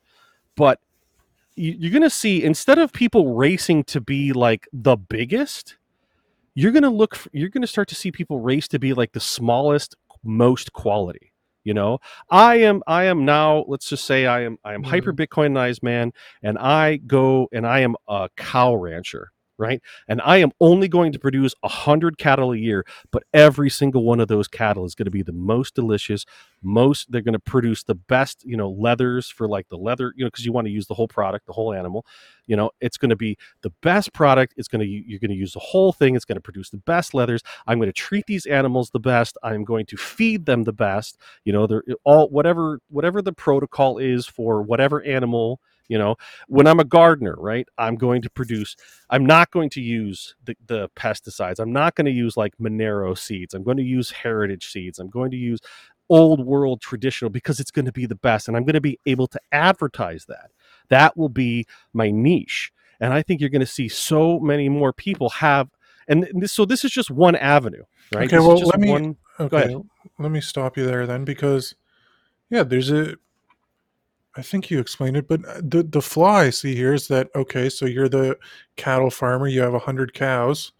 but 0.56 0.80
you're 1.56 1.91
going 1.91 2.02
to 2.02 2.10
see 2.10 2.44
instead 2.44 2.80
of 2.80 2.91
people 2.91 3.36
racing 3.36 3.84
to 3.84 4.02
be 4.02 4.34
like 4.34 4.68
the 4.74 4.98
biggest 4.98 5.78
you're 6.56 6.72
going 6.72 6.84
to 6.84 6.89
look 6.89 7.16
for, 7.16 7.30
you're 7.34 7.49
going 7.49 7.62
to 7.62 7.68
start 7.68 7.88
to 7.89 7.95
see 7.95 8.12
people 8.12 8.39
race 8.39 8.68
to 8.70 8.80
be 8.80 8.93
like 8.93 9.12
the 9.12 9.20
smallest 9.20 9.95
most 10.24 10.72
quality 10.72 11.34
you 11.66 11.74
know 11.74 11.99
i 12.30 12.56
am 12.56 12.82
i 12.88 13.04
am 13.04 13.26
now 13.26 13.66
let's 13.68 13.89
just 13.89 14.06
say 14.06 14.26
i 14.26 14.41
am 14.41 14.58
i 14.64 14.74
am 14.74 14.82
Mhm. 14.84 14.88
hyper 14.88 15.12
bitcoinized 15.14 15.84
man 15.84 16.14
and 16.43 16.58
i 16.58 16.95
go 16.97 17.49
and 17.51 17.68
i 17.68 17.80
am 17.80 17.95
a 18.08 18.30
cow 18.38 18.74
rancher 18.74 19.32
right? 19.64 19.82
And 20.07 20.22
i 20.26 20.38
am 20.38 20.51
only 20.59 20.88
going 20.88 21.11
to 21.14 21.20
produce 21.20 21.55
100 21.61 22.18
cattle 22.18 22.51
a 22.51 22.57
year 22.57 22.86
but 23.11 23.24
every 23.34 23.70
single 23.70 24.03
one 24.03 24.20
of 24.20 24.28
those 24.28 24.47
cattle 24.47 24.86
is 24.86 24.95
going 24.95 25.05
to 25.05 25.11
be 25.11 25.24
the 25.24 25.32
most 25.32 25.74
delicious 25.76 26.26
most 26.61 27.11
they're 27.11 27.22
going 27.22 27.34
to 27.34 27.39
produce 27.39 27.84
the 27.84 27.95
best 27.95 28.43
you 28.45 28.57
know 28.57 28.70
leathers 28.70 29.30
for 29.30 29.47
like 29.47 29.68
the 29.70 29.78
leather 29.78 30.14
you 30.16 30.24
know 30.24 30.28
because 30.30 30.45
you 30.45 30.51
want 30.51 30.66
to 30.66 30.72
use 30.72 30.88
the 30.88 30.93
whole 30.93 31.07
product 31.07 31.45
the 31.45 31.53
whole 31.53 31.74
animal 31.74 32.05
you 32.47 32.55
know 32.55 32.70
it's 32.82 32.97
going 32.97 33.09
to 33.09 33.16
be 33.16 33.38
the 33.61 33.72
best 33.82 34.14
product 34.14 34.53
it's 34.57 34.68
going 34.68 34.82
to 34.82 34.88
you're 34.88 35.20
going 35.20 35.32
to 35.32 35.38
use 35.38 35.53
the 35.53 35.59
whole 35.59 35.91
thing 35.91 36.16
it's 36.16 36.26
going 36.26 36.36
to 36.36 36.41
produce 36.41 36.70
the 36.70 36.78
best 36.78 37.14
leathers 37.14 37.41
i'm 37.68 37.78
going 37.78 37.89
to 37.89 37.93
treat 37.93 38.26
these 38.28 38.45
animals 38.45 38.89
the 38.89 38.99
best 38.99 39.38
i'm 39.43 39.64
going 39.64 39.86
to 39.86 39.97
feed 39.97 40.45
them 40.45 40.64
the 40.64 40.74
best 40.74 41.18
you 41.45 41.53
know 41.53 41.68
they're 41.68 41.84
all 42.03 42.30
whatever 42.30 42.80
whatever 42.89 43.22
the 43.22 43.34
protocol 43.34 43.97
is 43.97 44.26
for 44.26 44.61
whatever 44.61 45.01
animal 45.03 45.59
you 45.88 45.97
know? 45.97 46.15
When 46.47 46.67
i'm 46.67 46.79
a 46.79 46.84
gardener 46.86 47.36
right 47.38 47.67
i'm 47.77 47.95
going 47.95 48.21
to 48.21 48.29
produce 48.29 48.75
i'm 49.09 49.25
not 49.25 49.51
going 49.51 49.69
to 49.71 49.81
use 49.81 50.36
the, 50.43 50.55
the 50.65 50.89
pesticides. 50.95 51.59
I'm 51.59 51.73
not 51.73 51.95
going 51.95 52.05
to 52.05 52.11
use 52.11 52.38
like 52.38 52.53
monero 52.57 53.17
seeds. 53.17 53.53
I'm 53.53 53.63
going 53.63 53.77
to 53.77 53.84
use 53.84 54.11
heritage 54.11 54.71
seeds. 54.71 54.99
I'm 54.99 55.09
going 55.09 55.31
to 55.31 55.38
use 55.38 55.59
old 56.09 56.45
world 56.45 56.81
traditional 56.81 57.29
because 57.29 57.59
it's 57.59 57.71
going 57.71 57.86
to 57.86 57.91
be 57.91 58.05
the 58.05 58.15
best 58.15 58.47
and 58.47 58.57
i'm 58.57 58.63
going 58.63 58.73
to 58.73 58.81
be 58.81 58.99
able 59.05 59.25
to 59.27 59.39
advertise 59.51 60.25
that. 60.25 60.51
That 60.89 61.15
will 61.17 61.29
be 61.29 61.65
my 61.93 62.11
niche 62.11 62.71
and 62.99 63.13
i 63.13 63.21
think 63.21 63.39
you're 63.41 63.49
going 63.49 63.61
to 63.61 63.65
see 63.65 63.88
so 63.88 64.39
many 64.39 64.67
more 64.69 64.91
people 64.93 65.29
have 65.29 65.69
and 66.07 66.27
this, 66.34 66.51
so 66.51 66.65
this 66.65 66.84
is 66.84 66.91
just 66.91 67.09
one 67.09 67.36
avenue 67.38 67.84
right? 68.13 68.25
Okay, 68.25 68.36
This 68.38 68.45
well, 68.45 68.59
let 68.59 68.79
me- 68.79 68.91
one- 68.91 69.17
Okay, 69.39 69.75
let 70.19 70.29
me 70.31 70.41
stop 70.41 70.77
you 70.77 70.86
there 70.86 71.07
then, 71.07 71.25
because 71.25 71.73
yeah, 72.51 72.61
there's 72.61 72.91
a. 72.91 73.15
I 74.36 74.41
think 74.41 74.69
you 74.69 74.79
explained 74.79 75.17
it, 75.17 75.27
but 75.27 75.45
uh, 75.47 75.61
the 75.63 75.84
the 75.84 76.01
flaw 76.01 76.38
I 76.38 76.49
see 76.49 76.75
here 76.75 76.93
is 76.93 77.07
that 77.09 77.29
okay, 77.36 77.69
so 77.69 77.86
you're 77.86 78.09
the 78.09 78.38
cattle 78.77 79.11
farmer, 79.11 79.47
you 79.47 79.61
have 79.61 79.73
a 79.75 79.79
hundred 79.79 80.13
cows, 80.13 80.71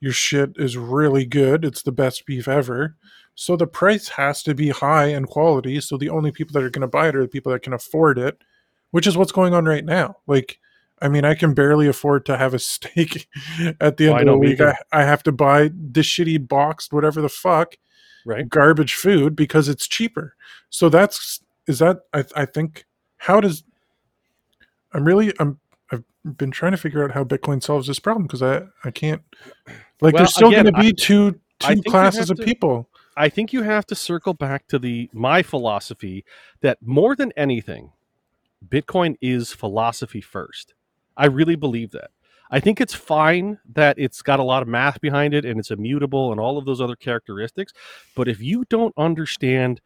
your 0.00 0.12
shit 0.12 0.52
is 0.56 0.76
really 0.76 1.24
good, 1.24 1.64
it's 1.64 1.82
the 1.82 1.92
best 1.92 2.26
beef 2.26 2.48
ever, 2.48 2.96
so 3.34 3.54
the 3.54 3.68
price 3.68 4.08
has 4.08 4.42
to 4.42 4.54
be 4.54 4.70
high 4.70 5.06
and 5.06 5.28
quality. 5.28 5.80
So 5.80 5.96
the 5.96 6.08
only 6.08 6.32
people 6.32 6.52
that 6.54 6.64
are 6.64 6.70
going 6.70 6.82
to 6.82 6.88
buy 6.88 7.08
it 7.08 7.14
are 7.14 7.22
the 7.22 7.28
people 7.28 7.52
that 7.52 7.62
can 7.62 7.72
afford 7.72 8.18
it, 8.18 8.42
which 8.90 9.06
is 9.06 9.16
what's 9.16 9.30
going 9.30 9.54
on 9.54 9.64
right 9.64 9.84
now. 9.84 10.16
Like, 10.26 10.58
I 11.00 11.08
mean, 11.08 11.24
I 11.24 11.34
can 11.36 11.54
barely 11.54 11.86
afford 11.86 12.26
to 12.26 12.36
have 12.36 12.52
a 12.52 12.58
steak 12.58 13.28
at 13.80 13.96
the 13.96 14.08
Oh, 14.08 14.16
end 14.16 14.18
I 14.18 14.22
of 14.22 14.26
the 14.26 14.38
week. 14.38 14.60
I, 14.60 14.76
I 14.90 15.04
have 15.04 15.22
to 15.22 15.32
buy 15.32 15.70
this 15.72 16.06
shitty 16.06 16.48
boxed 16.48 16.92
whatever 16.92 17.22
the 17.22 17.28
fuck 17.28 17.76
right 18.24 18.48
garbage 18.48 18.94
food 18.94 19.36
because 19.36 19.68
it's 19.68 19.86
cheaper. 19.86 20.34
So 20.70 20.88
that's 20.88 21.40
is 21.68 21.78
that 21.78 22.00
I, 22.12 22.24
I 22.34 22.44
think 22.44 22.86
how 23.18 23.40
does 23.40 23.62
I'm 24.92 25.04
really 25.04 25.32
I'm 25.38 25.58
I've 25.92 26.04
been 26.24 26.50
trying 26.50 26.72
to 26.72 26.78
figure 26.78 27.04
out 27.04 27.12
how 27.12 27.24
Bitcoin 27.24 27.62
solves 27.62 27.86
this 27.86 27.98
problem 27.98 28.26
because 28.26 28.42
I 28.42 28.62
I 28.84 28.90
can't 28.90 29.22
like 30.00 30.14
Well, 30.14 30.22
there's 30.22 30.34
still 30.34 30.50
going 30.50 30.66
to 30.66 30.72
be 30.72 30.92
two 30.92 31.38
I 31.62 31.74
two 31.74 31.82
you 31.84 31.90
classes 31.90 32.30
of 32.30 32.38
to- 32.38 32.44
people. 32.44 32.88
I 33.16 33.28
think 33.28 33.52
you 33.52 33.62
have 33.62 33.84
to 33.86 33.96
circle 33.96 34.32
back 34.32 34.68
to 34.68 34.78
the 34.78 35.10
my 35.12 35.42
philosophy 35.42 36.24
that 36.60 36.78
more 36.80 37.16
than 37.16 37.32
anything, 37.36 37.90
Bitcoin 38.66 39.16
is 39.20 39.52
philosophy 39.52 40.20
first. 40.20 40.74
I 41.16 41.26
really 41.26 41.56
believe 41.56 41.90
that. 41.90 42.10
I 42.50 42.60
think 42.60 42.80
it's 42.80 42.94
fine 42.94 43.58
that 43.74 43.98
it's 43.98 44.22
got 44.22 44.38
a 44.38 44.44
lot 44.44 44.62
of 44.62 44.68
math 44.68 45.00
behind 45.00 45.34
it 45.34 45.44
and 45.44 45.58
it's 45.58 45.70
immutable 45.72 46.30
and 46.30 46.40
all 46.40 46.56
of 46.56 46.64
those 46.64 46.80
other 46.80 46.96
characteristics. 46.96 47.72
But 48.14 48.28
if 48.28 48.40
you 48.40 48.64
don't 48.70 48.94
understand 48.96 49.80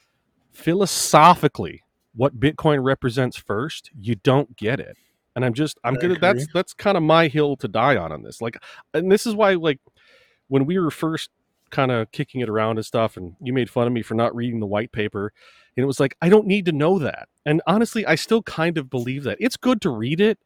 philosophically 0.53 1.83
what 2.15 2.39
Bitcoin 2.39 2.83
represents 2.83 3.37
first, 3.37 3.91
you 3.99 4.15
don't 4.17 4.57
get 4.57 4.81
it. 4.81 4.97
And 5.35 5.45
I'm 5.45 5.55
just 5.55 5.79
I'm 5.83 5.97
I 5.97 6.01
gonna 6.01 6.19
that's 6.19 6.47
that's 6.53 6.75
kind 6.75 6.97
of 6.97 7.03
my 7.03 7.29
hill 7.29 7.57
to 7.57 7.69
die 7.69 7.97
on 7.97 8.13
on 8.13 8.23
this. 8.23 8.43
Like 8.43 8.59
and 8.93 9.11
this 9.11 9.27
is 9.27 9.35
why 9.35 9.55
like 9.55 9.81
when 10.49 10.67
we 10.67 10.79
were 10.79 10.91
first 10.91 11.31
kind 11.71 11.91
of 11.91 12.13
kicking 12.13 12.43
it 12.43 12.51
around 12.51 12.77
and 12.77 12.85
stuff 12.85 13.17
and 13.17 13.35
you 13.41 13.51
made 13.53 13.71
fun 13.71 13.87
of 13.87 13.93
me 13.95 14.03
for 14.03 14.13
not 14.15 14.37
reading 14.37 14.61
the 14.61 14.67
white 14.67 14.93
paper 14.93 15.33
and 15.75 15.83
it 15.83 15.87
was 15.87 15.99
like 15.99 16.15
i 16.21 16.29
don't 16.29 16.47
need 16.47 16.67
to 16.67 16.73
know 16.73 16.99
that 16.99 17.31
and 17.47 17.63
honestly 17.67 18.05
i 18.05 18.15
still 18.15 18.43
kind 18.43 18.77
of 18.77 18.91
believe 18.91 19.25
that 19.25 19.39
it's 19.41 19.57
good 19.57 19.81
to 19.81 19.89
read 19.89 20.21
it 20.21 20.39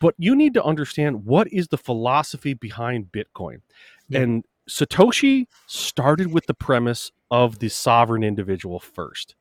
but 0.00 0.12
you 0.18 0.34
need 0.34 0.52
to 0.52 0.64
understand 0.64 1.24
what 1.24 1.46
is 1.52 1.68
the 1.68 1.78
philosophy 1.78 2.52
behind 2.52 3.12
bitcoin 3.12 3.60
Yeah. 4.08 4.22
and 4.22 4.44
satoshi 4.68 5.46
started 5.68 6.32
with 6.32 6.46
the 6.46 6.54
premise 6.54 7.12
of 7.30 7.60
the 7.60 7.68
sovereign 7.68 8.24
individual 8.24 8.80
first 8.80 9.36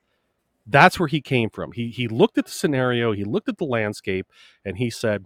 that's 0.71 0.99
where 0.99 1.07
he 1.07 1.21
came 1.21 1.49
from 1.49 1.71
he 1.73 1.89
he 1.89 2.07
looked 2.07 2.37
at 2.37 2.45
the 2.45 2.51
scenario 2.51 3.11
he 3.11 3.23
looked 3.23 3.49
at 3.49 3.57
the 3.57 3.65
landscape 3.65 4.27
and 4.65 4.77
he 4.77 4.89
said 4.89 5.25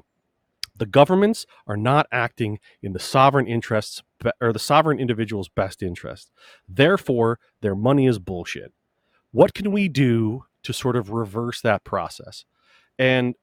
the 0.78 0.86
governments 0.86 1.46
are 1.68 1.78
not 1.78 2.08
acting 2.12 2.60
in 2.82 2.94
the 2.94 3.00
sovereign 3.00 3.48
interests 3.48 4.04
or 4.42 4.52
the 4.52 4.60
sovereign 4.60 5.00
individual's 5.00 5.50
best 5.50 5.82
interest. 5.82 6.32
Therefore, 6.68 7.40
their 7.62 7.76
money 7.76 8.08
is 8.08 8.20
bullshit. 8.20 8.74
What 9.32 9.54
can 9.54 9.72
we 9.72 9.88
do 9.88 10.46
to 10.64 10.74
sort 10.74 10.96
of 10.96 11.10
reverse 11.12 11.62
that 11.62 11.84
process? 11.84 12.46
And 13.00 13.36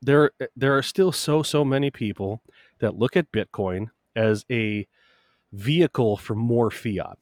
there 0.00 0.32
there 0.56 0.76
are 0.76 0.82
still 0.82 1.12
so 1.12 1.42
so 1.42 1.64
many 1.64 1.90
people 1.90 2.42
that 2.80 2.96
look 2.96 3.16
at 3.16 3.32
Bitcoin 3.32 3.88
as 4.16 4.44
a 4.50 4.86
vehicle 5.52 6.16
for 6.16 6.34
more 6.34 6.70
fiat. 6.70 7.18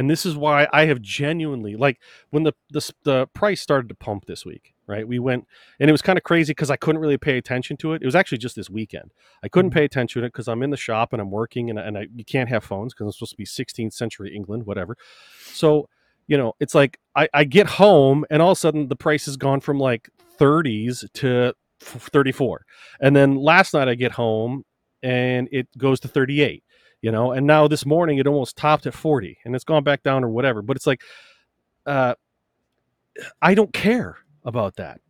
And 0.00 0.08
this 0.08 0.24
is 0.24 0.34
why 0.34 0.66
I 0.72 0.86
have 0.86 1.02
genuinely 1.02 1.76
like 1.76 2.00
when 2.30 2.42
the 2.44 2.54
the, 2.70 2.90
the 3.04 3.26
price 3.34 3.60
started 3.60 3.90
to 3.90 3.94
pump 3.94 4.24
this 4.24 4.46
week, 4.46 4.72
right? 4.86 5.06
We 5.06 5.18
went 5.18 5.46
and 5.78 5.90
it 5.90 5.92
was 5.92 6.00
kind 6.00 6.16
of 6.16 6.22
crazy 6.22 6.52
because 6.52 6.70
I 6.70 6.76
couldn't 6.76 7.02
really 7.02 7.18
pay 7.18 7.36
attention 7.36 7.76
to 7.78 7.92
it. 7.92 8.00
It 8.00 8.06
was 8.06 8.14
actually 8.14 8.38
just 8.38 8.56
this 8.56 8.70
weekend. 8.70 9.12
I 9.44 9.48
couldn't 9.48 9.72
Mhm. 9.72 9.74
pay 9.74 9.84
attention 9.84 10.22
to 10.22 10.24
it 10.24 10.30
because 10.30 10.48
I'm 10.48 10.62
in 10.62 10.70
the 10.70 10.78
shop 10.78 11.12
and 11.12 11.20
I'm 11.20 11.30
working 11.30 11.68
and, 11.68 11.78
and 11.78 11.98
I, 11.98 12.06
you 12.16 12.24
can't 12.24 12.48
have 12.48 12.64
phones 12.64 12.94
because 12.94 13.08
it's 13.08 13.18
supposed 13.18 13.32
to 13.32 13.36
be 13.36 13.44
16th 13.44 13.92
century 13.92 14.34
England, 14.34 14.64
whatever. 14.64 14.96
So, 15.52 15.86
you 16.28 16.38
know, 16.38 16.54
it's 16.60 16.74
like 16.74 16.98
I, 17.14 17.28
I 17.34 17.44
get 17.44 17.66
home 17.66 18.24
and 18.30 18.40
all 18.40 18.52
of 18.52 18.56
a 18.56 18.60
sudden 18.60 18.88
the 18.88 18.96
price 18.96 19.26
has 19.26 19.36
gone 19.36 19.60
from 19.60 19.78
like 19.78 20.08
30s 20.38 21.04
to 21.12 21.52
34. 21.82 22.64
And 23.02 23.14
then 23.14 23.36
last 23.36 23.74
night 23.74 23.88
I 23.88 23.96
get 23.96 24.12
home 24.12 24.64
and 25.02 25.46
it 25.52 25.68
goes 25.76 26.00
to 26.00 26.08
38 26.08 26.64
you 27.02 27.10
know 27.10 27.32
and 27.32 27.46
now 27.46 27.66
this 27.68 27.86
morning 27.86 28.18
it 28.18 28.26
almost 28.26 28.56
topped 28.56 28.86
at 28.86 28.94
40 28.94 29.38
and 29.44 29.54
it's 29.54 29.64
gone 29.64 29.84
back 29.84 30.02
down 30.02 30.24
or 30.24 30.28
whatever 30.28 30.62
but 30.62 30.76
it's 30.76 30.86
like 30.86 31.02
uh 31.86 32.14
i 33.42 33.54
don't 33.54 33.72
care 33.72 34.18
about 34.44 34.76
that. 34.76 35.00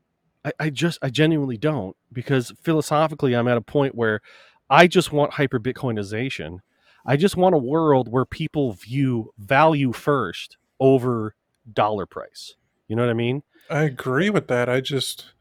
I, 0.44 0.52
I 0.58 0.70
just 0.70 0.98
i 1.02 1.10
genuinely 1.10 1.56
don't 1.56 1.96
because 2.12 2.52
philosophically 2.62 3.34
i'm 3.34 3.48
at 3.48 3.56
a 3.56 3.62
point 3.62 3.94
where 3.94 4.20
i 4.68 4.86
just 4.86 5.12
want 5.12 5.34
hyper 5.34 5.60
bitcoinization 5.60 6.58
i 7.06 7.16
just 7.16 7.36
want 7.36 7.54
a 7.54 7.58
world 7.58 8.10
where 8.10 8.24
people 8.24 8.72
view 8.72 9.32
value 9.38 9.92
first 9.92 10.56
over 10.80 11.34
dollar 11.70 12.06
price. 12.06 12.54
You 12.88 12.96
know 12.96 13.02
what 13.02 13.10
i 13.10 13.14
mean? 13.14 13.42
I 13.68 13.82
agree 13.82 14.30
with 14.30 14.48
that. 14.48 14.68
I 14.68 14.80
just 14.80 15.32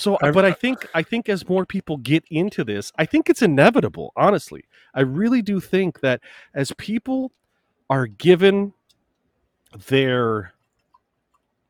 so, 0.00 0.18
I've- 0.22 0.32
but 0.34 0.44
I 0.44 0.52
think 0.52 0.86
I 0.94 1.02
think 1.02 1.28
as 1.28 1.48
more 1.48 1.66
people 1.66 1.96
get 1.98 2.24
into 2.30 2.64
this, 2.64 2.92
I 2.96 3.06
think 3.06 3.28
it's 3.28 3.42
inevitable. 3.42 4.12
Honestly, 4.16 4.64
I 4.94 5.02
really 5.02 5.42
do 5.42 5.60
think 5.60 6.00
that 6.00 6.20
as 6.54 6.72
people 6.78 7.32
are 7.88 8.06
given 8.06 8.72
their 9.88 10.52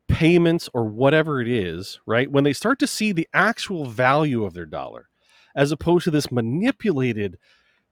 payments 0.07 0.69
or 0.73 0.85
whatever 0.85 1.41
it 1.41 1.47
is, 1.47 1.99
right, 2.05 2.29
when 2.31 2.43
they 2.43 2.53
start 2.53 2.79
to 2.79 2.87
see 2.87 3.11
the 3.11 3.27
actual 3.33 3.85
value 3.85 4.43
of 4.43 4.53
their 4.53 4.65
dollar, 4.65 5.09
as 5.55 5.71
opposed 5.71 6.03
to 6.05 6.11
this 6.11 6.31
manipulated, 6.31 7.37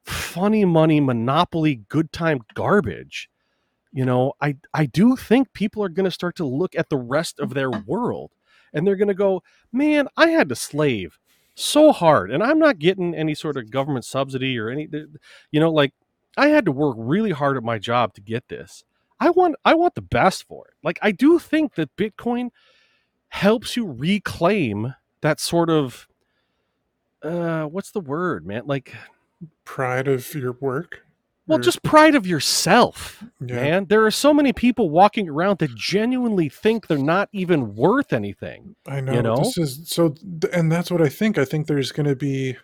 funny 0.04 0.66
money 0.66 1.00
monopoly 1.00 1.76
good 1.90 2.12
time 2.12 2.42
garbage, 2.54 3.30
you 3.92 4.06
know, 4.06 4.34
I 4.42 4.58
I 4.74 4.86
do 4.86 5.16
think 5.16 5.54
people 5.54 5.84
are 5.84 5.90
going 5.90 6.06
to 6.06 6.12
start 6.12 6.36
to 6.38 6.46
look 6.46 6.76
at 6.76 6.90
the 6.90 6.98
rest 6.98 7.40
of 7.40 7.54
their 7.54 7.72
world 7.72 8.32
and 8.74 8.86
they're 8.86 8.96
going 8.96 9.08
to 9.10 9.14
go, 9.14 9.44
man, 9.72 10.08
I 10.18 10.30
had 10.30 10.50
to 10.50 10.56
slave 10.56 11.20
so 11.56 11.92
hard 11.92 12.32
and 12.32 12.42
I'm 12.42 12.60
not 12.60 12.80
getting 12.80 13.14
any 13.14 13.36
sort 13.36 13.58
of 13.58 13.70
government 13.70 14.06
subsidy 14.06 14.58
or 14.58 14.70
any, 14.70 14.88
you 15.52 15.60
know, 15.60 15.72
like 15.72 15.94
I 16.38 16.48
had 16.48 16.66
to 16.66 16.72
work 16.72 16.96
really 16.98 17.32
hard 17.32 17.58
at 17.58 17.64
my 17.64 17.78
job 17.78 18.14
to 18.14 18.22
get 18.22 18.48
this. 18.48 18.84
I 19.20 19.32
want 19.32 19.56
I 19.66 19.74
want 19.76 19.96
the 19.96 20.02
best 20.02 20.48
for 20.48 20.68
it. 20.68 20.74
Like 20.84 21.00
I 21.02 21.12
do 21.12 21.40
think 21.40 21.76
that 21.76 21.96
Bitcoin 21.98 22.50
helps 23.28 23.76
you 23.76 23.92
reclaim 23.92 24.96
that 25.22 25.40
sort 25.42 25.70
of 25.70 26.08
uh 27.22 27.64
what's 27.66 27.92
the 27.92 28.00
word, 28.00 28.46
man? 28.48 28.64
Like 28.66 28.96
Pride 29.66 30.08
of 30.08 30.34
your 30.34 30.54
work. 30.54 31.06
Well, 31.50 31.58
mm. 31.58 31.64
just 31.64 31.82
pride 31.82 32.14
of 32.14 32.28
yourself, 32.28 33.24
yeah. 33.44 33.56
man. 33.56 33.86
There 33.86 34.06
are 34.06 34.12
so 34.12 34.36
many 34.36 34.54
people 34.54 34.92
walking 34.92 35.28
around 35.28 35.58
that 35.60 35.74
genuinely 35.74 36.48
think 36.48 36.86
they're 36.86 37.00
not 37.00 37.28
even 37.34 37.76
worth 37.76 38.14
anything. 38.14 38.76
I 38.88 39.02
know. 39.02 39.14
You 39.14 39.22
know? 39.24 39.38
This 39.38 39.58
is 39.58 39.90
so, 39.90 40.14
and 40.54 40.72
that's 40.72 40.92
what 40.92 41.02
I 41.02 41.10
think. 41.10 41.40
I 41.40 41.46
think 41.46 41.66
there's 41.66 41.92
going 41.92 42.08
to 42.08 42.16
be 42.16 42.56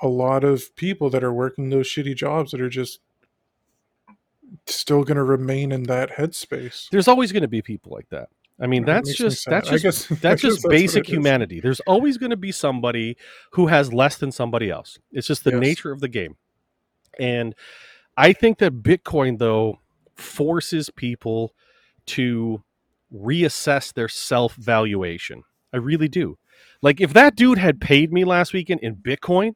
a 0.00 0.08
lot 0.08 0.42
of 0.42 0.74
people 0.74 1.10
that 1.10 1.22
are 1.22 1.34
working 1.34 1.68
those 1.68 1.86
shitty 1.86 2.16
jobs 2.16 2.50
that 2.52 2.62
are 2.62 2.70
just 2.70 3.00
still 4.66 5.04
going 5.04 5.16
to 5.18 5.22
remain 5.22 5.70
in 5.70 5.82
that 5.84 6.12
headspace. 6.12 6.88
There's 6.90 7.08
always 7.08 7.30
going 7.30 7.42
to 7.42 7.48
be 7.48 7.60
people 7.60 7.92
like 7.92 8.08
that. 8.08 8.30
I 8.58 8.66
mean, 8.66 8.84
That 8.84 9.04
that's 9.04 9.08
makes 9.08 9.20
me 9.20 9.26
just 9.28 9.42
sad. 9.42 9.52
that's 9.52 9.70
I 9.70 9.76
just 9.76 10.08
that's 10.22 10.40
just 10.40 10.66
basic 10.68 11.06
humanity. 11.06 11.60
There's 11.60 11.80
always 11.80 12.16
going 12.16 12.30
to 12.30 12.36
be 12.36 12.52
somebody 12.52 13.16
who 13.52 13.66
has 13.66 13.92
less 13.92 14.16
than 14.16 14.32
somebody 14.32 14.70
else. 14.70 14.98
It's 15.10 15.26
just 15.26 15.44
the 15.44 15.50
Yes. 15.50 15.60
nature 15.60 15.92
of 15.92 16.00
the 16.00 16.08
game. 16.08 16.36
And 17.18 17.54
I 18.16 18.32
think 18.32 18.58
that 18.58 18.82
Bitcoin 18.82 19.38
though 19.38 19.80
forces 20.14 20.90
people 20.90 21.54
to 22.06 22.62
reassess 23.14 23.92
their 23.92 24.08
self-valuation. 24.08 25.42
I 25.72 25.78
really 25.78 26.08
do. 26.08 26.38
Like 26.80 27.00
if 27.00 27.12
that 27.14 27.36
dude 27.36 27.58
had 27.58 27.80
paid 27.80 28.12
me 28.12 28.24
last 28.24 28.52
weekend 28.52 28.80
in 28.80 28.96
Bitcoin, 28.96 29.54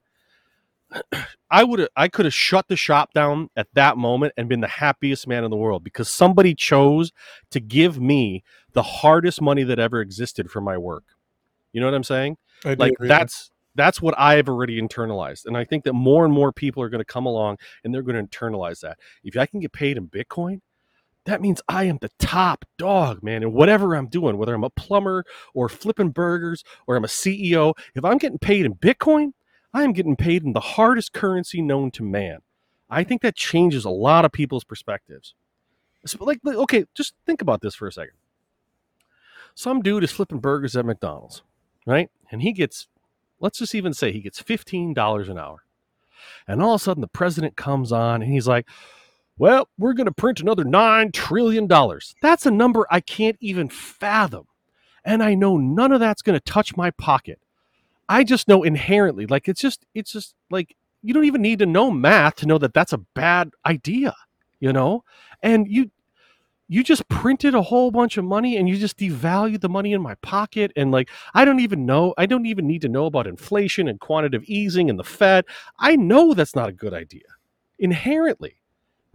I 1.50 1.64
would 1.64 1.80
have 1.80 1.88
I 1.96 2.09
could 2.09 2.26
have 2.26 2.34
shut 2.34 2.68
the 2.68 2.76
shop 2.76 3.12
down 3.12 3.50
at 3.57 3.68
that 3.74 3.96
moment 3.96 4.32
and 4.36 4.48
been 4.48 4.61
the 4.61 4.68
happiest 4.68 5.26
man 5.26 5.44
in 5.44 5.50
the 5.50 5.57
world 5.57 5.82
because 5.82 6.09
somebody 6.09 6.54
chose 6.54 7.12
to 7.50 7.61
give 7.61 8.00
me 8.00 8.44
the 8.72 8.82
hardest 8.82 9.42
money 9.42 9.64
that 9.64 9.78
ever 9.78 10.00
existed 10.00 10.50
for 10.50 10.61
my 10.61 10.78
work. 10.78 11.04
You 11.72 11.80
know 11.80 11.86
what 11.88 11.94
I'm 11.94 12.04
saying? 12.04 12.36
Like 12.64 12.92
agree. 12.92 13.09
that's 13.09 13.50
that's 13.77 14.01
what 14.03 14.18
I've 14.18 14.49
already 14.49 14.81
internalized. 14.81 15.47
And 15.47 15.57
I 15.57 15.64
think 15.64 15.85
that 15.85 15.93
more 15.93 16.24
and 16.24 16.35
more 16.35 16.53
people 16.53 16.83
are 16.83 16.89
going 16.89 17.01
to 17.01 17.05
come 17.05 17.27
along 17.27 17.59
and 17.85 17.95
they're 17.95 18.03
going 18.03 18.27
to 18.27 18.39
internalize 18.39 18.81
that. 18.81 18.99
If 19.22 19.37
I 19.37 19.47
can 19.47 19.61
get 19.61 19.72
paid 19.72 19.97
in 19.97 20.09
Bitcoin, 20.09 20.61
that 21.27 21.41
means 21.41 21.61
I 21.68 21.85
am 21.85 21.99
the 22.01 22.11
top 22.18 22.64
dog, 22.79 23.22
man. 23.22 23.43
And 23.43 23.53
whatever 23.53 23.95
I'm 23.95 24.07
doing, 24.09 24.39
whether 24.39 24.55
I'm 24.55 24.64
a 24.64 24.70
plumber 24.70 25.24
or 25.55 25.68
flipping 25.68 26.11
burgers 26.11 26.64
or 26.87 26.97
I'm 26.97 27.05
a 27.05 27.09
CEO, 27.09 27.74
if 27.95 28.05
I'm 28.05 28.18
getting 28.18 28.39
paid 28.39 28.64
in 28.64 28.74
Bitcoin, 28.74 29.33
I 29.74 29.83
am 29.83 29.93
getting 29.93 30.16
paid 30.16 30.45
in 30.45 30.53
the 30.53 30.61
hardest 30.61 31.12
currency 31.12 31.61
known 31.61 31.91
to 31.93 32.03
man. 32.03 32.39
I 32.89 33.03
think 33.05 33.22
that 33.22 33.35
changes 33.35 33.85
a 33.85 33.91
lot 33.91 34.24
of 34.24 34.33
people's 34.33 34.64
perspectives. 34.64 35.35
So, 36.07 36.24
Like, 36.24 36.39
like, 36.45 36.57
okay, 36.57 36.85
just 36.95 37.14
think 37.27 37.43
about 37.43 37.61
this 37.61 37.74
for 37.74 37.89
a 37.89 37.93
second. 37.93 38.14
Some 39.55 39.83
dude 39.83 40.05
is 40.05 40.12
flipping 40.12 40.39
burgers 40.39 40.77
at 40.77 40.87
McDonald's, 40.87 41.43
right? 41.87 42.11
And 42.31 42.43
he 42.43 42.53
gets, 42.53 42.87
let's 43.41 43.59
just 43.59 43.74
even 43.74 43.93
say 43.93 44.12
he 44.12 44.20
gets 44.20 44.43
$15 44.43 45.28
an 45.28 45.39
hour. 45.39 45.64
And 46.49 46.62
all 46.62 46.74
of 46.74 46.80
a 46.80 46.84
sudden 46.84 47.01
the 47.01 47.09
president 47.09 47.57
comes 47.57 47.93
on 47.93 48.22
and 48.22 48.32
he's 48.32 48.49
like, 48.49 48.66
well, 49.39 49.68
we're 49.78 49.93
going 49.93 50.07
to 50.07 50.12
print 50.12 50.41
another 50.41 50.64
$9 50.64 51.12
trillion. 51.12 51.68
That's 52.22 52.47
a 52.47 52.51
number 52.51 52.87
I 52.91 53.01
can't 53.01 53.37
even 53.41 53.68
fathom. 53.68 54.47
And 55.05 55.22
I 55.22 55.34
know 55.34 55.57
none 55.57 55.93
of 55.93 56.01
that's 56.01 56.22
going 56.22 56.39
to 56.39 56.45
touch 56.45 56.76
my 56.76 56.91
pocket. 56.93 57.39
I 58.09 58.24
just 58.24 58.49
know 58.49 58.62
inherently, 58.62 59.26
like, 59.26 59.49
it's 59.49 59.61
just, 59.61 59.84
it's 59.95 60.12
just 60.12 60.34
like, 60.51 60.76
you 61.03 61.12
don't 61.12 61.24
even 61.24 61.43
need 61.43 61.59
to 61.59 61.66
know 61.66 61.91
math 61.91 62.37
to 62.37 62.47
know 62.47 62.59
that 62.59 62.72
that's 62.72 62.93
a 62.93 62.99
bad 62.99 63.51
idea, 63.64 64.14
you 64.59 64.72
know? 64.72 65.05
And 65.43 65.68
you, 65.68 65.91
you 66.69 66.83
just 66.83 67.09
printed 67.09 67.55
a 67.55 67.62
whole 67.62 67.91
bunch 67.91 68.17
of 68.17 68.25
money 68.25 68.57
and 68.57 68.69
you 68.69 68.77
just 68.77 68.99
devalued 68.99 69.61
the 69.61 69.69
money 69.69 69.93
in 69.93 70.03
my 70.03 70.14
pocket. 70.17 70.73
And 70.77 70.91
like, 70.91 71.11
I 71.35 71.45
don't 71.45 71.61
even 71.61 71.87
know, 71.87 72.14
I 72.19 72.27
don't 72.27 72.47
even 72.47 72.67
need 72.67 72.83
to 72.83 72.89
know 72.89 73.07
about 73.07 73.27
inflation 73.27 73.89
and 73.89 74.01
quantitative 74.01 74.45
easing 74.49 74.91
and 74.91 74.99
the 74.99 75.05
Fed. 75.05 75.45
I 75.79 75.97
know 75.97 76.35
that's 76.35 76.57
not 76.57 76.69
a 76.69 76.73
good 76.73 76.95
idea 76.95 77.23
inherently 77.79 78.57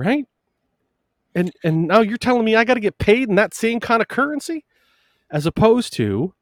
right? 0.02 0.26
And 1.36 1.52
and 1.64 1.88
now 1.88 2.02
you're 2.02 2.18
telling 2.18 2.44
me 2.44 2.56
I 2.56 2.66
got 2.66 2.74
to 2.74 2.80
get 2.80 2.98
paid 2.98 3.30
in 3.30 3.36
that 3.36 3.54
same 3.54 3.80
kind 3.80 4.02
of 4.02 4.08
currency, 4.08 4.66
as 5.30 5.46
opposed 5.46 5.94
to 5.94 6.34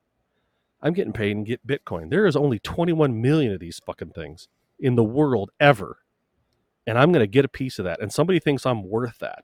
I'm 0.81 0.93
getting 0.93 1.13
paid 1.13 1.35
and 1.35 1.45
get 1.45 1.67
Bitcoin. 1.67 2.09
There 2.09 2.25
is 2.25 2.35
only 2.35 2.59
21 2.59 3.21
million 3.21 3.53
of 3.53 3.59
these 3.59 3.81
fucking 3.85 4.11
things 4.11 4.47
in 4.79 4.95
the 4.95 5.03
world 5.03 5.51
ever, 5.59 5.99
and 6.87 6.97
I'm 6.97 7.11
going 7.11 7.23
to 7.23 7.27
get 7.27 7.45
a 7.45 7.49
piece 7.49 7.79
of 7.79 7.85
that. 7.85 8.01
And 8.01 8.13
somebody 8.13 8.39
thinks 8.39 8.65
I'm 8.65 8.89
worth 8.89 9.19
that. 9.19 9.43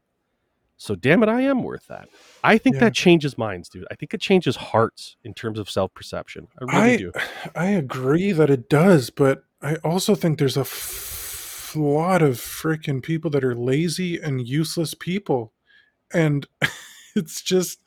So 0.78 0.94
damn 0.96 1.24
it, 1.24 1.30
I 1.30 1.42
am 1.42 1.64
worth 1.64 1.88
that. 1.88 2.10
I 2.44 2.58
think 2.58 2.76
Yeah. 2.76 2.82
that 2.82 2.94
changes 2.94 3.38
minds, 3.38 3.70
dude. 3.70 3.86
I 3.90 3.96
think 3.96 4.14
it 4.14 4.20
changes 4.22 4.58
hearts 4.58 5.16
in 5.24 5.34
terms 5.34 5.58
of 5.58 5.70
self 5.70 5.94
perception. 5.94 6.48
I 6.60 6.64
really 6.78 6.94
I 6.94 6.98
do. 6.98 7.12
I 7.56 7.66
agree 7.68 8.32
that 8.34 8.50
it 8.50 8.70
does, 8.70 9.10
but 9.10 9.46
I 9.62 9.76
also 9.78 10.16
think 10.16 10.38
there's 10.38 10.58
a 10.58 10.62
f- 10.62 11.74
lot 11.76 12.22
of 12.22 12.36
freaking 12.36 13.02
people 13.02 13.32
that 13.32 13.44
are 13.44 13.56
lazy 13.56 14.18
and 14.20 14.46
useless 14.48 14.94
people, 14.94 15.54
and 16.14 16.46
it's 17.16 17.42
just 17.42 17.80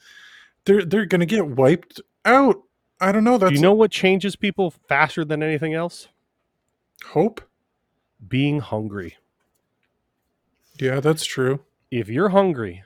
they're 0.64 0.84
they're 0.84 1.06
gonna 1.06 1.26
get 1.26 1.46
wiped 1.46 2.00
out. 2.24 2.62
I 3.00 3.12
don't 3.12 3.22
know. 3.24 3.38
That's 3.38 3.50
Do 3.50 3.54
you 3.56 3.60
know 3.62 3.74
what 3.74 3.90
changes 3.90 4.34
people 4.34 4.70
faster 4.70 5.24
than 5.24 5.42
anything 5.42 5.74
else? 5.74 6.08
hope. 7.10 7.40
Being 8.26 8.58
hungry. 8.60 9.16
Yeah, 10.80 10.98
that's 11.00 11.24
true. 11.24 11.60
If 11.90 12.08
you're 12.08 12.30
hungry, 12.30 12.84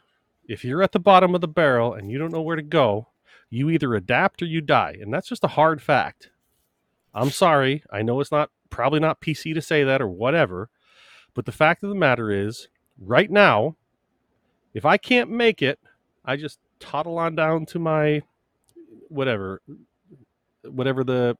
if 0.48 0.64
you're 0.64 0.82
at 0.82 0.92
the 0.92 1.00
bottom 1.00 1.34
of 1.34 1.40
the 1.40 1.48
barrel 1.48 1.94
and 1.94 2.10
you 2.10 2.18
don't 2.18 2.32
know 2.32 2.42
where 2.42 2.56
to 2.56 2.62
go, 2.62 3.08
you 3.50 3.70
either 3.70 3.94
adapt 3.94 4.42
or 4.42 4.46
you 4.46 4.60
die. 4.60 4.96
And 5.00 5.12
that's 5.12 5.28
just 5.28 5.44
a 5.44 5.48
hard 5.48 5.82
fact. 5.82 6.30
I'm 7.14 7.30
sorry. 7.30 7.84
I 7.90 8.02
know 8.02 8.20
it's 8.20 8.32
not 8.32 8.50
probably 8.70 9.00
not 9.00 9.20
PC 9.20 9.54
to 9.54 9.62
say 9.62 9.84
that 9.84 10.00
or 10.00 10.08
whatever. 10.08 10.70
But 11.34 11.46
the 11.46 11.52
fact 11.52 11.82
of 11.82 11.88
the 11.88 11.94
matter 11.94 12.30
is, 12.30 12.68
right 12.98 13.30
now, 13.30 13.76
if 14.74 14.84
I 14.84 14.96
can't 14.96 15.30
make 15.30 15.62
it, 15.62 15.78
I 16.24 16.36
just 16.36 16.58
toddle 16.80 17.18
on 17.18 17.34
down 17.34 17.66
to 17.66 17.78
my 17.78 18.22
whatever 19.08 19.60
whatever 20.64 21.02
the 21.04 21.36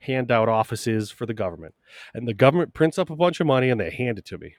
handout 0.00 0.48
office 0.48 0.86
is 0.86 1.10
for 1.10 1.26
the 1.26 1.34
government. 1.34 1.74
And 2.14 2.28
the 2.28 2.34
government 2.34 2.74
prints 2.74 2.98
up 2.98 3.10
a 3.10 3.16
bunch 3.16 3.40
of 3.40 3.46
money 3.46 3.70
and 3.70 3.80
they 3.80 3.90
hand 3.90 4.18
it 4.18 4.24
to 4.26 4.38
me. 4.38 4.54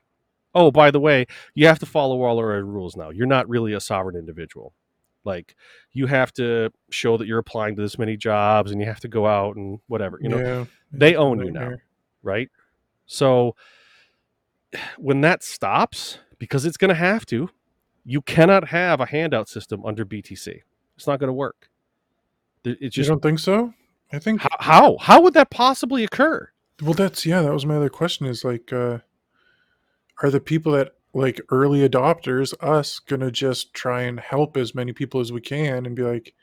Oh, 0.57 0.71
by 0.71 0.89
the 0.91 0.99
way, 0.99 1.25
you 1.53 1.67
have 1.67 1.79
to 1.79 1.85
follow 1.85 2.23
all 2.23 2.39
our 2.39 2.63
rules 2.63 2.95
now. 2.97 3.09
You're 3.11 3.27
not 3.27 3.47
really 3.47 3.73
a 3.73 3.79
sovereign 3.79 4.15
individual. 4.15 4.73
Like 5.23 5.55
you 5.91 6.07
have 6.07 6.31
to 6.33 6.71
show 6.89 7.17
that 7.17 7.27
you're 7.27 7.37
applying 7.39 7.75
to 7.75 7.81
this 7.81 7.99
many 7.99 8.15
jobs 8.17 8.71
and 8.71 8.79
you 8.81 8.87
have 8.87 8.99
to 9.01 9.07
go 9.07 9.27
out 9.27 9.55
and 9.57 9.79
whatever, 9.87 10.17
you 10.21 10.29
know, 10.29 10.39
yeah, 10.39 10.65
they 10.91 11.15
own 11.15 11.39
you 11.45 11.51
now. 11.51 11.73
right? 12.23 12.49
So 13.05 13.55
when 14.97 15.21
that 15.21 15.43
stops, 15.43 16.19
because 16.39 16.65
it's 16.65 16.77
going 16.77 16.89
to 16.89 16.95
have 16.95 17.25
to, 17.27 17.49
you 18.05 18.21
cannot 18.21 18.69
have 18.69 18.99
a 18.99 19.05
handout 19.05 19.49
system 19.49 19.85
under 19.85 20.05
BTC. 20.05 20.61
It's 20.95 21.07
not 21.07 21.19
going 21.19 21.27
to 21.29 21.33
work. 21.33 21.69
It- 22.63 22.77
It's 22.81 22.97
You 22.97 23.03
don't 23.03 23.21
think 23.21 23.39
so? 23.39 23.73
I 24.11 24.19
think. 24.19 24.41
how, 24.41 24.49
how 24.59 24.97
how 25.01 25.21
would 25.21 25.33
that 25.33 25.49
possibly 25.49 26.03
occur? 26.05 26.49
Well, 26.81 26.93
that's 26.93 27.25
yeah. 27.25 27.41
That 27.41 27.51
was 27.53 27.65
my 27.65 27.75
other 27.75 27.89
question. 27.89 28.25
Is 28.25 28.45
like, 28.45 28.71
uh 28.71 28.99
are 30.21 30.29
the 30.29 30.39
people 30.39 30.71
that 30.73 30.93
like 31.13 31.41
early 31.49 31.87
adopters, 31.87 32.53
us, 32.61 32.99
gonna 32.99 33.31
just 33.31 33.73
try 33.73 34.03
and 34.03 34.19
help 34.19 34.57
as 34.57 34.75
many 34.75 34.93
people 34.93 35.19
as 35.19 35.31
we 35.31 35.41
can 35.41 35.85
and 35.85 35.95
be 35.95 36.03
like, 36.03 36.33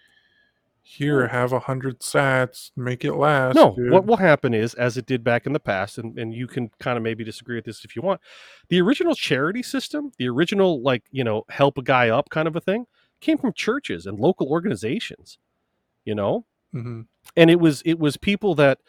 here, 0.86 1.28
have 1.28 1.52
a 1.52 1.60
hundred 1.60 2.00
sats, 2.00 2.70
make 2.76 3.04
it 3.04 3.14
last. 3.14 3.54
No, 3.54 3.74
dude." 3.74 3.90
what 3.90 4.04
will 4.04 4.18
happen 4.18 4.52
is, 4.52 4.74
as 4.74 4.98
it 4.98 5.06
did 5.06 5.24
back 5.24 5.46
in 5.46 5.54
the 5.54 5.60
past, 5.60 5.96
and, 5.96 6.18
and 6.18 6.34
you 6.34 6.46
can 6.46 6.70
kind 6.78 6.98
of 6.98 7.02
maybe 7.02 7.24
disagree 7.24 7.56
with 7.56 7.64
this 7.64 7.84
if 7.86 7.96
you 7.96 8.02
want, 8.02 8.20
the 8.68 8.80
original 8.80 9.14
charity 9.14 9.62
system, 9.62 10.12
the 10.18 10.28
original, 10.28 10.82
like, 10.82 11.04
you 11.10 11.24
know, 11.24 11.44
help 11.48 11.78
a 11.78 11.82
guy 11.82 12.10
up 12.10 12.28
kind 12.28 12.46
of 12.46 12.54
a 12.54 12.60
thing, 12.60 12.86
came 13.20 13.38
from 13.38 13.54
churches 13.54 14.04
and 14.04 14.20
local 14.20 14.48
organizations, 14.48 15.38
you 16.04 16.14
know? 16.14 16.44
Mhm. 16.74 17.06
And 17.34 17.50
it 17.50 17.60
was, 17.60 17.80
it 17.86 17.98
was 17.98 18.18
people 18.18 18.54
that, 18.56 18.80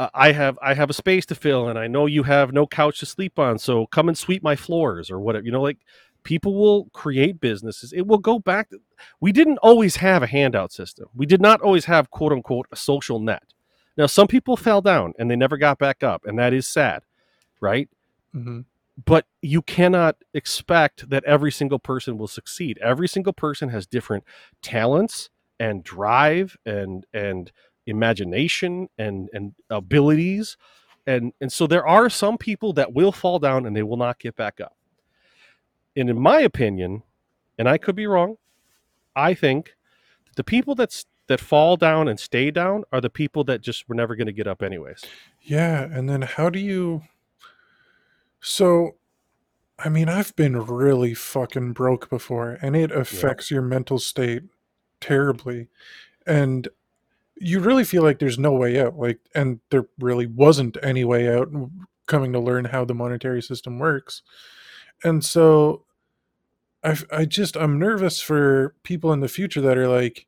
uh, 0.00 0.08
I 0.14 0.32
have 0.32 0.58
I 0.62 0.72
have 0.72 0.88
a 0.88 0.94
space 0.94 1.26
to 1.26 1.34
fill, 1.34 1.68
and 1.68 1.78
I 1.78 1.86
know 1.86 2.06
you 2.06 2.22
have 2.22 2.52
no 2.54 2.66
couch 2.66 3.00
to 3.00 3.06
sleep 3.06 3.38
on, 3.38 3.58
so 3.58 3.86
come 3.86 4.08
and 4.08 4.16
sweep 4.16 4.42
my 4.42 4.56
floors 4.56 5.10
or 5.10 5.20
whatever. 5.20 5.44
You 5.44 5.52
know, 5.52 5.60
like 5.60 5.76
people 6.24 6.54
will 6.54 6.86
create 6.94 7.38
businesses. 7.38 7.92
It 7.92 8.06
will 8.06 8.18
go 8.18 8.38
back. 8.38 8.70
To, 8.70 8.80
we 9.20 9.30
didn't 9.30 9.58
always 9.58 9.96
have 9.96 10.22
a 10.22 10.26
handout 10.26 10.72
system. 10.72 11.08
We 11.14 11.26
did 11.26 11.42
not 11.42 11.60
always 11.60 11.84
have 11.84 12.10
quote 12.10 12.32
unquote 12.32 12.66
a 12.72 12.76
social 12.76 13.20
net. 13.20 13.42
Now, 13.98 14.06
some 14.06 14.26
people 14.26 14.56
fell 14.56 14.80
down 14.80 15.12
and 15.18 15.30
they 15.30 15.36
never 15.36 15.58
got 15.58 15.78
back 15.78 16.02
up, 16.02 16.24
and 16.24 16.38
that 16.38 16.54
is 16.54 16.66
sad, 16.66 17.02
right? 17.60 17.90
Mhm. 18.34 18.64
But 19.04 19.26
you 19.42 19.60
cannot 19.60 20.16
expect 20.32 21.10
that 21.10 21.24
every 21.24 21.52
single 21.52 21.78
person 21.78 22.16
will 22.16 22.28
succeed. 22.28 22.78
Every 22.82 23.08
single 23.08 23.34
person 23.34 23.68
has 23.68 23.86
different 23.86 24.24
talents 24.62 25.28
and 25.58 25.84
drive 25.84 26.56
and 26.64 27.04
and 27.12 27.52
imagination 27.90 28.88
and 28.98 29.28
and 29.32 29.54
abilities 29.70 30.56
and 31.06 31.32
and 31.40 31.52
so 31.52 31.66
there 31.66 31.86
are 31.86 32.08
some 32.10 32.38
people 32.38 32.72
that 32.72 32.92
will 32.92 33.12
fall 33.12 33.38
down 33.38 33.66
and 33.66 33.76
they 33.76 33.82
will 33.82 33.96
not 33.96 34.18
get 34.18 34.36
back 34.36 34.60
up 34.60 34.76
and 35.96 36.10
in 36.10 36.20
my 36.20 36.40
opinion 36.40 37.02
and 37.58 37.68
I 37.68 37.76
could 37.76 37.94
be 37.94 38.06
wrong. 38.06 38.36
I 39.14 39.34
think 39.34 39.76
the 40.36 40.44
people 40.44 40.74
that's 40.74 41.06
that 41.28 41.40
fall 41.40 41.76
down 41.76 42.08
and 42.08 42.18
stay 42.18 42.50
down 42.50 42.84
are 42.92 43.00
the 43.00 43.10
people 43.10 43.44
that 43.44 43.60
just 43.60 43.88
were 43.88 43.94
never 43.94 44.16
going 44.16 44.26
to 44.26 44.32
get 44.32 44.46
up 44.48 44.62
anyways. 44.62 45.04
Yeah, 45.40 45.82
and 45.82 46.08
then 46.08 46.22
how 46.22 46.50
do 46.50 46.58
you 46.58 47.02
So, 48.40 48.96
I 49.78 49.88
mean, 49.88 50.08
I've 50.08 50.34
been 50.36 50.58
really 50.64 51.14
fucking 51.14 51.72
broke 51.72 52.08
before, 52.10 52.58
and 52.62 52.76
it 52.76 52.90
affects 52.92 53.50
your 53.50 53.62
mental 53.62 53.98
state 53.98 54.44
terribly. 55.00 55.68
And 56.26 56.68
you 57.40 57.58
really 57.58 57.84
feel 57.84 58.02
like 58.02 58.18
there's 58.18 58.38
no 58.38 58.52
way 58.52 58.78
out. 58.80 58.98
Like, 58.98 59.18
and 59.34 59.60
there 59.70 59.86
really 59.98 60.26
wasn't 60.26 60.76
any 60.82 61.04
way 61.04 61.34
out 61.34 61.48
coming 62.06 62.32
to 62.34 62.38
learn 62.38 62.66
how 62.66 62.84
the 62.84 62.94
monetary 62.94 63.42
system 63.42 63.78
works. 63.78 64.22
And 65.02 65.24
so 65.24 65.84
i 66.84 66.96
i 67.12 67.24
just, 67.24 67.56
I'm 67.56 67.78
nervous 67.78 68.20
for 68.20 68.74
people 68.82 69.12
in 69.12 69.20
the 69.20 69.28
future 69.28 69.60
that 69.62 69.78
are 69.78 69.88
like, 69.88 70.26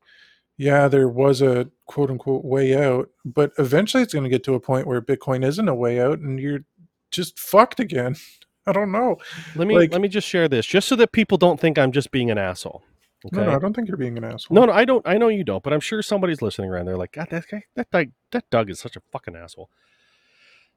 yeah, 0.57 0.89
there 0.89 1.09
was 1.09 1.43
a 1.43 1.69
quote 1.87 2.11
unquote 2.11 2.45
way 2.45 2.75
out, 2.75 3.11
but 3.25 3.53
eventually 3.59 4.03
it's 4.03 4.13
going 4.15 4.25
to 4.25 4.31
get 4.31 4.45
to 4.45 4.55
a 4.55 4.61
point 4.61 4.87
where 4.87 5.03
Bitcoin 5.03 5.45
isn't 5.45 5.69
a 5.69 5.75
way 5.75 6.01
out 6.01 6.19
and 6.19 6.41
you're 6.41 6.65
just 7.11 7.39
fucked 7.39 7.79
again. 7.81 8.17
I 8.67 8.73
don't 8.73 8.93
know. 8.93 9.19
Let 9.57 9.67
me 9.67 9.77
Like- 9.77 9.93
let 9.93 10.01
me 10.01 10.09
just 10.09 10.29
share 10.29 10.49
this, 10.49 10.65
just 10.65 10.89
so 10.89 10.95
that 10.97 11.13
people 11.13 11.37
don't 11.37 11.59
think 11.59 11.79
I'm 11.79 11.91
just 11.93 12.11
being 12.11 12.31
an 12.31 12.39
asshole. 12.39 12.83
Okay. 13.27 13.37
No, 13.37 13.45
no, 13.45 13.57
I 13.57 13.59
don't 13.59 13.75
think 13.75 13.89
you're 13.89 13.97
being 13.97 14.19
an 14.19 14.25
asshole. 14.25 14.55
No, 14.55 14.65
no, 14.65 14.73
I 14.73 14.85
don't. 14.85 15.07
I 15.07 15.17
know 15.17 15.29
you 15.29 15.45
don't, 15.45 15.63
but 15.63 15.73
I'm 15.73 15.81
sure 15.81 16.03
somebody's 16.03 16.43
listening 16.43 16.71
around 16.71 16.87
there, 16.87 16.97
like, 16.97 17.13
God, 17.13 17.29
that 17.31 17.47
guy, 17.49 17.65
that 17.75 17.91
Doug, 17.91 18.09
that 18.33 18.51
Doug 18.51 18.71
is 18.71 18.81
such 18.81 18.97
a 18.97 19.01
fucking 19.13 19.37
asshole. 19.37 19.71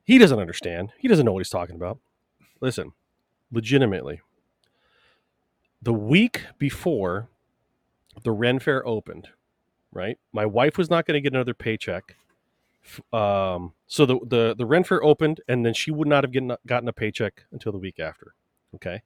He 0.03 0.17
doesn't 0.19 0.37
understand. 0.39 0.91
He 0.99 1.07
doesn't 1.07 1.25
know 1.25 1.33
what 1.33 1.39
he's 1.39 1.49
talking 1.49 1.75
about. 1.75 1.97
Listen, 2.61 2.91
legitimately, 3.51 4.21
the 5.81 5.93
week 5.93 6.43
before 6.59 7.29
the 8.23 8.31
Ren 8.31 8.59
Fair 8.59 8.85
opened, 8.87 9.29
right? 9.91 10.19
My 10.31 10.45
wife 10.45 10.77
was 10.77 10.89
not 10.89 11.05
going 11.05 11.15
to 11.15 11.21
get 11.21 11.33
another 11.33 11.55
paycheck. 11.55 12.15
Um, 13.11 13.73
so 13.87 14.05
the, 14.05 14.19
the 14.23 14.55
the 14.55 14.65
Ren 14.65 14.83
Fair 14.83 15.03
opened, 15.03 15.41
and 15.47 15.65
then 15.65 15.73
she 15.73 15.89
would 15.89 16.07
not 16.07 16.23
have 16.23 16.31
gotten 16.31 16.55
gotten 16.67 16.87
a 16.87 16.93
paycheck 16.93 17.45
until 17.51 17.71
the 17.71 17.79
week 17.79 17.99
after. 17.99 18.35
Okay, 18.75 19.01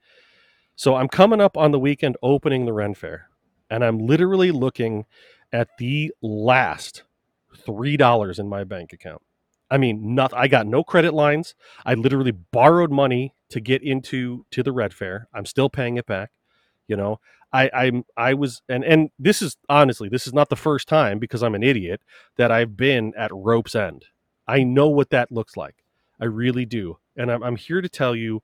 so 0.76 0.96
I'm 0.96 1.08
coming 1.08 1.40
up 1.40 1.56
on 1.56 1.72
the 1.72 1.80
weekend 1.80 2.18
opening 2.22 2.66
the 2.66 2.74
Ren 2.74 2.94
Fair 2.94 3.29
and 3.70 3.84
I'm 3.84 4.00
literally 4.00 4.52
looking 4.52 5.06
at 5.52 5.70
the 5.78 6.12
last 6.22 7.04
three 7.58 7.98
dollars 7.98 8.40
in 8.40 8.48
my 8.48 8.64
bank 8.64 8.94
account. 8.94 9.22
I 9.72 9.78
mean, 9.78 10.16
not 10.16 10.34
I 10.34 10.48
got 10.48 10.68
no 10.68 10.84
credit 10.84 11.14
lines. 11.14 11.54
I 11.86 11.94
literally 11.94 12.32
borrowed 12.32 12.92
money 12.92 13.34
to 13.50 13.60
get 13.60 13.84
into 13.84 14.46
to 14.52 14.64
the 14.64 14.72
Ren 14.72 14.90
Fair. 14.90 15.28
I'm 15.34 15.46
still 15.46 15.70
paying 15.70 15.98
it 15.98 16.06
back. 16.06 16.32
You 16.88 16.98
know, 16.98 17.20
I 17.54 17.70
I'm 17.74 18.06
I 18.18 18.34
was 18.34 18.62
and 18.68 18.84
and 18.84 19.12
this 19.20 19.42
is 19.42 19.58
honestly 19.68 20.10
this 20.10 20.26
is 20.26 20.34
not 20.34 20.50
the 20.50 20.56
first 20.56 20.88
time 20.88 21.20
because 21.20 21.44
I'm 21.44 21.56
an 21.56 21.64
idiot 21.64 22.02
that 22.38 22.52
I've 22.52 22.76
been 22.76 23.14
at 23.16 23.32
rope's 23.34 23.76
end. 23.76 24.06
I 24.48 24.64
know 24.64 24.90
what 24.90 25.12
that 25.12 25.32
looks 25.32 25.56
like. 25.56 25.84
I 26.20 26.26
really 26.26 26.66
do, 26.66 26.98
and 27.16 27.32
I'm 27.32 27.44
I'm 27.44 27.56
here 27.56 27.82
to 27.82 27.90
tell 27.90 28.16
you. 28.16 28.42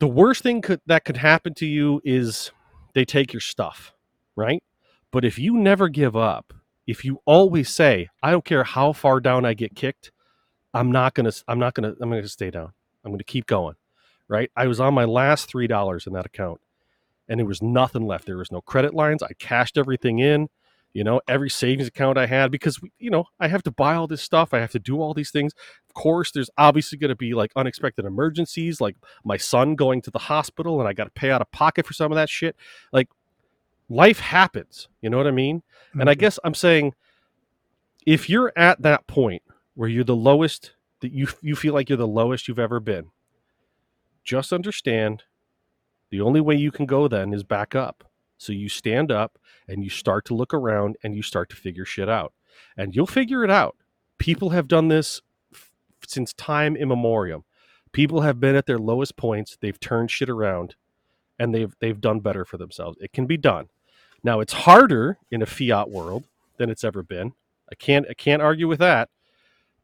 The 0.00 0.08
worst 0.08 0.42
thing 0.42 0.62
could, 0.62 0.80
that 0.86 1.04
could 1.04 1.18
happen 1.18 1.52
to 1.56 1.66
you 1.66 2.00
is 2.06 2.52
they 2.94 3.04
take 3.04 3.32
your 3.32 3.40
stuff, 3.40 3.92
right? 4.36 4.62
But 5.10 5.24
if 5.24 5.38
you 5.38 5.56
never 5.56 5.88
give 5.88 6.16
up, 6.16 6.52
if 6.86 7.04
you 7.04 7.20
always 7.24 7.68
say, 7.68 8.08
I 8.22 8.30
don't 8.30 8.44
care 8.44 8.64
how 8.64 8.92
far 8.92 9.20
down 9.20 9.44
I 9.44 9.54
get 9.54 9.74
kicked, 9.74 10.12
I'm 10.72 10.92
not 10.92 11.14
going 11.14 11.30
to 11.30 11.44
I'm 11.48 11.58
not 11.58 11.74
going 11.74 11.92
to 11.92 12.02
I'm 12.02 12.10
going 12.10 12.22
to 12.22 12.28
stay 12.28 12.50
down. 12.50 12.72
I'm 13.04 13.10
going 13.10 13.18
to 13.18 13.24
keep 13.24 13.46
going, 13.46 13.76
right? 14.28 14.50
I 14.56 14.66
was 14.66 14.80
on 14.80 14.94
my 14.94 15.04
last 15.04 15.52
$3 15.52 16.06
in 16.06 16.12
that 16.12 16.26
account 16.26 16.60
and 17.28 17.38
there 17.38 17.46
was 17.46 17.62
nothing 17.62 18.06
left. 18.06 18.26
There 18.26 18.36
was 18.36 18.52
no 18.52 18.60
credit 18.60 18.92
lines. 18.92 19.22
I 19.22 19.32
cashed 19.38 19.78
everything 19.78 20.18
in, 20.18 20.48
you 20.92 21.04
know, 21.04 21.20
every 21.28 21.50
savings 21.50 21.86
account 21.88 22.18
I 22.18 22.26
had 22.26 22.50
because 22.50 22.80
you 22.98 23.10
know, 23.10 23.24
I 23.38 23.48
have 23.48 23.62
to 23.64 23.70
buy 23.70 23.94
all 23.94 24.06
this 24.06 24.22
stuff. 24.22 24.52
I 24.52 24.58
have 24.58 24.72
to 24.72 24.78
do 24.78 25.00
all 25.00 25.14
these 25.14 25.30
things. 25.30 25.52
Of 25.88 25.94
course, 25.94 26.32
there's 26.32 26.50
obviously 26.58 26.98
going 26.98 27.10
to 27.10 27.16
be 27.16 27.34
like 27.34 27.52
unexpected 27.56 28.04
emergencies 28.04 28.80
like 28.80 28.96
my 29.24 29.36
son 29.36 29.74
going 29.76 30.02
to 30.02 30.10
the 30.10 30.18
hospital 30.18 30.80
and 30.80 30.88
I 30.88 30.92
got 30.92 31.04
to 31.04 31.10
pay 31.10 31.30
out 31.30 31.40
of 31.40 31.50
pocket 31.52 31.86
for 31.86 31.92
some 31.92 32.10
of 32.10 32.16
that 32.16 32.28
shit. 32.28 32.56
Like 32.92 33.08
life 33.88 34.20
happens, 34.20 34.88
you 35.00 35.10
know 35.10 35.16
what 35.16 35.26
I 35.26 35.32
mean? 35.32 35.62
And 35.94 36.08
I 36.10 36.14
Mhm. 36.14 36.18
guess 36.18 36.38
I'm 36.44 36.54
saying 36.54 36.94
if 38.06 38.28
you're 38.30 38.52
at 38.56 38.82
that 38.82 39.06
point 39.06 39.42
where 39.74 39.88
you're 39.88 40.04
the 40.04 40.16
lowest 40.16 40.74
that 41.00 41.12
you 41.12 41.28
you 41.40 41.56
feel 41.56 41.74
like 41.74 41.88
you're 41.88 41.96
the 41.98 42.06
lowest 42.06 42.48
you've 42.48 42.58
ever 42.58 42.80
been, 42.80 43.10
just 44.24 44.52
understand 44.52 45.24
the 46.10 46.20
only 46.20 46.40
way 46.40 46.54
you 46.56 46.70
can 46.70 46.86
go 46.86 47.08
then 47.08 47.32
is 47.32 47.42
back 47.44 47.74
up. 47.74 48.09
So 48.40 48.52
you 48.52 48.68
stand 48.70 49.12
up 49.12 49.38
and 49.68 49.84
you 49.84 49.90
start 49.90 50.24
to 50.26 50.34
look 50.34 50.54
around 50.54 50.96
and 51.02 51.14
you 51.14 51.22
start 51.22 51.50
to 51.50 51.56
figure 51.56 51.84
shit 51.84 52.08
out. 52.08 52.32
And 52.76 52.96
you'll 52.96 53.06
figure 53.06 53.44
it 53.44 53.50
out. 53.50 53.76
People 54.18 54.50
have 54.50 54.66
done 54.66 54.88
this 54.88 55.20
f- 55.54 55.70
since 56.06 56.32
time 56.32 56.74
immemorial. 56.74 57.44
People 57.92 58.22
have 58.22 58.40
been 58.40 58.56
at 58.56 58.66
their 58.66 58.78
lowest 58.78 59.16
points, 59.16 59.58
they've 59.60 59.78
turned 59.78 60.10
shit 60.10 60.30
around 60.30 60.74
and 61.38 61.54
they've 61.54 61.74
they've 61.80 62.00
done 62.00 62.20
better 62.20 62.44
for 62.44 62.56
themselves. 62.56 62.96
It 63.00 63.12
can 63.12 63.26
be 63.26 63.36
done. 63.36 63.68
Now 64.22 64.40
it's 64.40 64.52
harder 64.52 65.18
in 65.30 65.42
a 65.42 65.46
fiat 65.46 65.90
world 65.90 66.24
than 66.58 66.70
it's 66.70 66.84
ever 66.84 67.02
been. 67.02 67.32
I 67.70 67.74
can't 67.74 68.06
I 68.08 68.14
can't 68.14 68.42
argue 68.42 68.68
with 68.68 68.78
that. 68.78 69.10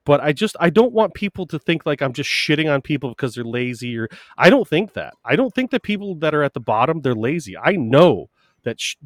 But 0.05 0.21
I 0.21 0.33
just 0.33 0.57
I 0.61 0.71
don't 0.71 0.93
want 0.93 1.15
people 1.15 1.47
to 1.47 1.59
think 1.59 1.85
like 1.85 2.01
I'm 2.01 2.13
just 2.13 2.31
shitting 2.31 2.73
on 2.73 2.81
people 2.81 3.11
because 3.11 3.35
they're 3.35 3.45
lazy 3.45 3.99
or 3.99 4.09
I 4.39 4.49
don't 4.49 4.69
think 4.69 4.95
that. 4.95 5.15
I 5.25 5.37
don't 5.37 5.55
think 5.55 5.73
that 5.73 5.83
people 5.83 6.15
that 6.17 6.35
are 6.35 6.43
at 6.43 6.55
the 6.55 6.61
bottom 6.61 7.03
they're 7.03 7.15
lazy. 7.15 7.57
I 7.57 7.73
know 7.73 8.31
that 8.67 8.79
sh- 8.79 8.97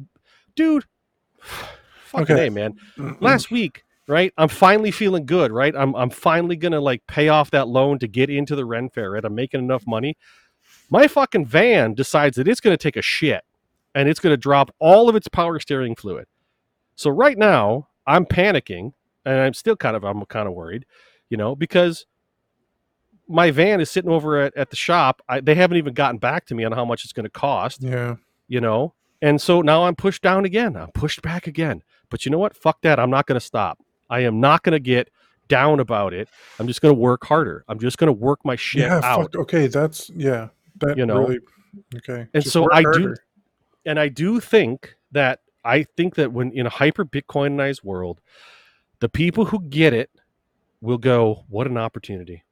dude 0.55 0.85
fucking 1.39 2.35
Okay. 2.35 2.47
A, 2.47 2.51
man. 2.51 2.75
Mm-mm. 2.97 3.21
Last 3.21 3.49
week, 3.51 3.83
right? 4.07 4.33
I'm 4.37 4.49
finally 4.49 4.91
feeling 4.91 5.25
good, 5.25 5.51
right? 5.51 5.73
I'm 5.75 5.95
I'm 5.95 6.09
finally 6.09 6.57
going 6.57 6.73
to 6.73 6.81
like 6.81 7.07
pay 7.07 7.29
off 7.29 7.51
that 7.51 7.69
loan 7.69 7.99
to 7.99 8.07
get 8.07 8.29
into 8.29 8.55
the 8.55 8.65
Ren 8.65 8.89
Fair, 8.89 9.11
right? 9.11 9.23
I'm 9.23 9.35
making 9.35 9.61
enough 9.61 9.87
money. 9.87 10.17
My 10.89 11.07
fucking 11.07 11.45
van 11.45 11.93
decides 11.93 12.35
that 12.35 12.49
it's 12.49 12.59
going 12.59 12.73
to 12.73 12.81
take 12.81 12.97
a 12.97 13.01
shit 13.01 13.43
and 13.95 14.09
it's 14.09 14.19
going 14.19 14.33
to 14.33 14.37
drop 14.37 14.75
all 14.79 15.07
of 15.07 15.15
its 15.15 15.29
power 15.29 15.57
steering 15.59 15.95
fluid. 15.95 16.25
So 16.95 17.09
right 17.09 17.37
now, 17.37 17.87
I'm 18.05 18.25
panicking 18.25 18.91
and 19.25 19.39
I'm 19.39 19.53
still 19.53 19.77
kind 19.77 19.95
of 19.95 20.03
I'm 20.03 20.25
kind 20.25 20.47
of 20.47 20.53
worried, 20.53 20.85
you 21.29 21.37
know, 21.37 21.55
because 21.55 22.05
my 23.27 23.51
van 23.51 23.79
is 23.79 23.89
sitting 23.89 24.11
over 24.11 24.41
at, 24.41 24.55
at 24.57 24.69
the 24.69 24.75
shop. 24.75 25.21
I, 25.29 25.39
they 25.39 25.55
haven't 25.55 25.77
even 25.77 25.93
gotten 25.93 26.17
back 26.17 26.45
to 26.47 26.55
me 26.55 26.65
on 26.65 26.73
how 26.73 26.83
much 26.83 27.05
it's 27.05 27.13
going 27.13 27.23
to 27.23 27.29
cost, 27.29 27.81
yeah. 27.81 28.15
you 28.47 28.59
know. 28.59 28.93
And 29.21 29.39
so 29.39 29.61
now 29.61 29.83
I'm 29.85 29.95
pushed 29.95 30.21
down 30.21 30.45
again. 30.45 30.75
I'm 30.75 30.91
pushed 30.91 31.21
back 31.21 31.47
again. 31.47 31.83
But 32.09 32.25
you 32.25 32.31
know 32.31 32.39
what? 32.39 32.55
Fuck 32.55 32.81
that. 32.81 32.99
I'm 32.99 33.09
not 33.09 33.27
going 33.27 33.39
to 33.39 33.45
stop. 33.45 33.79
I 34.09 34.21
am 34.21 34.39
not 34.39 34.63
going 34.63 34.73
to 34.73 34.79
get 34.79 35.09
down 35.47 35.79
about 35.79 36.13
it. 36.13 36.27
I'm 36.59 36.67
just 36.67 36.81
going 36.81 36.93
to 36.95 36.99
work 36.99 37.25
harder. 37.25 37.63
I'm 37.67 37.79
just 37.79 37.97
going 37.97 38.07
to 38.07 38.13
work 38.13 38.39
my 38.43 38.55
shit 38.55 38.81
yeah, 38.83 38.99
out. 39.03 39.21
fuck. 39.33 39.35
Okay, 39.35 39.67
that's 39.67 40.09
yeah. 40.15 40.49
That 40.79 40.97
You 40.97 41.05
know? 41.05 41.19
really 41.27 41.39
okay. 41.97 42.27
And 42.33 42.43
Just 42.43 42.53
so 42.53 42.71
I 42.71 42.81
do- 42.83 43.15
and 43.85 43.99
I 43.99 44.07
do 44.09 44.39
think 44.39 44.95
that 45.11 45.39
I 45.63 45.83
think 45.83 46.15
that 46.15 46.31
when 46.33 46.51
in 46.51 46.65
a 46.65 46.69
hyper 46.69 47.05
Bitcoinized 47.05 47.83
world, 47.83 48.19
the 48.99 49.09
people 49.09 49.45
who 49.45 49.59
get 49.61 49.93
it 49.93 50.09
will 50.81 50.97
go, 50.97 51.45
"What 51.49 51.67
an 51.67 51.77
opportunity! 51.77 52.43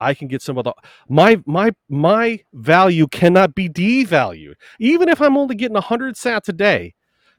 I 0.00 0.14
can 0.14 0.28
get 0.28 0.42
some 0.42 0.58
of 0.58 0.64
the 0.64 0.74
my 1.08 1.40
my 1.46 1.72
my 1.88 2.40
value 2.52 3.06
cannot 3.08 3.54
be 3.54 3.68
devalued, 3.68 4.54
even 4.78 5.08
if 5.08 5.20
I'm 5.20 5.36
only 5.36 5.54
getting 5.54 5.76
hundred 5.76 6.14
sats 6.14 6.48
a 6.48 6.52
day. 6.52 6.94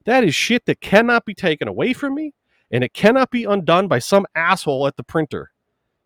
That 0.06 0.24
is 0.24 0.34
shit 0.34 0.66
that 0.66 0.82
cannot 0.82 1.26
be 1.26 1.34
taken 1.34 1.68
away 1.68 1.94
from 1.94 2.16
me, 2.16 2.34
and 2.72 2.84
it 2.84 2.94
cannot 2.94 3.30
be 3.30 3.44
undone 3.44 3.88
by 3.88 4.00
some 4.00 4.26
asshole 4.36 4.88
at 4.88 4.96
the 4.96 5.04
printer. 5.04 5.52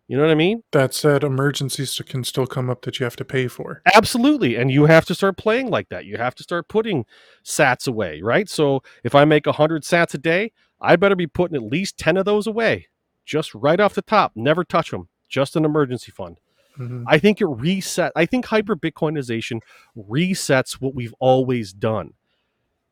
You 0.08 0.16
know 0.16 0.24
what 0.24 0.32
I 0.32 0.34
mean? 0.34 0.62
That 0.72 0.92
said, 0.92 1.24
emergencies 1.24 1.98
can 2.06 2.24
still 2.24 2.46
come 2.46 2.68
up 2.68 2.82
that 2.82 2.98
you 2.98 3.04
have 3.04 3.16
to 3.16 3.24
pay 3.24 3.48
for. 3.48 3.80
Absolutely. 3.94 4.56
And 4.56 4.70
you 4.70 4.84
have 4.84 5.06
to 5.06 5.14
start 5.14 5.38
playing 5.38 5.70
like 5.70 5.88
that. 5.88 6.04
You 6.04 6.18
have 6.18 6.34
to 6.34 6.42
start 6.42 6.68
putting 6.68 7.06
sats 7.44 7.88
away, 7.88 8.20
right? 8.20 8.46
So 8.48 8.82
if 9.04 9.14
I 9.14 9.24
make 9.24 9.46
100 9.46 9.84
sats 9.84 10.12
a 10.12 10.18
day, 10.18 10.52
I 10.82 10.96
better 10.96 11.16
be 11.16 11.28
putting 11.28 11.56
at 11.56 11.62
least 11.62 11.96
10 11.96 12.16
of 12.16 12.24
those 12.24 12.46
away, 12.46 12.88
just 13.24 13.54
right 13.54 13.80
off 13.80 13.94
the 13.94 14.02
top. 14.02 14.32
Never 14.34 14.64
touch 14.64 14.90
them, 14.90 15.08
just 15.32 15.56
an 15.56 15.64
emergency 15.64 16.12
fund. 16.12 16.38
Mhm. 16.78 17.04
I 17.06 17.18
think 17.18 17.40
it 17.40 17.46
reset. 17.46 18.12
I 18.14 18.24
think 18.26 18.46
hyper 18.46 18.76
Bitcoinization 18.76 19.60
resets 19.96 20.74
what 20.74 20.94
we've 20.94 21.14
always 21.18 21.72
done. 21.72 22.12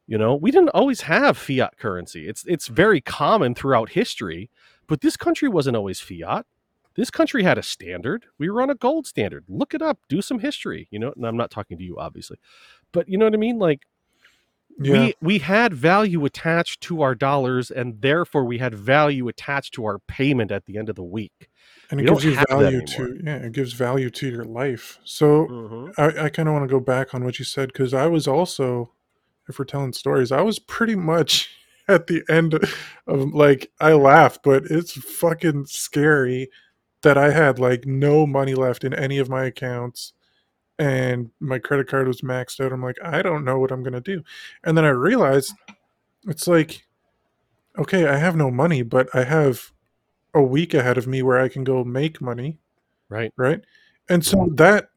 You 0.06 0.18
know, 0.18 0.34
we 0.34 0.50
didn't 0.50 0.70
always 0.70 1.02
have 1.02 1.38
fiat 1.38 1.76
currency. 1.78 2.26
It's 2.28 2.44
it's 2.46 2.66
very 2.66 3.00
common 3.00 3.54
throughout 3.54 3.90
history, 3.90 4.50
but 4.88 5.02
this 5.02 5.16
country 5.16 5.48
wasn't 5.48 5.76
always 5.76 6.00
fiat. 6.00 6.46
This 6.96 7.10
country 7.10 7.44
had 7.44 7.56
a 7.58 7.62
standard. 7.62 8.26
We 8.36 8.50
were 8.50 8.60
on 8.60 8.70
a 8.70 8.74
gold 8.74 9.06
standard. 9.06 9.44
Look 9.48 9.72
it 9.74 9.80
up. 9.82 10.00
Do 10.08 10.20
some 10.20 10.40
history. 10.40 10.88
You 10.90 10.98
know, 10.98 11.12
and 11.14 11.24
I'm 11.24 11.36
not 11.36 11.50
talking 11.50 11.78
to 11.78 11.84
you, 11.84 11.96
obviously, 11.98 12.38
but 12.92 13.08
you 13.08 13.16
know 13.18 13.26
what 13.26 13.34
I 13.34 13.38
mean. 13.38 13.58
Like 13.58 13.86
Yeah. 14.78 14.92
we 14.92 15.14
we 15.22 15.38
had 15.38 15.72
value 15.74 16.24
attached 16.24 16.80
to 16.82 17.02
our 17.02 17.14
dollars, 17.14 17.70
and 17.70 18.00
therefore 18.02 18.44
we 18.44 18.58
had 18.58 18.74
value 18.74 19.28
attached 19.28 19.74
to 19.74 19.84
our 19.84 19.98
payment 20.00 20.50
at 20.50 20.66
the 20.66 20.76
end 20.76 20.88
of 20.88 20.96
the 20.96 21.04
week. 21.04 21.49
And 21.90 22.00
it 22.00 22.04
we 22.04 22.10
gives 22.10 22.24
you 22.24 22.34
value 22.48 22.84
to 22.86 23.20
yeah, 23.24 23.36
it 23.36 23.52
gives 23.52 23.72
value 23.72 24.10
to 24.10 24.28
your 24.28 24.44
life. 24.44 24.98
So 25.04 25.46
Mm-hmm. 25.46 26.00
I, 26.00 26.24
I 26.26 26.28
kind 26.28 26.48
of 26.48 26.54
want 26.54 26.68
to 26.68 26.72
go 26.72 26.80
back 26.80 27.14
on 27.14 27.24
what 27.24 27.38
you 27.38 27.44
said 27.44 27.68
because 27.72 27.92
I 27.94 28.06
was 28.06 28.26
also 28.28 28.92
if 29.48 29.58
we're 29.58 29.64
telling 29.64 29.92
stories, 29.92 30.32
I 30.32 30.42
was 30.42 30.58
pretty 30.58 30.94
much 30.94 31.50
at 31.88 32.06
the 32.06 32.22
end 32.28 32.54
of 33.06 33.34
like 33.34 33.70
I 33.80 33.92
laugh, 33.92 34.38
but 34.42 34.64
it's 34.66 34.92
fucking 34.92 35.66
scary 35.66 36.50
that 37.02 37.18
I 37.18 37.30
had 37.30 37.58
like 37.58 37.86
no 37.86 38.26
money 38.26 38.54
left 38.54 38.84
in 38.84 38.94
any 38.94 39.18
of 39.18 39.28
my 39.28 39.44
accounts 39.46 40.12
and 40.78 41.30
my 41.40 41.58
credit 41.58 41.88
card 41.88 42.06
was 42.06 42.22
maxed 42.22 42.64
out. 42.64 42.72
I'm 42.72 42.82
like, 42.82 42.96
I 43.04 43.22
don't 43.22 43.44
know 43.44 43.58
what 43.58 43.72
I'm 43.72 43.82
gonna 43.82 44.00
do. 44.00 44.22
And 44.64 44.76
then 44.76 44.84
I 44.84 44.90
realized 44.90 45.52
it's 46.26 46.46
like, 46.46 46.86
okay, 47.78 48.06
I 48.06 48.16
have 48.16 48.36
no 48.36 48.50
money, 48.50 48.82
but 48.82 49.08
I 49.14 49.24
have 49.24 49.72
a 50.35 50.43
week 50.43 50.74
ahead 50.74 50.98
of 50.98 51.07
me 51.07 51.23
where 51.23 51.40
I 51.40 51.48
can 51.48 51.65
go 51.65 51.85
make 51.85 52.20
money. 52.20 52.59
Right. 53.09 53.32
Right. 53.36 53.61
And 54.09 54.24
so 54.24 54.39
mm-hmm. 54.39 54.55
that 54.57 54.89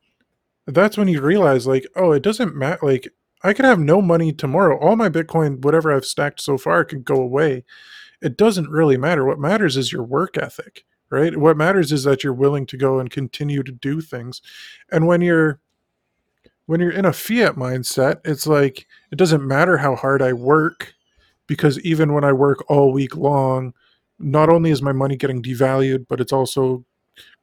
that's 0.67 0.97
when 0.97 1.07
you 1.07 1.21
realize 1.21 1.67
like, 1.67 1.85
oh, 1.95 2.11
it 2.13 2.23
doesn't 2.23 2.55
matter 2.55 2.79
like 2.85 3.07
I 3.43 3.53
could 3.53 3.65
have 3.65 3.79
no 3.79 4.01
money 4.01 4.31
tomorrow. 4.31 4.79
All 4.79 4.95
my 4.95 5.09
Bitcoin, 5.09 5.63
whatever 5.63 5.93
I've 5.93 6.05
stacked 6.05 6.41
so 6.41 6.57
far, 6.57 6.85
could 6.85 7.03
go 7.03 7.15
away. 7.15 7.65
It 8.21 8.37
doesn't 8.37 8.69
really 8.69 8.97
matter. 8.97 9.25
What 9.25 9.39
matters 9.39 9.75
is 9.75 9.91
your 9.91 10.03
work 10.03 10.37
ethic, 10.37 10.85
right? 11.09 11.35
What 11.35 11.57
matters 11.57 11.91
is 11.91 12.05
that 12.05 12.23
you're 12.23 12.33
willing 12.33 12.65
to 12.67 12.77
go 12.77 12.99
and 12.99 13.11
continue 13.11 13.61
to 13.63 13.71
do 13.71 13.99
things. 13.99 14.41
And 14.91 15.07
when 15.07 15.21
you're 15.21 15.59
when 16.67 16.79
you're 16.79 16.91
in 16.91 17.05
a 17.05 17.11
fiat 17.11 17.55
mindset, 17.55 18.21
it's 18.23 18.47
like 18.47 18.87
it 19.11 19.17
doesn't 19.17 19.45
matter 19.45 19.77
how 19.77 19.95
hard 19.95 20.21
I 20.21 20.31
work 20.31 20.93
because 21.45 21.79
even 21.81 22.13
when 22.13 22.23
I 22.23 22.31
work 22.31 22.63
all 22.69 22.93
week 22.93 23.17
long, 23.17 23.73
not 24.19 24.49
only 24.49 24.71
is 24.71 24.81
my 24.81 24.91
money 24.91 25.15
getting 25.15 25.41
devalued, 25.41 26.05
but 26.07 26.19
it's 26.21 26.33
also 26.33 26.85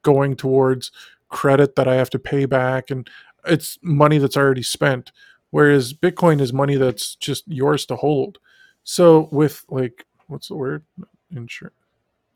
going 0.02 0.36
towards 0.36 0.90
credit 1.28 1.76
that 1.76 1.88
I 1.88 1.94
have 1.94 2.10
to 2.10 2.18
pay 2.18 2.44
back 2.44 2.90
and 2.90 3.08
it's 3.46 3.78
money 3.82 4.18
that's 4.18 4.36
already 4.36 4.62
spent 4.62 5.12
whereas 5.50 5.92
bitcoin 5.92 6.40
is 6.40 6.52
money 6.52 6.76
that's 6.76 7.14
just 7.16 7.46
yours 7.46 7.86
to 7.86 7.96
hold. 7.96 8.38
So 8.84 9.28
with 9.30 9.64
like 9.68 10.06
what's 10.26 10.48
the 10.48 10.56
word? 10.56 10.84
Insur- 11.32 11.70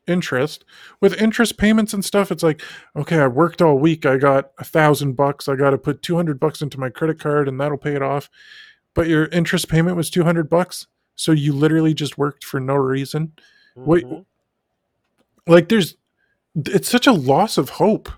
interest. 0.07 0.63
With 1.01 1.19
interest 1.21 1.57
payments 1.57 1.93
and 1.93 2.05
stuff 2.05 2.31
it's 2.31 2.43
like 2.43 2.61
okay 2.95 3.19
i 3.19 3.27
worked 3.27 3.61
all 3.61 3.77
week 3.77 4.05
i 4.05 4.17
got 4.17 4.51
a 4.59 4.63
thousand 4.63 5.13
bucks 5.13 5.47
i 5.47 5.55
got 5.55 5.71
to 5.71 5.77
put 5.77 6.01
200 6.01 6.39
bucks 6.39 6.61
into 6.61 6.79
my 6.79 6.89
credit 6.89 7.19
card 7.19 7.47
and 7.47 7.59
that'll 7.59 7.77
pay 7.77 7.95
it 7.95 8.01
off. 8.01 8.29
But 8.93 9.07
your 9.07 9.25
interest 9.25 9.67
payment 9.67 9.97
was 9.97 10.09
200 10.09 10.49
bucks 10.49 10.87
so 11.15 11.31
you 11.31 11.53
literally 11.53 11.93
just 11.93 12.17
worked 12.17 12.43
for 12.43 12.59
no 12.59 12.75
reason. 12.75 13.33
Wait 13.75 14.05
mm-hmm. 14.05 15.51
like 15.51 15.69
there's 15.69 15.95
it's 16.65 16.89
such 16.89 17.07
a 17.07 17.11
loss 17.11 17.57
of 17.57 17.69
hope 17.69 18.09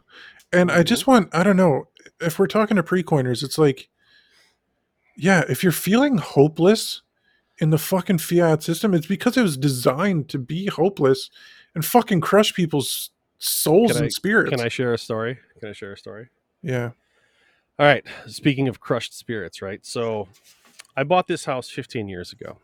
and 0.54 0.72
i 0.72 0.84
just 0.84 1.04
mm-hmm. 1.04 1.12
want 1.12 1.30
i 1.36 1.44
don't 1.44 1.58
know 1.58 1.88
if 2.22 2.38
we're 2.38 2.48
talking 2.48 2.78
to 2.78 2.84
pre-coiners 2.84 3.44
it's 3.44 3.58
like 3.58 3.90
yeah, 5.18 5.44
if 5.50 5.64
you're 5.64 5.72
feeling 5.72 6.18
hopeless 6.18 7.02
in 7.58 7.72
the 7.72 7.80
fucking 7.80 8.20
fiat 8.20 8.62
system, 8.62 8.94
it's 8.94 9.08
because 9.08 9.36
it 9.36 9.42
was 9.42 9.58
designed 9.58 10.30
to 10.30 10.38
be 10.38 10.68
hopeless 10.68 11.32
and 11.74 11.84
fucking 11.84 12.22
crush 12.22 12.54
people's 12.54 13.10
souls 13.40 13.92
can 13.92 13.98
and 13.98 14.06
I, 14.06 14.10
spirits. 14.10 14.52
Can 14.52 14.62
I 14.62 14.70
share 14.70 14.94
a 14.94 14.98
story? 14.98 15.40
Can 15.60 15.70
I 15.70 15.74
share 15.74 15.94
a 15.94 15.98
story? 15.98 16.30
Yeah. 16.62 16.92
All 17.80 17.86
right. 17.86 18.06
Speaking 18.28 18.68
of 18.68 18.80
crushed 18.80 19.18
spirits, 19.18 19.62
right? 19.62 19.84
So 19.84 20.28
I 20.96 21.04
bought 21.04 21.28
this 21.28 21.46
house 21.46 21.70
15 21.70 22.08
years 22.08 22.32
ago. 22.32 22.58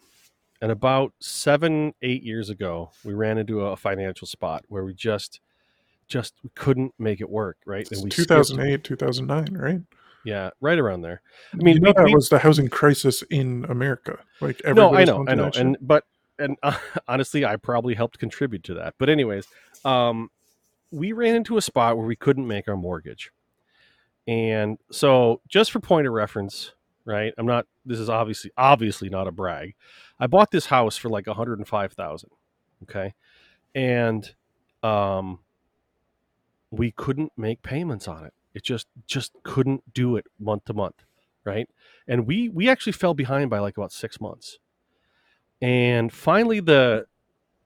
And 0.64 0.72
about 0.72 1.12
seven, 1.20 1.94
eight 2.02 2.24
years 2.24 2.50
ago, 2.50 2.92
we 3.04 3.14
ran 3.14 3.38
into 3.38 3.60
a 3.60 3.76
financial 3.76 4.26
spot 4.26 4.64
where 4.70 4.86
we 4.86 4.94
just, 4.94 5.42
just 6.08 6.36
couldn't 6.56 6.94
make 6.98 7.20
it 7.20 7.30
work, 7.30 7.58
right? 7.66 7.86
And 7.92 8.02
we 8.02 8.10
2008, 8.10 8.82
2009, 8.82 9.58
right? 9.62 9.82
Yeah, 10.24 10.52
right 10.62 10.80
around 10.80 11.02
there. 11.02 11.22
I 11.52 11.58
mean, 11.58 11.76
you 11.76 11.82
know 11.82 11.90
we, 11.90 11.94
that 11.96 12.06
we, 12.06 12.16
was 12.16 12.30
the 12.30 12.40
housing 12.40 12.70
crisis 12.70 13.24
in 13.24 13.66
America. 13.68 14.20
Like 14.40 14.62
no, 14.66 14.96
I 14.96 15.04
know, 15.04 15.26
I 15.28 15.36
know, 15.36 15.52
and 15.54 15.76
but 15.82 16.06
and 16.40 16.56
uh, 16.64 16.78
honestly, 17.10 17.44
I 17.44 17.58
probably 17.58 17.94
helped 17.94 18.18
contribute 18.18 18.64
to 18.64 18.74
that. 18.76 18.94
But 18.98 19.10
anyways, 19.10 19.46
um, 19.84 20.32
we 20.92 21.12
ran 21.12 21.36
into 21.36 21.58
a 21.58 21.62
spot 21.62 21.98
where 21.98 22.08
we 22.08 22.16
couldn't 22.16 22.48
make 22.48 22.70
our 22.70 22.78
mortgage, 22.78 23.34
and 24.30 24.78
so 24.94 25.42
just 25.50 25.74
for 25.74 25.82
point 25.82 26.08
of 26.08 26.14
reference, 26.14 26.72
right? 27.06 27.34
I'm 27.38 27.46
not. 27.46 27.66
This 27.86 28.00
is 28.00 28.10
obviously 28.10 28.52
obviously 28.58 29.10
not 29.10 29.28
a 29.28 29.32
brag. 29.32 29.76
I 30.20 30.28
bought 30.28 30.52
this 30.52 30.68
house 30.68 30.98
for 30.98 31.10
like 31.10 31.28
105 31.28 31.94
thousand. 31.94 32.30
Okay, 32.84 33.14
and 33.74 34.34
um, 34.82 35.40
we 36.72 36.92
couldn't 36.92 37.32
make 37.38 37.62
payments 37.62 38.08
on 38.08 38.26
it 38.26 38.34
it 38.54 38.64
just 38.64 38.88
just 39.08 39.34
couldn't 39.44 39.94
do 39.94 40.16
it 40.16 40.26
month 40.40 40.66
to 40.66 40.74
month, 40.74 41.04
right? 41.44 41.68
And 42.08 42.28
we 42.28 42.50
we 42.50 42.70
actually 42.70 42.94
fell 42.94 43.14
behind 43.14 43.50
by 43.50 43.60
like 43.60 43.78
about 43.78 43.92
six 43.92 44.22
months. 44.22 44.60
And 45.62 46.12
finally, 46.12 46.60
the 46.60 47.06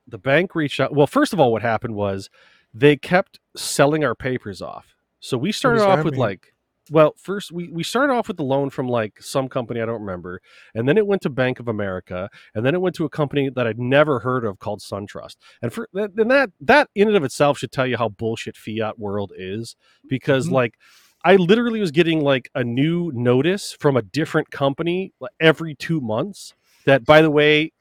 the 0.08 0.18
bank 0.18 0.56
reached 0.56 0.80
out. 0.80 0.94
Well, 0.94 1.08
first 1.08 1.34
of 1.34 1.40
all, 1.40 1.52
what 1.52 1.62
happened 1.62 1.96
was 1.96 2.30
they 2.74 2.96
kept 2.96 3.40
selling 3.56 4.04
our 4.04 4.16
papers 4.16 4.62
off. 4.62 4.96
So 5.20 5.38
we 5.38 5.52
started 5.52 5.82
off 5.82 6.06
with 6.06 6.14
mean? 6.14 6.22
like 6.22 6.54
well, 6.90 7.14
first 7.18 7.52
we, 7.52 7.70
we 7.70 7.84
started 7.84 8.14
off 8.14 8.28
with 8.28 8.38
the 8.38 8.44
loan 8.44 8.70
from 8.70 8.88
like 8.88 9.22
some 9.22 9.48
company 9.48 9.82
I 9.82 9.86
don't 9.86 10.02
remember, 10.02 10.42
and 10.74 10.88
then 10.88 10.98
it 10.98 11.08
went 11.08 11.22
to 11.24 11.30
Bank 11.30 11.60
of 11.60 11.68
America, 11.68 12.30
and 12.54 12.66
then 12.66 12.74
it 12.74 12.82
went 12.82 12.96
to 12.98 13.06
a 13.06 13.10
company 13.10 13.50
that 13.50 13.68
I'd 13.68 13.80
never 13.80 14.20
heard 14.20 14.46
of 14.46 14.60
called 14.60 14.80
SunTrust. 14.80 15.38
And 15.62 15.74
for 15.74 15.90
and 15.94 16.32
that 16.32 16.52
that 16.62 16.90
in 16.96 17.08
and 17.08 17.18
of 17.18 17.24
itself 17.24 17.58
should 17.58 17.72
tell 17.72 17.88
you 17.88 17.98
how 17.98 18.10
bullshit 18.10 18.58
fiat 18.58 19.00
world 19.00 19.34
is, 19.36 19.76
because 20.08 20.46
mm-hmm. 20.46 20.56
like 20.56 20.78
I 21.24 21.36
literally 21.36 21.80
was 21.80 21.92
getting 21.92 22.22
like 22.22 22.50
a 22.56 22.64
new 22.64 23.12
notice 23.14 23.74
from 23.74 23.98
a 23.98 24.02
different 24.02 24.52
company 24.52 25.14
every 25.40 25.76
two 25.76 26.00
months 26.00 26.54
that 26.86 27.06
by 27.06 27.22
the 27.22 27.32
way 27.32 27.74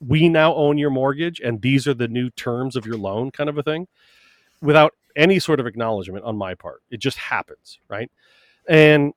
we 0.00 0.28
now 0.28 0.54
own 0.54 0.78
your 0.78 0.90
mortgage 0.90 1.40
and 1.40 1.62
these 1.62 1.86
are 1.86 1.94
the 1.94 2.08
new 2.08 2.30
terms 2.30 2.74
of 2.74 2.86
your 2.86 2.96
loan 2.96 3.30
kind 3.30 3.48
of 3.48 3.58
a 3.58 3.62
thing 3.62 3.86
without 4.60 4.92
any 5.14 5.38
sort 5.38 5.60
of 5.60 5.66
acknowledgement 5.66 6.24
on 6.24 6.36
my 6.36 6.54
part 6.54 6.82
it 6.90 7.00
just 7.00 7.18
happens 7.18 7.78
right 7.88 8.10
and 8.70 9.12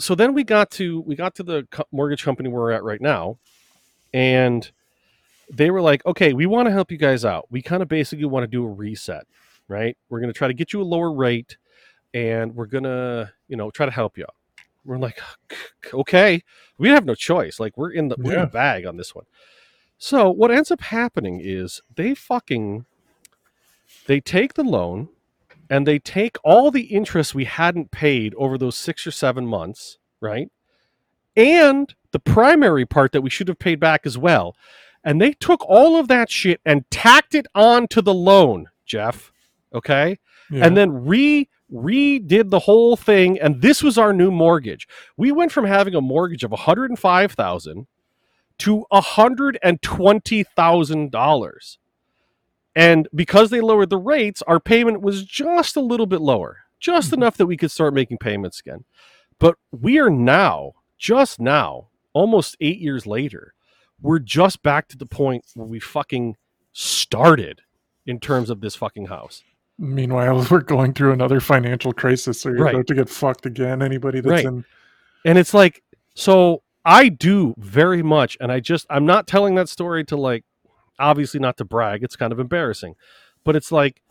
so 0.00 0.16
then 0.16 0.34
we 0.34 0.42
got 0.44 0.70
to 0.72 1.00
we 1.02 1.14
got 1.14 1.36
to 1.36 1.44
the 1.44 1.66
mortgage 1.92 2.24
company 2.24 2.48
we're 2.48 2.72
at 2.72 2.82
right 2.82 3.00
now, 3.00 3.38
and 4.12 4.70
they 5.50 5.70
were 5.70 5.80
like, 5.80 6.04
"Okay, 6.04 6.32
we 6.32 6.44
want 6.44 6.66
to 6.66 6.72
help 6.72 6.90
you 6.90 6.98
guys 6.98 7.24
out. 7.24 7.46
We 7.48 7.62
kind 7.62 7.82
of 7.82 7.88
basically 7.88 8.26
want 8.26 8.42
to 8.42 8.48
do 8.48 8.64
a 8.64 8.68
reset, 8.68 9.26
right? 9.68 9.96
We're 10.08 10.18
going 10.20 10.32
to 10.32 10.36
try 10.36 10.48
to 10.48 10.54
get 10.54 10.72
you 10.72 10.82
a 10.82 10.84
lower 10.84 11.12
rate, 11.12 11.56
and 12.12 12.54
we're 12.56 12.66
gonna, 12.66 13.32
you 13.48 13.56
know, 13.56 13.70
try 13.70 13.86
to 13.86 13.92
help 13.92 14.18
you 14.18 14.24
out." 14.24 14.34
We're 14.84 14.98
like, 14.98 15.20
"Okay, 15.94 16.42
we 16.76 16.88
have 16.88 17.04
no 17.04 17.14
choice. 17.14 17.60
Like, 17.60 17.78
we're 17.78 17.92
in 17.92 18.08
the, 18.08 18.16
we're 18.18 18.34
in 18.34 18.40
the 18.40 18.46
bag 18.48 18.86
on 18.86 18.96
this 18.96 19.14
one." 19.14 19.24
So 19.98 20.30
what 20.30 20.50
ends 20.50 20.72
up 20.72 20.80
happening 20.80 21.40
is 21.40 21.80
they 21.94 22.14
fucking 22.14 22.86
they 24.06 24.20
take 24.20 24.54
the 24.54 24.64
loan 24.64 25.08
and 25.68 25.86
they 25.86 25.98
take 25.98 26.36
all 26.44 26.70
the 26.70 26.84
interest 26.84 27.34
we 27.34 27.44
hadn't 27.44 27.90
paid 27.90 28.34
over 28.36 28.56
those 28.58 28.76
six 28.76 29.06
or 29.06 29.10
seven 29.10 29.46
months, 29.46 29.98
right? 30.20 30.50
And 31.36 31.94
the 32.12 32.18
primary 32.18 32.86
part 32.86 33.12
that 33.12 33.22
we 33.22 33.30
should 33.30 33.48
have 33.48 33.58
paid 33.58 33.80
back 33.80 34.06
as 34.06 34.16
well. 34.16 34.56
And 35.04 35.20
they 35.20 35.32
took 35.32 35.62
all 35.68 35.98
of 35.98 36.08
that 36.08 36.30
shit 36.30 36.60
and 36.64 36.90
tacked 36.90 37.34
it 37.34 37.46
on 37.54 37.88
to 37.88 38.00
the 38.02 38.14
loan, 38.14 38.66
Jeff. 38.84 39.32
Okay. 39.74 40.18
Yeah. 40.50 40.66
And 40.66 40.76
then 40.76 41.06
re 41.06 41.48
redid 41.72 42.50
the 42.50 42.58
whole 42.60 42.96
thing. 42.96 43.40
And 43.40 43.60
this 43.60 43.82
was 43.82 43.98
our 43.98 44.12
new 44.12 44.30
mortgage. 44.30 44.86
We 45.16 45.32
went 45.32 45.50
from 45.52 45.64
having 45.64 45.94
a 45.94 46.00
mortgage 46.00 46.44
of 46.44 46.52
105000 46.52 47.86
to 48.58 48.86
$120,000 48.92 51.76
and 52.76 53.08
because 53.14 53.48
they 53.48 53.62
lowered 53.62 53.88
the 53.88 53.96
rates, 53.96 54.42
our 54.42 54.60
payment 54.60 55.00
was 55.00 55.24
just 55.24 55.76
a 55.76 55.80
little 55.80 56.04
bit 56.04 56.20
lower, 56.20 56.58
just 56.78 57.10
mm-hmm. 57.10 57.22
enough 57.22 57.38
that 57.38 57.46
we 57.46 57.56
could 57.56 57.70
start 57.70 57.94
making 57.94 58.18
payments 58.18 58.60
again. 58.60 58.84
But 59.40 59.56
we 59.72 59.98
are 59.98 60.10
now, 60.10 60.72
just 60.98 61.40
now, 61.40 61.88
almost 62.12 62.54
eight 62.60 62.78
years 62.78 63.06
later, 63.06 63.54
we're 64.00 64.18
just 64.18 64.62
back 64.62 64.88
to 64.88 64.98
the 64.98 65.06
point 65.06 65.46
where 65.54 65.66
we 65.66 65.80
fucking 65.80 66.36
started 66.74 67.62
in 68.04 68.20
terms 68.20 68.50
of 68.50 68.60
this 68.60 68.76
fucking 68.76 69.06
house. 69.06 69.42
Meanwhile, 69.78 70.46
we're 70.50 70.60
going 70.60 70.92
through 70.92 71.12
another 71.12 71.40
financial 71.40 71.94
crisis, 71.94 72.42
so 72.42 72.50
you're 72.50 72.58
right. 72.58 72.74
about 72.74 72.86
to 72.88 72.94
get 72.94 73.08
fucked 73.08 73.46
again. 73.46 73.80
Anybody 73.80 74.20
that's 74.20 74.30
right. 74.30 74.44
in, 74.44 74.66
and 75.24 75.38
it's 75.38 75.54
like, 75.54 75.82
so 76.14 76.62
I 76.84 77.08
do 77.08 77.54
very 77.56 78.02
much, 78.02 78.36
and 78.38 78.52
I 78.52 78.60
just 78.60 78.86
I'm 78.90 79.06
not 79.06 79.26
telling 79.26 79.54
that 79.54 79.70
story 79.70 80.04
to 80.04 80.16
like 80.18 80.44
obviously 80.98 81.40
not 81.40 81.56
to 81.58 81.64
brag, 81.64 82.02
it's 82.02 82.16
kind 82.16 82.32
of 82.32 82.40
embarrassing. 82.40 82.96
But 83.44 83.56
it's 83.56 83.70
like 83.70 84.02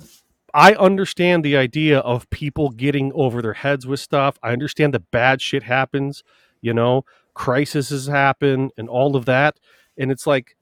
I 0.53 0.73
understand 0.73 1.43
the 1.43 1.57
idea 1.57 1.99
of 1.99 2.29
people 2.29 2.69
getting 2.69 3.11
over 3.13 3.41
their 3.41 3.53
heads 3.53 3.85
with 3.85 3.99
stuff. 3.99 4.39
I 4.41 4.53
understand 4.53 4.93
that 4.93 5.11
bad 5.11 5.41
shit 5.41 5.63
happens, 5.63 6.23
you 6.61 6.73
know, 6.73 7.03
crises 7.33 8.07
happen 8.07 8.71
and 8.77 8.87
all 8.87 9.15
of 9.15 9.25
that. 9.25 9.59
And 9.97 10.11
it's 10.11 10.25
like 10.25 10.55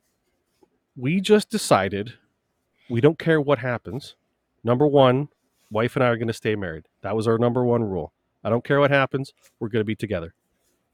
we 0.96 1.22
just 1.22 1.50
decided 1.50 2.14
we 2.90 3.02
don't 3.02 3.20
care 3.20 3.40
what 3.40 3.60
happens. 3.60 4.16
Number 4.64 4.88
one, 4.88 5.30
wife 5.70 5.96
and 5.96 6.04
I 6.04 6.08
are 6.08 6.18
going 6.18 6.28
to 6.28 6.34
stay 6.34 6.56
married. 6.56 6.86
That 7.02 7.16
was 7.16 7.28
our 7.28 7.38
number 7.38 7.64
one 7.64 7.84
rule. 7.84 8.14
I 8.44 8.50
don't 8.50 8.64
care 8.64 8.80
what 8.80 8.92
happens. 8.92 9.34
We're 9.60 9.70
going 9.70 9.82
to 9.82 9.86
be 9.86 9.96
together. 9.96 10.34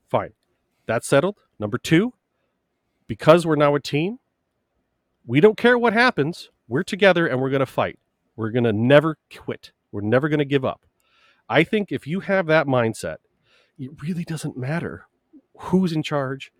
Fine. 0.09 0.33
That's 0.85 1.07
settled. 1.07 1.37
Number 1.59 1.77
two, 1.77 2.13
because 3.07 3.45
we're 3.45 3.55
now 3.55 3.75
a 3.75 3.79
team, 3.79 4.19
we 5.29 5.39
don't 5.39 5.57
care 5.57 5.77
what 5.77 5.93
happens. 5.93 6.49
We're 6.67 6.81
together 6.81 7.27
and 7.27 7.39
we're 7.39 7.51
going 7.51 7.59
to 7.59 7.67
fight. 7.67 7.99
We're 8.35 8.49
going 8.49 8.63
to 8.63 8.73
never 8.73 9.19
quit. 9.31 9.71
We're 9.91 10.01
never 10.01 10.27
going 10.27 10.39
to 10.39 10.45
give 10.45 10.65
up. 10.65 10.87
I 11.47 11.63
think 11.63 11.91
if 11.91 12.07
you 12.07 12.21
have 12.21 12.47
that 12.47 12.65
mindset, 12.65 13.17
it 13.77 13.91
really 14.01 14.23
doesn't 14.23 14.57
matter 14.57 15.05
who's 15.55 15.93
in 15.93 16.01
charge 16.01 16.51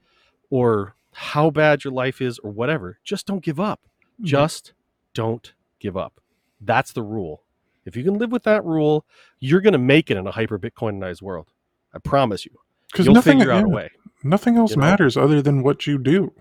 or 0.52 0.94
how 1.14 1.50
bad 1.50 1.84
your 1.84 1.94
life 1.94 2.22
is 2.22 2.38
or 2.40 2.52
whatever. 2.52 3.00
Just 3.04 3.26
don't 3.26 3.44
give 3.44 3.60
up. 3.60 3.80
Mhm. 4.22 4.26
Just 4.26 4.74
don't 5.16 5.52
give 5.80 5.98
up. 5.98 6.22
That's 6.62 6.94
the 6.94 7.02
rule. 7.02 7.41
If 7.86 7.96
you 7.96 8.04
can 8.04 8.20
live 8.20 8.32
with 8.32 8.44
that 8.44 8.64
rule, 8.64 9.04
you're 9.40 9.62
going 9.62 9.74
to 9.74 9.80
make 9.80 10.12
it 10.12 10.18
in 10.18 10.28
a 10.28 10.32
hyper 10.32 10.60
Bitcoinized 10.60 11.24
world. 11.24 11.54
I 11.91 11.98
promise 11.98 12.46
you. 12.46 12.52
because 12.91 13.08
nothing, 13.08 13.40
figure 13.40 13.52
out 13.52 13.66
a 13.66 13.82
yeah, 13.82 13.88
nothing 14.24 14.58
else 14.58 14.72
you 14.72 14.78
know? 14.78 14.82
matters 14.82 15.18
other 15.18 15.41
than 15.41 15.64
what 15.64 15.88
you 15.88 15.98
do. 15.98 16.34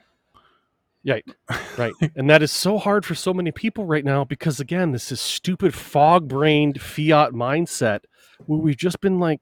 Right. 1.08 1.24
Right. 1.78 1.92
and 2.16 2.28
that 2.28 2.42
is 2.42 2.50
so 2.50 2.76
hard 2.76 3.04
for 3.04 3.14
so 3.14 3.32
many 3.32 3.52
people 3.52 3.84
right 3.84 4.04
now 4.04 4.24
because 4.24 4.58
again, 4.58 4.90
this 4.90 5.12
is 5.12 5.20
stupid 5.20 5.72
fog-brained 5.72 6.80
fiat 6.80 7.32
mindset 7.32 8.00
where 8.46 8.58
we've 8.58 8.76
just 8.76 9.00
been 9.00 9.20
like 9.20 9.40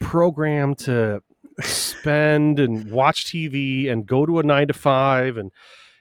programmed 0.00 0.78
to 0.78 1.22
spend 1.60 2.58
and 2.58 2.90
watch 2.90 3.26
TV 3.26 3.90
and 3.90 4.06
go 4.06 4.24
to 4.24 4.38
a 4.38 4.42
9 4.42 4.68
to 4.68 4.72
5 4.72 5.36
and 5.36 5.52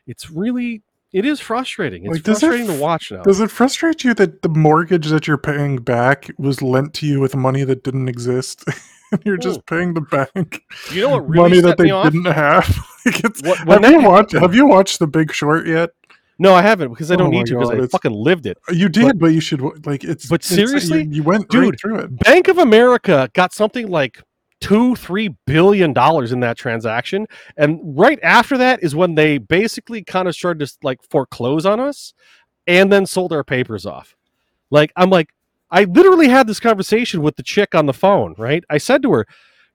it's 0.06 0.30
really 0.32 0.82
it 1.14 1.26
is 1.26 1.40
frustrating. 1.40 2.06
It's 2.06 2.16
Like, 2.16 2.24
does 2.24 2.44
it 2.44 2.48
frustrating 2.48 2.76
to 2.78 2.82
watch 2.82 3.12
now. 3.12 3.24
Does 3.24 3.40
it 3.40 3.52
frustrate 3.52 4.04
you 4.04 4.14
that 4.14 4.42
the 4.42 4.50
mortgage 4.50 5.08
that 5.08 5.28
you're 5.28 5.38
paying 5.38 5.78
back 5.78 6.30
was 6.38 6.62
lent 6.62 6.94
to 6.96 7.06
you 7.06 7.20
with 7.20 7.36
money 7.36 7.64
that 7.64 7.84
didn't 7.84 8.08
exist? 8.08 8.64
and 9.12 9.22
you're 9.26 9.38
just 9.38 9.66
paying 9.66 9.94
the 9.94 10.02
bank 10.02 10.62
You 10.92 11.02
know 11.02 11.10
what 11.10 11.28
really 11.28 11.50
money 11.50 11.62
set 11.62 11.78
that 11.78 11.84
me 11.84 11.92
they 11.92 12.04
didn't 12.04 12.32
have. 12.32 12.78
What- 13.44 13.66
when 13.66 13.84
have 13.84 13.92
you 13.92 14.02
watched? 14.08 14.34
Have 14.34 14.56
you 14.56 14.66
watched 14.68 15.00
The 15.00 15.08
Big 15.08 15.32
Short 15.34 15.68
yet? 15.68 15.92
No, 16.40 16.54
I 16.54 16.62
haven't 16.62 16.90
because 16.90 17.10
I 17.10 17.16
Oh 17.16 17.18
don't 17.18 17.32
my 17.32 17.38
need 17.38 17.48
to 17.48 17.56
because 17.58 17.72
I 17.72 17.88
fucking 17.88 18.12
lived 18.12 18.46
it. 18.46 18.58
You 18.70 18.90
did, 18.90 19.18
but, 19.18 19.28
you 19.34 19.42
should 19.42 19.62
like 19.88 20.04
it's. 20.04 20.28
But 20.28 20.42
it's- 20.46 20.48
seriously? 20.56 21.04
you, 21.04 21.10
you 21.12 21.24
went 21.24 21.50
Dude, 21.50 21.64
right 21.72 21.80
through 21.80 22.00
it. 22.00 22.20
Bank 22.20 22.48
of 22.48 22.60
America 22.60 23.30
got 23.34 23.54
something 23.54 23.88
like 23.88 24.22
two, 24.62 24.96
three 24.96 25.30
billion 25.46 25.94
dollars 25.94 26.32
in 26.32 26.40
that 26.42 26.58
transaction. 26.58 27.26
And 27.58 27.80
right 27.98 28.20
after 28.22 28.58
that 28.60 28.84
is 28.84 28.96
when 28.96 29.16
they 29.16 29.38
basically 29.40 30.04
kind 30.04 30.28
of 30.28 30.36
started 30.36 30.68
to 30.68 30.74
like 30.84 31.00
foreclose 31.10 31.66
on 31.66 31.80
us 31.80 32.14
and 32.68 32.92
then 32.92 33.06
sold 33.06 33.34
our 33.34 33.44
papers 33.44 33.86
off. 33.86 34.16
Like, 34.70 34.92
I'm 34.96 35.10
like, 35.10 35.30
I 35.72 35.86
literally 35.86 36.28
had 36.28 36.48
this 36.48 36.60
conversation 36.60 37.22
with 37.22 37.36
the 37.36 37.44
chick 37.44 37.74
on 37.74 37.86
the 37.88 37.94
phone, 37.94 38.36
right? 38.38 38.64
I 38.70 38.78
said 38.78 39.02
to 39.04 39.12
her, 39.14 39.26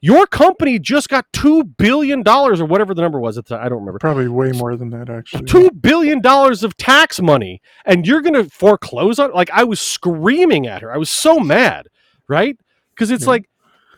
Your 0.04 0.26
company 0.26 0.80
just 0.80 1.08
got 1.08 1.24
two 1.32 1.62
billion 1.62 2.24
dollars 2.24 2.60
or 2.60 2.64
whatever 2.66 2.92
the 2.92 3.00
number 3.02 3.20
was 3.20 3.38
at 3.38 3.46
the 3.46 3.54
time. 3.56 3.64
I 3.64 3.68
don't 3.68 3.78
remember. 3.78 4.00
Probably 4.00 4.26
way 4.26 4.50
more 4.50 4.76
than 4.76 4.90
that, 4.90 5.08
actually. 5.08 5.44
Two 5.44 5.70
billion 5.70 6.20
dollars 6.20 6.64
of 6.64 6.76
tax 6.76 7.20
money, 7.20 7.62
and 7.86 8.04
you're 8.06 8.20
gonna 8.20 8.44
foreclose 8.50 9.20
on 9.20 9.32
like 9.32 9.48
I 9.50 9.62
was 9.62 9.80
screaming 9.80 10.66
at 10.66 10.82
her. 10.82 10.92
I 10.92 10.96
was 10.96 11.08
so 11.08 11.38
mad, 11.38 11.86
right? 12.28 12.58
Because 12.90 13.12
it's 13.12 13.22
Yeah. 13.22 13.30
like 13.30 13.48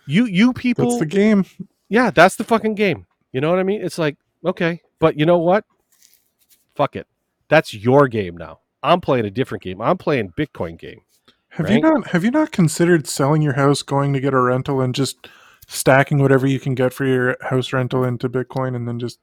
you 0.07 0.27
you 0.27 0.53
people 0.53 0.91
That's 0.91 1.01
the 1.01 1.07
game. 1.07 1.47
yeah, 1.89 2.11
that's 2.11 2.37
the 2.37 2.45
fucking 2.45 2.75
game. 2.75 3.07
You 3.33 3.41
know 3.41 3.49
what 3.49 3.59
I 3.59 3.63
mean? 3.63 3.81
It's 3.83 3.99
like, 3.99 4.19
okay, 4.45 4.83
but 4.99 5.19
you 5.19 5.25
know 5.25 5.39
what? 5.39 5.65
Fuck 6.75 6.97
it. 6.97 7.07
That's 7.49 7.73
your 7.73 8.09
game 8.09 8.37
now. 8.37 8.61
I'm 8.83 9.01
playing 9.01 9.25
a 9.25 9.31
different 9.31 9.65
game. 9.65 9.81
I'm 9.81 9.97
playing 9.97 10.35
Bitcoin 10.37 10.79
game. 10.79 11.01
Have 11.49 11.71
you 11.71 11.81
not 11.81 12.09
have 12.09 12.25
you 12.25 12.31
not 12.31 12.53
considered 12.53 13.07
selling 13.07 13.41
your 13.41 13.55
house, 13.55 13.81
going 13.83 14.13
to 14.13 14.21
get 14.21 14.35
a 14.35 14.41
rental, 14.41 14.81
and 14.83 14.95
just 14.95 15.29
stacking 15.69 16.19
whatever 16.21 16.47
you 16.47 16.61
can 16.61 16.75
get 16.75 16.93
for 16.93 17.05
your 17.05 17.37
house 17.43 17.73
rental 17.73 18.05
into 18.05 18.29
Bitcoin, 18.29 18.75
and 18.77 18.87
then 18.89 18.99
just 18.99 19.19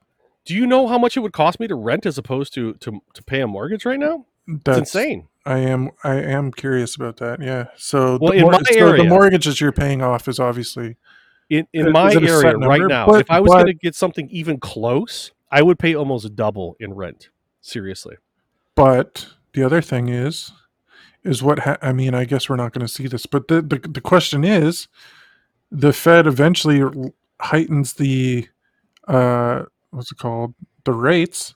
Do 0.45 0.55
you 0.55 0.65
know 0.67 0.87
how 0.87 0.97
much 0.97 1.15
it 1.17 1.19
would 1.21 1.33
cost 1.33 1.59
me 1.59 1.67
to 1.67 1.75
rent 1.75 2.05
as 2.05 2.17
opposed 2.17 2.53
to 2.55 2.73
to, 2.75 3.01
to 3.13 3.23
pay 3.23 3.41
a 3.41 3.47
mortgage 3.47 3.85
right 3.85 3.99
now? 3.99 4.25
that's 4.65 4.79
it's 4.79 4.95
insane. 4.95 5.27
I 5.45 5.59
am 5.59 5.91
I 6.03 6.15
am 6.15 6.51
curious 6.51 6.95
about 6.95 7.17
that. 7.17 7.41
Yeah. 7.41 7.65
So 7.77 8.17
Well, 8.21 8.31
the, 8.31 8.37
in 8.37 8.41
mor- 8.43 8.51
my 8.53 8.61
so 8.69 8.75
area- 8.79 9.03
the 9.03 9.09
mortgage 9.09 9.45
that 9.45 9.59
you're 9.61 9.71
paying 9.71 10.01
off 10.01 10.27
is 10.27 10.39
obviously 10.39 10.97
In 11.49 11.67
in 11.73 11.87
Is 11.87 11.93
my 11.93 12.13
area 12.13 12.57
right 12.57 12.81
now, 12.87 13.05
But- 13.07 13.21
if 13.21 13.31
I 13.31 13.39
was 13.39 13.51
going 13.51 13.65
to 13.67 13.73
get 13.73 13.95
something 13.95 14.29
even 14.29 14.59
close, 14.59 15.31
I 15.51 15.61
would 15.61 15.79
pay 15.79 15.93
almost 15.95 16.35
double 16.35 16.75
in 16.79 16.93
rent. 16.93 17.29
Seriously. 17.61 18.15
But 18.75 19.27
the 19.53 19.63
other 19.63 19.81
thing 19.81 20.09
is, 20.09 20.51
is 21.23 21.43
what 21.43 21.59
ha- 21.59 21.77
I 21.81 21.91
mean. 21.93 22.13
I 22.15 22.25
guess 22.25 22.49
we're 22.49 22.55
not 22.55 22.71
going 22.73 22.85
to 22.87 22.91
see 22.91 23.05
this, 23.07 23.25
but 23.25 23.47
the, 23.47 23.61
the 23.61 23.77
the 23.79 24.01
question 24.01 24.43
is, 24.43 24.87
the 25.71 25.93
Fed 25.93 26.27
eventually 26.27 26.83
heightens 27.39 27.93
the, 27.93 28.47
uh, 29.07 29.63
what's 29.91 30.11
it 30.11 30.17
called, 30.17 30.53
the 30.83 30.93
rates, 30.93 31.55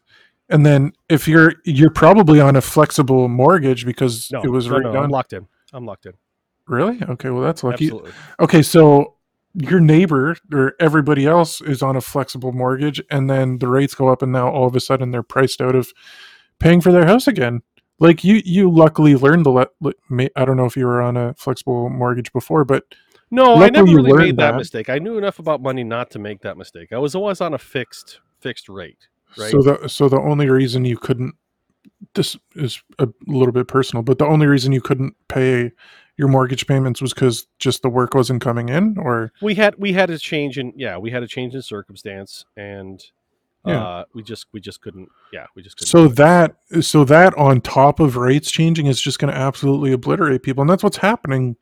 and 0.49 0.65
then 0.65 0.93
if 1.09 1.27
you're 1.27 1.55
you're 1.65 1.89
probably 1.89 2.39
on 2.39 2.55
a 2.55 2.61
flexible 2.61 3.27
mortgage 3.27 3.85
because 3.85 4.29
No, 4.31 4.43
it 4.43 4.49
was 4.49 4.67
no, 4.67 4.77
no. 4.77 5.01
I'm 5.03 5.09
locked 5.09 5.33
in. 5.33 5.47
I'm 5.73 5.85
locked 5.85 6.05
in. 6.05 6.13
really? 6.67 6.99
Okay, 7.09 7.29
well 7.31 7.41
that's 7.41 7.63
lucky. 7.63 7.85
Absolutely. 7.85 8.11
Okay, 8.39 8.61
so 8.61 9.15
your 9.55 9.79
neighbor 9.79 10.35
or 10.53 10.75
everybody 10.79 11.25
else 11.25 11.61
is 11.61 11.81
on 11.81 11.95
a 11.95 12.01
flexible 12.01 12.51
mortgage, 12.51 13.01
and 13.09 13.29
then 13.29 13.57
the 13.59 13.67
rates 13.67 13.95
go 13.95 14.09
up, 14.09 14.21
and 14.21 14.31
now 14.31 14.49
all 14.49 14.67
of 14.67 14.75
a 14.75 14.79
sudden 14.79 15.11
they're 15.11 15.23
priced 15.23 15.61
out 15.61 15.75
of 15.75 15.91
paying 16.59 16.81
for 16.81 16.91
their 16.91 17.05
house 17.05 17.27
again. 17.27 17.61
Like 17.99 18.23
you, 18.23 18.41
you 18.45 18.69
luckily 18.69 19.15
learned 19.15 19.45
the. 19.45 19.51
Le- 19.51 20.29
I 20.35 20.45
don't 20.45 20.57
know 20.57 20.65
if 20.65 20.75
you 20.75 20.85
were 20.85 21.01
on 21.01 21.15
a 21.17 21.33
flexible 21.35 21.89
mortgage 21.89 22.31
before, 22.33 22.65
but 22.65 22.83
No, 23.35 23.55
I 23.61 23.69
never 23.69 23.85
really 23.85 24.13
made 24.13 24.37
that, 24.37 24.51
that. 24.51 24.57
mistake. 24.57 24.89
I 24.89 24.97
knew 24.99 25.17
enough 25.17 25.39
about 25.39 25.61
money 25.61 25.83
not 25.83 26.09
to 26.11 26.19
make 26.19 26.41
that 26.41 26.57
mistake. 26.57 26.93
I 26.93 26.97
was 26.97 27.15
always 27.15 27.41
on 27.41 27.53
a 27.53 27.57
fixed 27.57 28.19
fixed 28.39 28.69
rate. 28.69 29.07
Right. 29.37 29.51
so 29.51 29.61
the 29.61 29.87
so 29.89 30.07
the 30.07 30.19
only 30.19 30.49
reason 30.49 30.85
you 30.85 30.97
couldn't 30.97 31.35
this 32.13 32.37
is 32.55 32.81
a 32.99 33.07
little 33.27 33.51
bit 33.51 33.67
personal, 33.67 34.01
but 34.03 34.17
the 34.17 34.25
only 34.25 34.47
reason 34.47 34.71
you 34.71 34.81
couldn't 34.81 35.13
pay 35.27 35.71
your 36.17 36.29
mortgage 36.29 36.65
payments 36.65 37.01
was 37.01 37.13
because 37.13 37.45
just 37.59 37.81
the 37.81 37.89
work 37.89 38.13
wasn't 38.13 38.41
coming 38.41 38.69
in, 38.69 38.95
or 38.97 39.33
we 39.41 39.55
had 39.55 39.75
we 39.77 39.91
had 39.93 40.09
a 40.09 40.17
change 40.17 40.57
in 40.57 40.71
yeah 40.77 40.97
we 40.97 41.11
had 41.11 41.21
a 41.23 41.27
change 41.27 41.53
in 41.53 41.61
circumstance 41.61 42.45
and 42.55 43.03
Yeah. 43.65 43.83
uh 43.83 44.03
we 44.13 44.23
just 44.23 44.45
we 44.53 44.61
just 44.61 44.79
couldn't 44.81 45.09
yeah 45.33 45.47
we 45.55 45.61
just 45.61 45.75
couldn't 45.75 45.89
so 45.89 46.07
that 46.07 46.55
so 46.81 47.03
that 47.03 47.37
on 47.37 47.59
top 47.59 47.99
of 47.99 48.15
rates 48.15 48.49
changing 48.49 48.85
is 48.85 49.01
just 49.01 49.19
going 49.19 49.33
to 49.33 49.37
absolutely 49.37 49.91
obliterate 49.91 50.41
people 50.43 50.61
and 50.61 50.69
that's 50.69 50.83
what's 50.83 50.97
happening 50.97 51.57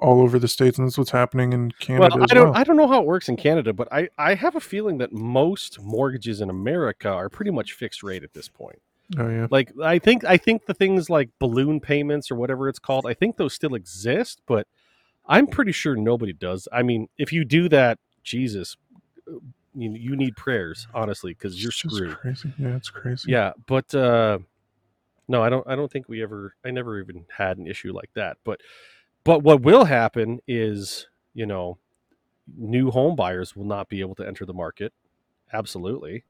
all 0.00 0.20
over 0.20 0.38
the 0.38 0.48
states 0.48 0.78
and 0.78 0.86
that's 0.86 0.96
what's 0.96 1.10
happening 1.10 1.52
in 1.52 1.70
canada 1.72 2.14
well 2.16 2.22
i 2.22 2.26
don't 2.34 2.44
well. 2.50 2.56
i 2.56 2.62
don't 2.64 2.76
know 2.76 2.86
how 2.86 3.00
it 3.00 3.06
works 3.06 3.28
in 3.28 3.36
canada 3.36 3.72
but 3.72 3.92
i 3.92 4.08
i 4.16 4.34
have 4.34 4.54
a 4.56 4.60
feeling 4.60 4.98
that 4.98 5.12
most 5.12 5.80
mortgages 5.82 6.40
in 6.40 6.48
america 6.50 7.08
are 7.08 7.28
pretty 7.28 7.50
much 7.50 7.72
fixed 7.72 8.02
rate 8.02 8.22
at 8.22 8.32
this 8.32 8.48
point. 8.48 8.80
Oh 9.18 9.28
yeah. 9.28 9.46
Like 9.50 9.72
i 9.82 9.98
think 9.98 10.24
i 10.24 10.36
think 10.36 10.66
the 10.66 10.74
things 10.74 11.08
like 11.08 11.30
balloon 11.38 11.80
payments 11.80 12.30
or 12.30 12.34
whatever 12.36 12.68
it's 12.68 12.78
called 12.78 13.06
i 13.06 13.14
think 13.14 13.36
those 13.38 13.54
still 13.54 13.74
exist 13.74 14.40
but 14.46 14.66
i'm 15.26 15.46
pretty 15.46 15.72
sure 15.72 15.96
nobody 15.96 16.32
does. 16.32 16.68
I 16.72 16.82
mean 16.82 17.08
if 17.18 17.32
you 17.32 17.44
do 17.44 17.68
that 17.70 17.98
jesus 18.22 18.76
you, 19.74 19.92
you 19.92 20.14
need 20.16 20.36
prayers 20.36 20.86
honestly 20.94 21.32
because 21.32 21.60
you're 21.62 21.70
It's 21.70 21.78
screwed. 21.78 22.16
crazy. 22.18 22.52
Yeah 22.58 22.76
it's 22.76 22.90
crazy. 22.90 23.30
Yeah 23.32 23.52
but 23.66 23.94
uh 23.94 24.38
no 25.26 25.42
i 25.42 25.48
don't 25.48 25.66
i 25.66 25.74
don't 25.74 25.90
think 25.90 26.08
we 26.08 26.22
ever 26.22 26.54
i 26.64 26.70
never 26.70 27.00
even 27.00 27.24
had 27.36 27.56
an 27.58 27.66
issue 27.66 27.92
like 27.92 28.10
that 28.14 28.36
but 28.44 28.60
but 29.28 29.42
what 29.42 29.60
will 29.60 29.84
happen 29.84 30.40
is 30.48 31.06
you 31.34 31.44
know 31.44 31.76
new 32.56 32.90
home 32.90 33.14
buyers 33.14 33.54
will 33.54 33.66
not 33.66 33.90
be 33.90 34.00
able 34.00 34.14
to 34.14 34.26
enter 34.26 34.46
the 34.46 34.54
market. 34.54 34.94
Absolutely. 35.52 36.24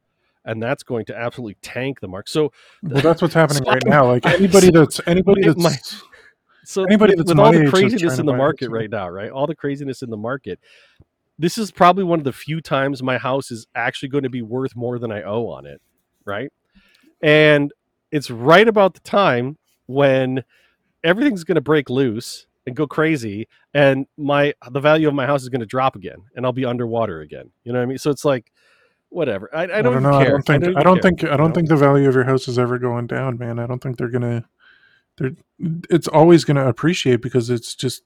And 0.45 0.61
that's 0.61 0.83
going 0.83 1.05
to 1.05 1.17
absolutely 1.17 1.57
tank 1.63 2.01
the 2.01 2.09
market 2.09 2.29
so 2.31 2.51
well 2.83 3.01
that's 3.01 3.23
what's 3.23 3.35
happening 3.35 3.63
So 3.65 3.71
right 3.71 3.87
now. 3.87 4.07
Like 4.07 4.27
anybody 4.27 4.71
that's 4.73 5.01
anybody 5.07 5.43
that's 5.47 5.63
my- 5.63 5.77
so 6.65 6.83
Anybody 6.85 7.15
that's 7.15 7.29
with 7.29 7.39
all 7.39 7.53
the 7.53 7.71
craziness 7.71 8.19
in 8.19 8.27
the 8.27 8.33
market 8.35 8.69
right 8.71 8.91
now 8.91 9.09
right? 9.09 9.31
All 9.31 9.47
the 9.47 9.55
craziness 9.55 10.03
in 10.03 10.11
the 10.11 10.17
market. 10.17 10.59
This 11.39 11.57
is 11.57 11.71
probably 11.71 12.03
one 12.03 12.19
of 12.19 12.25
the 12.25 12.33
few 12.33 12.61
times 12.61 13.01
my 13.01 13.17
house 13.17 13.53
is 13.53 13.69
actually 13.77 14.09
going 14.09 14.25
to 14.25 14.31
be 14.31 14.43
worth 14.43 14.75
more 14.75 14.99
than 14.99 15.13
i 15.13 15.23
owe 15.23 15.47
on 15.49 15.67
it 15.67 15.81
right? 16.25 16.53
And 17.23 17.73
it's 18.11 18.29
right 18.29 18.67
about 18.67 18.95
the 18.95 19.01
time 19.01 19.57
when 19.87 20.43
everything's 21.05 21.45
going 21.45 21.55
to 21.55 21.61
break 21.61 21.89
loose 21.89 22.48
and 22.69 22.77
go 22.77 22.87
crazy 22.87 23.49
and 23.75 24.07
my 24.17 24.55
the 24.71 24.81
value 24.81 25.09
of 25.09 25.15
my 25.15 25.27
house 25.27 25.43
is 25.43 25.49
going 25.49 25.61
to 25.61 25.67
drop 25.67 25.97
again 25.97 26.19
and 26.37 26.47
i'll 26.47 26.53
be 26.53 26.65
underwater 26.65 27.21
again 27.21 27.51
you 27.65 27.73
know 27.73 27.79
what 27.79 27.85
i 27.85 27.87
mean 27.87 27.99
so 27.99 28.11
it's 28.11 28.25
like 28.25 28.53
whatever 29.09 29.51
i, 29.55 29.63
I 29.65 29.83
don't, 29.83 29.93
even 29.93 30.03
know 30.05 30.19
care 30.19 30.21
i 30.21 30.31
don't 30.31 30.47
think 30.47 30.65
i 30.65 30.83
don't, 30.83 30.95
care, 30.97 31.03
think 31.03 31.25
i 31.25 31.37
don't 31.37 31.49
know? 31.49 31.55
think 31.55 31.69
the 31.69 31.77
value 31.77 32.09
of 32.09 32.15
your 32.15 32.25
house 32.25 32.47
is 32.47 32.59
ever 32.59 32.79
going 32.79 33.07
down 33.07 33.39
man 33.39 33.59
i 33.59 33.67
don't 33.67 33.83
think 33.83 33.97
they're 33.97 34.11
gonna 34.11 34.45
they're 35.17 35.33
it's 35.91 36.09
always 36.09 36.45
gonna 36.45 36.69
appreciate 36.69 37.23
because 37.23 37.51
it's 37.51 37.75
just 37.75 38.03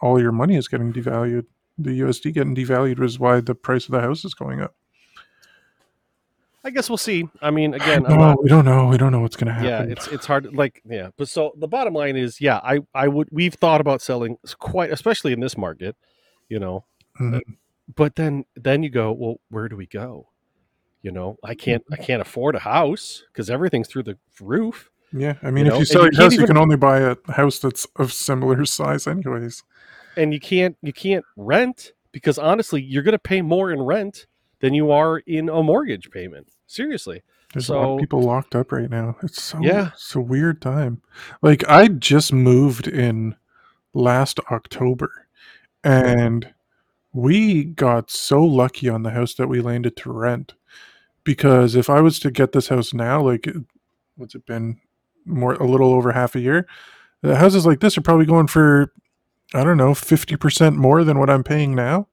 all 0.00 0.20
your 0.20 0.32
money 0.32 0.56
is 0.56 0.68
getting 0.68 0.92
devalued 0.92 1.44
the 1.76 2.00
usd 2.00 2.32
getting 2.32 2.54
devalued 2.54 3.02
is 3.02 3.18
why 3.18 3.40
the 3.40 3.54
price 3.54 3.86
of 3.86 3.92
the 3.92 4.00
house 4.00 4.24
is 4.24 4.34
going 4.34 4.60
up 4.60 4.74
i 6.64 6.70
guess 6.70 6.88
we'll 6.88 6.96
see 6.96 7.28
i 7.40 7.50
mean 7.50 7.74
again 7.80 8.02
no 8.04 8.16
not 8.16 8.42
we 8.42 8.48
don't 8.48 8.64
know 8.64 8.86
we 8.86 8.96
don't 8.96 9.12
know 9.12 9.20
what's 9.20 9.36
gonna 9.36 9.52
happen 9.52 9.68
yeah 9.68 9.82
it's 9.92 10.06
it's 10.08 10.26
hard 10.26 10.54
like 10.54 10.82
yeah 10.84 11.08
but 11.16 11.28
so 11.28 11.52
the 11.56 11.68
bottom 11.68 11.94
line 11.94 12.16
is 12.16 12.40
yeah 12.40 12.58
i 12.62 12.78
i 12.94 13.08
would 13.08 13.28
we've 13.30 13.54
thought 13.54 13.80
about 13.80 14.00
selling 14.02 14.36
quite 14.58 14.90
especially 14.92 15.32
in 15.32 15.40
this 15.40 15.56
market 15.56 15.96
you 16.48 16.58
know 16.58 16.84
Mhm. 17.20 17.40
but 17.94 18.16
then 18.16 18.44
then 18.56 18.82
you 18.82 18.88
go 18.90 19.12
well 19.12 19.36
where 19.50 19.68
do 19.68 19.76
we 19.76 19.86
go 19.86 20.28
You 21.02 21.10
know, 21.10 21.36
I 21.42 21.54
can't 21.56 21.82
I 21.92 21.96
can't 21.96 22.22
afford 22.22 22.54
a 22.54 22.60
house 22.60 23.24
because 23.32 23.50
everything's 23.50 23.88
through 23.88 24.04
the 24.04 24.16
roof. 24.40 24.88
Yeah, 25.12 25.34
I 25.42 25.50
mean, 25.50 25.66
You 25.66 25.70
if 25.70 25.74
know, 25.74 25.78
you 25.80 25.84
sell 25.84 26.04
you 26.06 26.10
your 26.12 26.22
house, 26.22 26.34
you 26.38 26.46
can 26.46 26.56
only 26.56 26.76
buy 26.76 26.98
a 27.00 27.16
house 27.32 27.58
that's 27.58 27.86
of 27.96 28.12
similar 28.12 28.64
size, 28.78 29.06
anyways. 29.08 29.64
and 30.16 30.32
you 30.32 30.38
can't 30.40 30.76
you 30.80 30.92
can't 30.92 31.24
rent 31.36 31.92
because 32.12 32.38
honestly 32.38 32.80
you're 32.80 33.02
going 33.02 33.18
to 33.20 33.28
pay 33.32 33.42
more 33.42 33.72
in 33.74 33.82
rent 33.82 34.26
than 34.62 34.72
you 34.72 34.90
are 34.90 35.18
in 35.18 35.50
a 35.50 35.62
mortgage 35.62 36.10
payment 36.10 36.48
seriously 36.66 37.22
There's 37.52 37.68
a 37.68 37.74
lot 37.74 37.94
of 37.96 38.00
people 38.00 38.22
locked 38.22 38.54
up 38.54 38.72
right 38.72 38.88
now. 38.88 39.16
It's 39.22 39.42
so 39.42 39.58
Yeah. 39.60 39.88
it's 39.88 40.14
a 40.14 40.20
weird 40.20 40.62
time. 40.62 41.02
Like 41.42 41.68
I 41.68 41.88
just 41.88 42.32
moved 42.32 42.88
in 42.88 43.36
last 43.92 44.40
October, 44.50 45.26
and 45.84 46.54
we 47.12 47.64
got 47.64 48.10
so 48.10 48.42
lucky 48.42 48.88
on 48.88 49.02
the 49.02 49.10
house 49.10 49.34
that 49.34 49.48
we 49.48 49.60
landed 49.60 49.96
to 49.98 50.10
rent. 50.12 50.54
Because 51.24 51.74
if 51.76 51.90
I 51.90 52.00
was 52.00 52.18
to 52.20 52.30
get 52.30 52.52
this 52.52 52.68
house 52.68 52.94
now, 52.94 53.20
like 53.20 53.46
what's 54.16 54.34
it 54.34 54.46
been 54.46 54.80
more 55.26 55.52
a 55.54 55.66
little 55.66 55.92
over 55.92 56.12
half 56.12 56.34
a 56.34 56.40
year, 56.40 56.66
the 57.20 57.36
houses 57.36 57.66
like 57.66 57.80
this 57.80 57.98
are 57.98 58.02
probably 58.02 58.26
going 58.26 58.46
for 58.46 58.92
I 59.54 59.62
don't 59.62 59.76
know 59.76 59.94
fifty 59.94 60.36
percent 60.36 60.76
more 60.76 61.04
than 61.04 61.18
what 61.18 61.28
I'm 61.28 61.44
paying 61.44 61.74
now. 61.74 62.08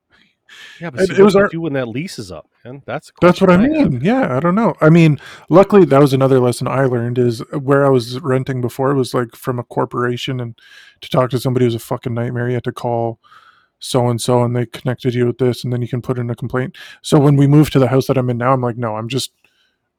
Yeah 0.82 0.90
but 0.90 1.02
It- 1.02 1.08
see, 1.08 1.14
it 1.14 1.20
what 1.20 1.26
was 1.26 1.36
our- 1.36 1.48
do 1.48 1.62
when 1.62 1.74
that 1.74 1.88
lease 1.88 2.20
is 2.20 2.32
up 2.32 2.48
man 2.66 2.82
that's 2.86 3.12
That's 3.22 3.40
what 3.42 3.50
I 3.50 3.58
question 3.58 3.76
have. 3.76 3.92
mean. 3.94 4.02
Yeah, 4.02 4.36
I 4.36 4.40
don't 4.40 4.56
know. 4.56 4.76
I 4.82 4.90
mean, 4.90 5.20
luckily 5.50 5.86
that 5.86 6.00
was 6.02 6.14
another 6.14 6.40
lesson 6.40 6.68
I 6.68 6.86
learned 6.86 7.18
is 7.18 7.40
where 7.52 7.86
I 7.86 7.90
was 7.90 8.20
renting 8.20 8.62
before 8.62 8.94
was 8.96 9.14
like 9.14 9.36
from 9.36 9.60
a 9.60 9.64
corporation 9.64 10.40
and 10.40 10.60
to 11.02 11.10
talk 11.10 11.30
to 11.32 11.40
somebody 11.40 11.66
was 11.66 11.76
a 11.76 11.80
fucking 11.80 12.14
nightmare. 12.14 12.48
You 12.50 12.56
had 12.56 12.64
to 12.66 12.72
call 12.72 13.20
so 13.80 14.10
and 14.10 14.22
so 14.22 14.44
and 14.44 14.54
they 14.56 14.66
connected 14.66 15.14
you 15.16 15.26
with 15.26 15.38
this 15.38 15.64
and 15.64 15.72
then 15.72 15.82
you 15.82 15.88
can 15.88 16.02
put 16.02 16.18
in 16.20 16.30
a 16.30 16.36
complaint. 16.36 16.78
So 17.02 17.18
when 17.20 17.38
we 17.38 17.48
moved 17.48 17.72
to 17.74 17.80
the 17.80 17.88
house 17.88 18.08
that 18.08 18.18
I'm 18.18 18.30
in 18.30 18.38
now, 18.38 18.52
I'm 18.54 18.62
like, 18.62 18.78
no, 18.78 18.96
I'm 18.98 19.08
just 19.08 19.32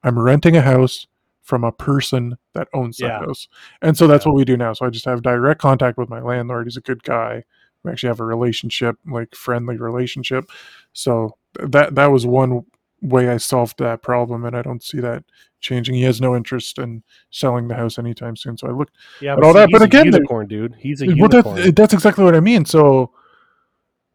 I'm 0.03 0.19
renting 0.19 0.57
a 0.57 0.63
house 0.63 1.07
from 1.43 1.65
a 1.65 1.73
person 1.73 2.37
that 2.55 2.69
owns 2.75 2.99
that 2.99 3.07
Yeah. 3.07 3.19
house. 3.21 3.49
And 3.83 3.97
so 3.97 4.07
that's 4.07 4.25
Yeah. 4.27 4.33
what 4.33 4.37
we 4.37 4.45
do 4.45 4.57
now. 4.57 4.73
So 4.75 4.85
I 4.87 4.91
just 4.91 5.07
have 5.07 5.23
direct 5.23 5.61
contact 5.61 5.97
with 5.99 6.09
my 6.11 6.21
landlord. 6.21 6.67
He's 6.67 6.77
a 6.77 6.81
good 6.83 7.03
guy. 7.03 7.45
We 7.83 7.91
actually 7.91 8.09
have 8.09 8.21
a 8.21 8.25
relationship, 8.25 8.97
like 9.07 9.35
friendly 9.35 9.77
relationship. 9.77 10.51
So 10.93 11.37
that 11.55 11.95
that 11.95 12.07
was 12.07 12.27
one 12.27 12.65
way 13.03 13.29
I 13.31 13.39
solved 13.39 13.79
that 13.79 14.03
problem, 14.03 14.45
and 14.45 14.55
I 14.57 14.63
don't 14.63 14.83
see 14.83 15.01
that 15.01 15.25
changing. 15.61 15.95
He 15.95 16.03
has 16.03 16.21
no 16.21 16.37
interest 16.37 16.79
in 16.79 17.03
selling 17.31 17.69
the 17.69 17.75
house 17.75 17.99
anytime 17.99 18.37
soon. 18.37 18.57
So 18.59 18.69
I 18.69 18.73
looked. 18.73 18.97
yeah 19.21 19.35
But 19.35 19.41
but, 19.43 19.47
all 19.47 19.53
see, 19.55 19.59
that- 19.61 19.71
but 19.73 19.83
again, 19.83 20.11
the- 20.11 20.17
unicorn 20.19 20.47
dude 20.49 20.75
he's 20.79 21.01
a 21.03 21.07
Well, 21.07 21.17
unicorn 21.17 21.57
that's, 21.57 21.73
that's 21.73 21.95
exactly 21.95 22.25
what 22.25 22.35
I 22.35 22.41
mean. 22.41 22.65
So 22.65 23.13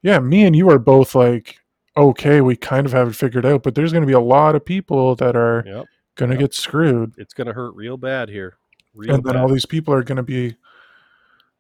yeah, 0.02 0.20
me 0.20 0.46
and 0.46 0.56
you 0.56 0.70
are 0.70 0.78
both 0.80 1.16
like, 1.16 1.60
okay, 1.98 2.42
we 2.42 2.56
kind 2.56 2.86
of 2.86 2.92
have 2.94 3.08
it 3.08 3.16
figured 3.16 3.46
out, 3.46 3.64
but 3.64 3.74
there's 3.74 3.92
going 3.92 4.04
to 4.04 4.08
be 4.08 4.14
a 4.14 4.20
lot 4.20 4.56
of 4.56 4.64
people 4.66 5.16
that 5.16 5.36
are 5.36 5.64
yep 5.66 5.86
going 6.16 6.30
to 6.30 6.36
Yep. 6.36 6.40
get 6.42 6.54
screwed, 6.54 7.14
it's 7.18 7.34
going 7.34 7.48
to 7.48 7.54
hurt 7.54 7.76
real 7.76 7.98
bad 7.98 8.30
here 8.30 8.58
real 8.94 9.16
and 9.16 9.24
then 9.24 9.34
bad. 9.34 9.42
all 9.42 9.50
these 9.50 9.66
people 9.66 9.94
are 9.94 10.04
going 10.04 10.16
to 10.18 10.24
be. 10.24 10.56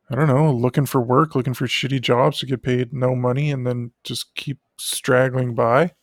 I 0.10 0.16
don't 0.16 0.28
know, 0.28 0.52
looking 0.52 0.86
for 0.86 1.02
work, 1.02 1.36
looking 1.36 1.54
for 1.54 1.66
shitty 1.66 2.02
jobs 2.02 2.40
to 2.40 2.46
get 2.46 2.62
paid 2.62 2.94
no 2.94 3.16
money, 3.16 3.52
and 3.52 3.66
then 3.66 3.92
just 4.04 4.36
keep 4.36 4.60
straggling 4.78 5.56
by. 5.56 5.94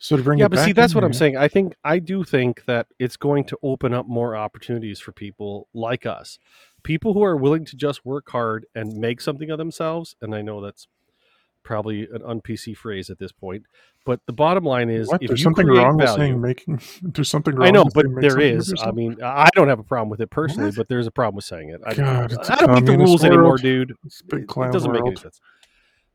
So 0.00 0.16
to 0.16 0.22
bring 0.22 0.38
yeah 0.38 0.46
but 0.46 0.64
see 0.64 0.70
that's 0.70 0.94
what 0.94 1.02
i'm 1.02 1.12
saying 1.12 1.36
i 1.36 1.48
think 1.48 1.74
i 1.82 1.98
do 1.98 2.22
think 2.22 2.64
that 2.66 2.86
it's 3.00 3.16
going 3.16 3.42
to 3.46 3.58
open 3.64 3.92
up 3.92 4.06
more 4.06 4.36
opportunities 4.36 5.00
for 5.00 5.10
people 5.10 5.66
like 5.74 6.06
us 6.06 6.38
people 6.84 7.14
who 7.14 7.24
are 7.24 7.36
willing 7.36 7.64
to 7.64 7.76
just 7.76 8.06
work 8.06 8.30
hard 8.30 8.64
and 8.76 8.96
make 8.96 9.20
something 9.20 9.50
of 9.50 9.58
themselves 9.58 10.14
and 10.22 10.36
i 10.36 10.40
know 10.40 10.60
that's 10.60 10.86
probably 11.68 12.08
an 12.14 12.22
un-pc 12.24 12.74
phrase 12.74 13.10
at 13.10 13.18
this 13.18 13.30
point 13.30 13.62
but 14.06 14.20
the 14.24 14.32
bottom 14.32 14.64
line 14.64 14.88
is 14.88 15.06
What? 15.06 15.22
if 15.22 15.28
There's 15.28 15.42
something 15.42 15.66
wrong 15.66 15.98
with 15.98 16.08
saying 16.08 16.40
making. 16.40 16.80
There's 17.02 17.28
something 17.28 17.54
wrong. 17.54 17.68
i 17.68 17.70
know 17.70 17.84
but 17.94 18.06
there 18.22 18.40
is 18.40 18.72
i 18.82 18.90
mean 18.90 19.22
i 19.22 19.50
don't 19.54 19.68
have 19.68 19.78
a 19.78 19.82
problem 19.84 20.08
with 20.08 20.20
it 20.22 20.30
personally 20.30 20.70
What? 20.70 20.76
but 20.76 20.88
there's 20.88 21.06
a 21.06 21.10
problem 21.10 21.36
with 21.36 21.44
saying 21.44 21.68
it 21.68 21.82
i, 21.84 21.92
God, 21.92 22.32
I 22.48 22.56
don't 22.56 22.72
make 22.74 22.86
the 22.86 22.96
rules 22.96 23.22
anymore 23.22 23.58
dude 23.58 23.94
It's 24.06 24.22
big 24.22 24.44
it, 24.44 24.48
clown 24.48 24.70
it 24.70 24.72
doesn't 24.72 24.90
make 24.92 25.04
any 25.04 25.16
sense. 25.16 25.40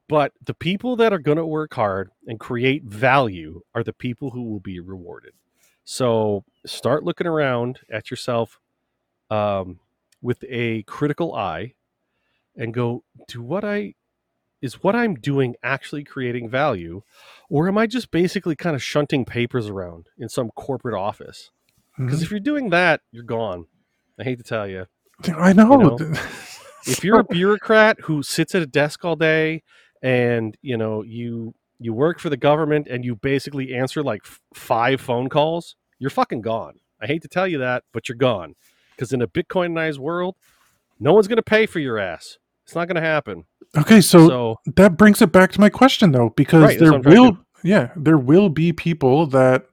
But 0.09 0.33
the 0.43 0.53
people 0.55 0.95
that 0.97 1.13
are 1.13 1.19
going 1.19 1.37
to 1.37 1.45
work 1.45 1.73
hard 1.75 2.09
and 2.27 2.39
create 2.39 2.83
value 2.83 3.61
are 3.73 3.83
the 3.83 3.93
people 3.93 4.31
who 4.31 4.43
will 4.43 4.59
be 4.59 4.79
rewarded. 4.79 5.33
So 5.85 6.43
start 6.65 7.03
looking 7.03 7.25
around 7.25 7.79
at 7.89 8.11
yourself 8.11 8.59
um, 9.31 9.79
with 10.21 10.43
a 10.49 10.83
critical 10.83 11.33
eye 11.33 11.75
and 12.55 12.73
go, 12.73 13.03
do 13.27 13.41
what 13.41 13.63
I 13.63 13.95
is 14.63 14.81
what 14.81 14.95
I'm 14.95 15.13
doing 15.15 15.55
actually 15.61 16.03
creating 16.03 16.49
value, 16.49 17.03
or 17.49 17.67
am 17.67 17.77
I 17.77 17.85
just 17.85 18.09
basically 18.09 18.55
kind 18.55 18.75
of 18.75 18.81
shunting 18.81 19.25
papers 19.25 19.67
around 19.67 20.07
in 20.17 20.29
some 20.29 20.49
corporate 20.55 20.95
office? 20.95 21.51
Because 21.97 22.21
Mhm. 22.21 22.23
if 22.23 22.31
you're 22.31 22.39
doing 22.39 22.69
that, 22.71 23.01
you're 23.11 23.23
gone. 23.23 23.67
I 24.19 24.23
hate 24.23 24.37
to 24.39 24.43
tell 24.43 24.67
you 24.67 24.87
I 25.35 25.53
know. 25.53 25.77
know, 25.77 25.97
if 26.87 27.03
you're 27.03 27.19
a 27.19 27.23
bureaucrat 27.23 27.99
who 28.01 28.23
sits 28.23 28.55
at 28.55 28.61
a 28.61 28.65
desk 28.65 29.05
all 29.05 29.15
day 29.15 29.61
and 30.01 30.57
you 30.61 30.75
know 30.77 31.03
you 31.03 31.53
you 31.79 31.93
work 31.93 32.19
for 32.19 32.29
the 32.29 32.37
government 32.37 32.87
and 32.87 33.03
you 33.05 33.15
basically 33.15 33.73
answer 33.73 34.01
like 34.01 34.21
f- 34.25 34.39
five 34.53 34.99
phone 35.01 35.29
calls 35.29 35.75
you're 35.99 36.09
fucking 36.09 36.41
gone 36.41 36.75
i 37.01 37.05
hate 37.07 37.21
to 37.21 37.27
tell 37.27 37.47
you 37.47 37.57
that 37.57 37.83
but 37.93 38.07
you're 38.09 38.17
gone 38.17 38.55
because 38.95 39.13
in 39.13 39.21
a 39.21 39.27
bitcoinized 39.27 39.97
world 39.97 40.35
no 40.99 41.13
one's 41.13 41.27
going 41.27 41.37
to 41.37 41.41
pay 41.43 41.65
for 41.65 41.79
your 41.79 41.97
ass 41.97 42.37
it's 42.65 42.75
not 42.75 42.87
going 42.87 42.95
to 43.01 43.01
happen 43.01 43.45
okay, 43.77 44.01
so, 44.01 44.27
so 44.27 44.59
that 44.75 44.97
brings 44.97 45.21
it 45.21 45.31
back 45.31 45.51
to 45.53 45.59
my 45.59 45.69
question 45.69 46.11
though, 46.11 46.29
because 46.31 46.63
Right, 46.63 46.79
there 46.79 46.99
will, 46.99 47.37
yeah, 47.63 47.91
there 47.95 48.17
will 48.17 48.49
be 48.49 48.73
people 48.73 49.27
that 49.27 49.65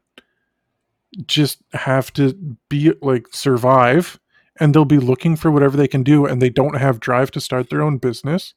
just 1.27 1.63
have 1.73 2.13
to 2.15 2.35
be 2.69 2.93
like 3.03 3.27
survive, 3.33 4.19
and 4.59 4.75
they'll 4.75 4.85
be 4.85 4.99
looking 4.99 5.37
for 5.37 5.51
whatever 5.51 5.77
they 5.77 5.89
can 5.89 6.03
do, 6.03 6.27
and 6.27 6.41
they 6.41 6.51
don't 6.51 6.77
have 6.77 7.01
drive 7.01 7.31
to 7.33 7.41
start 7.41 7.71
their 7.71 7.83
own 7.83 7.99
business. 7.99 8.55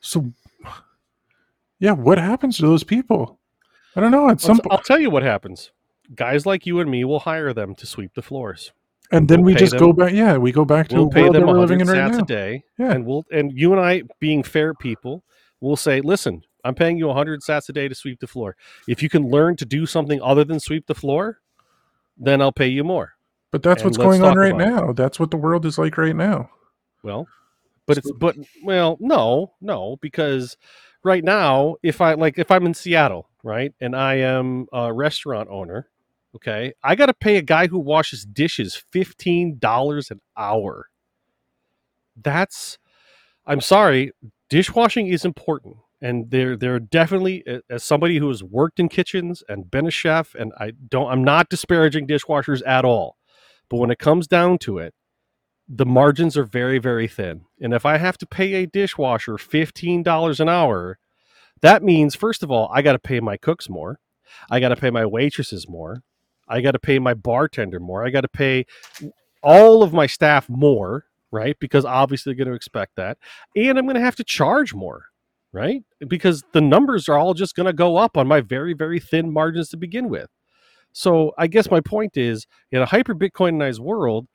So, 0.00 0.32
yeah, 1.78 1.92
what 1.92 2.18
happens 2.18 2.56
to 2.58 2.66
those 2.66 2.84
people? 2.84 3.38
I 3.94 4.00
don't 4.00 4.10
know. 4.10 4.26
At 4.26 4.32
I'll, 4.32 4.38
some 4.38 4.60
I'll 4.70 4.78
tell 4.78 4.98
you 4.98 5.10
what 5.10 5.22
happens 5.22 5.70
guys 6.14 6.46
like 6.46 6.66
you 6.66 6.80
and 6.80 6.90
me 6.90 7.04
will 7.04 7.20
hire 7.20 7.52
them 7.52 7.74
to 7.74 7.86
sweep 7.86 8.14
the 8.14 8.22
floors 8.22 8.72
and 9.12 9.28
then 9.28 9.42
we'll 9.42 9.54
we 9.54 9.58
just 9.58 9.72
them- 9.72 9.80
go 9.80 9.92
back. 9.92 10.12
Yeah, 10.12 10.36
we 10.36 10.52
go 10.52 10.64
back 10.64 10.88
to 10.88 10.96
we'll 10.96 11.08
pay 11.10 11.28
them 11.28 11.46
we're 11.46 11.58
living 11.58 11.80
in 11.80 11.88
right 11.88 12.10
now. 12.12 12.18
a 12.18 12.24
day 12.24 12.64
Yeah. 12.78 12.92
and 12.92 13.04
we'll 13.06 13.24
and 13.32 13.52
you 13.52 13.72
and 13.72 13.80
i 13.80 14.02
being 14.20 14.42
fair 14.42 14.74
people 14.74 15.24
we'll 15.60 15.76
say 15.76 16.00
listen 16.00 16.42
i'm 16.64 16.74
paying 16.74 16.96
you 16.98 17.06
100 17.08 17.40
sats 17.42 17.68
a 17.68 17.72
day 17.72 17.88
to 17.88 17.94
sweep 17.94 18.20
the 18.20 18.26
floor 18.26 18.56
if 18.88 19.02
you 19.02 19.08
can 19.08 19.28
learn 19.28 19.56
to 19.56 19.64
do 19.66 19.86
something 19.86 20.20
other 20.22 20.44
than 20.44 20.60
sweep 20.60 20.86
the 20.86 20.94
floor 20.94 21.38
then 22.18 22.40
i'll 22.42 22.52
pay 22.52 22.68
you 22.68 22.84
more 22.84 23.14
But 23.50 23.62
that's 23.62 23.82
And 23.82 23.86
what's 23.88 23.96
going 23.98 24.22
on 24.22 24.36
right 24.36 24.52
about 24.52 24.66
it. 24.66 24.70
now. 24.70 24.92
That's 24.92 25.18
what 25.18 25.30
the 25.30 25.36
world 25.36 25.64
is 25.66 25.78
like 25.78 25.96
right 25.98 26.14
now. 26.16 26.50
well 27.02 27.26
but 27.86 27.98
it's 27.98 28.10
but 28.12 28.36
well 28.62 28.96
no 29.00 29.52
no 29.60 29.96
because 30.00 30.56
right 31.02 31.24
now 31.24 31.76
if 31.82 32.00
i 32.00 32.12
like 32.14 32.38
if 32.38 32.50
i'm 32.50 32.66
in 32.66 32.74
seattle 32.74 33.28
right 33.42 33.72
and 33.80 33.96
i 33.96 34.14
am 34.16 34.66
a 34.72 34.92
restaurant 34.92 35.48
owner 35.50 35.88
okay 36.34 36.72
i 36.82 36.94
got 36.94 37.06
to 37.06 37.14
pay 37.14 37.36
a 37.36 37.42
guy 37.42 37.66
who 37.66 37.78
washes 37.78 38.24
dishes 38.24 38.82
$15 38.94 40.10
an 40.10 40.20
hour. 40.36 40.88
That's 42.16 42.78
i'm 43.46 43.60
sorry 43.60 44.12
dishwashing 44.50 45.08
is 45.08 45.24
important 45.24 45.76
and 46.02 46.30
there 46.30 46.56
there 46.56 46.74
are 46.74 46.80
definitely 46.80 47.44
as 47.70 47.84
somebody 47.84 48.18
who 48.18 48.28
has 48.28 48.42
worked 48.42 48.80
in 48.80 48.88
kitchens 48.88 49.42
and 49.48 49.70
been 49.70 49.86
a 49.86 49.90
chef 49.90 50.34
and 50.34 50.52
i 50.58 50.72
don't 50.88 51.10
i'm 51.10 51.24
not 51.24 51.48
disparaging 51.48 52.06
dishwashers 52.06 52.62
at 52.66 52.84
all 52.84 53.16
but 53.70 53.78
when 53.78 53.90
it 53.90 53.98
comes 53.98 54.26
down 54.26 54.58
to 54.58 54.78
it 54.78 54.94
the 55.68 55.86
margins 55.86 56.36
are 56.36 56.44
very 56.44 56.78
very 56.78 57.08
thin 57.08 57.42
and 57.60 57.74
if 57.74 57.86
i 57.86 57.96
have 57.98 58.18
to 58.18 58.26
pay 58.26 58.54
a 58.54 58.66
dishwasher 58.66 59.34
$15 59.34 60.40
an 60.40 60.48
hour 60.48 60.98
that 61.62 61.82
means 61.82 62.14
first 62.14 62.42
of 62.42 62.50
all 62.50 62.70
i 62.72 62.82
got 62.82 62.92
to 62.92 62.98
pay 62.98 63.20
my 63.20 63.36
cooks 63.36 63.68
more 63.68 64.00
i 64.50 64.60
got 64.60 64.70
to 64.70 64.76
pay 64.76 64.90
my 64.90 65.06
waitresses 65.06 65.68
more 65.68 66.02
i 66.50 66.60
got 66.60 66.72
to 66.72 66.78
pay 66.78 66.98
my 66.98 67.14
bartender 67.14 67.80
more. 67.80 68.04
I 68.06 68.10
got 68.10 68.22
to 68.22 68.28
pay 68.28 68.66
all 69.42 69.82
of 69.82 69.92
my 69.92 70.06
staff 70.06 70.48
more 70.48 71.04
right? 71.32 71.56
Because 71.60 71.84
obviously 71.84 72.32
they're 72.32 72.44
going 72.44 72.52
to 72.52 72.56
expect 72.56 72.96
that. 72.96 73.16
And 73.56 73.78
i'm 73.78 73.84
going 73.86 73.94
to 73.94 74.00
have 74.02 74.16
to 74.16 74.24
charge 74.24 74.74
more 74.74 75.06
right? 75.52 75.82
Because 76.06 76.44
the 76.52 76.60
numbers 76.60 77.08
are 77.08 77.18
all 77.18 77.34
just 77.34 77.56
going 77.56 77.66
to 77.66 77.72
go 77.72 77.96
up 77.96 78.16
on 78.16 78.26
my 78.28 78.40
very 78.40 78.74
very 78.74 79.00
thin 79.00 79.32
margins 79.32 79.68
to 79.70 79.76
begin 79.76 80.08
with. 80.08 80.28
So 80.92 81.32
i 81.38 81.46
guess 81.46 81.70
my 81.70 81.80
point 81.80 82.16
is 82.16 82.46
in 82.72 82.82
a 82.82 82.86
hyper 82.86 83.14
bitcoinized 83.14 83.78
world 83.80 84.26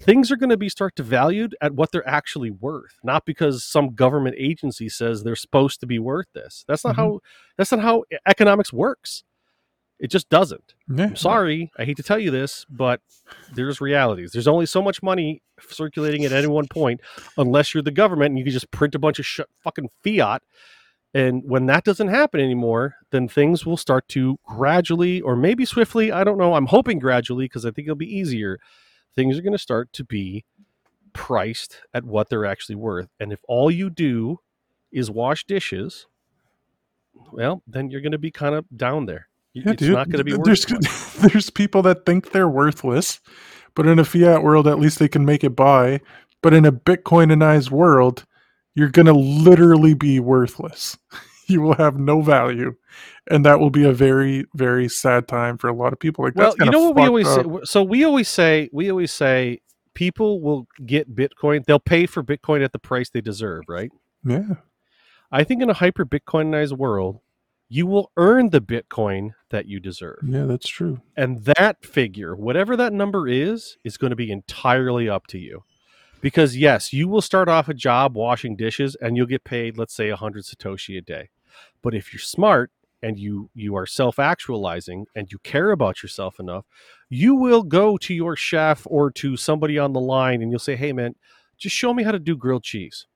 things 0.00 0.30
are 0.32 0.36
going 0.36 0.50
to 0.50 0.56
be 0.56 0.68
start 0.68 0.96
to 0.96 1.02
valued 1.04 1.54
at 1.60 1.72
what 1.74 1.92
they're 1.92 2.08
actually 2.08 2.50
worth 2.50 2.98
not 3.04 3.24
because 3.24 3.64
some 3.64 3.94
government 3.94 4.34
agency 4.38 4.88
says 4.88 5.22
they're 5.22 5.36
supposed 5.36 5.78
to 5.80 5.86
be 5.86 6.00
worth 6.00 6.26
this. 6.34 6.64
That's 6.68 6.84
not 6.84 6.94
Mhm. 6.94 6.98
how 6.98 7.20
that's 7.58 7.72
not 7.72 7.80
how 7.80 8.04
economics 8.26 8.72
works 8.72 9.24
it 10.04 10.10
just 10.10 10.28
doesn't 10.28 10.74
Yeah. 10.88 11.06
i'm 11.06 11.16
sorry 11.16 11.72
i 11.78 11.84
hate 11.84 11.96
to 11.96 12.02
tell 12.10 12.18
you 12.18 12.30
this 12.30 12.66
but 12.68 13.00
there's 13.56 13.80
realities 13.80 14.30
there's 14.32 14.48
only 14.54 14.66
so 14.66 14.82
much 14.82 15.02
money 15.02 15.42
circulating 15.60 16.24
at 16.24 16.32
any 16.32 16.46
one 16.48 16.68
point 16.68 17.00
unless 17.38 17.72
you're 17.74 17.82
the 17.82 17.90
government 18.02 18.30
and 18.30 18.38
you 18.38 18.44
can 18.44 18.52
just 18.52 18.70
print 18.70 18.94
a 18.94 18.98
bunch 18.98 19.18
of 19.18 19.26
sh- 19.26 19.50
fucking 19.66 19.88
fiat 20.04 20.42
And 21.14 21.42
when 21.52 21.66
that 21.66 21.84
doesn't 21.84 22.08
happen 22.20 22.40
anymore, 22.40 22.96
then 23.12 23.28
things 23.28 23.64
will 23.66 23.76
start 23.76 24.04
to 24.08 24.22
gradually, 24.44 25.20
or 25.22 25.36
maybe 25.36 25.64
swiftly, 25.64 26.10
I 26.10 26.24
don't 26.24 26.38
know. 26.42 26.54
I'm 26.56 26.66
hoping 26.76 26.98
gradually 26.98 27.44
because 27.46 27.64
I 27.64 27.70
think 27.70 27.86
it'll 27.86 28.06
be 28.08 28.16
easier. 28.20 28.58
Things 29.16 29.38
are 29.38 29.42
going 29.46 29.58
to 29.60 29.68
start 29.70 29.92
to 29.92 30.04
be 30.04 30.44
priced 31.12 31.72
at 31.96 32.04
what 32.04 32.28
they're 32.30 32.44
actually 32.54 32.74
worth. 32.88 33.10
And 33.20 33.32
if 33.32 33.40
all 33.46 33.70
you 33.70 33.90
do 33.90 34.40
is 34.90 35.08
wash 35.22 35.44
dishes, 35.46 36.08
well, 37.32 37.62
then 37.66 37.90
you're 37.90 38.00
going 38.06 38.18
to 38.20 38.26
be 38.28 38.32
kind 38.32 38.56
of 38.56 38.64
down 38.76 39.06
there. 39.06 39.28
Yeah, 39.54 39.70
it's 39.70 39.80
dude. 39.80 39.92
not 39.92 40.08
going 40.08 40.18
to 40.18 40.24
be 40.24 40.36
there's 40.42 40.66
there's 41.18 41.48
people 41.48 41.82
that 41.82 42.04
think 42.04 42.32
they're 42.32 42.48
worthless, 42.48 43.20
but 43.74 43.86
in 43.86 43.98
a 43.98 44.04
fiat 44.04 44.42
world, 44.42 44.66
at 44.66 44.78
least 44.78 44.98
they 44.98 45.08
can 45.08 45.24
make 45.24 45.44
it 45.44 45.56
by. 45.56 46.00
But 46.42 46.52
in 46.52 46.66
a 46.66 46.72
Bitcoinized 46.72 47.70
world, 47.70 48.26
you're 48.74 48.90
gonna 48.90 49.12
literally 49.12 49.94
be 49.94 50.20
worthless. 50.20 50.98
you 51.46 51.60
will 51.60 51.74
have 51.74 51.98
no 51.98 52.20
value, 52.20 52.74
and 53.30 53.46
that 53.46 53.60
will 53.60 53.70
be 53.70 53.84
a 53.84 53.92
very 53.92 54.44
very 54.54 54.88
sad 54.88 55.28
time 55.28 55.56
for 55.56 55.68
a 55.68 55.74
lot 55.74 55.92
of 55.92 56.00
people. 56.00 56.24
Like 56.24 56.34
well, 56.34 56.54
that's 56.56 56.64
you 56.64 56.70
know 56.70 56.90
what 56.90 56.96
we 56.96 57.06
always 57.06 57.28
up. 57.28 57.46
say. 57.46 57.60
So 57.64 57.82
we 57.82 58.04
always 58.04 58.28
say 58.28 58.68
we 58.72 58.90
always 58.90 59.12
say 59.12 59.60
people 59.94 60.40
will 60.40 60.66
get 60.84 61.14
Bitcoin. 61.14 61.64
They'll 61.64 61.78
pay 61.78 62.06
for 62.06 62.22
Bitcoin 62.22 62.64
at 62.64 62.72
the 62.72 62.78
price 62.80 63.10
they 63.10 63.20
deserve, 63.20 63.62
right? 63.68 63.90
Yeah, 64.24 64.54
I 65.30 65.44
think 65.44 65.62
in 65.62 65.70
a 65.70 65.74
hyper 65.74 66.04
Bitcoinized 66.04 66.76
world, 66.76 67.20
you 67.74 67.88
will 67.88 68.12
earn 68.16 68.50
the 68.50 68.60
Bitcoin 68.60 69.30
that 69.50 69.66
you 69.66 69.80
deserve. 69.80 70.20
yeah, 70.24 70.44
that's 70.44 70.68
true. 70.68 71.00
And 71.16 71.44
that 71.44 71.84
figure, 71.84 72.36
whatever 72.36 72.76
that 72.76 72.92
number 72.92 73.26
is, 73.26 73.78
is 73.82 73.96
going 73.96 74.10
to 74.10 74.16
be 74.16 74.30
entirely 74.30 75.08
up 75.08 75.26
to 75.28 75.40
you. 75.40 75.64
Because 76.20 76.56
yes, 76.56 76.92
you 76.92 77.08
will 77.08 77.20
start 77.20 77.48
off 77.48 77.68
a 77.68 77.74
job 77.74 78.14
washing 78.14 78.54
dishes 78.54 78.96
and 79.00 79.16
you'll 79.16 79.26
get 79.26 79.42
paid, 79.42 79.76
let's 79.76 79.92
say 79.92 80.08
100 80.08 80.44
satoshi 80.44 80.96
a 80.96 81.00
day. 81.00 81.30
But 81.82 81.96
if 81.96 82.12
you're 82.12 82.20
smart 82.20 82.70
and 83.02 83.18
you 83.18 83.50
you 83.54 83.74
are 83.74 83.86
self-actualizing 83.86 85.06
and 85.16 85.32
you 85.32 85.38
care 85.40 85.72
about 85.72 86.00
yourself 86.00 86.38
enough, 86.38 86.66
you 87.08 87.34
will 87.34 87.64
go 87.64 87.96
to 87.98 88.14
your 88.14 88.36
chef 88.36 88.86
or 88.86 89.10
to 89.10 89.36
somebody 89.36 89.80
on 89.80 89.92
the 89.94 90.00
line 90.00 90.42
and 90.42 90.52
you'll 90.52 90.60
say, 90.60 90.76
"Hey 90.76 90.92
man, 90.92 91.16
just 91.58 91.74
show 91.74 91.92
me 91.92 92.04
how 92.04 92.12
to 92.12 92.20
do 92.20 92.36
grilled 92.36 92.62
cheese." 92.62 93.08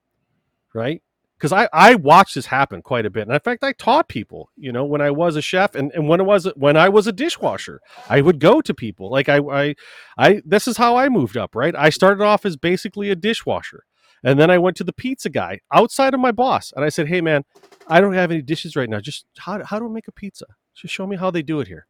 Right? 0.73 1.01
Because 1.39 1.53
I, 1.53 1.69
I 1.71 1.95
watched 1.95 2.35
this 2.35 2.47
happen 2.47 2.81
quite 2.81 3.05
a 3.05 3.09
bit. 3.09 3.23
And 3.23 3.31
in 3.33 3.39
fact, 3.39 3.63
I 3.63 3.71
taught 3.71 4.09
people, 4.09 4.49
you 4.57 4.73
know, 4.73 4.83
when 4.83 4.99
I 4.99 5.09
was 5.09 5.37
a 5.37 5.41
chef 5.41 5.73
and, 5.73 5.89
and 5.93 6.09
when 6.09 6.19
it 6.19 6.25
was 6.25 6.45
when 6.55 6.75
I 6.75 6.89
was 6.89 7.07
a 7.07 7.13
dishwasher, 7.13 7.79
I 8.09 8.19
would 8.19 8.39
go 8.39 8.59
to 8.61 8.73
people. 8.73 9.09
Like 9.09 9.29
I, 9.29 9.37
I 9.37 9.75
I 10.17 10.41
this 10.45 10.67
is 10.67 10.75
how 10.75 10.97
I 10.97 11.07
moved 11.07 11.37
up, 11.37 11.55
right? 11.55 11.73
I 11.75 11.89
started 11.91 12.21
off 12.23 12.45
as 12.45 12.57
basically 12.57 13.09
a 13.09 13.15
dishwasher. 13.15 13.85
And 14.21 14.37
then 14.37 14.51
I 14.51 14.57
went 14.57 14.75
to 14.77 14.83
the 14.83 14.91
pizza 14.91 15.29
guy 15.29 15.61
outside 15.73 16.13
of 16.13 16.19
my 16.19 16.33
boss. 16.33 16.73
And 16.75 16.83
I 16.83 16.89
said, 16.89 17.07
Hey 17.07 17.21
man, 17.21 17.45
I 17.87 18.01
don't 18.01 18.13
have 18.15 18.31
any 18.31 18.41
dishes 18.41 18.75
right 18.75 18.89
now. 18.89 18.99
Just 18.99 19.25
how, 19.37 19.63
how 19.63 19.79
do 19.79 19.85
I 19.85 19.89
make 19.89 20.09
a 20.09 20.11
pizza? 20.11 20.45
Just 20.75 20.93
show 20.93 21.07
me 21.07 21.15
how 21.15 21.31
they 21.31 21.41
do 21.41 21.61
it 21.61 21.69
here. 21.69 21.87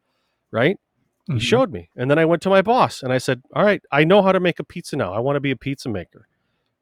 Right? 0.52 0.78
He 1.26 1.34
Mhm. 1.34 1.42
showed 1.42 1.72
me. 1.72 1.90
And 1.96 2.10
then 2.10 2.20
I 2.20 2.26
went 2.26 2.42
to 2.44 2.50
my 2.50 2.62
boss 2.62 3.02
and 3.02 3.12
I 3.12 3.18
said, 3.18 3.42
All 3.56 3.64
right, 3.66 3.82
I 3.92 4.04
know 4.04 4.22
how 4.22 4.32
to 4.32 4.40
make 4.40 4.60
a 4.60 4.64
pizza 4.64 4.96
now. 4.96 5.12
I 5.12 5.20
want 5.20 5.38
to 5.38 5.40
be 5.40 5.52
a 5.52 5.56
pizza 5.56 5.90
maker. 5.90 6.28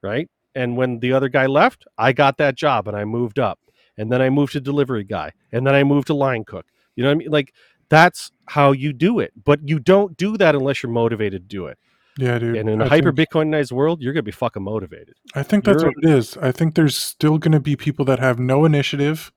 Right. 0.01 0.29
And 0.55 0.75
when 0.77 0.99
the 0.99 1.13
other 1.13 1.29
guy 1.29 1.45
left, 1.45 1.85
I 1.97 2.13
got 2.13 2.37
that 2.37 2.55
job 2.55 2.87
and 2.87 2.97
I 2.97 3.05
moved 3.05 3.39
up. 3.39 3.59
And 3.97 4.11
then 4.11 4.21
I 4.21 4.29
moved 4.29 4.53
to 4.53 4.59
delivery 4.61 5.03
guy. 5.03 5.31
And 5.51 5.65
then 5.65 5.75
I 5.75 5.83
moved 5.83 6.07
to 6.07 6.13
line 6.13 6.43
cook. 6.45 6.65
You 6.95 7.03
know 7.03 7.09
what 7.09 7.15
I 7.15 7.17
mean? 7.17 7.29
Like 7.31 7.53
that's 7.89 8.31
how 8.47 8.71
you 8.71 8.93
do 8.93 9.19
it. 9.19 9.31
But 9.43 9.67
you 9.67 9.79
don't 9.79 10.17
do 10.17 10.37
that 10.37 10.55
unless 10.55 10.81
you're 10.83 10.91
motivated 10.91 11.43
to 11.49 11.55
do 11.55 11.67
it. 11.67 11.77
Yeah, 12.17 12.39
dude. 12.39 12.57
And 12.57 12.67
in 12.67 12.81
a 12.81 12.89
hyper 12.89 13.13
Bitcoinized 13.13 13.71
world, 13.71 14.01
you're 14.01 14.13
gonna 14.13 14.23
be 14.23 14.31
fucking 14.31 14.63
motivated. 14.63 15.13
I 15.35 15.43
think 15.43 15.65
that's 15.65 15.83
You're- 15.83 15.93
what 15.95 16.03
it 16.11 16.17
is. 16.17 16.35
I 16.37 16.51
think 16.51 16.73
there's 16.73 16.95
still 16.97 17.37
going 17.37 17.51
to 17.51 17.59
be 17.59 17.75
people 17.75 18.05
that 18.05 18.17
have 18.17 18.39
no 18.39 18.65
initiative 18.65 19.31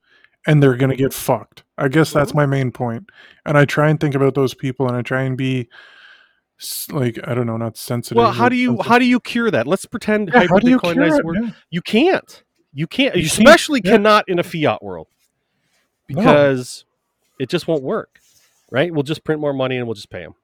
and 0.46 0.62
they're 0.62 0.76
going 0.76 0.90
to 0.90 0.96
get 0.96 1.12
fucked. 1.12 1.64
I 1.76 1.88
guess 1.88 2.10
that's 2.12 2.32
Mhm. 2.32 2.36
my 2.36 2.46
main 2.46 2.72
point. 2.72 3.10
And 3.44 3.58
I 3.58 3.66
try 3.66 3.90
and 3.90 4.00
think 4.00 4.14
about 4.14 4.34
those 4.34 4.54
people 4.54 4.88
and 4.88 4.96
I 4.96 5.02
try 5.02 5.22
and 5.24 5.36
be 5.36 5.68
like 6.90 7.18
I 7.24 7.34
don't 7.34 7.46
know, 7.46 7.56
not 7.56 7.76
sensitive. 7.76 8.16
Well, 8.16 8.32
how 8.32 8.48
do 8.48 8.56
you 8.56 8.70
sensitive. 8.70 8.86
how 8.86 8.98
do 8.98 9.04
you 9.04 9.20
cure 9.20 9.50
that? 9.50 9.66
Let's 9.66 9.86
pretend 9.86 10.30
Yeah, 10.32 10.46
how 10.48 10.58
do 10.58 10.70
you 10.70 10.78
cure 10.78 11.02
it? 11.18 11.24
Yeah. 11.42 11.50
You 11.70 11.82
can't. 11.82 12.42
You 12.72 12.86
can't. 12.86 13.16
You 13.16 13.22
You 13.22 13.28
can't, 13.28 13.38
especially 13.40 13.80
cannot 13.80 14.24
in 14.28 14.38
a 14.38 14.42
fiat 14.42 14.82
world 14.82 15.08
No. 16.08 16.16
because 16.20 16.84
it 17.38 17.48
just 17.48 17.66
won't 17.66 17.82
work. 17.82 18.18
Right? 18.70 18.92
We'll 18.92 19.02
just 19.02 19.24
print 19.24 19.40
more 19.40 19.52
money 19.52 19.76
and 19.76 19.86
we'll 19.86 19.94
just 19.94 20.10
pay 20.10 20.22
them. 20.22 20.34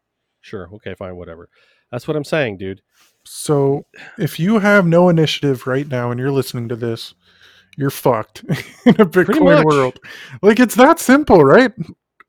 Sure. 0.41 0.69
Okay. 0.75 0.95
Fine. 0.95 1.17
Whatever. 1.17 1.49
That's 1.93 2.09
what 2.09 2.17
I'm 2.17 2.25
saying, 2.25 2.57
dude. 2.59 2.83
So 3.25 3.85
if 4.19 4.39
you 4.41 4.59
have 4.59 4.87
no 4.87 5.09
initiative 5.09 5.67
right 5.67 5.87
now 5.87 6.11
and 6.11 6.19
you're 6.19 6.33
listening 6.33 6.69
to 6.69 6.77
this, 6.77 7.15
you're 7.77 7.91
fucked 7.91 8.43
in 8.87 9.01
a 9.01 9.07
Bitcoin 9.07 9.65
world. 9.65 9.99
Like 10.43 10.59
it's 10.61 10.75
that 10.77 10.99
simple, 10.99 11.45
right? 11.45 11.73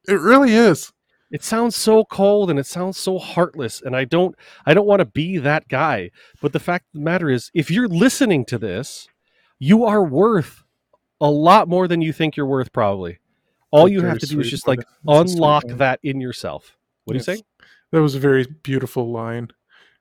It 0.08 0.20
really 0.20 0.54
is. 0.54 0.92
It 1.30 1.44
sounds 1.44 1.76
so 1.76 2.06
cold 2.06 2.50
and 2.50 2.58
it 2.58 2.66
sounds 2.66 2.98
so 2.98 3.20
heartless, 3.20 3.82
and 3.82 3.96
I 3.96 4.06
don't 4.06 4.36
I 4.66 4.74
don't 4.74 4.88
want 4.88 5.00
to 5.00 5.06
be 5.06 5.38
that 5.40 5.68
guy. 5.68 6.12
But 6.42 6.54
the 6.54 6.60
fact 6.60 6.86
of 6.94 7.00
the 7.00 7.06
matter 7.06 7.30
is, 7.30 7.52
if 7.54 7.70
you're 7.70 7.88
listening 7.88 8.46
to 8.46 8.58
this, 8.58 9.08
you 9.60 9.84
are 9.84 10.04
worth 10.04 10.64
a 11.20 11.30
lot 11.30 11.68
more 11.68 11.88
than 11.88 12.02
you 12.02 12.14
think 12.14 12.38
you're 12.38 12.46
worth. 12.46 12.72
Probably. 12.72 13.20
All 13.72 13.84
That's 13.84 13.92
you 13.92 14.02
have 14.02 14.20
to 14.20 14.28
do 14.28 14.40
is 14.40 14.50
just 14.50 14.68
like 14.68 14.80
that's 14.80 14.90
a 14.90 15.28
sweet 15.28 15.34
unlock 15.34 15.64
that 15.68 16.00
in 16.02 16.22
yourself. 16.22 16.78
What 17.04 17.14
do 17.14 17.18
you 17.18 17.24
say? 17.24 17.42
That 17.92 18.02
was 18.02 18.16
a 18.16 18.20
very 18.20 18.46
beautiful 18.64 19.12
line. 19.12 19.50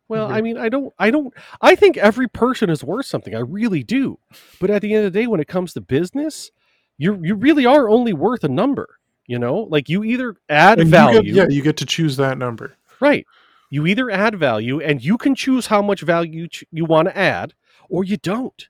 Well, 0.09 0.31
I 0.31 0.41
mean, 0.41 0.57
I 0.57 0.69
don't, 0.69 0.95
I 0.99 1.11
don't, 1.11 1.35
I 1.61 1.75
think 1.75 1.97
every 1.97 2.29
person 2.29 2.71
is 2.71 2.85
worth 2.85 3.07
something. 3.07 3.35
I 3.35 3.41
really 3.41 3.83
do. 3.83 4.21
But 4.61 4.71
at 4.71 4.83
the 4.83 4.95
end 4.95 5.05
of 5.05 5.13
the 5.13 5.19
day, 5.19 5.27
when 5.27 5.41
it 5.41 5.49
comes 5.49 5.73
to 5.73 5.81
business, 5.81 6.53
you 6.97 7.21
you 7.23 7.35
really 7.35 7.67
are 7.67 7.89
only 7.89 8.13
worth 8.13 8.45
a 8.45 8.49
number. 8.49 8.99
You 9.29 9.39
know, 9.39 9.67
like 9.71 9.89
you 9.89 10.05
either 10.05 10.37
add 10.49 10.79
And 10.79 10.89
you 10.89 10.91
value, 10.93 11.23
get- 11.23 11.35
yeah, 11.35 11.47
you 11.49 11.63
get 11.63 11.77
to 11.79 11.87
choose 11.87 12.17
that 12.19 12.39
number. 12.39 12.77
right? 13.01 13.27
You 13.71 13.87
either 13.89 14.09
add 14.11 14.37
value, 14.37 14.81
and 14.81 15.03
you 15.05 15.19
can 15.19 15.35
choose 15.35 15.67
how 15.67 15.83
much 15.83 16.03
value 16.03 16.43
you, 16.43 16.49
ch- 16.49 16.65
you 16.71 16.85
want 16.85 17.09
to 17.09 17.17
add, 17.19 17.53
or 17.89 18.05
you 18.05 18.17
don't. 18.17 18.69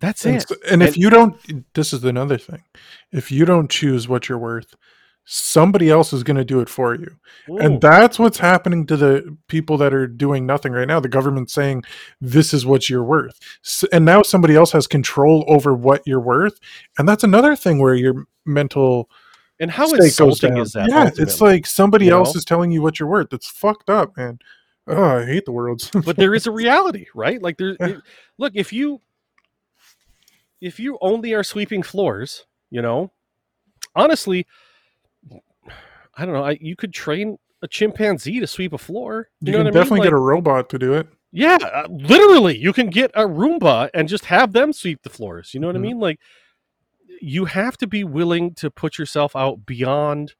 That's 0.00 0.26
And, 0.26 0.36
it. 0.36 0.50
s- 0.50 0.58
and 0.70 0.82
if 0.82 0.96
you 0.96 1.08
don't, 1.10 1.36
this 1.74 1.92
is 1.92 2.02
another 2.04 2.36
thing. 2.36 2.62
If 3.12 3.30
you 3.30 3.44
don't 3.44 3.70
choose 3.70 4.08
what 4.08 4.28
you're 4.28 4.38
worth, 4.38 4.74
somebody 5.24 5.88
else 5.88 6.12
is 6.12 6.24
going 6.24 6.36
to 6.36 6.44
do 6.44 6.58
it 6.60 6.68
for 6.68 6.94
you. 6.96 7.16
Ooh. 7.48 7.58
And 7.58 7.80
that's 7.80 8.18
what's 8.18 8.38
happening 8.38 8.84
to 8.88 8.96
the 8.96 9.36
people 9.48 9.78
that 9.78 9.94
are 9.94 10.06
doing 10.08 10.44
nothing 10.44 10.72
right 10.72 10.88
now. 10.88 10.98
The 11.00 11.08
government's 11.08 11.54
saying 11.54 11.84
this 12.20 12.52
is 12.52 12.66
what 12.66 12.90
you're 12.90 13.04
worth. 13.04 13.38
S- 13.64 13.84
and 13.92 14.04
now 14.04 14.22
somebody 14.22 14.56
else 14.56 14.72
has 14.72 14.88
control 14.88 15.44
over 15.46 15.72
what 15.72 16.02
you're 16.04 16.20
worth. 16.20 16.58
And 16.98 17.08
that's 17.08 17.24
another 17.24 17.54
thing 17.56 17.78
where 17.78 17.94
your 17.94 18.26
mental 18.44 19.08
and 19.60 19.70
how 19.70 19.86
stake 19.86 19.98
goes 19.98 20.06
insulting 20.08 20.54
down. 20.54 20.60
is 20.62 20.72
that? 20.72 20.88
Yeah, 20.88 21.10
it's 21.16 21.40
like 21.40 21.66
somebody 21.66 22.06
You 22.06 22.12
else 22.12 22.34
know? 22.34 22.38
is 22.38 22.44
telling 22.44 22.70
you 22.70 22.82
what 22.82 22.98
you're 22.98 23.08
worth. 23.08 23.30
That's 23.30 23.48
fucked 23.48 23.88
up, 23.90 24.16
man. 24.16 24.38
Oh, 24.86 25.02
I 25.18 25.24
hate 25.24 25.44
the 25.46 25.52
world. 25.52 25.88
but 26.04 26.16
there 26.16 26.34
is 26.34 26.46
a 26.46 26.50
reality, 26.50 27.06
right? 27.14 27.40
Like 27.40 27.56
there. 27.58 27.76
Yeah. 27.80 27.86
it- 27.88 28.00
look, 28.38 28.52
if 28.54 28.72
you 28.72 29.00
if 30.60 30.78
you 30.80 30.98
only 31.00 31.32
are 31.34 31.42
sweeping 31.44 31.82
floors, 31.82 32.46
you 32.70 32.82
know, 32.82 33.10
honestly, 33.94 34.46
I 36.16 36.24
don't 36.24 36.34
know. 36.34 36.44
I, 36.44 36.58
you 36.60 36.76
could 36.76 36.92
train 36.92 37.38
a 37.62 37.68
chimpanzee 37.68 38.40
to 38.40 38.46
sweep 38.46 38.72
a 38.72 38.78
floor. 38.78 39.28
You, 39.40 39.46
you 39.46 39.52
know 39.52 39.58
can 39.58 39.64
what 39.66 39.70
I 39.70 39.70
mean? 39.74 39.82
definitely 39.82 39.98
Like, 40.00 40.06
get 40.06 40.12
a 40.14 40.18
robot 40.18 40.68
to 40.70 40.78
do 40.78 40.92
it. 40.94 41.06
yeah, 41.32 41.56
uh, 41.62 41.86
literally, 41.90 42.56
you 42.56 42.72
can 42.72 42.88
get 42.88 43.10
a 43.14 43.22
Roomba 43.22 43.90
and 43.94 44.08
just 44.08 44.26
have 44.26 44.52
them 44.52 44.72
sweep 44.72 45.02
the 45.02 45.10
floors. 45.10 45.52
You 45.54 45.60
know 45.60 45.66
what 45.68 45.76
Mhm. 45.76 45.80
I 45.80 45.82
mean? 45.82 45.98
Like, 46.00 46.20
you 47.20 47.46
have 47.46 47.76
to 47.78 47.86
be 47.86 48.04
willing 48.04 48.54
to 48.54 48.70
put 48.70 48.98
yourself 48.98 49.34
out 49.36 49.66
beyond 49.66 50.34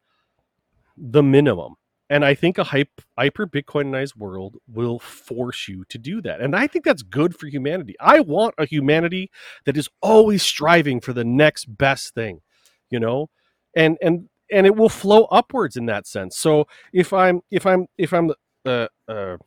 the 0.96 1.22
minimum. 1.22 1.74
And 2.10 2.24
I 2.24 2.34
think 2.34 2.58
a 2.58 2.64
hype, 2.64 3.00
hyper 3.18 3.46
Bitcoinized 3.46 4.16
world 4.16 4.56
will 4.68 4.98
force 4.98 5.68
you 5.68 5.84
to 5.88 5.98
do 5.98 6.20
that. 6.22 6.40
And 6.40 6.54
I 6.54 6.66
think 6.66 6.84
that's 6.84 7.02
good 7.02 7.34
for 7.36 7.46
humanity. 7.46 7.96
I 7.98 8.20
want 8.20 8.54
a 8.58 8.66
humanity 8.66 9.30
that 9.64 9.76
is 9.76 9.88
always 10.02 10.42
striving 10.42 11.00
for 11.00 11.12
the 11.12 11.24
next 11.24 11.64
best 11.78 12.14
thing, 12.14 12.42
you 12.90 13.00
know? 13.00 13.30
And 13.74 13.96
and 14.02 14.28
and 14.52 14.66
it 14.66 14.76
will 14.76 14.90
flow 14.90 15.24
upwards 15.24 15.76
in 15.76 15.86
that 15.86 16.06
sense. 16.06 16.36
So 16.36 16.66
if 16.92 17.12
I'm 17.12 17.40
if 17.50 17.66
I'm 17.66 17.86
if 17.96 18.12
I'm 18.12 18.30
uh, 18.66 18.88
uh, 19.08 19.38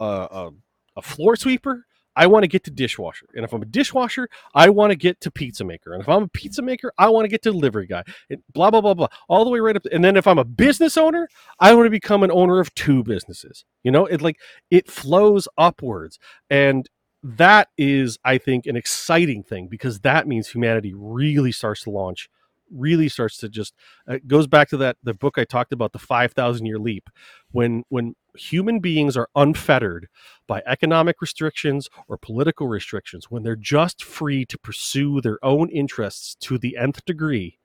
uh, 0.00 0.02
uh, 0.02 0.50
a 0.96 1.02
floor 1.02 1.36
sweeper, 1.36 1.86
I 2.16 2.26
want 2.26 2.44
to 2.44 2.48
get 2.48 2.64
to 2.64 2.70
dishwasher. 2.70 3.26
And 3.34 3.44
if 3.44 3.52
I'm 3.52 3.62
a 3.62 3.66
dishwasher, 3.66 4.28
I 4.54 4.70
want 4.70 4.90
to 4.90 4.96
get 4.96 5.20
to 5.20 5.30
pizza 5.30 5.64
maker. 5.64 5.92
And 5.92 6.02
if 6.02 6.08
I'm 6.08 6.24
a 6.24 6.28
pizza 6.28 6.62
maker, 6.62 6.92
I 6.98 7.08
want 7.10 7.26
to 7.26 7.28
get 7.28 7.42
to 7.42 7.52
delivery 7.52 7.86
guy. 7.86 8.02
And 8.30 8.42
blah 8.52 8.70
blah 8.70 8.80
blah 8.80 8.94
blah, 8.94 9.08
all 9.28 9.44
the 9.44 9.50
way 9.50 9.60
right 9.60 9.76
up. 9.76 9.86
And 9.92 10.02
then 10.02 10.16
if 10.16 10.26
I'm 10.26 10.38
a 10.38 10.44
business 10.44 10.96
owner, 10.96 11.28
I 11.60 11.74
want 11.74 11.86
to 11.86 11.90
become 11.90 12.22
an 12.22 12.32
owner 12.32 12.58
of 12.58 12.74
two 12.74 13.04
businesses. 13.04 13.64
You 13.84 13.92
know, 13.92 14.06
it 14.06 14.22
like 14.22 14.40
it 14.70 14.90
flows 14.90 15.46
upwards, 15.58 16.18
and 16.50 16.88
that 17.22 17.68
is, 17.76 18.18
I 18.24 18.38
think, 18.38 18.66
an 18.66 18.76
exciting 18.76 19.42
thing 19.42 19.68
because 19.68 20.00
that 20.00 20.28
means 20.28 20.48
humanity 20.48 20.94
really 20.94 21.52
starts 21.52 21.82
to 21.82 21.90
launch 21.90 22.28
really 22.70 23.08
starts 23.08 23.36
to 23.38 23.48
just 23.48 23.74
uh, 24.08 24.14
it 24.14 24.28
goes 24.28 24.46
back 24.46 24.68
to 24.70 24.76
that 24.76 24.96
the 25.02 25.14
book 25.14 25.38
I 25.38 25.44
talked 25.44 25.72
about 25.72 25.92
the 25.92 25.98
5000 25.98 26.66
year 26.66 26.78
leap. 26.78 27.08
When 27.52 27.84
when 27.88 28.14
human 28.36 28.80
beings 28.80 29.16
are 29.16 29.28
unfettered 29.34 30.08
by 30.46 30.62
economic 30.66 31.20
restrictions 31.20 31.88
or 32.08 32.18
political 32.18 32.68
restrictions 32.68 33.30
when 33.30 33.42
they're 33.42 33.56
just 33.56 34.04
free 34.04 34.44
to 34.44 34.58
pursue 34.58 35.22
their 35.22 35.38
own 35.42 35.70
interests 35.70 36.34
to 36.40 36.58
the 36.58 36.76
nth 36.76 37.02
degree 37.06 37.58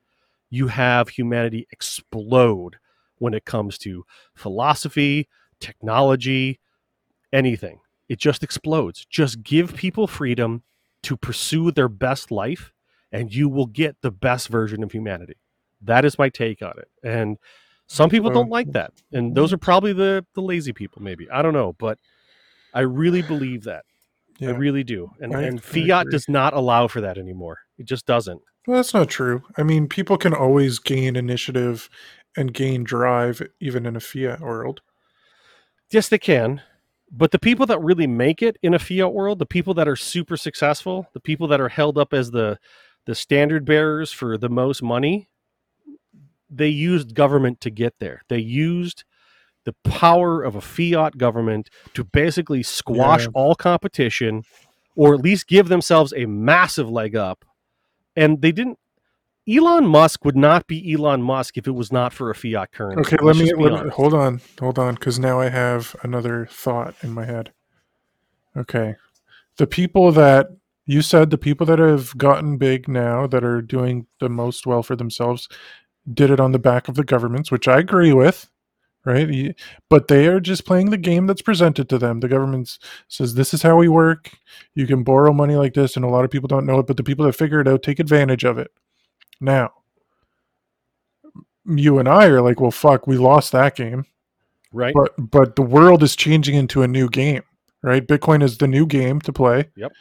you 0.49 0.67
have 0.67 1.09
humanity 1.09 1.67
explode 1.71 2.77
when 3.17 3.33
it 3.33 3.45
comes 3.45 3.77
to 3.79 4.05
philosophy 4.35 5.27
technology 5.59 6.59
anything. 7.33 7.79
It 8.09 8.19
just 8.19 8.43
explodes. 8.43 9.05
Just 9.09 9.43
give 9.43 9.75
people 9.75 10.07
freedom 10.07 10.63
to 11.03 11.17
pursue 11.17 11.71
their 11.71 11.89
best 11.89 12.31
life 12.31 12.73
and 13.11 13.33
you 13.33 13.49
will 13.49 13.67
get 13.67 13.97
the 14.01 14.11
best 14.11 14.47
version 14.47 14.83
of 14.83 14.91
humanity. 14.91 15.35
That 15.81 16.05
is 16.05 16.17
my 16.17 16.29
take 16.29 16.61
on 16.61 16.73
it. 16.77 16.89
And 17.03 17.37
some 17.87 18.09
people 18.09 18.29
don't 18.29 18.49
like 18.49 18.67
um, 18.67 18.73
that. 18.73 18.93
And 19.11 19.27
mm-hmm. 19.27 19.33
those 19.33 19.51
are 19.51 19.57
probably 19.57 19.93
the 19.93 20.25
the 20.33 20.41
lazy 20.41 20.73
people 20.73 21.01
maybe. 21.01 21.29
I 21.29 21.41
don't 21.41 21.53
know, 21.53 21.73
but 21.77 21.97
I 22.73 22.81
really 22.81 23.21
believe 23.21 23.63
that. 23.63 23.83
Yeah. 24.39 24.49
I 24.49 24.51
really 24.53 24.83
do. 24.83 25.11
And 25.19 25.35
I, 25.35 25.43
and 25.43 25.61
fiat 25.61 26.07
does 26.09 26.27
not 26.27 26.53
allow 26.53 26.87
for 26.87 27.01
that 27.01 27.17
anymore. 27.17 27.59
It 27.77 27.85
just 27.85 28.05
doesn't. 28.05 28.41
Well, 28.65 28.77
that's 28.77 28.93
not 28.93 29.09
true. 29.09 29.43
I 29.57 29.63
mean, 29.63 29.87
people 29.87 30.17
can 30.17 30.33
always 30.33 30.79
gain 30.79 31.15
initiative 31.15 31.89
and 32.37 32.53
gain 32.53 32.83
drive 32.83 33.41
even 33.59 33.85
in 33.85 33.95
a 33.95 33.99
fiat 33.99 34.39
world. 34.39 34.81
Yes, 35.91 36.09
they 36.09 36.17
can. 36.17 36.61
But 37.11 37.31
the 37.31 37.39
people 37.39 37.65
that 37.65 37.81
really 37.81 38.07
make 38.07 38.41
it 38.41 38.57
in 38.63 38.73
a 38.73 38.79
fiat 38.79 39.13
world, 39.13 39.39
the 39.39 39.45
people 39.45 39.73
that 39.73 39.87
are 39.87 39.97
super 39.97 40.37
successful, 40.37 41.07
the 41.13 41.19
people 41.19 41.47
that 41.49 41.59
are 41.59 41.69
held 41.69 41.97
up 41.97 42.13
as 42.13 42.31
the 42.31 42.57
the 43.05 43.15
standard 43.15 43.65
bearers 43.65 44.11
for 44.11 44.37
the 44.37 44.49
most 44.49 44.83
money, 44.83 45.29
they 46.49 46.67
used 46.67 47.15
government 47.15 47.61
to 47.61 47.69
get 47.69 47.95
there. 47.99 48.21
They 48.27 48.39
used 48.39 49.03
the 49.63 49.73
power 49.83 50.41
of 50.41 50.55
a 50.55 50.61
fiat 50.61 51.17
government 51.17 51.69
to 51.93 52.03
basically 52.03 52.63
squash 52.63 53.23
yeah. 53.23 53.31
all 53.33 53.55
competition 53.55 54.43
or 54.95 55.13
at 55.13 55.21
least 55.21 55.47
give 55.47 55.69
themselves 55.69 56.13
a 56.15 56.25
massive 56.25 56.89
leg 56.89 57.15
up. 57.15 57.45
And 58.15 58.41
they 58.41 58.51
didn't 58.51 58.77
Elon 59.49 59.87
Musk 59.87 60.23
would 60.23 60.37
not 60.37 60.67
be 60.67 60.93
Elon 60.93 61.21
Musk 61.21 61.57
if 61.57 61.67
it 61.67 61.71
was 61.71 61.91
not 61.91 62.13
for 62.13 62.29
a 62.29 62.35
fiat 62.35 62.71
currency. 62.71 62.99
Okay, 63.01 63.23
let 63.23 63.35
me, 63.35 63.51
let 63.53 63.85
me 63.85 63.89
hold 63.89 64.13
on, 64.13 64.39
hold 64.59 64.77
on, 64.77 64.93
because 64.95 65.17
now 65.17 65.39
I 65.39 65.49
have 65.49 65.95
another 66.03 66.47
thought 66.51 66.93
in 67.01 67.11
my 67.11 67.25
head. 67.25 67.51
Okay, 68.55 68.95
the 69.57 69.65
people 69.65 70.11
that 70.11 70.47
you 70.91 71.01
said 71.01 71.29
the 71.29 71.37
people 71.37 71.65
that 71.65 71.79
have 71.79 72.17
gotten 72.17 72.57
big 72.57 72.89
now 72.89 73.25
that 73.25 73.45
are 73.45 73.61
doing 73.61 74.07
the 74.19 74.27
most 74.27 74.65
well 74.67 74.83
for 74.83 74.97
themselves 74.97 75.47
did 76.13 76.29
it 76.29 76.39
on 76.39 76.51
the 76.51 76.59
back 76.59 76.89
of 76.89 76.95
the 76.95 77.03
governments, 77.05 77.49
which 77.49 77.65
I 77.69 77.79
agree 77.79 78.11
with, 78.11 78.49
right? 79.05 79.55
But 79.89 80.09
they 80.09 80.27
are 80.27 80.41
just 80.41 80.65
playing 80.65 80.89
the 80.89 80.97
game 80.97 81.27
that's 81.27 81.41
presented 81.41 81.87
to 81.89 81.97
them. 81.97 82.19
The 82.19 82.27
government 82.27 82.77
says 83.07 83.33
this 83.33 83.53
is 83.53 83.61
how 83.61 83.77
we 83.77 83.87
work. 83.87 84.31
You 84.75 84.85
can 84.85 85.03
borrow 85.03 85.31
money 85.31 85.55
like 85.55 85.75
this, 85.75 85.95
and 85.95 86.03
a 86.03 86.09
lot 86.09 86.25
of 86.25 86.31
people 86.31 86.49
don't 86.49 86.65
know 86.65 86.79
it, 86.79 86.87
but 86.87 86.97
the 86.97 87.03
people 87.03 87.25
that 87.25 87.37
figure 87.37 87.61
it 87.61 87.69
out 87.69 87.83
take 87.83 87.99
advantage 87.99 88.43
of 88.43 88.57
it. 88.57 88.71
Now, 89.39 89.71
you 91.65 91.99
and 91.99 92.09
I 92.09 92.25
are 92.25 92.41
like, 92.41 92.59
well, 92.59 92.69
fuck, 92.69 93.07
we 93.07 93.15
lost 93.15 93.53
that 93.53 93.77
game, 93.77 94.05
right? 94.73 94.93
But 94.93 95.13
but 95.17 95.55
the 95.55 95.61
world 95.61 96.03
is 96.03 96.17
changing 96.17 96.55
into 96.55 96.81
a 96.81 96.87
new 96.87 97.07
game, 97.07 97.43
right? 97.81 98.05
Bitcoin 98.05 98.43
is 98.43 98.57
the 98.57 98.67
new 98.67 98.85
game 98.85 99.21
to 99.21 99.31
play. 99.31 99.69
Yep 99.77 99.93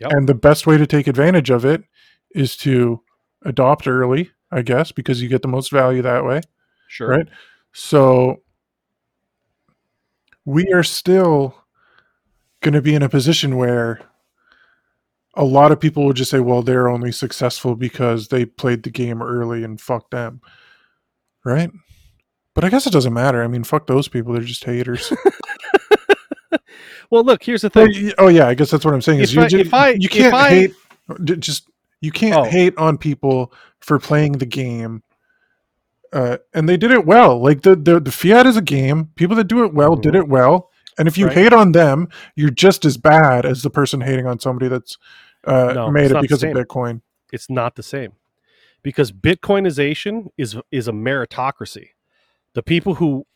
Yep. 0.00 0.12
And 0.12 0.28
the 0.28 0.34
best 0.34 0.66
way 0.66 0.76
to 0.76 0.86
take 0.86 1.06
advantage 1.06 1.50
of 1.50 1.64
it 1.64 1.82
is 2.34 2.56
to 2.58 3.02
adopt 3.44 3.86
early, 3.88 4.30
I 4.50 4.62
guess, 4.62 4.92
because 4.92 5.22
you 5.22 5.28
get 5.28 5.42
the 5.42 5.48
most 5.48 5.70
value 5.70 6.02
that 6.02 6.24
way. 6.24 6.40
Sure. 6.88 7.08
Right. 7.08 7.28
So 7.72 8.42
we 10.44 10.72
are 10.72 10.82
still 10.82 11.54
going 12.60 12.74
to 12.74 12.82
be 12.82 12.94
in 12.94 13.02
a 13.02 13.08
position 13.08 13.56
where 13.56 14.00
a 15.34 15.44
lot 15.44 15.70
of 15.70 15.80
people 15.80 16.04
will 16.04 16.12
just 16.12 16.30
say, 16.30 16.40
well, 16.40 16.62
they're 16.62 16.88
only 16.88 17.12
successful 17.12 17.76
because 17.76 18.28
they 18.28 18.44
played 18.44 18.82
the 18.82 18.90
game 18.90 19.22
early 19.22 19.62
and 19.62 19.80
fuck 19.80 20.10
them. 20.10 20.40
Right. 21.44 21.70
But 22.54 22.64
I 22.64 22.70
guess 22.70 22.86
it 22.86 22.92
doesn't 22.92 23.12
matter. 23.12 23.42
I 23.42 23.46
mean, 23.46 23.62
fuck 23.62 23.86
those 23.86 24.08
people. 24.08 24.32
They're 24.32 24.42
just 24.42 24.64
haters. 24.64 25.12
Well, 27.10 27.24
look, 27.24 27.42
here's 27.42 27.62
the 27.62 27.70
thing. 27.70 28.12
Oh 28.18 28.28
yeah, 28.28 28.46
I 28.46 28.54
guess 28.54 28.70
that's 28.70 28.84
what 28.84 28.94
I'm 28.94 29.02
saying. 29.02 29.20
Is 29.20 29.34
you, 29.34 29.42
I, 29.42 29.48
just, 29.48 29.72
I, 29.72 29.90
you 29.90 30.08
can't 30.08 30.34
I, 30.34 30.48
hate 30.48 30.74
just 31.24 31.68
you 32.00 32.12
can't 32.12 32.36
oh. 32.36 32.44
hate 32.44 32.76
on 32.76 32.98
people 32.98 33.52
for 33.80 33.98
playing 33.98 34.32
the 34.32 34.46
game. 34.46 35.02
Uh, 36.12 36.38
and 36.54 36.68
they 36.68 36.76
did 36.76 36.90
it 36.90 37.04
well. 37.04 37.40
Like 37.42 37.62
the, 37.62 37.76
the 37.76 38.00
the 38.00 38.12
fiat 38.12 38.46
is 38.46 38.56
a 38.56 38.62
game. 38.62 39.10
People 39.14 39.36
that 39.36 39.44
do 39.44 39.64
it 39.64 39.74
well 39.74 39.92
mm-hmm. 39.92 40.02
did 40.02 40.14
it 40.14 40.28
well. 40.28 40.70
And 40.98 41.06
if 41.06 41.16
you 41.16 41.26
right. 41.26 41.34
hate 41.34 41.52
on 41.52 41.72
them, 41.72 42.08
you're 42.34 42.50
just 42.50 42.84
as 42.84 42.96
bad 42.96 43.46
as 43.46 43.62
the 43.62 43.70
person 43.70 44.00
hating 44.00 44.26
on 44.26 44.40
somebody 44.40 44.68
that's 44.68 44.98
uh, 45.44 45.72
no, 45.74 45.90
made 45.90 46.10
it 46.10 46.20
because 46.20 46.42
of 46.42 46.50
Bitcoin. 46.50 47.02
It's 47.32 47.48
not 47.48 47.76
the 47.76 47.82
same 47.82 48.12
because 48.82 49.12
Bitcoinization 49.12 50.28
is 50.36 50.56
is 50.70 50.88
a 50.88 50.92
meritocracy. 50.92 51.90
The 52.54 52.62
people 52.62 52.94
who 52.94 53.26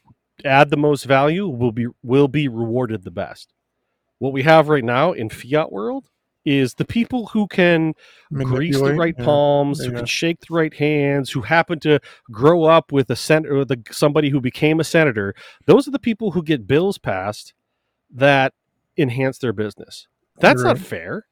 add 0.45 0.71
the 0.71 0.77
most 0.77 1.05
value 1.05 1.47
will 1.47 1.73
be 1.73 1.87
will 2.03 2.29
be 2.29 2.49
rewarded 2.49 3.05
the 3.05 3.11
best. 3.11 3.53
What 4.23 4.33
we 4.33 4.45
have 4.45 4.69
right 4.69 4.85
now 4.85 5.11
in 5.11 5.31
fiat 5.31 5.73
world 5.73 6.09
is 6.45 6.75
the 6.75 6.85
people 6.85 7.27
who 7.27 7.49
can 7.49 7.93
grease 8.33 8.79
the 8.79 8.95
right 8.95 9.17
yeah. 9.19 9.25
palms, 9.25 9.81
yeah. 9.81 9.87
who 9.91 9.97
can 9.97 10.07
shake 10.07 10.39
the 10.43 10.55
right 10.55 10.73
hands, 10.73 11.31
who 11.31 11.41
happen 11.41 11.81
to 11.81 11.99
grow 12.31 12.63
up 12.63 12.93
with 12.93 13.11
a 13.11 13.17
senator, 13.17 13.63
a, 13.63 13.77
somebody 13.91 14.29
who 14.29 14.41
became 14.41 14.79
a 14.79 14.85
senator. 14.85 15.35
Those 15.67 15.89
are 15.89 15.91
the 15.91 15.99
people 15.99 16.31
who 16.31 16.45
get 16.45 16.69
bills 16.69 16.99
passed 16.99 17.53
that 18.15 18.55
enhance 18.97 19.39
their 19.39 19.53
business. 19.53 20.07
That's 20.39 20.63
right. 20.63 20.69
not 20.69 20.79
fair. 20.79 21.27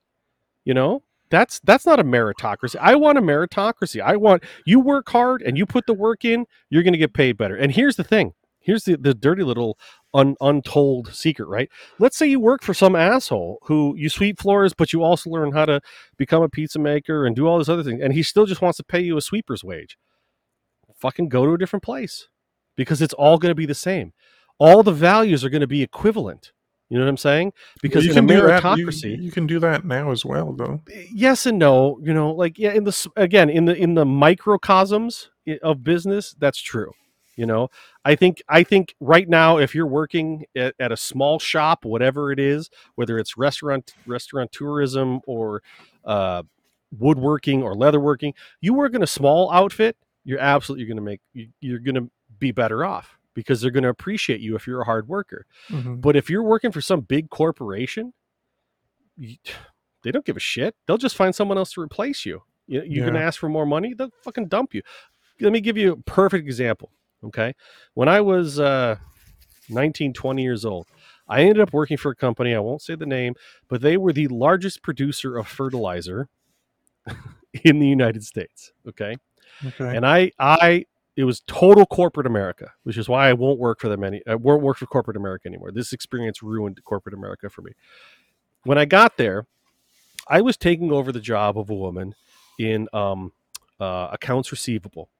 You 0.65 0.75
know, 0.75 1.05
that's 1.29 1.61
that's 1.61 1.87
not 1.87 2.01
a 2.01 2.05
meritocracy. 2.05 2.75
I 2.81 2.97
want 2.97 3.19
a 3.19 3.23
meritocracy. 3.23 4.03
I 4.03 4.17
want 4.17 4.43
you 4.67 4.81
work 4.81 5.09
hard 5.11 5.43
and 5.43 5.57
you 5.57 5.65
put 5.65 5.87
the 5.87 5.95
work 5.95 6.25
in, 6.25 6.45
you're 6.71 6.83
going 6.83 6.95
to 6.95 6.99
get 6.99 7.15
paid 7.15 7.37
better. 7.37 7.55
And 7.55 7.71
here's 7.71 7.95
the 7.95 8.03
thing: 8.03 8.35
here's 8.61 8.85
the, 8.85 8.97
the 8.97 9.15
dirty 9.15 9.43
little 9.43 9.79
un, 10.15 10.37
untold 10.41 11.15
secret, 11.15 11.49
right? 11.49 11.71
Let's 11.99 12.17
say 12.17 12.27
you 12.27 12.41
work 12.41 12.63
for 12.63 12.75
some 12.75 12.97
asshole 12.97 13.59
who 13.63 13.95
you 13.97 14.09
sweep 14.09 14.41
floors, 14.41 14.73
but 14.75 14.93
you 14.93 15.03
also 15.03 15.31
learn 15.31 15.53
how 15.53 15.67
to 15.67 15.81
become 16.17 16.43
a 16.43 16.49
pizza 16.49 16.79
maker 16.79 17.27
and 17.27 17.37
do 17.37 17.47
all 17.47 17.59
this 17.59 17.69
other 17.69 17.83
thing, 17.83 18.03
and 18.03 18.13
he 18.13 18.23
still 18.23 18.47
just 18.47 18.63
wants 18.63 18.77
to 18.79 18.85
pay 18.85 19.01
you 19.01 19.17
a 19.17 19.23
sweeper's 19.23 19.65
wage. 19.65 19.97
Fucking 20.97 21.29
go 21.29 21.47
to 21.47 21.53
a 21.53 21.59
different 21.59 21.83
place 21.83 22.29
because 22.77 23.01
it's 23.01 23.15
all 23.15 23.39
going 23.39 23.51
to 23.51 23.57
be 23.57 23.67
the 23.67 23.75
same. 23.75 24.13
All 24.59 24.83
the 24.83 24.93
values 24.93 25.45
are 25.45 25.51
going 25.51 25.63
to 25.63 25.67
be 25.67 25.83
equivalent. 25.83 26.53
You 26.91 26.99
know 26.99 27.05
what 27.05 27.11
I'm 27.11 27.17
saying? 27.17 27.53
Because 27.81 28.07
well, 28.07 28.19
in 28.19 28.25
a 28.29 28.33
meritocracy, 28.33 29.17
you, 29.17 29.23
you, 29.23 29.31
can 29.31 29.47
do 29.47 29.61
that 29.61 29.85
now 29.85 30.11
as 30.11 30.25
well, 30.25 30.53
though. 30.53 30.81
Eh, 30.93 31.07
yes 31.13 31.47
and 31.47 31.57
no. 31.57 32.01
You 32.03 32.13
know, 32.13 32.33
like 32.33 32.59
yeah, 32.59 32.73
in 32.73 32.83
the 32.83 33.11
again 33.17 33.49
in 33.49 33.65
the 33.65 33.77
in 33.77 33.95
the 33.95 34.05
microcosms 34.05 35.31
eh, 35.47 35.57
of 35.63 35.85
business, 35.85 36.35
that's 36.37 36.61
true. 36.61 36.91
You 37.41 37.47
know, 37.47 37.71
I 38.05 38.17
think 38.17 38.43
I 38.51 38.63
think 38.65 38.95
right 39.01 39.27
now, 39.27 39.57
if 39.57 39.75
you're 39.75 39.87
working 39.87 40.45
at, 40.55 40.75
at, 40.79 40.93
a 40.93 40.97
small 40.97 41.39
shop, 41.39 41.87
whatever 41.87 42.31
it 42.31 42.39
is, 42.39 42.69
whether 42.97 43.19
it's 43.19 43.39
restaurant 43.39 43.95
restaurant 44.07 44.53
tourism 44.53 45.23
or 45.27 45.63
uh, 46.05 46.43
woodworking 46.99 47.63
or 47.63 47.73
leatherworking, 47.73 48.35
you 48.61 48.75
work 48.75 48.93
in 48.93 49.03
a 49.03 49.07
small 49.07 49.51
outfit, 49.53 49.97
you're 50.23 50.39
absolutely 50.39 50.85
going 50.85 50.99
to 50.99 51.03
make 51.03 51.23
you, 51.33 51.49
you're 51.63 51.79
going 51.79 51.95
to 51.95 52.11
be 52.39 52.53
better 52.53 52.85
off 52.85 53.17
because 53.33 53.63
they're 53.63 53.71
going 53.71 53.85
to 53.85 53.89
appreciate 53.89 54.41
you 54.41 54.55
if 54.55 54.67
you're 54.67 54.83
a 54.83 54.85
hard 54.85 55.09
worker. 55.09 55.47
Mm-hmm. 55.71 55.95
But 55.95 56.17
if 56.17 56.29
you're 56.29 56.43
working 56.43 56.73
for 56.73 56.83
some 56.83 57.01
big 57.01 57.31
corporation, 57.31 58.13
you, 59.17 59.37
they 60.03 60.11
don't 60.11 60.27
give 60.27 60.37
a 60.37 60.41
shit. 60.41 60.77
They'll 60.87 60.99
just 60.99 61.17
find 61.17 61.35
someone 61.35 61.57
else 61.57 61.73
to 61.73 61.81
replace 61.81 62.27
you. 62.27 62.43
You, 62.67 62.83
you 62.83 63.01
yeah. 63.01 63.07
can 63.07 63.17
ask 63.17 63.41
for 63.41 63.49
more 63.49 63.65
money, 63.65 63.95
they'll 63.95 64.13
fucking 64.25 64.49
dump 64.49 64.75
you. 64.75 64.83
Let 65.41 65.53
me 65.53 65.63
give 65.63 65.79
you 65.79 65.93
a 65.93 65.97
perfect 65.97 66.47
example. 66.47 66.91
Okay. 67.25 67.55
When 67.95 68.09
I 68.09 68.21
was 68.21 68.59
uh, 68.59 68.97
19, 69.69 70.13
20 70.13 70.43
years 70.43 70.65
old, 70.65 70.87
I 71.29 71.43
ended 71.43 71.61
up 71.61 71.73
working 71.73 71.97
for 71.97 72.11
a 72.11 72.17
company. 72.17 72.55
I 72.55 72.59
won't 72.59 72.83
say 72.83 72.95
the 72.95 73.07
name, 73.07 73.35
but 73.69 73.81
they 73.81 73.97
were 73.97 74.13
the 74.13 74.29
largest 74.29 74.83
producer 74.83 75.37
of 75.37 75.47
fertilizer 75.47 76.29
in 77.65 77.79
the 77.79 77.87
United 77.87 78.25
States. 78.25 78.73
Okay. 78.89 79.17
Okay. 79.65 79.97
And 79.97 80.07
I, 80.07 80.33
I, 80.39 80.87
it 81.17 81.25
was 81.25 81.41
total 81.47 81.87
corporate 81.87 82.27
America, 82.27 82.73
which 82.85 82.97
is 82.97 83.09
why 83.09 83.29
I 83.29 83.33
won't 83.35 83.59
work 83.59 83.81
for 83.81 83.89
them 83.89 84.03
any. 84.03 84.23
I 84.27 84.37
won't 84.37 84.63
work 84.63 84.79
for 84.79 84.87
corporate 84.87 85.17
America 85.17 85.49
anymore. 85.49 85.71
This 85.71 85.93
experience 85.93 86.43
ruined 86.43 86.83
corporate 86.85 87.15
America 87.15 87.51
for 87.51 87.63
me. 87.63 87.73
When 88.65 88.79
I 88.79 88.85
got 88.85 89.17
there, 89.17 89.47
I 90.29 90.41
was 90.41 90.57
taking 90.57 90.93
over 90.93 91.13
the 91.13 91.21
job 91.21 91.59
of 91.59 91.71
a 91.71 91.75
woman 91.75 92.15
in 92.59 92.89
um, 92.93 93.33
uh, 93.79 94.09
accounts 94.13 94.51
receivable. 94.51 95.11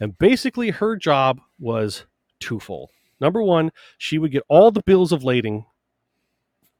And 0.00 0.18
basically, 0.18 0.70
her 0.70 0.96
job 0.96 1.40
was 1.58 2.04
twofold. 2.40 2.90
Number 3.20 3.42
one, 3.42 3.72
she 3.96 4.18
would 4.18 4.30
get 4.30 4.42
all 4.48 4.70
the 4.70 4.82
bills 4.82 5.12
of 5.12 5.24
lading 5.24 5.64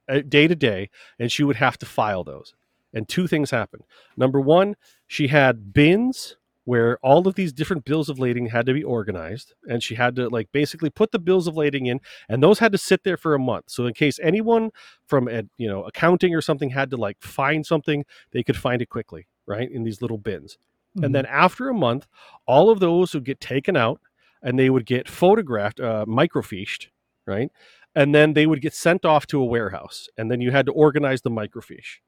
uh, 0.09 0.21
day 0.21 0.47
to 0.47 0.55
day, 0.55 0.91
and 1.19 1.33
she 1.33 1.43
would 1.43 1.57
have 1.57 1.79
to 1.79 1.87
file 1.87 2.25
those. 2.25 2.55
And 2.93 3.09
two 3.09 3.27
things 3.27 3.51
happened. 3.51 3.85
Number 4.17 4.41
one, 4.41 4.77
she 5.07 5.29
had 5.29 5.73
bins 5.73 6.37
where 6.67 6.99
all 6.99 7.29
of 7.29 7.37
these 7.37 7.53
different 7.53 7.85
bills 7.85 8.09
of 8.09 8.19
lading 8.19 8.47
had 8.47 8.67
to 8.67 8.75
be 8.75 8.83
organized 8.83 9.55
and 9.69 9.83
she 9.83 9.95
had 9.95 10.17
to 10.17 10.29
like 10.29 10.51
basically 10.51 10.91
put 10.91 11.13
the 11.13 11.19
bills 11.19 11.47
of 11.47 11.57
lading 11.57 11.87
in 11.87 12.01
and 12.29 12.43
those 12.43 12.59
had 12.59 12.73
to 12.73 12.79
sit 12.79 13.05
there 13.05 13.17
for 13.17 13.35
a 13.35 13.39
month 13.39 13.65
so 13.69 13.87
in 13.87 13.95
case 13.95 14.19
anyone 14.21 14.71
from 15.07 15.29
you 15.57 15.69
know 15.69 15.85
accounting 15.85 16.35
or 16.35 16.41
something 16.41 16.71
had 16.71 16.91
to 16.91 16.97
like 16.97 17.17
find 17.23 17.65
something 17.65 18.05
they 18.33 18.43
could 18.43 18.57
find 18.57 18.83
it 18.83 18.89
quickly 18.89 19.29
right 19.47 19.71
in 19.71 19.85
these 19.85 20.03
little 20.03 20.19
bins 20.19 20.59
mm-hmm. 20.97 21.05
and 21.05 21.15
then 21.15 21.27
after 21.27 21.69
a 21.69 21.75
month 21.75 22.07
all 22.47 22.71
of 22.71 22.81
those 22.81 23.15
would 23.15 23.25
get 23.25 23.41
taken 23.41 23.77
out 23.77 24.01
and 24.43 24.59
they 24.59 24.71
would 24.71 24.87
get 24.87 25.09
photographed 25.09 25.81
uh, 25.81 26.05
microfiched 26.07 26.89
right 27.27 27.51
and 27.95 28.15
then 28.15 28.35
they 28.35 28.47
would 28.47 28.61
get 28.61 28.75
sent 28.75 29.05
off 29.05 29.27
to 29.27 29.41
a 29.41 29.45
warehouse 29.45 30.09
and 30.17 30.31
then 30.31 30.41
you 30.41 30.51
had 30.51 30.67
to 30.67 30.73
organize 30.73 31.23
the 31.23 31.31
microfiche 31.31 31.99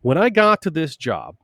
when 0.00 0.18
i 0.18 0.28
got 0.28 0.60
to 0.62 0.70
this 0.70 0.96
job 0.96 1.36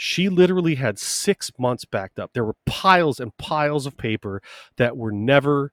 she 0.00 0.28
literally 0.28 0.76
had 0.76 0.96
six 0.96 1.50
months 1.58 1.84
backed 1.84 2.20
up. 2.20 2.30
There 2.32 2.44
were 2.44 2.54
piles 2.66 3.18
and 3.18 3.36
piles 3.36 3.84
of 3.84 3.96
paper 3.96 4.40
that 4.76 4.96
were 4.96 5.10
never 5.10 5.72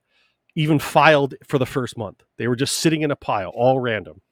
even 0.56 0.80
filed 0.80 1.36
for 1.46 1.60
the 1.60 1.64
first 1.64 1.96
month. 1.96 2.24
They 2.36 2.48
were 2.48 2.56
just 2.56 2.76
sitting 2.78 3.02
in 3.02 3.12
a 3.12 3.16
pile, 3.16 3.52
all 3.54 3.78
random. 3.78 4.22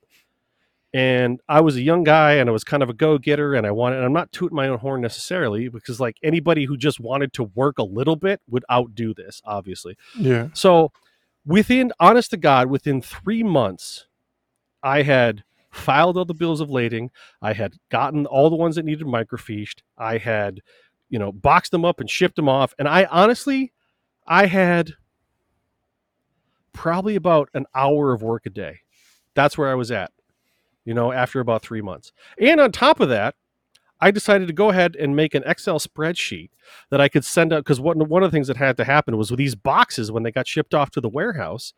And 0.95 1.41
I 1.49 1.61
was 1.61 1.75
a 1.77 1.83
young 1.83 2.05
guy 2.05 2.35
and 2.35 2.49
I 2.49 2.53
was 2.53 2.63
kind 2.63 2.83
of 2.83 2.89
a 2.89 2.95
go 2.95 3.19
getter. 3.19 3.55
And 3.55 3.67
I 3.67 3.73
wanted, 3.73 3.97
and 3.97 4.05
I'm 4.05 4.13
not 4.13 4.31
tooting 4.31 4.55
my 4.55 4.69
own 4.69 4.79
horn 4.79 5.01
necessarily 5.01 5.69
because, 5.69 5.99
like, 5.99 6.17
anybody 6.23 6.65
who 6.65 6.77
just 6.77 7.01
wanted 7.01 7.33
to 7.35 7.43
work 7.43 7.79
a 7.79 7.83
little 7.83 8.15
bit 8.15 8.41
would 8.49 8.65
outdo 8.71 9.13
this, 9.13 9.43
obviously. 9.45 9.97
Yeah. 10.17 10.49
So, 10.55 10.93
within, 11.45 11.93
honest 11.99 12.31
to 12.31 12.37
God, 12.37 12.71
within 12.71 13.03
three 13.03 13.43
months, 13.43 14.07
I 14.85 15.03
had 15.03 15.43
filed 15.73 16.17
all 16.17 16.25
the 16.25 16.33
bills 16.33 16.61
of 16.61 16.71
lading. 16.71 17.11
I 17.43 17.55
had 17.55 17.75
gotten 17.91 18.27
all 18.27 18.49
the 18.49 18.57
ones 18.57 18.77
that 18.77 18.85
needed 18.85 19.07
microfiched. 19.07 19.83
I 19.99 20.19
had, 20.19 20.61
you 21.11 21.19
know, 21.19 21.33
boxed 21.33 21.73
them 21.73 21.85
up 21.85 21.99
and 21.99 22.09
shipped 22.09 22.37
them 22.37 22.49
off. 22.49 22.73
And 22.79 22.87
I 22.87 23.07
honestly, 23.11 23.73
I 24.29 24.47
had 24.47 24.93
probably 26.73 27.17
about 27.17 27.49
an 27.55 27.67
hour 27.75 28.13
of 28.13 28.23
work 28.23 28.47
a 28.47 28.51
day. 28.51 28.81
That's 29.35 29.59
where 29.59 29.71
I 29.71 29.75
was 29.75 29.91
at, 29.91 30.13
you 30.85 30.95
know, 30.95 31.13
after 31.13 31.41
about 31.41 31.63
three 31.63 31.83
months. 31.83 32.13
And 32.39 32.61
on 32.61 32.73
top 32.73 33.01
of 33.01 33.09
that, 33.09 33.35
I 34.01 34.11
decided 34.11 34.49
to 34.49 34.55
go 34.55 34.71
ahead 34.71 34.97
and 34.97 35.17
make 35.17 35.35
an 35.35 35.45
Excel 35.47 35.79
spreadsheet 35.79 36.51
that 36.91 37.01
I 37.01 37.09
could 37.09 37.25
send 37.25 37.53
out 37.53 37.61
because 37.65 37.81
one, 37.81 37.99
one 38.09 38.23
of 38.23 38.31
the 38.31 38.37
things 38.37 38.49
that 38.49 38.57
had 38.57 38.77
to 38.77 38.85
happen 38.85 39.17
was 39.17 39.31
with 39.31 39.39
these 39.39 39.55
boxes 39.55 40.11
when 40.11 40.23
they 40.25 40.33
got 40.33 40.47
shipped 40.47 40.75
off 40.75 40.91
to 40.91 41.01
the 41.01 41.09
warehouse, 41.09 41.73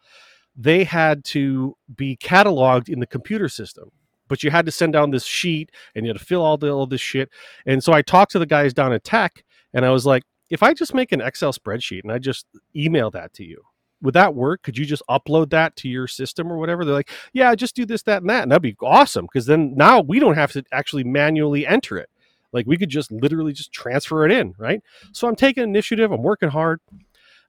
they 0.57 0.85
had 0.85 1.25
to 1.25 1.77
be 1.95 2.17
cataloged 2.17 2.89
in 2.89 3.01
the 3.01 3.07
computer 3.07 3.49
system 3.49 3.91
but 4.29 4.43
you 4.43 4.51
had 4.51 4.67
to 4.67 4.73
send 4.73 4.93
down 4.93 5.11
this 5.11 5.25
sheet 5.25 5.71
and 5.95 6.05
you 6.05 6.11
had 6.11 6.19
to 6.19 6.25
fill 6.25 6.43
all, 6.43 6.57
the, 6.57 6.71
all 6.71 6.87
this 6.87 7.01
shit 7.01 7.29
and 7.67 7.83
so 7.85 7.93
i 7.93 8.03
talked 8.03 8.33
to 8.33 8.39
the 8.39 8.47
guys 8.47 8.73
down 8.73 8.93
at 8.93 9.05
tech 9.05 9.45
and 9.75 9.85
i 9.85 9.91
was 9.91 10.07
like 10.07 10.23
if 10.51 10.63
i 10.63 10.73
just 10.73 10.95
make 10.95 11.13
an 11.13 11.21
excel 11.21 11.53
spreadsheet 11.53 12.03
and 12.03 12.13
i 12.13 12.19
just 12.19 12.47
email 12.75 13.11
that 13.11 13.33
to 13.33 13.45
you 13.45 13.63
would 14.03 14.15
that 14.15 14.35
work 14.35 14.63
could 14.63 14.77
you 14.77 14.85
just 14.85 15.03
upload 15.09 15.51
that 15.51 15.75
to 15.77 15.89
your 15.89 16.07
system 16.07 16.53
or 16.53 16.59
whatever 16.59 16.85
they're 16.85 16.95
like 16.95 17.11
yeah 17.33 17.55
just 17.55 17.75
do 17.75 17.87
this 17.87 18.03
that 18.03 18.23
and 18.23 18.31
that 18.31 18.43
and 18.43 18.53
that'd 18.53 18.63
be 18.63 18.77
awesome 18.83 19.27
because 19.27 19.47
then 19.47 19.75
now 19.77 20.01
we 20.01 20.19
don't 20.19 20.35
have 20.35 20.53
to 20.53 20.63
actually 20.73 21.05
manually 21.05 21.67
enter 21.67 21.97
it 21.97 22.11
like 22.53 22.67
we 22.67 22.77
could 22.77 22.91
just 22.91 23.11
literally 23.11 23.53
just 23.53 23.73
transfer 23.73 24.25
it 24.25 24.31
in 24.31 24.55
right 24.59 24.83
so 25.13 25.27
i'm 25.27 25.37
taking 25.37 25.65
initiative 25.65 26.13
i'm 26.13 26.23
working 26.23 26.51
hard 26.51 26.81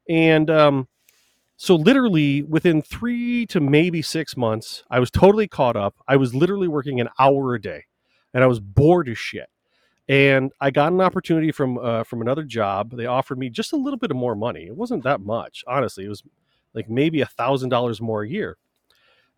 and 0.09 0.49
um, 0.49 0.87
so 1.57 1.75
literally 1.75 2.43
within 2.43 2.81
three 2.81 3.45
to 3.47 3.59
maybe 3.59 4.01
six 4.01 4.37
months, 4.37 4.83
I 4.89 4.99
was 4.99 5.11
totally 5.11 5.47
caught 5.47 5.75
up. 5.75 5.95
I 6.07 6.15
was 6.15 6.33
literally 6.35 6.67
working 6.67 7.01
an 7.01 7.09
hour 7.19 7.55
a 7.55 7.61
day, 7.61 7.85
and 8.33 8.43
I 8.43 8.47
was 8.47 8.59
bored 8.59 9.09
as 9.09 9.17
shit. 9.17 9.49
And 10.09 10.51
I 10.61 10.71
got 10.71 10.93
an 10.93 11.01
opportunity 11.01 11.51
from 11.51 11.77
uh, 11.77 12.03
from 12.03 12.21
another 12.21 12.43
job. 12.43 12.95
They 12.95 13.05
offered 13.05 13.38
me 13.38 13.49
just 13.49 13.73
a 13.73 13.77
little 13.77 13.99
bit 13.99 14.11
of 14.11 14.17
more 14.17 14.35
money. 14.35 14.67
It 14.67 14.75
wasn't 14.75 15.03
that 15.03 15.21
much, 15.21 15.63
honestly. 15.67 16.05
It 16.05 16.09
was 16.09 16.23
like 16.73 16.89
maybe 16.89 17.21
a 17.21 17.25
thousand 17.25 17.69
dollars 17.69 17.99
more 18.01 18.23
a 18.23 18.29
year. 18.29 18.57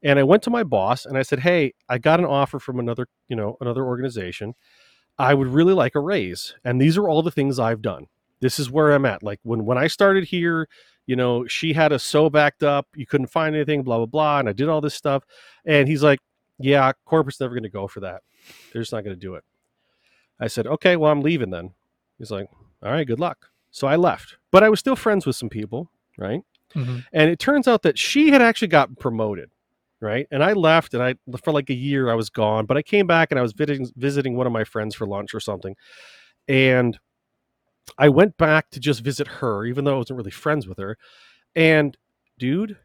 And 0.03 0.19
I 0.19 0.23
went 0.23 0.43
to 0.43 0.49
my 0.49 0.63
boss 0.63 1.05
and 1.05 1.17
I 1.17 1.23
said, 1.23 1.39
"Hey, 1.39 1.73
I 1.89 1.97
got 1.97 2.19
an 2.19 2.25
offer 2.25 2.59
from 2.59 2.79
another, 2.79 3.07
you 3.27 3.35
know, 3.35 3.57
another 3.61 3.83
organization. 3.83 4.53
I 5.17 5.33
would 5.33 5.47
really 5.47 5.73
like 5.73 5.95
a 5.95 5.99
raise. 5.99 6.55
And 6.63 6.79
these 6.81 6.97
are 6.97 7.09
all 7.09 7.21
the 7.21 7.31
things 7.31 7.59
I've 7.59 7.81
done. 7.81 8.07
This 8.39 8.57
is 8.57 8.71
where 8.71 8.93
I'm 8.93 9.05
at. 9.05 9.21
Like 9.21 9.39
when 9.43 9.65
when 9.65 9.77
I 9.77 9.87
started 9.87 10.23
here, 10.23 10.69
you 11.07 11.15
know, 11.15 11.45
she 11.47 11.73
had 11.73 11.91
us 11.91 12.03
so 12.03 12.29
backed 12.29 12.63
up, 12.63 12.87
you 12.95 13.05
couldn't 13.05 13.27
find 13.27 13.55
anything, 13.55 13.83
blah, 13.83 13.97
blah, 13.97 14.05
blah. 14.05 14.39
And 14.39 14.47
I 14.47 14.53
did 14.53 14.69
all 14.69 14.79
this 14.79 14.95
stuff. 14.95 15.23
And 15.65 15.87
he's 15.87 16.03
like, 16.03 16.19
yeah, 16.59 16.91
corporate's 17.05 17.39
never 17.39 17.53
going 17.53 17.63
to 17.63 17.69
go 17.69 17.87
for 17.87 17.99
that. 18.01 18.21
They're 18.71 18.81
just 18.81 18.93
not 18.93 19.03
going 19.03 19.15
to 19.15 19.19
do 19.19 19.35
it. 19.35 19.43
I 20.39 20.47
said, 20.47 20.67
okay, 20.67 20.95
well, 20.95 21.11
I'm 21.11 21.21
leaving 21.21 21.49
then. 21.49 21.71
He's 22.17 22.31
like, 22.31 22.47
all 22.81 22.91
right, 22.91 23.07
good 23.07 23.19
luck. 23.19 23.49
So 23.71 23.87
I 23.87 23.95
left, 23.95 24.37
but 24.51 24.63
I 24.63 24.69
was 24.69 24.79
still 24.79 24.95
friends 24.95 25.25
with 25.25 25.35
some 25.35 25.49
people, 25.49 25.91
right? 26.17 26.41
Mm-hmm. 26.75 26.99
And 27.13 27.29
it 27.29 27.39
turns 27.39 27.67
out 27.67 27.83
that 27.83 27.97
she 27.97 28.29
had 28.29 28.41
actually 28.41 28.69
gotten 28.69 28.95
promoted, 28.95 29.51
right? 30.01 30.27
And 30.31 30.43
I 30.43 30.53
left, 30.53 30.93
and 30.93 31.03
I 31.03 31.15
for 31.43 31.51
like 31.51 31.69
a 31.69 31.75
year 31.75 32.09
I 32.09 32.15
was 32.15 32.29
gone, 32.29 32.65
but 32.65 32.77
I 32.77 32.81
came 32.81 33.07
back 33.07 33.31
and 33.31 33.39
I 33.39 33.41
was 33.41 33.53
visiting 33.53 33.87
visiting 33.95 34.35
one 34.35 34.47
of 34.47 34.53
my 34.53 34.63
friends 34.63 34.95
for 34.95 35.07
lunch 35.07 35.33
or 35.33 35.39
something, 35.39 35.75
and 36.47 36.97
I 37.97 38.09
went 38.09 38.37
back 38.37 38.69
to 38.71 38.79
just 38.79 39.01
visit 39.01 39.27
her, 39.27 39.65
even 39.65 39.83
though 39.83 39.95
I 39.95 39.97
wasn't 39.97 40.17
really 40.17 40.31
friends 40.31 40.67
with 40.67 40.77
her. 40.77 40.97
And 41.55 41.97
dude, 42.37 42.77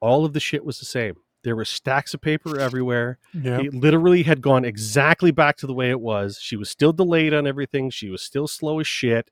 all 0.00 0.24
of 0.24 0.32
the 0.32 0.40
shit 0.40 0.64
was 0.64 0.78
the 0.78 0.84
same. 0.84 1.14
There 1.42 1.56
were 1.56 1.64
stacks 1.64 2.14
of 2.14 2.20
paper 2.20 2.58
everywhere. 2.58 3.18
Yep. 3.34 3.60
It 3.60 3.74
literally 3.74 4.22
had 4.22 4.40
gone 4.40 4.64
exactly 4.64 5.30
back 5.30 5.56
to 5.58 5.66
the 5.66 5.74
way 5.74 5.90
it 5.90 6.00
was. 6.00 6.38
She 6.40 6.56
was 6.56 6.70
still 6.70 6.92
delayed 6.92 7.34
on 7.34 7.46
everything. 7.46 7.90
She 7.90 8.08
was 8.10 8.22
still 8.22 8.46
slow 8.46 8.80
as 8.80 8.86
shit. 8.86 9.30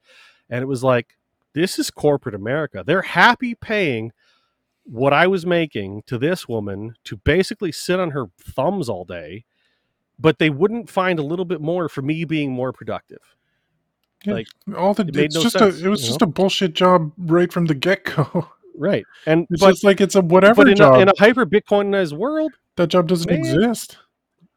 And 0.49 0.63
it 0.63 0.67
was 0.67 0.83
like, 0.83 1.17
this 1.53 1.79
is 1.79 1.91
corporate 1.91 2.35
America. 2.35 2.83
They're 2.85 3.03
happy 3.03 3.55
paying 3.55 4.13
what 4.85 5.13
I 5.13 5.27
was 5.27 5.47
making 5.47 6.03
to 6.07 6.19
this 6.19 6.49
woman 6.49 6.95
to 7.05 7.17
basically 7.17 7.73
sit 7.73 8.01
on 8.01 8.11
her 8.11 8.27
thumbs 8.41 8.89
all 8.89 9.05
day, 9.05 9.45
but 10.19 10.39
they 10.39 10.51
wouldn't 10.51 10.91
find 10.91 11.19
a 11.19 11.25
little 11.25 11.45
bit 11.45 11.61
more 11.61 11.89
for 11.89 12.03
me 12.03 12.25
being 12.25 12.53
more 12.53 12.73
productive. 12.73 13.37
Yeah, 14.25 14.35
like 14.35 14.49
all 14.77 14.93
the 14.93 15.05
it 15.07 15.17
it's 15.17 15.35
no 15.35 15.43
just 15.43 15.59
sense, 15.59 15.81
a 15.81 15.87
it 15.87 15.89
was 15.89 16.05
just 16.05 16.21
know? 16.21 16.27
a 16.27 16.29
bullshit 16.29 16.75
job 16.75 17.13
right 17.17 17.51
from 17.51 17.67
the 17.67 17.75
get 17.75 18.05
go. 18.05 18.49
Right, 18.81 19.05
and 19.27 19.47
it's 19.51 19.61
but, 19.61 19.71
just 19.71 19.85
like 19.85 20.01
it's 20.01 20.15
a 20.15 20.23
whatever 20.23 20.67
in 20.67 20.77
job. 20.77 20.95
A, 20.95 21.01
in 21.01 21.09
a 21.09 21.13
hyper 21.19 21.45
Bitcoinized 21.45 22.15
world, 22.15 22.53
that 22.77 22.89
job 22.89 23.09
doesn't 23.09 23.31
man, 23.31 23.41
exist. 23.41 23.99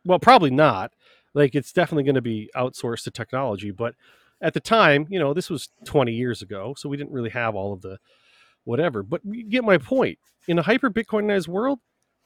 Well, 0.06 0.20
probably 0.20 0.50
not. 0.50 0.94
Like 1.34 1.56
it's 1.56 1.74
definitely 1.74 2.04
going 2.04 2.16
to 2.16 2.22
be 2.22 2.50
outsourced 2.56 3.04
to 3.04 3.12
technology, 3.12 3.72
but 3.72 3.96
at 4.42 4.54
the 4.54 4.62
time, 4.62 5.08
you 5.10 5.20
know, 5.20 5.34
this 5.34 5.50
was 5.50 5.70
20 5.86 6.14
years 6.14 6.42
ago, 6.42 6.74
so 6.78 6.88
we 6.88 6.96
didn't 6.96 7.12
really 7.12 7.32
have 7.32 7.56
all 7.56 7.74
of 7.74 7.82
the 7.82 7.98
whatever. 8.64 9.04
But 9.04 9.22
you 9.26 9.44
get 9.44 9.64
my 9.64 9.78
point. 9.78 10.20
In 10.48 10.60
a 10.60 10.64
hyper 10.64 10.90
Bitcoinized 10.90 11.48
world, 11.48 11.80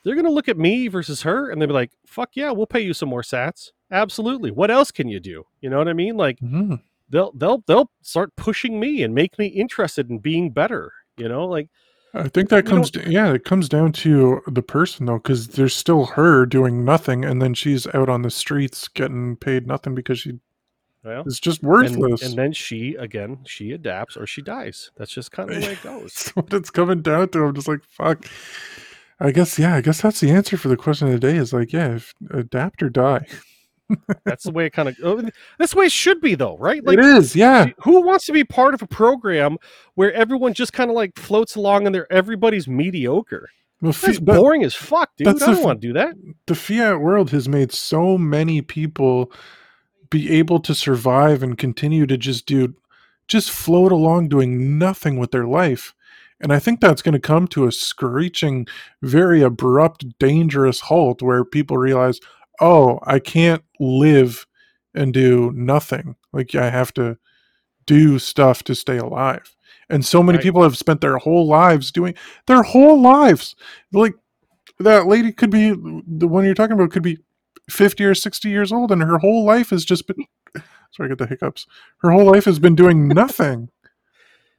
they're 0.03 0.15
going 0.15 0.25
to 0.25 0.31
look 0.31 0.49
at 0.49 0.57
me 0.57 0.87
versus 0.87 1.21
her 1.23 1.49
and 1.49 1.61
they'll 1.61 1.67
be 1.67 1.73
like, 1.73 1.91
fuck 2.05 2.31
yeah, 2.35 2.51
we'll 2.51 2.65
pay 2.65 2.81
you 2.81 2.93
some 2.93 3.09
more 3.09 3.21
sats. 3.21 3.71
Absolutely. 3.91 4.51
What 4.51 4.71
else 4.71 4.91
can 4.91 5.07
you 5.07 5.19
do? 5.19 5.45
You 5.61 5.69
know 5.69 5.77
what 5.77 5.87
I 5.87 5.93
mean? 5.93 6.17
Like, 6.17 6.39
mm-hmm 6.39 6.75
they'll 7.09 7.31
they'll 7.33 7.63
they'll 7.67 7.91
start 8.01 8.35
pushing 8.35 8.79
me 8.79 9.03
and 9.03 9.13
make 9.13 9.37
me 9.39 9.47
interested 9.47 10.09
in 10.09 10.19
being 10.19 10.51
better 10.51 10.91
you 11.17 11.27
know 11.27 11.45
like 11.45 11.69
i 12.17 12.27
think 12.27 12.49
that 12.49 12.65
comes 12.65 12.91
to, 12.91 13.09
yeah 13.09 13.33
it 13.33 13.45
comes 13.45 13.69
down 13.69 13.91
to 13.91 14.41
the 14.47 14.61
person 14.61 15.05
though 15.05 15.17
because 15.17 15.49
there's 15.49 15.75
still 15.75 16.05
her 16.05 16.45
doing 16.45 16.83
nothing 16.83 17.23
and 17.23 17.41
then 17.41 17.53
she's 17.53 17.87
out 17.93 18.09
on 18.09 18.21
the 18.21 18.29
streets 18.29 18.87
getting 18.87 19.35
paid 19.35 19.67
nothing 19.67 19.95
because 19.95 20.19
she 20.19 20.39
well, 21.03 21.23
it's 21.25 21.39
just 21.39 21.63
worthless. 21.63 22.21
and, 22.21 22.31
and, 22.31 22.37
then 22.37 22.51
she 22.51 22.95
again 22.95 23.39
she 23.45 23.71
adapts 23.71 24.17
or 24.17 24.27
she 24.27 24.41
dies. 24.41 24.91
That's 24.97 25.11
just 25.11 25.31
kind 25.31 25.49
of 25.49 25.55
the 25.55 25.67
way 25.67 25.73
it 25.73 25.81
goes. 25.83 26.13
That's 26.13 26.35
what 26.35 26.53
it's 26.53 26.69
coming 26.69 27.01
down 27.01 27.29
to. 27.29 27.45
I'm 27.45 27.55
just 27.55 27.67
like 27.67 27.83
fuck. 27.87 28.25
I 29.19 29.31
guess 29.31 29.57
yeah 29.57 29.75
i 29.75 29.81
guess 29.81 30.01
that's 30.01 30.19
the 30.19 30.31
answer 30.31 30.57
for 30.57 30.67
the 30.67 30.77
question 30.77 31.07
of 31.07 31.13
the 31.13 31.19
day 31.19 31.37
is 31.37 31.53
like 31.53 31.73
yeah 31.73 31.95
if, 31.95 32.13
adapt 32.29 32.83
or 32.83 32.89
die 32.89 33.25
that's 34.25 34.43
the 34.43 34.51
way 34.51 34.65
it 34.65 34.71
kind 34.71 34.89
of. 34.89 34.97
Oh, 35.03 35.21
that's 35.57 35.73
the 35.73 35.79
way 35.79 35.85
it 35.85 35.91
should 35.91 36.21
be, 36.21 36.35
though, 36.35 36.57
right? 36.57 36.83
Like, 36.83 36.97
it 36.97 37.05
is, 37.05 37.35
yeah. 37.35 37.67
Who 37.83 38.01
wants 38.01 38.25
to 38.25 38.33
be 38.33 38.43
part 38.43 38.73
of 38.73 38.81
a 38.81 38.87
program 38.87 39.57
where 39.95 40.11
everyone 40.13 40.53
just 40.53 40.73
kind 40.73 40.89
of 40.89 40.95
like 40.95 41.17
floats 41.17 41.55
along 41.55 41.85
and 41.85 41.95
they're 41.95 42.11
everybody's 42.11 42.67
mediocre? 42.67 43.49
Well, 43.81 43.93
that's 43.93 44.19
boring 44.19 44.63
as 44.63 44.73
fuck, 44.73 45.11
dude. 45.17 45.27
I 45.27 45.33
don't 45.33 45.63
want 45.63 45.81
to 45.81 45.87
do 45.87 45.93
that. 45.93 46.15
The 46.47 46.55
fiat 46.55 46.99
world 46.99 47.29
has 47.29 47.47
made 47.47 47.71
so 47.71 48.17
many 48.17 48.61
people 48.61 49.31
be 50.09 50.31
able 50.31 50.59
to 50.61 50.73
survive 50.73 51.43
and 51.43 51.57
continue 51.57 52.07
to 52.07 52.17
just 52.17 52.45
do, 52.47 52.73
just 53.27 53.51
float 53.51 53.91
along 53.91 54.29
doing 54.29 54.79
nothing 54.79 55.19
with 55.19 55.31
their 55.31 55.45
life. 55.45 55.93
And 56.39 56.51
I 56.53 56.59
think 56.59 56.79
that's 56.79 57.01
going 57.01 57.13
to 57.13 57.19
come 57.19 57.47
to 57.49 57.67
a 57.67 57.71
screeching, 57.71 58.67
very 59.01 59.41
abrupt, 59.41 60.17
dangerous 60.17 60.79
halt 60.81 61.21
where 61.21 61.43
people 61.43 61.77
realize, 61.77 62.19
oh, 62.59 62.99
I 63.03 63.19
can't 63.19 63.63
live 63.79 64.45
and 64.93 65.13
do 65.13 65.51
nothing. 65.55 66.15
Like 66.33 66.55
I 66.55 66.69
have 66.69 66.93
to 66.95 67.17
do 67.85 68.19
stuff 68.19 68.63
to 68.63 68.75
stay 68.75 68.97
alive. 68.97 69.55
And 69.89 70.05
so 70.05 70.21
many 70.21 70.37
right. 70.37 70.43
people 70.43 70.63
have 70.63 70.77
spent 70.77 71.01
their 71.01 71.17
whole 71.17 71.47
lives 71.47 71.91
doing 71.91 72.15
their 72.45 72.63
whole 72.63 73.01
lives. 73.01 73.55
Like 73.93 74.15
that 74.79 75.07
lady 75.07 75.31
could 75.31 75.49
be 75.49 75.69
the 75.71 76.27
one 76.27 76.45
you're 76.45 76.53
talking 76.53 76.73
about 76.73 76.91
could 76.91 77.03
be 77.03 77.19
50 77.69 78.03
or 78.05 78.15
60 78.15 78.49
years 78.49 78.71
old 78.71 78.91
and 78.91 79.01
her 79.01 79.17
whole 79.17 79.45
life 79.45 79.69
has 79.71 79.83
just 79.83 80.07
been 80.07 80.25
sorry, 80.91 81.07
I 81.07 81.09
get 81.09 81.17
the 81.17 81.27
hiccups. 81.27 81.65
Her 81.99 82.11
whole 82.11 82.25
life 82.25 82.45
has 82.45 82.59
been 82.59 82.75
doing 82.75 83.07
nothing. 83.07 83.69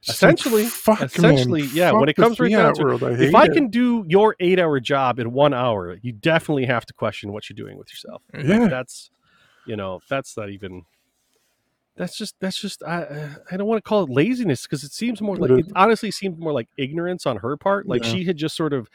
Just 0.01 0.21
like, 0.21 0.33
Essentially, 0.39 0.63
man, 0.63 1.03
essentially, 1.03 1.61
yeah. 1.73 1.91
fuck 1.91 1.99
When 1.99 2.09
it 2.09 2.15
comes 2.15 2.39
right 2.39 2.49
down 2.51 2.73
to 2.75 2.83
world, 2.83 3.03
I 3.03 3.11
if 3.11 3.35
I 3.35 3.45
it. 3.45 3.53
can 3.53 3.67
do 3.69 4.05
your 4.07 4.35
eight-hour 4.39 4.79
job 4.79 5.19
in 5.19 5.33
one 5.33 5.53
hour, 5.53 5.97
you 6.01 6.13
definitely 6.13 6.65
have 6.67 6.85
to 6.85 6.93
question 6.93 7.33
what 7.33 7.49
you're 7.49 7.55
doing 7.55 7.77
with 7.77 7.89
yourself. 7.91 8.21
Like, 8.33 8.45
Yeah. 8.45 8.67
that's, 8.69 9.11
you 9.65 9.75
know, 9.75 9.99
that's 10.09 10.37
not 10.37 10.49
even. 10.49 10.83
That's 11.97 12.17
just 12.17 12.35
that's 12.39 12.57
just 12.61 12.81
I 12.83 13.29
I 13.51 13.57
don't 13.57 13.67
want 13.67 13.83
to 13.83 13.87
call 13.87 14.03
it 14.03 14.09
laziness 14.09 14.63
because 14.63 14.85
it 14.85 14.93
seems 14.93 15.19
more 15.19 15.35
like 15.35 15.51
it 15.51 15.65
honestly 15.75 16.11
seemed 16.11 16.39
more 16.39 16.53
like 16.53 16.69
ignorance 16.77 17.25
on 17.25 17.35
her 17.37 17.57
part. 17.57 17.87
Like 17.87 18.05
Yeah. 18.05 18.11
she 18.11 18.23
had 18.23 18.37
just 18.37 18.55
sort 18.55 18.71
of 18.71 18.89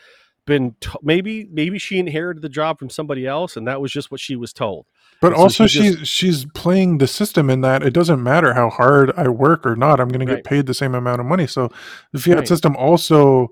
been 0.46 0.74
t- 0.80 0.88
maybe 1.02 1.46
maybe 1.52 1.78
she 1.78 1.98
inherited 1.98 2.40
the 2.42 2.48
job 2.48 2.78
from 2.78 2.88
somebody 2.88 3.26
else 3.26 3.58
and 3.58 3.68
that 3.68 3.82
was 3.82 3.92
just 3.92 4.10
what 4.10 4.20
she 4.20 4.36
was 4.36 4.54
told. 4.54 4.86
But 5.20 5.32
so 5.34 5.42
also, 5.42 5.66
she 5.66 5.80
just- 5.80 5.98
she's 6.00 6.08
she's 6.08 6.46
playing 6.54 6.98
the 6.98 7.06
system 7.06 7.48
in 7.50 7.60
that 7.62 7.82
it 7.82 7.92
doesn't 7.94 8.22
matter 8.22 8.52
how 8.54 8.68
hard 8.70 9.12
I 9.16 9.28
work 9.28 9.64
or 9.66 9.74
not. 9.76 10.00
I'm 10.00 10.08
going 10.08 10.26
to 10.26 10.34
get 10.34 10.44
paid 10.44 10.66
the 10.66 10.74
same 10.74 10.94
amount 10.94 11.20
of 11.20 11.26
money. 11.26 11.46
So 11.46 11.70
the 12.12 12.18
fiat 12.18 12.36
Right. 12.38 12.48
system 12.48 12.76
also 12.76 13.48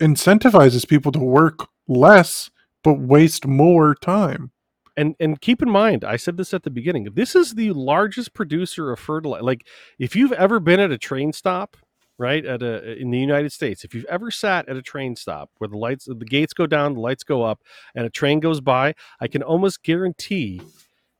incentivizes 0.00 0.86
people 0.86 1.12
to 1.12 1.18
work 1.18 1.66
less 1.88 2.50
but 2.84 2.94
waste 3.00 3.46
more 3.46 3.94
time. 3.94 4.50
and 4.96 5.14
and 5.20 5.40
keep 5.40 5.62
in 5.62 5.70
mind 5.70 6.04
i 6.04 6.16
said 6.16 6.36
this 6.36 6.52
at 6.54 6.62
the 6.62 6.70
beginning 6.70 7.04
this 7.14 7.34
is 7.34 7.54
the 7.54 7.70
largest 7.72 8.32
producer 8.34 8.92
of 8.92 8.98
fertilizer 8.98 9.42
like 9.42 9.66
if 9.98 10.14
you've 10.16 10.32
ever 10.32 10.60
been 10.60 10.80
at 10.80 10.90
a 10.90 10.98
train 10.98 11.32
stop 11.32 11.76
right 12.18 12.44
at 12.46 12.62
a 12.62 12.92
in 13.00 13.10
the 13.10 13.18
united 13.18 13.50
states 13.52 13.84
if 13.84 13.94
you've 13.94 14.04
ever 14.06 14.30
sat 14.30 14.68
at 14.68 14.76
a 14.76 14.82
train 14.82 15.14
stop 15.16 15.50
where 15.58 15.68
the 15.68 15.76
lights 15.78 16.04
the 16.06 16.14
gates 16.36 16.52
go 16.52 16.66
down 16.66 16.94
the 16.94 17.00
lights 17.00 17.24
go 17.24 17.42
up 17.42 17.60
and 17.94 18.06
a 18.06 18.10
train 18.10 18.38
goes 18.40 18.60
by 18.60 18.94
i 19.20 19.26
can 19.28 19.42
almost 19.42 19.82
guarantee 19.82 20.60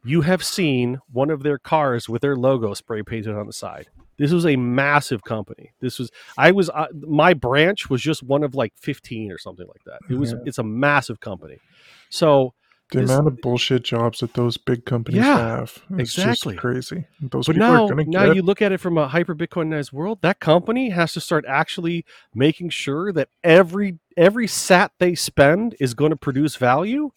you 0.07 0.21
have 0.23 0.43
seen 0.45 0.99
one 1.13 1.31
of 1.31 1.43
their 1.43 1.59
cars 1.59 2.09
with 2.09 2.23
their 2.23 2.37
logo 2.37 2.75
spray 2.75 3.03
painted 3.03 3.35
on 3.35 3.47
the 3.47 3.53
side 3.53 3.87
this 4.19 4.31
was 4.33 4.47
a 4.47 4.57
massive 4.57 5.23
company 5.25 5.73
this 5.81 5.99
was 5.99 6.11
i 6.39 6.51
was 6.51 6.71
uh, 6.71 6.87
my 7.07 7.35
branch 7.35 7.91
was 7.91 8.01
just 8.01 8.23
one 8.23 8.43
of 8.43 8.55
like 8.55 8.73
15 8.77 9.31
or 9.33 9.39
something 9.39 9.67
like 9.67 9.83
that 9.85 9.99
it 10.13 10.19
was 10.19 10.33
Yeah. 10.33 10.39
it's 10.47 10.59
a 10.59 10.63
massive 10.65 11.21
company 11.21 11.59
so 12.11 12.55
The 12.93 13.01
This- 13.01 13.11
amount 13.11 13.27
of 13.27 13.41
bullshit 13.43 13.83
jobs 13.83 14.21
that 14.21 14.35
those 14.35 14.57
big 14.59 14.85
companies 14.85 15.19
Yeah, 15.19 15.39
have 15.59 15.83
is 15.99 16.17
exactly. 16.17 16.53
just 16.55 16.61
crazy. 16.61 17.05
Those 17.21 17.49
but 17.49 17.57
now, 17.57 17.89
now 17.89 18.31
you 18.31 18.43
look 18.43 18.63
at 18.63 18.71
it 18.71 18.79
from 18.79 18.97
a 18.97 19.09
hyper 19.09 19.35
Bitcoinized 19.35 19.93
world. 19.93 20.21
That 20.23 20.39
company 20.39 20.91
has 20.91 21.13
to 21.15 21.21
start 21.21 21.45
actually 21.49 22.05
making 22.33 22.69
sure 22.71 23.13
that 23.13 23.29
every 23.43 23.99
every 24.17 24.47
sat 24.47 24.93
they 25.01 25.17
spend 25.17 25.75
is 25.81 25.95
going 25.95 26.13
to 26.13 26.17
produce 26.17 26.55
value. 26.55 27.11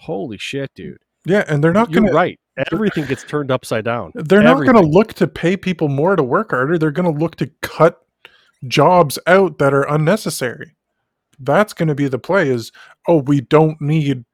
Holy 0.00 0.36
shit, 0.36 0.70
dude! 0.74 0.98
Yeah, 1.24 1.44
and 1.48 1.62
they're 1.62 1.72
not 1.72 1.92
going 1.92 2.06
to 2.06 2.12
right. 2.12 2.38
Everything 2.72 3.06
gets 3.06 3.24
turned 3.24 3.50
upside 3.50 3.84
down. 3.84 4.12
they're 4.14 4.42
not 4.42 4.58
going 4.64 4.74
to 4.74 4.82
look 4.82 5.14
to 5.14 5.26
pay 5.26 5.56
people 5.56 5.88
more 5.88 6.14
to 6.14 6.22
work 6.22 6.50
harder. 6.50 6.76
They're 6.76 6.90
going 6.90 7.10
to 7.12 7.18
look 7.18 7.36
to 7.36 7.50
cut 7.62 8.00
jobs 8.68 9.18
out 9.26 9.58
that 9.58 9.72
are 9.72 9.88
unnecessary. 9.88 10.74
That's 11.38 11.72
going 11.72 11.88
to 11.88 11.94
be 11.94 12.08
the 12.08 12.18
play 12.18 12.48
is 12.50 12.70
oh, 13.08 13.18
we 13.22 13.40
don't 13.40 13.80
need 13.80 14.24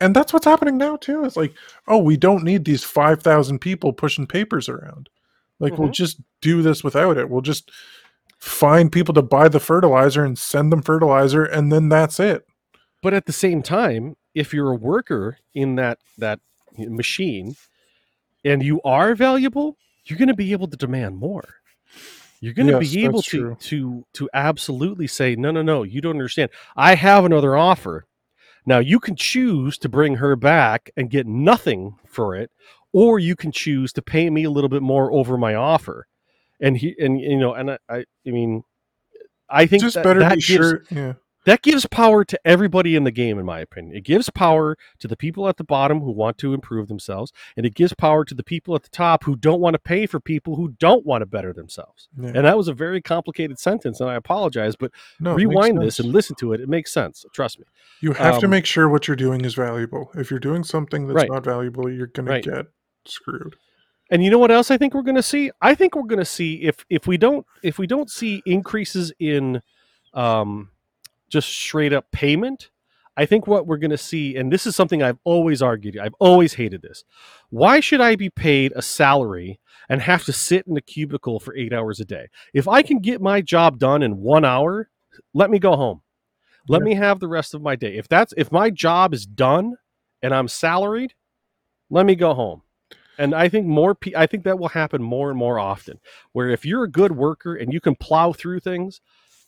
and 0.00 0.14
that's 0.14 0.32
what's 0.32 0.44
happening 0.46 0.76
now 0.78 0.96
too. 0.96 1.24
It's 1.24 1.36
like, 1.36 1.54
oh, 1.88 1.98
we 1.98 2.16
don't 2.16 2.44
need 2.44 2.64
these 2.64 2.84
5,000 2.84 3.58
people 3.60 3.92
pushing 3.92 4.26
papers 4.26 4.68
around. 4.68 5.08
Like 5.60 5.78
we'll 5.78 5.88
Mhm. 5.88 5.94
just 5.94 6.20
do 6.40 6.62
this 6.62 6.82
without 6.84 7.16
it. 7.16 7.28
We'll 7.28 7.40
just 7.40 7.70
find 8.38 8.90
people 8.92 9.14
to 9.14 9.22
buy 9.22 9.48
the 9.48 9.60
fertilizer 9.60 10.24
and 10.24 10.38
send 10.38 10.72
them 10.72 10.82
fertilizer 10.82 11.44
and 11.44 11.72
then 11.72 11.88
that's 11.88 12.18
it. 12.20 12.46
But 13.02 13.14
at 13.14 13.26
the 13.26 13.32
same 13.32 13.62
time, 13.62 14.16
if 14.34 14.52
you're 14.52 14.72
a 14.72 14.76
worker 14.76 15.38
in 15.54 15.76
that 15.76 15.98
that 16.18 16.40
machine 16.76 17.56
and 18.44 18.62
you 18.62 18.80
are 18.82 19.14
valuable, 19.14 19.76
you're 20.04 20.18
going 20.18 20.28
to 20.28 20.34
be 20.34 20.52
able 20.52 20.68
to 20.68 20.76
demand 20.76 21.16
more. 21.18 21.44
You're 22.40 22.54
going 22.54 22.66
to 22.66 22.72
Yes, 22.72 22.90
be 22.92 23.04
able 23.04 23.22
to 23.22 23.28
true. 23.30 23.56
to 23.60 24.04
to 24.14 24.30
absolutely 24.34 25.06
say 25.06 25.34
no, 25.36 25.50
no, 25.50 25.62
no. 25.62 25.82
You 25.82 26.00
don't 26.00 26.10
understand. 26.12 26.50
I 26.76 26.94
have 26.94 27.24
another 27.24 27.56
offer. 27.56 28.06
Now 28.66 28.78
you 28.80 29.00
can 29.00 29.16
choose 29.16 29.78
to 29.78 29.88
bring 29.88 30.16
her 30.16 30.36
back 30.36 30.90
and 30.96 31.10
get 31.10 31.26
nothing 31.26 31.96
for 32.06 32.34
it, 32.34 32.50
or 32.92 33.18
you 33.18 33.36
can 33.36 33.52
choose 33.52 33.92
to 33.94 34.02
pay 34.02 34.28
me 34.30 34.44
a 34.44 34.50
little 34.50 34.68
bit 34.70 34.82
more 34.82 35.12
over 35.12 35.38
my 35.38 35.54
offer. 35.54 36.06
And 36.60 36.76
he 36.76 36.94
and 36.98 37.20
you 37.20 37.36
know, 37.38 37.54
and 37.54 37.72
I, 37.72 37.78
I, 37.88 37.96
I 38.26 38.30
mean, 38.30 38.64
I 39.48 39.66
think 39.66 39.82
just 39.82 39.94
that, 39.94 40.04
better 40.04 40.20
that 40.20 40.36
be 40.36 40.42
gives, 40.42 40.46
sure. 40.68 40.84
Yeah. 40.90 41.14
That 41.44 41.62
gives 41.62 41.86
power 41.86 42.24
to 42.24 42.38
everybody 42.44 42.96
in 42.96 43.04
the 43.04 43.10
game 43.10 43.38
in 43.38 43.44
my 43.46 43.60
opinion 43.60 43.96
it 43.96 44.04
gives 44.04 44.30
power 44.30 44.76
to 44.98 45.06
the 45.08 45.16
people 45.16 45.48
at 45.48 45.56
the 45.56 45.64
bottom 45.64 46.00
who 46.00 46.10
want 46.10 46.38
to 46.38 46.54
improve 46.54 46.88
themselves 46.88 47.32
and 47.56 47.66
it 47.66 47.74
gives 47.74 47.92
power 47.94 48.24
to 48.24 48.34
the 48.34 48.42
people 48.44 48.74
at 48.74 48.82
the 48.82 48.88
top 48.90 49.24
who 49.24 49.36
don't 49.36 49.60
want 49.60 49.74
to 49.74 49.78
pay 49.78 50.06
for 50.06 50.20
people 50.20 50.56
who 50.56 50.68
don't 50.78 51.04
want 51.06 51.22
to 51.22 51.26
better 51.26 51.52
themselves 51.52 52.08
yeah. 52.18 52.32
and 52.34 52.44
that 52.44 52.56
was 52.56 52.68
a 52.68 52.72
very 52.74 53.00
complicated 53.00 53.58
sentence 53.58 54.00
and 54.00 54.08
i 54.10 54.14
apologize 54.14 54.76
but 54.76 54.90
No, 55.20 55.34
rewind 55.34 55.80
this 55.80 55.98
and 55.98 56.12
listen 56.12 56.36
to 56.36 56.52
it 56.52 56.60
it 56.60 56.68
makes 56.68 56.92
sense 56.92 57.24
trust 57.34 57.58
me 57.58 57.64
You 58.00 58.12
have 58.12 58.38
to 58.40 58.46
Um, 58.46 58.50
make 58.50 58.66
sure 58.66 58.88
what 58.88 59.06
you're 59.08 59.16
doing 59.16 59.44
is 59.44 59.54
valuable. 59.54 60.10
If 60.14 60.30
you're 60.30 60.40
doing 60.40 60.64
something 60.64 61.06
that's 61.06 61.16
Right. 61.16 61.30
not 61.30 61.44
valuable, 61.44 61.90
you're 61.90 62.06
going 62.08 62.26
Right. 62.28 62.42
to 62.44 62.50
get 62.50 62.66
screwed. 63.06 63.56
and 64.10 64.22
you 64.24 64.30
know 64.30 64.38
what 64.38 64.50
else 64.50 64.70
i 64.70 64.76
think 64.78 64.94
we're 64.94 65.02
going 65.02 65.14
to 65.16 65.22
see 65.22 65.50
i 65.62 65.74
think 65.74 65.94
we're 65.96 66.02
going 66.12 66.18
to 66.18 66.24
see 66.38 66.62
if 66.62 66.84
if 66.90 67.06
we 67.06 67.16
don't 67.16 67.46
if 67.62 67.78
we 67.78 67.86
don't 67.86 68.10
see 68.10 68.42
increases 68.46 69.12
in 69.18 69.60
um 70.14 70.70
just 71.34 71.48
straight 71.48 71.92
up 71.92 72.10
payment 72.12 72.70
i 73.16 73.26
think 73.26 73.46
what 73.46 73.66
we're 73.66 73.76
going 73.76 73.90
to 73.90 73.98
see 73.98 74.36
and 74.36 74.52
this 74.52 74.66
is 74.66 74.76
something 74.76 75.02
i've 75.02 75.18
always 75.24 75.60
argued 75.60 75.98
i've 75.98 76.14
always 76.20 76.54
hated 76.54 76.80
this 76.80 77.04
why 77.50 77.80
should 77.80 78.00
i 78.00 78.14
be 78.16 78.30
paid 78.30 78.72
a 78.76 78.80
salary 78.82 79.58
and 79.88 80.00
have 80.00 80.24
to 80.24 80.32
sit 80.32 80.66
in 80.66 80.76
a 80.76 80.80
cubicle 80.80 81.40
for 81.40 81.54
eight 81.56 81.72
hours 81.72 81.98
a 82.00 82.04
day 82.04 82.28
if 82.54 82.68
i 82.68 82.82
can 82.82 83.00
get 83.00 83.20
my 83.20 83.40
job 83.40 83.78
done 83.78 84.02
in 84.02 84.16
one 84.18 84.44
hour 84.44 84.88
let 85.34 85.50
me 85.50 85.58
go 85.58 85.74
home 85.76 86.00
let 86.68 86.80
Yeah. 86.80 86.84
me 86.84 86.94
have 86.94 87.20
the 87.20 87.28
rest 87.28 87.52
of 87.52 87.60
my 87.62 87.76
day 87.76 87.96
if 87.96 88.08
that's 88.08 88.32
if 88.36 88.50
my 88.52 88.70
job 88.70 89.12
is 89.12 89.26
done 89.26 89.74
and 90.22 90.32
i'm 90.34 90.48
salaried 90.48 91.14
let 91.90 92.06
me 92.06 92.14
go 92.14 92.32
home 92.32 92.62
and 93.18 93.34
I 93.34 93.48
think 93.48 93.66
more. 93.66 93.96
I 94.16 94.26
think 94.26 94.44
that 94.44 94.58
will 94.58 94.68
happen 94.68 95.02
more 95.02 95.30
and 95.30 95.38
more 95.38 95.58
often. 95.58 96.00
Where 96.32 96.48
if 96.50 96.64
you're 96.64 96.84
a 96.84 96.90
good 96.90 97.12
worker 97.12 97.54
and 97.54 97.72
you 97.72 97.80
can 97.80 97.94
plow 97.94 98.32
through 98.32 98.60
things, 98.60 99.00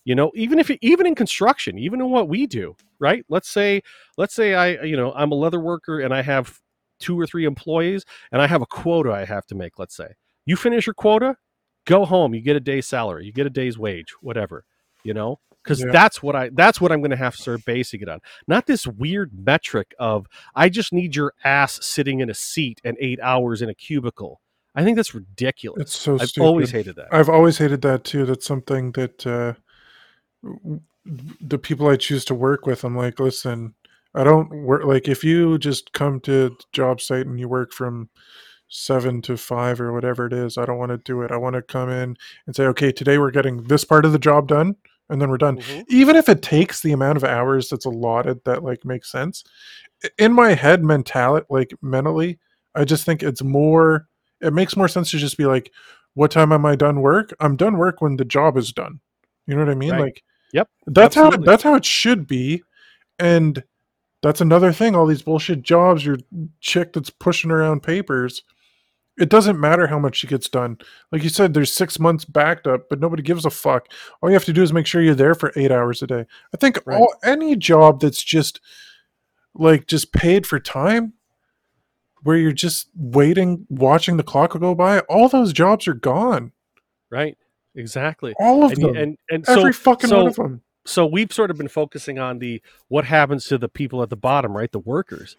you 0.07 0.15
know, 0.15 0.31
even 0.35 0.57
if 0.57 0.71
even 0.81 1.05
in 1.05 1.15
construction, 1.15 1.77
even 1.77 1.99
in 1.99 2.09
what 2.09 2.29
we 2.29 2.47
do, 2.47 2.77
right? 2.97 3.25
Let's 3.27 3.49
say, 3.49 3.81
let's 4.17 4.33
say 4.33 4.53
I, 4.53 4.81
you 4.83 4.95
know, 4.95 5.11
I'm 5.11 5.33
a 5.33 5.35
leather 5.35 5.59
worker 5.59 5.99
and 5.99 6.13
I 6.13 6.21
have 6.21 6.59
two 6.97 7.19
or 7.19 7.27
three 7.27 7.43
employees 7.43 8.05
and 8.31 8.41
I 8.41 8.47
have 8.47 8.61
a 8.61 8.65
quota 8.65 9.11
I 9.11 9.25
have 9.25 9.45
to 9.47 9.55
make. 9.55 9.77
Let's 9.77 9.97
say 9.97 10.07
you 10.45 10.55
finish 10.55 10.87
your 10.87 10.93
quota, 10.93 11.35
go 11.85 12.05
home. 12.05 12.33
You 12.33 12.39
get 12.39 12.55
a 12.55 12.61
day's 12.61 12.87
salary. 12.87 13.25
You 13.25 13.33
get 13.33 13.47
a 13.47 13.49
day's 13.49 13.77
wage, 13.77 14.13
whatever. 14.21 14.63
You 15.03 15.13
know, 15.13 15.41
because 15.61 15.81
Yeah. 15.83 15.91
that's 15.91 16.23
what 16.23 16.37
I 16.37 16.51
that's 16.53 16.79
what 16.79 16.93
I'm 16.93 17.01
going 17.01 17.11
to 17.11 17.17
have 17.17 17.35
to 17.35 17.41
start 17.41 17.65
basing 17.65 17.99
it 17.99 18.07
on. 18.07 18.21
Not 18.47 18.65
this 18.65 18.87
weird 18.87 19.31
metric 19.37 19.93
of 19.99 20.25
I 20.55 20.69
just 20.69 20.93
need 20.93 21.17
your 21.17 21.33
ass 21.43 21.79
sitting 21.85 22.21
in 22.21 22.29
a 22.29 22.33
seat 22.33 22.79
and 22.85 22.95
eight 23.01 23.19
hours 23.21 23.61
in 23.61 23.67
a 23.67 23.75
cubicle. 23.75 24.39
I 24.73 24.85
think 24.85 24.95
that's 24.95 25.13
ridiculous. 25.13 25.81
It's 25.81 25.99
so 25.99 26.13
I've 26.17 26.29
stupid. 26.29 26.45
always 26.47 26.71
hated 26.71 26.95
that. 26.95 27.07
I've 27.11 27.27
always 27.27 27.57
hated 27.57 27.81
that 27.81 28.05
too. 28.05 28.25
That's 28.25 28.45
something 28.45 28.93
that 28.93 29.27
uh, 29.27 29.55
the 31.41 31.57
people 31.57 31.87
I 31.87 31.95
choose 31.95 32.25
to 32.25 32.35
work 32.35 32.65
with, 32.65 32.83
I'm 32.83 32.95
like, 32.97 33.19
listen, 33.19 33.73
I 34.13 34.23
don't 34.23 34.49
work. 34.49 34.83
Like, 34.83 35.07
if 35.07 35.23
you 35.23 35.57
just 35.57 35.93
come 35.93 36.19
to 36.21 36.49
the 36.49 36.55
job 36.73 37.01
site 37.01 37.25
and 37.25 37.39
you 37.39 37.47
work 37.47 37.71
from 37.71 38.09
seven 38.69 39.21
to 39.21 39.37
five 39.37 39.79
or 39.79 39.93
whatever 39.93 40.25
it 40.25 40.33
is, 40.33 40.57
I 40.57 40.65
don't 40.65 40.77
want 40.77 40.89
to 40.89 40.97
do 40.97 41.21
it. 41.21 41.31
I 41.31 41.37
want 41.37 41.55
to 41.55 41.61
come 41.61 41.89
in 41.89 42.17
and 42.45 42.55
say, 42.55 42.65
okay, 42.65 42.91
today 42.91 43.17
we're 43.17 43.31
getting 43.31 43.63
this 43.63 43.83
part 43.85 44.05
of 44.05 44.11
the 44.11 44.19
job 44.19 44.47
done, 44.47 44.75
and 45.09 45.21
then 45.21 45.29
we're 45.29 45.37
done. 45.37 45.57
Mhm. 45.57 45.85
Even 45.87 46.15
if 46.15 46.27
it 46.27 46.41
takes 46.41 46.81
the 46.81 46.91
amount 46.91 47.17
of 47.17 47.23
hours 47.23 47.69
that's 47.69 47.85
allotted, 47.85 48.43
that 48.43 48.63
like 48.63 48.83
makes 48.83 49.09
sense. 49.11 49.43
In 50.17 50.33
my 50.33 50.53
head, 50.53 50.83
mentality, 50.83 51.45
like 51.49 51.73
mentally, 51.81 52.39
I 52.75 52.83
just 52.83 53.05
think 53.05 53.23
it's 53.23 53.41
more. 53.41 54.07
It 54.41 54.53
makes 54.53 54.75
more 54.75 54.87
sense 54.87 55.11
to 55.11 55.17
just 55.17 55.37
be 55.37 55.45
like, 55.45 55.71
what 56.13 56.31
time 56.31 56.51
am 56.51 56.65
I 56.65 56.75
done 56.75 57.01
work? 57.01 57.33
I'm 57.39 57.55
done 57.55 57.77
work 57.77 58.01
when 58.01 58.17
the 58.17 58.25
job 58.25 58.57
is 58.57 58.73
done. 58.73 58.99
You 59.47 59.55
know 59.55 59.61
what 59.61 59.71
I 59.71 59.75
mean? 59.75 59.91
Right. 59.91 60.01
Like, 60.01 60.23
Yep, 60.53 60.69
that's 60.87 61.15
how 61.15 61.29
that's 61.31 61.63
how 61.63 61.75
it 61.75 61.85
should 61.85 62.27
be. 62.27 62.63
And 63.19 63.63
that's 64.21 64.41
another 64.41 64.71
thing. 64.71 64.95
All 64.95 65.05
these 65.05 65.21
bullshit 65.21 65.61
jobs, 65.61 66.05
your 66.05 66.17
chick 66.61 66.93
that's 66.93 67.09
pushing 67.09 67.51
around 67.51 67.83
papers. 67.83 68.43
It 69.19 69.29
doesn't 69.29 69.59
matter 69.59 69.87
how 69.87 69.97
much 69.97 70.17
she 70.17 70.27
gets 70.27 70.47
done. 70.47 70.77
Like 71.11 71.23
you 71.23 71.29
said, 71.29 71.53
there's 71.53 71.73
six 71.73 71.97
months 71.99 72.23
backed 72.23 72.67
up, 72.67 72.87
but 72.87 72.99
nobody 72.99 73.23
gives 73.23 73.45
a 73.45 73.49
fuck. 73.49 73.87
All 74.21 74.29
you 74.29 74.35
have 74.35 74.45
to 74.45 74.53
do 74.53 74.61
is 74.61 74.71
make 74.71 74.85
sure 74.85 75.01
you're 75.01 75.15
there 75.15 75.33
for 75.33 75.51
eight 75.55 75.71
hours 75.71 76.03
a 76.03 76.07
day. 76.07 76.25
I 76.53 76.57
think 76.57 76.79
Right. 76.85 76.99
all 76.99 77.15
any 77.23 77.55
job 77.55 77.99
that's 77.99 78.23
just 78.23 78.61
like 79.55 79.87
just 79.87 80.13
paid 80.13 80.45
for 80.45 80.59
time, 80.59 81.13
where 82.21 82.37
you're 82.37 82.51
just 82.51 82.89
waiting, 82.95 83.65
watching 83.69 84.17
the 84.17 84.23
clock 84.23 84.57
go 84.59 84.75
by, 84.75 84.99
all 85.01 85.29
those 85.29 85.51
jobs 85.51 85.87
are 85.87 85.93
gone. 85.95 86.51
Right. 87.09 87.37
Exactly. 87.77 88.33
All 88.39 88.63
of 88.65 88.71
And, 88.73 88.81
them. 88.83 88.95
and 88.97 89.17
and 89.29 89.45
so 89.45 89.59
Every 89.59 89.73
fucking 89.73 90.09
so, 90.09 90.17
one 90.17 90.27
of 90.27 90.35
them. 90.35 90.61
so 90.85 91.05
we've 91.05 91.31
sort 91.31 91.51
of 91.51 91.57
been 91.57 91.67
focusing 91.69 92.19
on 92.19 92.39
the 92.39 92.61
what 92.89 93.05
happens 93.05 93.45
to 93.45 93.57
the 93.57 93.69
people 93.69 94.01
at 94.03 94.09
the 94.09 94.17
bottom, 94.17 94.55
right? 94.57 94.71
The 94.71 94.79
workers. 94.79 95.37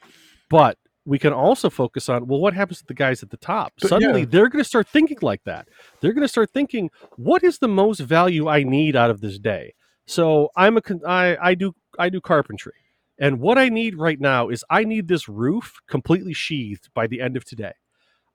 But 0.48 0.78
we 1.04 1.18
can 1.18 1.32
also 1.32 1.70
focus 1.70 2.08
on 2.10 2.26
well 2.26 2.38
what 2.38 2.52
happens 2.54 2.78
to 2.80 2.86
the 2.86 2.94
guys 2.94 3.22
at 3.22 3.30
the 3.30 3.36
top 3.38 3.72
But, 3.80 3.88
suddenly 3.88 4.20
yeah. 4.20 4.26
they're 4.30 4.48
going 4.50 4.62
to 4.62 4.68
start 4.68 4.86
thinking 4.88 5.16
like 5.22 5.42
that 5.44 5.66
they're 6.00 6.12
going 6.12 6.22
to 6.24 6.28
start 6.28 6.50
thinking 6.50 6.90
what 7.16 7.42
is 7.42 7.58
the 7.58 7.68
most 7.68 8.00
value 8.00 8.46
i 8.46 8.62
need 8.62 8.94
out 8.94 9.08
of 9.10 9.22
this 9.22 9.38
day 9.38 9.72
so 10.06 10.50
i'm 10.54 10.76
a 10.76 10.82
I, 11.06 11.36
I 11.40 11.54
do 11.54 11.74
i 11.98 12.10
do 12.10 12.20
carpentry 12.20 12.74
and 13.18 13.40
what 13.40 13.56
i 13.56 13.70
need 13.70 13.96
right 13.96 14.20
now 14.20 14.50
is 14.50 14.64
i 14.68 14.84
need 14.84 15.08
this 15.08 15.28
roof 15.30 15.78
completely 15.88 16.34
sheathed 16.34 16.90
by 16.94 17.06
the 17.06 17.22
end 17.22 17.38
of 17.38 17.44
today 17.46 17.72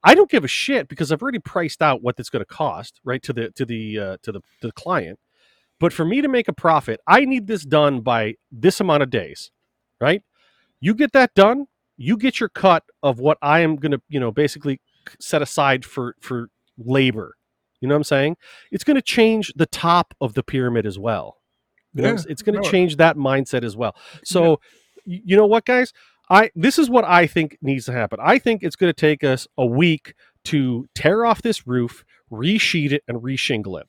i 0.04 0.16
don't 0.16 0.32
give 0.32 0.44
a 0.44 0.50
shit 0.50 0.88
because 0.90 1.12
i've 1.12 1.22
already 1.22 1.40
priced 1.40 1.82
out 1.82 2.04
what 2.04 2.16
it's 2.20 2.30
going 2.30 2.42
to 2.42 2.46
cost 2.46 3.00
right 3.06 3.24
to 3.24 3.34
the 3.34 3.52
to 3.52 3.66
the 3.66 4.00
uh, 4.00 4.18
to 4.24 4.32
the 4.32 4.42
to 4.62 4.68
the 4.68 4.74
client 4.74 5.20
but 5.80 5.94
for 5.94 6.06
me 6.06 6.22
to 6.22 6.28
make 6.30 6.48
a 6.48 6.54
profit 6.54 7.00
i 7.08 7.26
need 7.26 7.48
this 7.48 7.64
done 7.66 8.02
by 8.02 8.36
this 8.52 8.80
amount 8.82 9.04
of 9.04 9.10
days 9.12 9.52
right 10.02 10.24
you 10.80 10.94
get 10.94 11.12
that 11.14 11.34
done 11.34 11.68
you 11.98 12.18
get 12.18 12.40
your 12.40 12.50
cut 12.50 12.84
of 13.02 13.20
what 13.20 13.38
I 13.42 13.62
am 13.62 13.76
going 13.78 13.94
to, 13.94 14.02
you 14.10 14.20
know, 14.20 14.32
basically 14.32 14.80
set 15.20 15.42
aside 15.42 15.84
for 15.86 16.16
for 16.22 16.50
labor. 16.78 17.36
You 17.82 17.88
know 17.88 17.96
what 17.96 18.00
I'm 18.00 18.04
saying? 18.04 18.38
It's 18.72 18.84
going 18.84 18.96
to 18.96 19.02
change 19.02 19.52
the 19.56 19.66
top 19.66 20.14
of 20.22 20.34
the 20.36 20.44
pyramid 20.44 20.86
as 20.86 21.00
well. 21.00 21.38
You 21.94 22.04
Yeah, 22.04 22.14
it's, 22.14 22.26
going 22.44 22.56
to 22.56 22.62
no. 22.62 22.70
change 22.70 22.98
that 22.98 23.18
mindset 23.18 23.64
as 23.64 23.78
well. 23.78 23.96
So, 24.24 24.60
y- 25.06 25.22
you 25.26 25.38
know 25.38 25.46
what, 25.48 25.66
guys? 25.66 25.94
I 26.34 26.50
this 26.56 26.80
is 26.80 26.90
what 26.90 27.06
I 27.06 27.28
think 27.28 27.60
needs 27.62 27.86
to 27.86 27.92
happen. 27.92 28.18
I 28.22 28.40
think 28.40 28.64
it's 28.64 28.76
going 28.76 28.90
to 28.90 29.00
take 29.00 29.24
us 29.24 29.48
a 29.56 29.66
week 29.66 30.16
to 30.46 30.88
tear 30.96 31.26
off 31.26 31.44
this 31.44 31.68
roof, 31.68 32.04
resheet 32.32 32.92
it, 32.92 33.04
and 33.08 33.22
reshingle 33.22 33.80
it. 33.80 33.88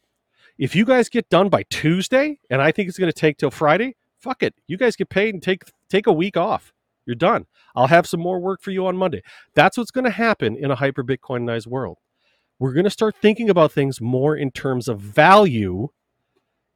If 0.59 0.77
you 0.77 0.85
guys 0.85 1.09
get 1.09 1.31
done 1.31 1.49
by 1.49 1.65
Tuesday, 1.71 2.39
and 2.51 2.61
I 2.61 2.71
think 2.71 2.89
it's 2.89 2.99
going 2.99 3.11
to 3.11 3.19
take 3.19 3.39
till 3.39 3.51
Friday, 3.51 3.97
fuck 4.19 4.43
it. 4.43 4.55
You 4.67 4.77
guys 4.77 4.95
get 4.95 5.09
paid 5.09 5.33
and 5.33 5.43
take 5.43 5.63
take 5.89 6.07
a 6.07 6.13
week 6.13 6.37
off. 6.37 6.75
You're 7.07 7.17
done. 7.17 7.47
I'll 7.75 7.87
have 7.87 8.07
some 8.07 8.21
more 8.21 8.39
work 8.39 8.61
for 8.61 8.71
you 8.71 8.87
on 8.87 8.97
Monday. 8.97 9.23
That's 9.55 9.79
what's 9.79 9.91
going 9.91 10.05
to 10.05 10.11
happen 10.11 10.55
in 10.55 10.71
a 10.71 10.77
hyper 10.77 11.03
Bitcoinized 11.03 11.67
world. 11.67 11.97
We're 12.59 12.75
going 12.75 12.85
to 12.85 12.91
start 12.91 13.17
thinking 13.17 13.49
about 13.49 13.73
things 13.73 14.03
more 14.03 14.37
in 14.37 14.51
terms 14.51 14.87
of 14.87 15.01
value 15.01 15.89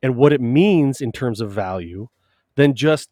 and 0.02 0.16
what 0.16 0.32
it 0.32 0.40
means 0.40 1.02
in 1.02 1.12
terms 1.12 1.42
of 1.42 1.52
value 1.52 2.08
than 2.56 2.74
just 2.74 3.10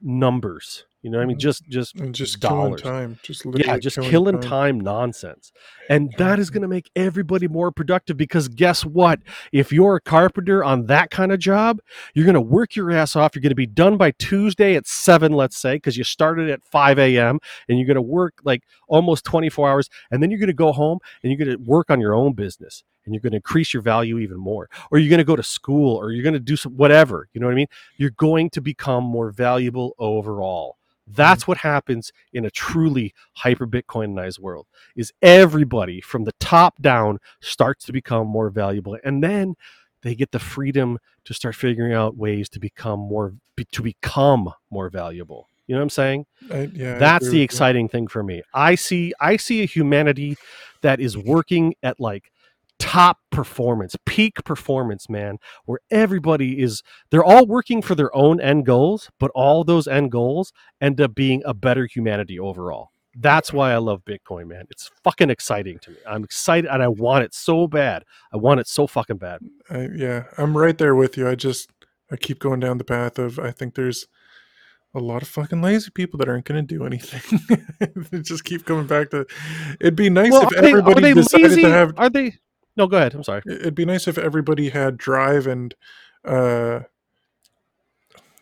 numbers. 0.00 0.84
You 1.02 1.10
know 1.10 1.18
what 1.18 1.24
I 1.24 1.26
mean? 1.26 1.36
Mhm. 1.36 1.40
Just 1.40 1.68
just 1.68 1.94
and 1.96 2.14
just 2.14 2.40
dollars. 2.40 2.82
killing 2.82 2.94
time. 2.94 3.18
Just 3.22 3.44
yeah, 3.54 3.78
just 3.78 4.00
killing 4.00 4.40
time 4.40 4.80
nonsense. 4.80 5.52
And 5.88 6.12
that 6.18 6.38
is 6.40 6.50
going 6.50 6.62
to 6.62 6.68
make 6.68 6.90
everybody 6.96 7.46
more 7.46 7.70
productive 7.70 8.16
because 8.16 8.48
guess 8.48 8.84
what? 8.84 9.20
If 9.52 9.72
you're 9.72 9.96
a 9.96 10.00
carpenter 10.00 10.64
on 10.64 10.86
that 10.86 11.10
kind 11.10 11.30
of 11.30 11.38
job, 11.38 11.78
you're 12.14 12.24
going 12.24 12.34
to 12.34 12.40
work 12.40 12.74
your 12.74 12.90
ass 12.90 13.14
off. 13.14 13.34
You're 13.34 13.42
going 13.42 13.50
to 13.50 13.54
be 13.54 13.66
done 13.66 13.96
by 13.96 14.10
Tuesday 14.12 14.74
at 14.74 14.86
seven, 14.86 15.32
let's 15.32 15.56
say, 15.56 15.76
because 15.76 15.96
you 15.96 16.04
started 16.04 16.50
at 16.50 16.64
5 16.64 16.98
a.m. 16.98 17.38
and 17.68 17.78
you're 17.78 17.86
going 17.86 17.94
to 17.94 18.02
work 18.02 18.34
like 18.44 18.64
almost 18.88 19.24
24 19.24 19.70
hours. 19.70 19.88
And 20.10 20.22
then 20.22 20.30
you're 20.30 20.40
going 20.40 20.48
to 20.48 20.52
go 20.52 20.72
home 20.72 20.98
and 21.22 21.30
you're 21.30 21.38
going 21.38 21.56
to 21.56 21.62
work 21.64 21.90
on 21.90 22.00
your 22.00 22.14
own 22.14 22.32
business 22.34 22.82
and 23.08 23.14
you're 23.14 23.22
going 23.22 23.32
to 23.32 23.36
increase 23.36 23.72
your 23.72 23.82
value 23.82 24.18
even 24.18 24.36
more. 24.36 24.68
Or 24.90 24.98
you're 24.98 25.08
going 25.08 25.18
to 25.18 25.24
go 25.24 25.34
to 25.34 25.42
school 25.42 25.96
or 25.96 26.12
you're 26.12 26.22
going 26.22 26.34
to 26.34 26.40
do 26.40 26.56
some 26.56 26.76
whatever. 26.76 27.28
You 27.32 27.40
know 27.40 27.46
what 27.46 27.54
I 27.54 27.56
mean? 27.56 27.68
You're 27.96 28.10
going 28.10 28.50
to 28.50 28.60
become 28.60 29.02
more 29.02 29.30
valuable 29.30 29.94
overall. 29.98 30.76
That's 31.06 31.48
what 31.48 31.56
happens 31.56 32.12
in 32.34 32.44
a 32.44 32.50
truly 32.50 33.14
hyper 33.32 33.66
Bitcoinized 33.66 34.38
world 34.40 34.66
is 34.94 35.10
everybody 35.22 36.02
from 36.02 36.24
the 36.24 36.32
top 36.38 36.80
down 36.82 37.18
starts 37.40 37.86
to 37.86 37.92
become 37.92 38.26
more 38.26 38.50
valuable 38.50 38.98
and 39.02 39.22
then 39.22 39.54
they 40.02 40.14
get 40.14 40.30
the 40.32 40.38
freedom 40.38 40.98
to 41.24 41.32
start 41.32 41.54
figuring 41.54 41.94
out 41.94 42.16
ways 42.16 42.50
to 42.50 42.60
become 42.60 43.00
more 43.00 43.32
to 43.72 43.82
become 43.82 44.52
more 44.70 44.90
valuable 44.90 45.48
you 45.66 45.74
know 45.74 45.80
what 45.80 45.84
i'm 45.84 45.90
saying 45.90 46.26
I, 46.52 46.70
yeah, 46.72 46.98
that's 46.98 47.28
the 47.28 47.42
exciting 47.42 47.88
thing 47.88 48.06
for 48.06 48.22
me 48.22 48.42
i 48.54 48.74
see 48.74 49.12
i 49.20 49.36
see 49.36 49.62
a 49.62 49.66
humanity 49.66 50.36
that 50.82 51.00
is 51.00 51.16
working 51.16 51.74
at 51.82 51.98
like 51.98 52.30
top 52.78 53.18
performance 53.30 53.96
peak 54.06 54.42
performance 54.44 55.08
man 55.08 55.38
where 55.64 55.80
everybody 55.90 56.60
is 56.60 56.82
they're 57.10 57.24
all 57.24 57.46
working 57.46 57.82
for 57.82 57.94
their 57.94 58.14
own 58.14 58.40
end 58.40 58.64
goals 58.64 59.10
but 59.18 59.30
all 59.34 59.64
those 59.64 59.88
end 59.88 60.10
goals 60.12 60.52
end 60.80 61.00
up 61.00 61.14
being 61.14 61.42
a 61.44 61.52
better 61.52 61.86
humanity 61.86 62.38
overall 62.38 62.90
that's 63.16 63.52
why 63.52 63.72
i 63.72 63.78
love 63.78 64.04
bitcoin 64.04 64.46
man 64.46 64.64
it's 64.70 64.90
fucking 65.02 65.28
exciting 65.30 65.78
to 65.80 65.90
me 65.90 65.96
i'm 66.06 66.22
excited 66.22 66.70
and 66.70 66.82
i 66.82 66.88
want 66.88 67.24
it 67.24 67.34
so 67.34 67.66
bad 67.66 68.04
i 68.32 68.36
want 68.36 68.60
it 68.60 68.68
so 68.68 68.86
fucking 68.86 69.16
bad 69.16 69.40
I, 69.70 69.88
yeah, 69.94 70.24
I'm 70.36 70.56
right 70.56 70.76
there 70.76 70.94
with 70.94 71.16
you. 71.16 71.28
I 71.28 71.34
just 71.34 71.70
I 72.10 72.16
keep 72.16 72.38
going 72.38 72.60
down 72.60 72.78
the 72.78 72.84
path 72.84 73.18
of 73.18 73.38
I 73.38 73.50
think 73.50 73.74
there's 73.74 74.06
a 74.94 74.98
lot 74.98 75.22
of 75.22 75.28
fucking 75.28 75.60
lazy 75.60 75.90
people 75.90 76.18
that 76.18 76.28
aren't 76.28 76.46
going 76.46 76.66
to 76.66 76.74
do 76.74 76.84
anything. 76.84 77.40
They 78.10 78.20
just 78.20 78.44
keep 78.44 78.64
coming 78.64 78.86
back 78.86 79.10
to. 79.10 79.26
It'd 79.80 79.96
be 79.96 80.10
nice 80.10 80.32
well 80.32 80.42
if 80.42 80.48
are 80.56 80.62
they, 80.62 80.72
are 80.72 80.78
everybody 80.78 81.00
they 81.02 81.14
decided 81.14 81.50
lazy 81.50 81.62
to 81.62 81.70
have. 81.70 81.94
are 81.98 82.08
they 82.08 82.34
no 82.78 82.86
go 82.86 82.96
ahead 82.96 83.14
i'm 83.14 83.22
sorry 83.24 83.42
It'd 83.46 83.74
be 83.74 83.84
nice 83.84 84.08
if 84.08 84.16
everybody 84.16 84.70
had 84.70 84.96
drive 84.96 85.46
and, 85.46 85.74
uh, 86.24 86.80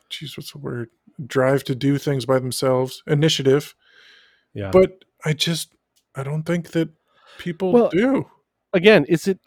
geez, 0.09 0.37
what's 0.37 0.53
the 0.53 0.59
word? 0.59 0.91
Drive 1.27 1.65
to 1.65 1.75
do 1.75 1.99
things 1.99 2.27
by 2.27 2.39
themselves, 2.39 3.03
initiative. 3.07 3.75
yeah 4.55 4.71
But 4.71 5.05
I 5.25 5.33
just 5.33 5.73
I 6.15 6.23
don't 6.23 6.45
think 6.45 6.71
that 6.73 6.91
people 7.39 7.73
Well, 7.73 7.89
do. 7.89 8.27
again 8.73 9.05
is 9.09 9.27
it 9.27 9.41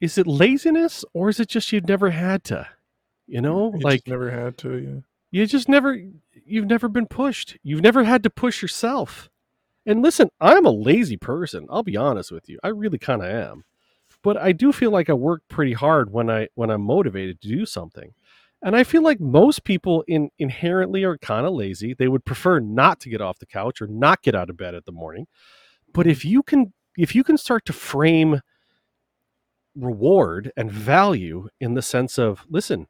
is 0.00 0.18
it 0.18 0.26
laziness 0.26 1.04
or 1.12 1.28
is 1.28 1.38
it 1.38 1.48
just 1.48 1.70
you've 1.72 1.86
never 1.88 2.10
had 2.10 2.44
to 2.44 2.66
you 3.26 3.40
know 3.40 3.72
You 3.74 3.80
like 3.80 4.06
never 4.06 4.30
had 4.30 4.56
to. 4.58 4.76
Yeah. 4.78 5.00
you 5.30 5.46
just 5.46 5.68
never 5.68 5.96
you've 6.46 6.66
never 6.66 6.88
been 6.88 7.06
pushed 7.06 7.56
you've 7.62 7.82
never 7.82 8.04
had 8.04 8.22
to 8.24 8.30
push 8.30 8.60
yourself 8.62 9.30
and 9.86 10.02
listen 10.02 10.28
i'm 10.40 10.66
a 10.66 10.70
lazy 10.70 11.16
person 11.16 11.66
i'll 11.70 11.82
be 11.82 11.96
honest 11.96 12.30
with 12.32 12.48
you 12.48 12.58
i 12.62 12.68
really 12.68 12.98
kind 12.98 13.22
of 13.22 13.28
am 13.28 13.64
but 14.22 14.36
i 14.36 14.52
do 14.52 14.72
feel 14.72 14.90
like 14.90 15.10
i 15.10 15.12
work 15.12 15.42
pretty 15.48 15.72
hard 15.72 16.12
when 16.12 16.30
i 16.30 16.48
when 16.54 16.70
i'm 16.70 16.82
motivated 16.82 17.40
to 17.40 17.48
do 17.48 17.66
something. 17.66 18.14
And 18.64 18.76
i 18.76 18.84
feel 18.84 19.02
like 19.02 19.20
most 19.20 19.64
people 19.64 20.04
in 20.06 20.30
inherently 20.38 21.04
are 21.04 21.18
kind 21.18 21.46
of 21.46 21.52
lazy. 21.52 21.94
They 21.94 22.08
would 22.08 22.24
prefer 22.24 22.60
not 22.60 23.00
to 23.00 23.10
get 23.10 23.20
off 23.20 23.40
the 23.40 23.46
couch 23.46 23.82
or 23.82 23.88
not 23.88 24.22
get 24.22 24.34
out 24.34 24.50
of 24.50 24.56
bed 24.56 24.74
at 24.74 24.84
the 24.84 24.92
morning. 24.92 25.26
But 25.92 26.06
if 26.06 26.24
you 26.24 26.42
can 26.42 26.72
if 26.96 27.14
you 27.14 27.24
can 27.24 27.36
start 27.36 27.64
to 27.66 27.72
frame 27.72 28.40
reward 29.74 30.52
and 30.56 30.70
value 30.70 31.48
in 31.60 31.74
the 31.74 31.82
sense 31.82 32.18
of 32.18 32.44
listen 32.48 32.86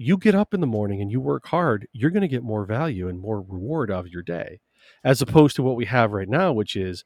you 0.00 0.16
get 0.16 0.34
up 0.34 0.54
in 0.54 0.60
the 0.60 0.66
morning 0.66 1.02
and 1.02 1.10
you 1.10 1.20
work 1.20 1.48
hard, 1.48 1.88
you're 1.92 2.12
going 2.12 2.22
to 2.22 2.28
get 2.28 2.44
more 2.44 2.64
value 2.64 3.08
and 3.08 3.18
more 3.18 3.40
reward 3.40 3.90
out 3.90 4.06
of 4.06 4.12
your 4.12 4.22
day, 4.22 4.60
as 5.02 5.20
opposed 5.20 5.56
to 5.56 5.62
what 5.62 5.74
we 5.74 5.86
have 5.86 6.12
right 6.12 6.28
now, 6.28 6.52
which 6.52 6.76
is 6.76 7.04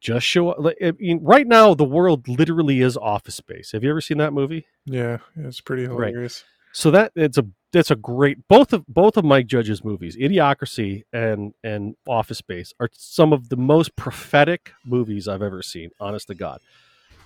just 0.00 0.26
show 0.26 0.50
up. 0.50 0.58
like, 0.60 0.76
I 0.82 0.92
mean, 0.98 1.20
right 1.22 1.46
now, 1.46 1.74
the 1.74 1.84
world 1.84 2.28
literally 2.28 2.80
is 2.80 2.96
office 2.96 3.34
space. 3.36 3.72
Have 3.72 3.82
you 3.82 3.90
ever 3.90 4.00
seen 4.00 4.18
that 4.18 4.32
movie? 4.32 4.66
Yeah, 4.84 5.18
it's 5.36 5.60
pretty 5.60 5.86
Right. 5.86 6.08
hilarious. 6.10 6.44
So 6.72 6.90
that 6.90 7.12
it's 7.16 7.38
a 7.38 7.46
that's 7.72 7.90
a 7.90 7.96
great 7.96 8.46
both 8.48 8.72
of 8.74 8.86
both 8.86 9.16
of 9.16 9.24
Mike 9.24 9.46
Judge's 9.46 9.82
movies, 9.82 10.14
Idiocracy 10.16 11.04
and 11.12 11.54
and 11.64 11.96
Office 12.06 12.38
Space, 12.38 12.74
are 12.78 12.90
some 12.92 13.32
of 13.32 13.48
the 13.48 13.56
most 13.56 13.96
prophetic 13.96 14.72
movies 14.84 15.26
I've 15.26 15.40
ever 15.42 15.62
seen. 15.62 15.90
Honest 15.98 16.26
to 16.28 16.34
God, 16.34 16.60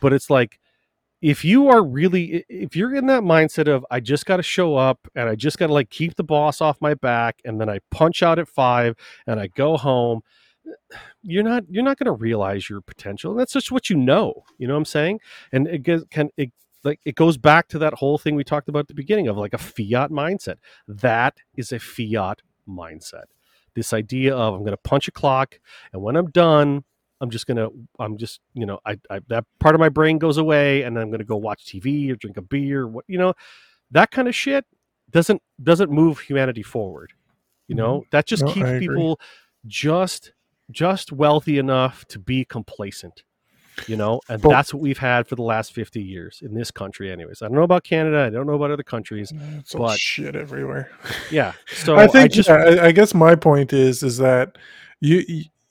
but 0.00 0.12
it's 0.12 0.30
like 0.30 0.60
if 1.20 1.44
you 1.44 1.66
are 1.68 1.82
really 1.82 2.44
if 2.48 2.76
you're 2.76 2.94
in 2.94 3.06
that 3.06 3.22
mindset 3.22 3.66
of 3.68 3.84
I 3.90 3.98
just 3.98 4.24
got 4.24 4.36
to 4.36 4.42
show 4.44 4.76
up 4.76 5.00
and 5.16 5.28
I 5.28 5.34
just 5.34 5.58
got 5.58 5.66
to 5.66 5.72
like 5.72 5.90
keep 5.90 6.14
the 6.14 6.24
boss 6.24 6.60
off 6.60 6.80
my 6.80 6.94
back 6.94 7.40
and 7.44 7.60
then 7.60 7.68
I 7.68 7.80
punch 7.90 8.22
out 8.22 8.38
at 8.38 8.48
five 8.48 8.94
and 9.26 9.40
I 9.40 9.48
go 9.48 9.76
home, 9.76 10.22
you're 11.22 11.42
not 11.42 11.64
you're 11.68 11.84
not 11.84 11.98
going 11.98 12.06
to 12.06 12.12
realize 12.12 12.68
your 12.68 12.80
potential. 12.80 13.34
That's 13.34 13.52
just 13.52 13.70
what 13.72 13.90
you 13.90 13.96
know. 13.96 14.44
You 14.58 14.66
know 14.66 14.74
what 14.74 14.78
I'm 14.78 14.84
saying? 14.84 15.20
And 15.52 15.66
it 15.68 15.82
gets, 15.82 16.04
can 16.10 16.30
it 16.36 16.52
like 16.84 17.00
it 17.04 17.14
goes 17.14 17.36
back 17.36 17.68
to 17.68 17.78
that 17.78 17.94
whole 17.94 18.18
thing 18.18 18.34
we 18.34 18.44
talked 18.44 18.68
about 18.68 18.80
at 18.80 18.88
the 18.88 18.94
beginning 18.94 19.28
of 19.28 19.36
like 19.36 19.54
a 19.54 19.58
fiat 19.58 20.10
mindset. 20.10 20.56
That 20.88 21.36
is 21.56 21.72
a 21.72 21.78
fiat 21.78 22.42
mindset. 22.68 23.24
This 23.74 23.92
idea 23.92 24.34
of 24.34 24.54
I'm 24.54 24.60
going 24.60 24.72
to 24.72 24.76
punch 24.78 25.08
a 25.08 25.12
clock 25.12 25.60
and 25.92 26.02
when 26.02 26.16
I'm 26.16 26.30
done, 26.30 26.84
I'm 27.20 27.30
just 27.30 27.46
gonna 27.46 27.68
I'm 27.98 28.16
just 28.16 28.40
you 28.54 28.64
know 28.64 28.80
I, 28.86 28.98
I 29.10 29.20
that 29.28 29.44
part 29.58 29.74
of 29.74 29.78
my 29.78 29.90
brain 29.90 30.18
goes 30.18 30.38
away 30.38 30.82
and 30.82 30.96
then 30.96 31.02
I'm 31.02 31.10
gonna 31.10 31.24
go 31.24 31.36
watch 31.36 31.66
TV 31.66 32.10
or 32.10 32.16
drink 32.16 32.38
a 32.38 32.42
beer. 32.42 32.82
Or 32.82 32.88
what 32.88 33.04
you 33.08 33.18
know 33.18 33.34
that 33.90 34.10
kind 34.10 34.26
of 34.26 34.34
shit 34.34 34.64
doesn't 35.10 35.42
doesn't 35.62 35.90
move 35.90 36.20
humanity 36.20 36.62
forward. 36.62 37.12
You 37.68 37.74
know 37.74 38.00
mm-hmm. 38.00 38.08
that 38.12 38.26
just 38.26 38.42
No, 38.42 38.52
keeps 38.52 38.70
people 38.78 39.20
just 39.66 40.32
just 40.72 41.12
wealthy 41.12 41.58
enough 41.58 42.04
to 42.08 42.18
be 42.18 42.44
complacent. 42.44 43.22
You 43.86 43.96
know, 43.96 44.20
and 44.28 44.42
Well- 44.42 44.50
that's 44.50 44.74
what 44.74 44.82
we've 44.82 44.98
had 44.98 45.26
for 45.26 45.36
the 45.36 45.42
last 45.42 45.72
50 45.72 46.02
years 46.02 46.42
in 46.44 46.52
this 46.54 46.70
country, 46.70 47.10
anyways. 47.10 47.40
I 47.40 47.46
don't 47.46 47.54
know 47.54 47.62
about 47.62 47.82
Canada. 47.84 48.18
I 48.18 48.28
don't 48.28 48.46
know 48.46 48.52
about 48.54 48.70
other 48.70 48.82
countries. 48.82 49.32
It's 49.58 49.74
all 49.74 49.86
But- 49.86 49.98
shit 49.98 50.36
everywhere. 50.36 50.90
Yeah. 51.30 51.52
So 51.68 51.96
I 51.96 52.06
think 52.06 52.30
just 52.32 52.48
yeah, 52.50 52.56
I, 52.56 52.86
I 52.88 52.92
guess 52.92 53.14
my 53.14 53.34
point 53.36 53.72
is 53.72 54.02
is 54.02 54.18
that 54.18 54.58
you 55.00 55.24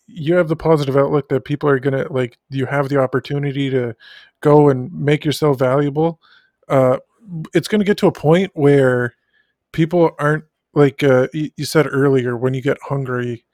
you- 0.07 0.33
have 0.35 0.47
the 0.47 0.55
positive 0.55 0.97
outlook 0.97 1.29
that 1.29 1.45
people 1.45 1.69
are 1.69 1.77
gonna 1.79 2.11
like 2.11 2.37
you 2.49 2.65
have 2.65 2.89
the 2.89 2.97
opportunity 2.97 3.69
to 3.69 3.95
go 4.41 4.69
and 4.69 4.91
make 4.91 5.23
yourself 5.23 5.59
valuable. 5.59 6.19
Uh, 6.67 6.97
it's 7.53 7.67
gonna 7.67 7.83
get 7.83 7.97
to 7.97 8.07
a 8.07 8.11
point 8.11 8.49
where 8.55 9.13
people 9.71 10.11
aren't 10.17 10.45
like 10.73 11.03
uh, 11.03 11.27
you 11.33 11.51
said 11.65 11.85
earlier 11.91 12.35
when 12.37 12.55
you 12.55 12.61
get 12.61 12.77
hungry. 12.81 13.45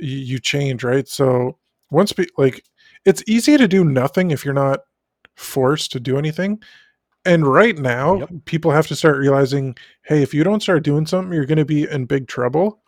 You, 0.00 0.38
change, 0.38 0.84
right? 0.84 1.08
So 1.08 1.58
once 1.90 2.12
pe- 2.12 2.26
like 2.36 2.64
it's 3.04 3.22
easy 3.26 3.56
to 3.56 3.68
do 3.68 3.84
nothing 3.84 4.30
if 4.30 4.44
you're 4.44 4.54
not 4.54 4.80
forced 5.36 5.92
to 5.92 6.00
do 6.00 6.18
anything. 6.18 6.60
And 7.24 7.46
right 7.46 7.76
now, 7.76 8.20
Yep. 8.20 8.30
people 8.44 8.70
have 8.70 8.86
to 8.88 8.96
start 8.96 9.18
realizing, 9.18 9.76
hey, 10.02 10.22
if 10.22 10.32
you 10.32 10.44
don't 10.44 10.62
start 10.62 10.82
doing 10.84 11.06
something, 11.06 11.32
you're 11.32 11.46
going 11.46 11.58
to 11.58 11.64
be 11.64 11.88
in 11.90 12.06
big 12.06 12.26
trouble. 12.28 12.80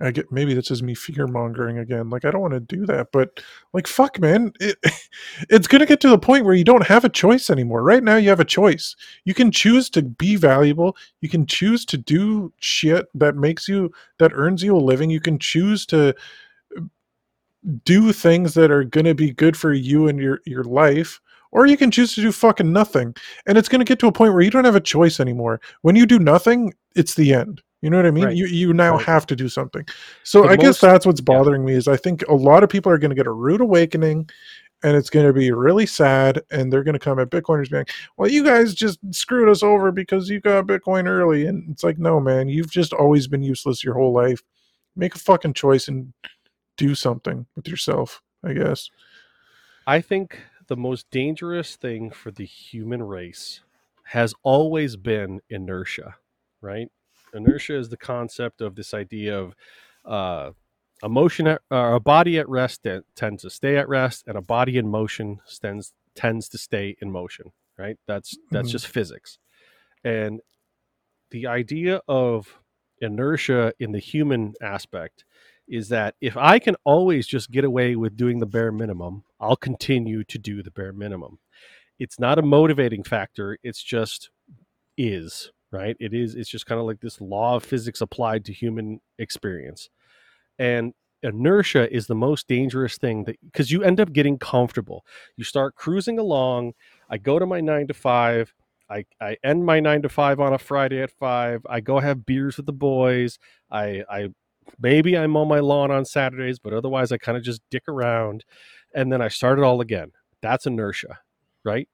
I 0.00 0.10
get 0.10 0.32
maybe 0.32 0.52
this 0.52 0.70
is 0.70 0.82
me 0.82 0.94
fear 0.94 1.26
mongering 1.26 1.78
again. 1.78 2.10
Like 2.10 2.24
I 2.24 2.30
don't 2.30 2.40
want 2.40 2.54
to 2.54 2.60
do 2.60 2.86
that, 2.86 3.08
but 3.12 3.40
like 3.72 3.86
fuck, 3.86 4.18
man, 4.18 4.52
it, 4.58 4.76
it's 5.48 5.68
to 5.68 5.86
get 5.86 6.00
to 6.00 6.08
the 6.08 6.18
point 6.18 6.44
where 6.44 6.54
you 6.54 6.64
don't 6.64 6.86
have 6.86 7.04
a 7.04 7.08
choice 7.08 7.50
anymore. 7.50 7.82
Right 7.82 8.02
now, 8.02 8.16
you 8.16 8.28
have 8.28 8.40
a 8.40 8.44
choice. 8.44 8.96
You 9.24 9.34
can 9.34 9.52
choose 9.52 9.88
to 9.90 10.02
be 10.02 10.36
valuable. 10.36 10.96
You 11.20 11.28
can 11.28 11.46
choose 11.46 11.84
to 11.86 11.96
do 11.98 12.52
shit 12.58 13.06
that 13.14 13.36
makes 13.36 13.68
you 13.68 13.92
that 14.18 14.32
earns 14.34 14.62
you 14.62 14.76
a 14.76 14.78
living. 14.78 15.10
You 15.10 15.20
can 15.20 15.38
choose 15.38 15.86
to 15.86 16.14
uh, 16.76 16.80
do 17.84 18.12
things 18.12 18.54
that 18.54 18.70
are 18.70 18.84
to 18.84 19.14
be 19.14 19.32
good 19.32 19.56
for 19.56 19.72
you 19.72 20.08
and 20.08 20.18
your 20.18 20.40
your 20.46 20.64
life 20.64 21.20
or 21.52 21.66
you 21.66 21.76
can 21.76 21.90
choose 21.90 22.14
to 22.14 22.20
do 22.20 22.32
fucking 22.32 22.72
nothing 22.72 23.14
and 23.46 23.56
it's 23.56 23.68
going 23.68 23.78
to 23.78 23.84
get 23.84 23.98
to 24.00 24.08
a 24.08 24.12
point 24.12 24.32
where 24.32 24.42
you 24.42 24.50
don't 24.50 24.64
have 24.64 24.74
a 24.74 24.80
choice 24.80 25.20
anymore 25.20 25.60
when 25.82 25.94
you 25.94 26.06
do 26.06 26.18
nothing 26.18 26.74
it's 26.96 27.14
the 27.14 27.32
end 27.32 27.62
you 27.82 27.90
know 27.90 27.96
what 27.98 28.06
i 28.06 28.10
mean 28.10 28.24
Right. 28.24 28.36
you 28.36 28.46
you 28.46 28.72
now 28.72 28.96
Right. 28.96 29.04
have 29.04 29.26
to 29.26 29.36
do 29.36 29.48
something 29.48 29.84
so 30.22 30.42
The 30.42 30.48
i 30.48 30.56
guess 30.56 30.80
that's 30.80 31.04
what's 31.04 31.20
bothering 31.20 31.64
me 31.64 31.74
is 31.74 31.88
i 31.88 31.96
think 31.96 32.22
a 32.28 32.34
lot 32.34 32.62
of 32.62 32.70
people 32.70 32.90
are 32.90 32.98
going 32.98 33.10
to 33.10 33.14
get 33.16 33.26
a 33.26 33.32
rude 33.32 33.60
awakening 33.60 34.28
and 34.84 34.96
it's 34.96 35.10
going 35.10 35.26
to 35.26 35.32
be 35.32 35.52
really 35.52 35.86
sad 35.86 36.42
and 36.50 36.72
they're 36.72 36.82
going 36.82 36.94
to 36.94 36.98
come 36.98 37.18
at 37.18 37.30
bitcoiners 37.30 37.70
being 37.70 37.84
well 38.16 38.30
you 38.30 38.42
guys 38.44 38.74
just 38.74 38.98
screwed 39.14 39.48
us 39.48 39.62
over 39.62 39.92
because 39.92 40.28
you 40.28 40.40
got 40.40 40.66
bitcoin 40.66 41.06
early 41.06 41.46
and 41.46 41.68
it's 41.70 41.84
like 41.84 41.98
no 41.98 42.18
man 42.20 42.48
you've 42.48 42.70
just 42.70 42.92
always 42.92 43.26
been 43.28 43.42
useless 43.42 43.84
your 43.84 43.94
whole 43.94 44.12
life 44.12 44.42
make 44.96 45.14
a 45.14 45.18
fucking 45.18 45.52
choice 45.52 45.88
and 45.88 46.12
do 46.76 46.94
something 46.94 47.46
with 47.56 47.68
yourself 47.68 48.22
i 48.44 48.52
guess 48.52 48.88
I 49.84 50.00
think 50.00 50.38
the 50.68 50.76
most 50.76 51.10
dangerous 51.10 51.74
thing 51.74 52.10
for 52.12 52.30
the 52.30 52.44
human 52.44 53.02
race 53.02 53.62
has 54.04 54.32
always 54.44 54.94
been 54.94 55.40
inertia, 55.50 56.14
right? 56.60 56.88
Inertia 57.34 57.76
is 57.78 57.88
the 57.88 57.96
concept 57.96 58.60
of 58.60 58.74
this 58.74 58.94
idea 58.94 59.38
of 59.38 59.54
uh, 60.04 60.50
a 61.02 61.08
motion 61.08 61.46
at, 61.46 61.62
uh, 61.70 61.94
a 61.94 62.00
body 62.00 62.38
at 62.38 62.48
rest 62.48 62.82
that 62.84 63.04
tends 63.16 63.42
to 63.42 63.50
stay 63.50 63.76
at 63.76 63.88
rest, 63.88 64.24
and 64.26 64.36
a 64.36 64.42
body 64.42 64.78
in 64.78 64.88
motion 64.88 65.40
tends 65.60 65.92
tends 66.14 66.48
to 66.50 66.58
stay 66.58 66.96
in 67.00 67.10
motion, 67.10 67.52
right? 67.78 67.96
That's 68.06 68.36
that's 68.50 68.68
Mhm. 68.68 68.72
just 68.72 68.86
physics, 68.88 69.38
and 70.04 70.40
the 71.30 71.46
idea 71.46 72.00
of 72.08 72.58
inertia 73.00 73.72
in 73.80 73.92
the 73.92 73.98
human 73.98 74.54
aspect 74.60 75.24
is 75.66 75.88
that 75.88 76.14
if 76.20 76.36
I 76.36 76.58
can 76.58 76.76
always 76.84 77.26
just 77.26 77.50
get 77.50 77.64
away 77.64 77.96
with 77.96 78.16
doing 78.16 78.38
the 78.40 78.46
bare 78.46 78.70
minimum, 78.72 79.24
I'll 79.40 79.56
continue 79.56 80.24
to 80.24 80.38
do 80.38 80.62
the 80.62 80.70
bare 80.70 80.92
minimum. 80.92 81.38
It's 81.98 82.18
not 82.20 82.38
a 82.38 82.42
motivating 82.42 83.02
factor, 83.04 83.58
it's 83.62 83.82
just 83.82 84.30
is, 84.98 85.50
right? 85.72 85.96
It 85.98 86.14
is 86.14 86.34
it's 86.34 86.50
just 86.50 86.66
kind 86.66 86.80
of 86.80 86.86
like 86.86 87.00
this 87.00 87.20
law 87.20 87.56
of 87.56 87.64
physics 87.64 88.00
applied 88.00 88.44
to 88.44 88.52
human 88.52 89.00
experience. 89.18 89.90
And 90.58 90.94
inertia 91.22 91.92
is 91.94 92.06
the 92.06 92.14
most 92.14 92.46
dangerous 92.46 92.98
thing 92.98 93.24
that 93.24 93.36
because 93.44 93.70
you 93.70 93.82
end 93.82 94.00
up 94.00 94.12
getting 94.12 94.38
comfortable. 94.38 95.04
You 95.36 95.44
start 95.44 95.74
cruising 95.74 96.18
along. 96.18 96.74
I 97.10 97.18
go 97.18 97.38
to 97.38 97.46
my 97.46 97.60
9 97.60 97.88
to 97.88 97.94
5. 97.94 98.54
I, 98.90 99.04
I 99.20 99.36
end 99.42 99.64
my 99.64 99.80
nine 99.80 100.02
to 100.02 100.08
five 100.10 100.38
on 100.38 100.52
a 100.52 100.58
Friday 100.58 101.00
at 101.00 101.10
five. 101.10 101.64
I 101.66 101.80
go 101.80 101.98
have 102.00 102.26
beers 102.26 102.58
with 102.58 102.66
the 102.66 102.74
boys. 102.74 103.38
I, 103.70 104.04
I 104.10 104.28
maybe 104.78 105.16
I 105.16 105.26
mow 105.26 105.46
my 105.46 105.60
lawn 105.60 105.90
on 105.90 106.04
Saturdays, 106.04 106.58
but 106.58 106.74
otherwise 106.74 107.10
I 107.10 107.16
kind 107.16 107.38
of 107.38 107.42
just 107.42 107.62
dick 107.70 107.84
around 107.88 108.44
and 108.94 109.10
then 109.10 109.22
I 109.22 109.28
start 109.28 109.58
it 109.58 109.64
all 109.64 109.80
again. 109.80 110.12
That's 110.42 110.66
inertia, 110.66 111.20
right? 111.64 111.88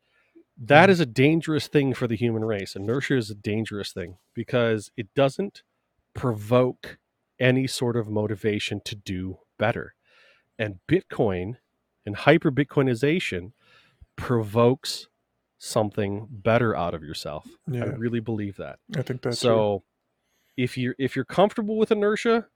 That 0.58 0.88
Mhm. 0.88 0.92
is 0.92 1.00
a 1.00 1.06
dangerous 1.06 1.68
thing 1.68 1.94
for 1.94 2.06
the 2.08 2.16
human 2.16 2.44
race. 2.44 2.74
Inertia 2.74 3.16
is 3.16 3.30
a 3.30 3.34
dangerous 3.34 3.92
thing 3.92 4.18
because 4.34 4.90
it 4.96 5.12
doesn't 5.14 5.62
provoke 6.14 6.98
any 7.38 7.66
sort 7.68 7.96
of 7.96 8.08
motivation 8.08 8.80
to 8.84 8.96
do 8.96 9.38
better. 9.58 9.94
And 10.58 10.80
Bitcoin 10.88 11.58
and 12.04 12.16
hyper 12.16 12.50
Bitcoinization 12.50 13.52
provokes 14.16 15.06
something 15.58 16.26
better 16.30 16.74
out 16.74 16.94
of 16.94 17.02
yourself. 17.02 17.46
I 17.72 17.84
really 17.84 18.20
believe 18.20 18.56
that 18.56 18.78
I 18.96 19.02
think 19.02 19.22
that's 19.22 19.40
true. 19.40 19.48
so 19.48 19.84
if 20.56 20.76
you're 20.76 20.94
if 20.98 21.14
you're 21.14 21.24
comfortable 21.24 21.76
with 21.76 21.92
inertia 21.92 22.48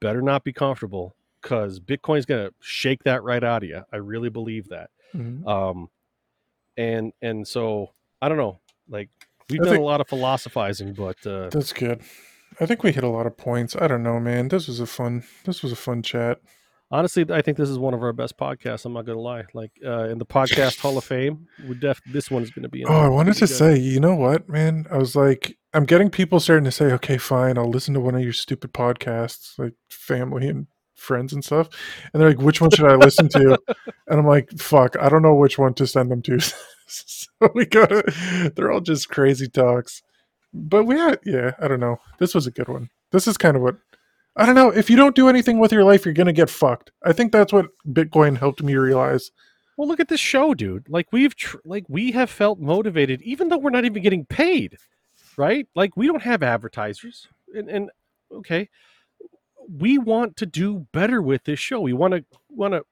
better 0.00 0.22
not 0.22 0.44
be 0.44 0.52
comfortable 0.52 1.14
because 1.42 1.78
bitcoin's 1.80 2.24
gonna 2.26 2.50
shake 2.60 3.02
that 3.04 3.22
right 3.22 3.42
out 3.44 3.62
of 3.64 3.68
you 3.68 3.82
i 3.92 3.96
really 3.96 4.28
believe 4.28 4.68
that 4.68 4.90
Mhm. 5.14 5.46
um 5.46 5.88
and 6.78 7.12
and 7.20 7.46
so 7.46 7.90
i 8.22 8.28
don't 8.28 8.38
know 8.38 8.58
like 8.88 9.10
we've 9.50 9.60
I 9.60 9.64
done 9.66 9.76
a 9.76 9.82
lot 9.82 10.00
of 10.00 10.08
philosophizing 10.08 10.94
but 10.94 11.16
uh 11.26 11.50
That's 11.50 11.74
good. 11.74 12.00
I 12.60 12.66
think 12.66 12.82
we 12.82 12.92
hit 12.92 13.04
a 13.04 13.08
lot 13.08 13.26
of 13.26 13.36
points. 13.36 13.76
I 13.76 13.86
don't 13.86 14.02
know, 14.02 14.18
man. 14.18 14.48
This 14.48 14.66
was 14.66 14.80
a 14.80 14.86
fun. 14.86 15.22
This 15.44 15.62
was 15.62 15.70
a 15.70 15.76
fun 15.76 16.02
chat. 16.02 16.38
honestly 16.90 17.24
i 17.30 17.42
think 17.42 17.56
this 17.58 17.68
is 17.68 17.78
one 17.78 17.92
of 17.94 18.02
our 18.02 18.14
best 18.14 18.38
podcasts 18.38 18.86
i'm 18.86 18.94
not 18.94 19.04
gonna 19.04 19.20
lie 19.20 19.44
like 19.52 19.70
uh 19.84 20.08
in 20.08 20.16
the 20.18 20.24
podcast 20.24 20.78
hall 20.82 20.96
of 20.96 21.04
fame 21.04 21.46
we 21.68 21.74
def 21.74 22.00
this 22.06 22.30
one 22.30 22.42
is 22.42 22.50
gonna 22.50 22.68
be 22.68 22.82
Oh. 22.86 22.92
I 23.06 23.08
wanted 23.08 23.34
gonna 23.34 23.40
good. 23.40 23.58
say, 23.62 23.78
you 23.78 24.00
know 24.00 24.14
what, 24.14 24.48
man? 24.48 24.86
I 24.90 24.96
was 24.96 25.14
like, 25.14 25.58
I'm 25.74 25.84
getting 25.84 26.08
people 26.10 26.40
starting 26.40 26.64
to 26.64 26.72
say, 26.72 26.86
okay, 26.92 27.18
fine, 27.18 27.58
I'll 27.58 27.68
listen 27.70 27.92
to 27.94 28.00
one 28.00 28.14
of 28.14 28.22
your 28.22 28.32
stupid 28.32 28.72
podcasts, 28.72 29.58
like 29.58 29.74
family 29.90 30.48
and 30.48 30.66
friends 30.98 31.32
and 31.32 31.44
stuff. 31.44 31.68
And 32.12 32.20
they're 32.20 32.30
like, 32.30 32.40
which 32.40 32.60
one 32.60 32.70
should 32.70 32.90
I 32.90 32.96
listen 32.96 33.28
to? 33.30 33.58
And 34.10 34.18
I'm 34.20 34.26
like, 34.26 34.50
fuck, 34.58 34.96
I 34.98 35.08
don't 35.10 35.20
know 35.22 35.34
which 35.34 35.58
one 35.58 35.74
to 35.74 35.86
send 35.86 36.10
them 36.10 36.22
to. 36.22 36.38
so 36.86 37.28
we 37.54 37.66
gotta, 37.66 38.52
they're 38.56 38.72
all 38.72 38.80
just 38.80 39.10
crazy 39.10 39.48
talks. 39.48 40.02
But 40.54 40.84
we 40.84 40.96
had, 40.96 41.18
yeah, 41.26 41.52
I 41.60 41.68
don't 41.68 41.80
know. 41.80 42.00
This 42.18 42.34
was 42.34 42.46
a 42.46 42.50
good 42.50 42.68
one. 42.68 42.88
This 43.12 43.26
is 43.28 43.36
kind 43.36 43.54
of 43.56 43.62
what, 43.62 43.76
I 44.34 44.46
don't 44.46 44.54
know. 44.54 44.70
If 44.70 44.88
you 44.88 44.96
don't 44.96 45.14
do 45.14 45.28
anything 45.28 45.58
with 45.58 45.72
your 45.72 45.84
life, 45.84 46.06
you're 46.06 46.14
going 46.14 46.26
to 46.26 46.32
get 46.32 46.48
fucked. 46.48 46.90
I 47.04 47.12
think 47.12 47.32
that's 47.32 47.52
what 47.52 47.66
Bitcoin 47.86 48.38
helped 48.38 48.62
me 48.62 48.74
realize. 48.76 49.30
well 49.76 49.86
look 49.88 50.00
at 50.00 50.08
this 50.08 50.20
show 50.20 50.54
dude 50.54 50.88
like 50.88 51.06
we've 51.12 51.36
tr- 51.36 51.58
like 51.64 51.84
we 51.88 52.12
have 52.12 52.30
felt 52.30 52.58
motivated 52.60 53.20
even 53.22 53.48
though 53.48 53.58
we're 53.58 53.70
not 53.70 53.84
even 53.84 54.02
getting 54.02 54.24
paid 54.26 54.76
right 55.36 55.68
like 55.74 55.96
we 55.96 56.06
don't 56.06 56.22
have 56.22 56.42
advertisers 56.42 57.28
and, 57.54 57.68
and 57.68 57.90
okay 58.32 58.68
we 59.70 59.98
want 59.98 60.36
to 60.36 60.46
do 60.46 60.86
better 60.92 61.20
with 61.20 61.44
this 61.44 61.58
show 61.58 61.80
we 61.80 61.92
want 61.92 62.14
to 62.14 62.24
want 62.48 62.72
to 62.74 62.82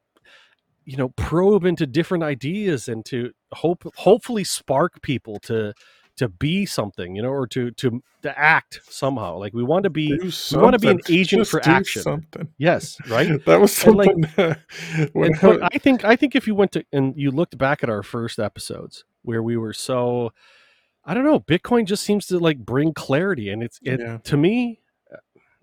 you 0.85 0.97
know 0.97 1.09
probe 1.11 1.65
into 1.65 1.87
different 1.87 2.23
ideas 2.23 2.89
and 2.89 3.05
to 3.05 3.33
hope 3.53 3.85
hopefully 3.97 4.45
spark 4.45 5.01
people 5.03 5.39
to 5.41 5.73
to 6.17 6.29
be 6.29 6.65
something 6.65 7.15
you 7.17 7.23
know 7.23 7.29
or 7.31 7.47
to 7.47 7.71
to 7.73 8.03
to 8.23 8.39
act 8.39 8.81
somehow 8.89 9.37
like 9.37 9.53
we 9.53 9.63
want 9.63 9.85
to 9.85 9.91
be 9.91 10.17
we 10.19 10.33
wanna 10.59 10.79
be 10.79 10.89
an 10.89 11.01
agent 11.11 11.41
Just 11.41 11.51
for 11.51 11.61
action. 11.69 12.03
Something. 12.03 12.49
yes 12.59 12.97
right 13.09 13.43
That 13.47 13.61
was 13.61 13.85
And, 13.85 13.97
like- 13.97 14.09
something. 14.11 14.57
and, 15.15 15.63
I- 15.63 15.69
I 15.73 15.79
think 15.79 16.05
I 16.05 16.17
think 16.17 16.35
if 16.35 16.47
you 16.47 16.55
went 16.55 16.73
to 16.73 16.85
and 16.93 17.15
you 17.17 17.31
looked 17.31 17.59
back 17.59 17.83
at 17.83 17.91
our 17.91 18.03
first 18.03 18.39
episodes 18.39 19.05
where 19.23 19.43
we 19.43 19.57
were 19.57 19.73
so 19.75 20.33
I 21.09 21.15
don't 21.15 21.25
know, 21.25 21.39
Bitcoin 21.39 21.85
just 21.87 22.03
seems 22.03 22.27
to 22.27 22.39
like 22.39 22.59
bring 22.59 22.93
clarity 22.93 23.49
and 23.51 23.63
it's 23.63 23.79
it 23.83 24.01
Yeah. 24.01 24.19
to 24.25 24.37
me 24.37 24.81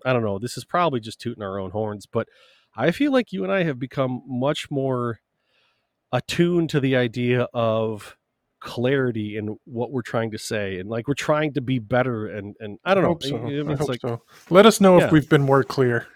I 0.04 0.12
don't 0.12 0.22
know, 0.24 0.38
this 0.38 0.56
is 0.56 0.64
probably 0.64 1.00
just 1.00 1.20
tooting 1.20 1.42
our 1.42 1.58
own 1.58 1.70
horns, 1.70 2.06
but 2.06 2.28
I 2.76 2.90
feel 2.90 3.12
like 3.12 3.32
you 3.32 3.44
and 3.44 3.52
I 3.52 3.62
have 3.64 3.78
become 3.78 4.22
much 4.26 4.70
more 4.70 5.20
attuned 6.12 6.70
to 6.70 6.80
the 6.80 6.96
idea 6.96 7.48
of 7.54 8.16
clarity 8.60 9.36
in 9.36 9.58
what 9.64 9.90
we're 9.92 10.00
trying 10.02 10.30
to 10.30 10.38
say 10.38 10.78
and 10.78 10.88
like 10.88 11.06
we're 11.06 11.12
trying 11.14 11.52
to 11.52 11.60
be 11.60 11.78
better 11.78 12.26
and 12.28 12.56
and 12.60 12.78
I 12.84 12.94
don't 12.94 13.02
know. 13.02 13.10
hope 13.10 13.22
so. 13.22 13.36
I 13.36 13.40
mean, 13.44 13.70
I 13.70 13.74
like 13.74 14.00
so. 14.00 14.22
Let 14.48 14.64
us 14.64 14.80
know 14.80 14.98
Yeah. 14.98 15.06
if 15.06 15.12
we've 15.12 15.28
been 15.28 15.42
more 15.42 15.62
clear. 15.62 16.06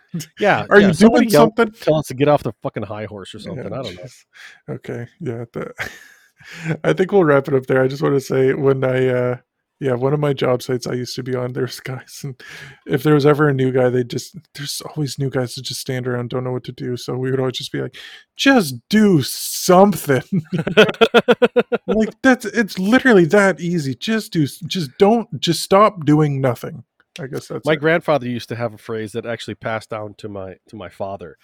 yeah, 0.41 0.65
Are 0.71 0.81
yeah, 0.81 0.89
you 0.89 0.95
doing 0.95 1.29
something? 1.29 1.71
Tell 1.73 1.97
us 1.97 2.07
to 2.07 2.15
get 2.15 2.29
off 2.29 2.43
the 2.43 2.55
fucking 2.63 2.85
high 2.85 3.05
horse 3.05 3.35
or 3.35 3.39
something. 3.39 3.69
Yeah, 3.71 3.79
I 3.79 3.83
don't 3.83 3.97
know. 3.97 4.75
Okay. 4.77 5.07
Yeah. 5.21 5.45
The, 5.53 5.73
I 6.85 6.93
think 6.95 7.13
we'll 7.13 7.25
wrap 7.25 7.49
it 7.49 7.55
up 7.55 7.67
there. 7.67 7.83
I 7.83 7.89
just 7.89 8.01
want 8.03 8.15
to 8.15 8.21
say 8.21 8.55
when 8.55 8.83
I, 8.83 9.09
uh, 9.09 9.37
yeah, 9.81 9.95
one 9.95 10.13
of 10.13 10.19
my 10.19 10.33
job 10.33 10.63
sites 10.63 10.87
I 10.87 10.95
used 10.95 11.15
to 11.17 11.23
be 11.23 11.35
on, 11.37 11.53
there's 11.55 11.81
guys, 11.81 12.21
and 12.25 12.41
if 12.87 13.03
there 13.03 13.15
was 13.15 13.27
ever 13.27 13.49
a 13.49 13.55
new 13.55 13.73
guy, 13.73 13.89
they 13.89 14.05
just, 14.05 14.37
there's 14.55 14.81
always 14.83 15.19
new 15.19 15.31
guys 15.31 15.55
that 15.55 15.63
just 15.63 15.81
stand 15.81 16.07
around, 16.07 16.31
don't 16.31 16.45
know 16.45 16.53
what 16.53 16.65
to 16.65 16.73
do. 16.73 16.97
So 16.97 17.17
we 17.17 17.31
would 17.31 17.41
always 17.41 17.59
just 17.59 17.73
be 17.73 17.81
like, 17.81 17.97
just 18.37 18.77
do 18.89 19.23
something. 19.23 20.23
like 21.87 22.11
that's, 22.23 22.45
it's 22.45 22.79
literally 22.79 23.25
that 23.27 23.61
easy. 23.61 23.95
Just 23.95 24.33
do, 24.33 24.47
just 24.47 24.91
don't, 24.99 25.41
just 25.41 25.63
stop 25.63 26.05
doing 26.05 26.41
nothing. 26.41 26.85
I 27.21 27.27
guess 27.27 27.49
that's 27.49 27.67
my 27.67 27.73
it. 27.73 27.81
grandfather 27.81 28.29
used 28.29 28.49
to 28.51 28.57
have 28.57 28.75
a 28.75 28.79
phrase 28.79 29.13
that 29.13 29.27
actually 29.27 29.57
passed 29.57 29.91
down 29.91 30.15
to 30.19 30.29
my 30.29 30.55
to 30.69 30.77
my 30.77 30.89
father 30.89 31.37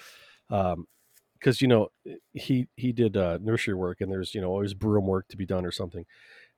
um 0.51 0.87
because 1.33 1.61
you 1.61 1.67
know 1.67 1.89
he 2.33 2.69
he 2.77 2.93
did 2.93 3.17
uh 3.17 3.39
nursery 3.43 3.75
work 3.75 4.01
and 4.01 4.09
there's 4.11 4.37
you 4.37 4.41
know 4.41 4.51
always 4.51 4.73
broom 4.73 5.05
work 5.05 5.27
to 5.29 5.37
be 5.37 5.45
done 5.45 5.67
or 5.67 5.73
something 5.73 6.05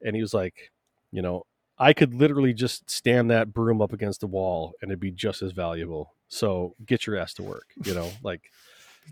and 0.02 0.14
he 0.14 0.20
was 0.20 0.34
like 0.34 0.70
you 1.12 1.22
know 1.22 1.44
i 1.78 1.92
could 1.92 2.14
literally 2.14 2.52
just 2.54 2.88
stand 2.90 3.30
that 3.30 3.52
broom 3.52 3.80
up 3.82 3.92
against 3.92 4.20
the 4.20 4.26
wall 4.26 4.72
and 4.80 4.90
it'd 4.90 5.00
be 5.00 5.10
just 5.10 5.42
as 5.42 5.52
valuable 5.52 6.14
so 6.28 6.74
get 6.84 7.06
your 7.06 7.16
ass 7.16 7.34
to 7.34 7.42
work 7.42 7.66
you 7.84 7.94
know 7.94 8.10
like 8.22 8.50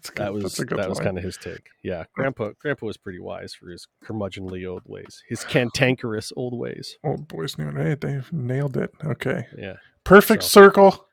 good. 0.03 0.17
That 0.17 0.33
was 0.35 0.43
That's 0.43 0.59
a 0.59 0.65
good 0.65 0.79
that 0.79 0.89
was 0.89 0.99
kind 0.99 1.17
of 1.17 1.25
his 1.25 1.37
take. 1.37 1.69
Yeah, 1.83 2.05
grandpa 2.15 2.51
grandpa 2.59 2.87
was 2.87 2.97
pretty 2.97 3.21
wise 3.21 3.55
for 3.55 3.69
his 3.71 3.87
curmudgeonly 4.05 4.69
old 4.69 4.83
ways, 4.87 5.23
his 5.29 5.45
cantankerous 5.45 6.33
old 6.37 6.59
ways. 6.59 6.99
Old 7.05 7.29
boys 7.29 7.57
knew 7.59 7.69
it. 7.69 7.77
Hey, 7.77 7.95
they 7.95 8.21
nailed 8.33 8.77
it. 8.77 8.91
Okay. 9.05 9.47
Yeah, 9.57 9.75
Perfect 10.03 10.43
So- 10.43 10.49
circle. 10.49 11.07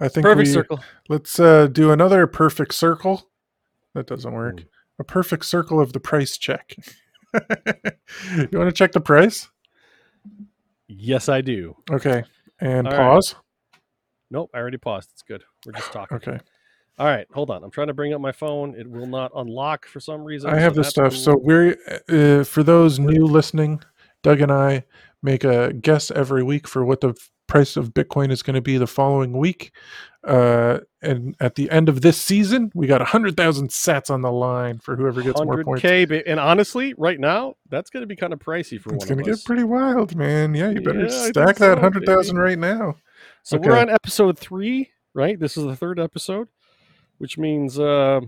I 0.00 0.08
think 0.08 0.24
perfect 0.24 0.48
we, 0.48 0.52
circle. 0.52 0.80
Let's 1.08 1.38
uh, 1.38 1.68
do 1.68 1.92
another 1.92 2.26
perfect 2.26 2.74
circle. 2.74 3.28
That 3.94 4.06
doesn't 4.08 4.32
work. 4.32 4.56
Mm. 4.56 4.66
A 4.98 5.04
perfect 5.04 5.44
circle 5.44 5.78
of 5.80 5.92
the 5.92 6.00
price 6.00 6.36
check. 6.36 6.74
you 7.34 8.48
want 8.58 8.68
to 8.68 8.72
check 8.72 8.92
the 8.92 9.00
price? 9.00 9.48
Yes, 10.98 11.28
I 11.28 11.40
do. 11.40 11.76
Okay. 11.90 12.24
And 12.60 12.86
All 12.86 12.92
right. 12.92 13.00
pause. 13.00 13.34
Nope, 14.30 14.50
I 14.54 14.58
already 14.58 14.78
paused. 14.78 15.10
It's 15.12 15.22
good. 15.22 15.42
We're 15.66 15.72
just 15.72 15.92
talking. 15.92 16.16
Okay. 16.16 16.38
All 16.98 17.06
right, 17.06 17.26
hold 17.32 17.50
on. 17.50 17.64
I'm 17.64 17.70
trying 17.70 17.88
to 17.88 17.94
bring 17.94 18.12
up 18.12 18.20
my 18.20 18.32
phone. 18.32 18.74
It 18.74 18.88
will 18.88 19.06
not 19.06 19.32
unlock 19.34 19.86
for 19.86 19.98
some 19.98 20.22
reason. 20.22 20.50
I 20.50 20.58
have 20.58 20.74
so 20.74 20.82
the 20.82 20.84
stuff. 20.84 21.12
cool. 21.12 21.20
So 21.20 21.36
we're 21.36 21.76
uh, 22.08 22.44
for 22.44 22.62
those 22.62 22.98
new 22.98 23.24
listening, 23.24 23.82
Doug 24.22 24.40
and 24.40 24.52
I 24.52 24.84
make 25.22 25.44
a 25.44 25.72
guess 25.72 26.10
every 26.10 26.42
week 26.42 26.68
for 26.68 26.84
what 26.84 27.00
the 27.00 27.14
price 27.52 27.76
of 27.76 27.92
Bitcoin 27.92 28.30
is 28.30 28.42
going 28.42 28.54
to 28.54 28.62
be 28.62 28.78
the 28.78 28.86
following 28.86 29.36
week. 29.36 29.72
Uh, 30.24 30.78
and 31.02 31.36
at 31.38 31.56
the 31.56 31.70
end 31.70 31.88
of 31.88 32.00
this 32.00 32.16
season, 32.16 32.70
we 32.74 32.86
got 32.86 33.02
a 33.02 33.04
hundred 33.04 33.36
thousand 33.36 33.68
sats 33.68 34.08
on 34.08 34.22
the 34.22 34.32
line 34.32 34.78
for 34.78 34.96
whoever 34.96 35.20
gets 35.20 35.38
more 35.42 35.62
points. 35.62 35.82
100k, 35.82 36.08
ba- 36.08 36.26
and 36.26 36.40
honestly, 36.40 36.94
right 36.96 37.20
now 37.20 37.56
that's 37.68 37.90
going 37.90 38.02
to 38.02 38.06
be 38.06 38.16
kind 38.16 38.32
of 38.32 38.38
pricey 38.38 38.80
for 38.80 38.94
It's 38.94 38.94
one 38.94 38.94
of 38.94 39.02
us. 39.02 39.02
It's 39.02 39.10
going 39.10 39.18
to 39.18 39.24
get 39.24 39.44
pretty 39.44 39.64
wild, 39.64 40.16
man. 40.16 40.54
Yeah, 40.54 40.70
you 40.70 40.80
better 40.80 41.04
Yeah, 41.04 41.26
stack 41.26 41.56
that 41.56 41.76
so, 41.76 41.80
hundred 41.80 42.06
thousand 42.06 42.38
right 42.38 42.58
now. 42.58 42.96
So 43.42 43.58
we're 43.58 43.76
on 43.76 43.90
episode 43.90 44.38
three, 44.38 44.90
right? 45.12 45.38
This 45.38 45.56
is 45.56 45.64
the 45.64 45.76
third 45.76 46.00
episode, 46.00 46.48
which 47.18 47.36
means 47.36 47.78
uh, 47.78 48.20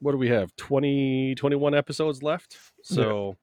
what 0.00 0.12
do 0.12 0.18
we 0.18 0.28
have? 0.28 0.54
20, 0.56 1.36
21 1.36 1.74
episodes 1.74 2.22
left. 2.22 2.58
So 2.82 3.36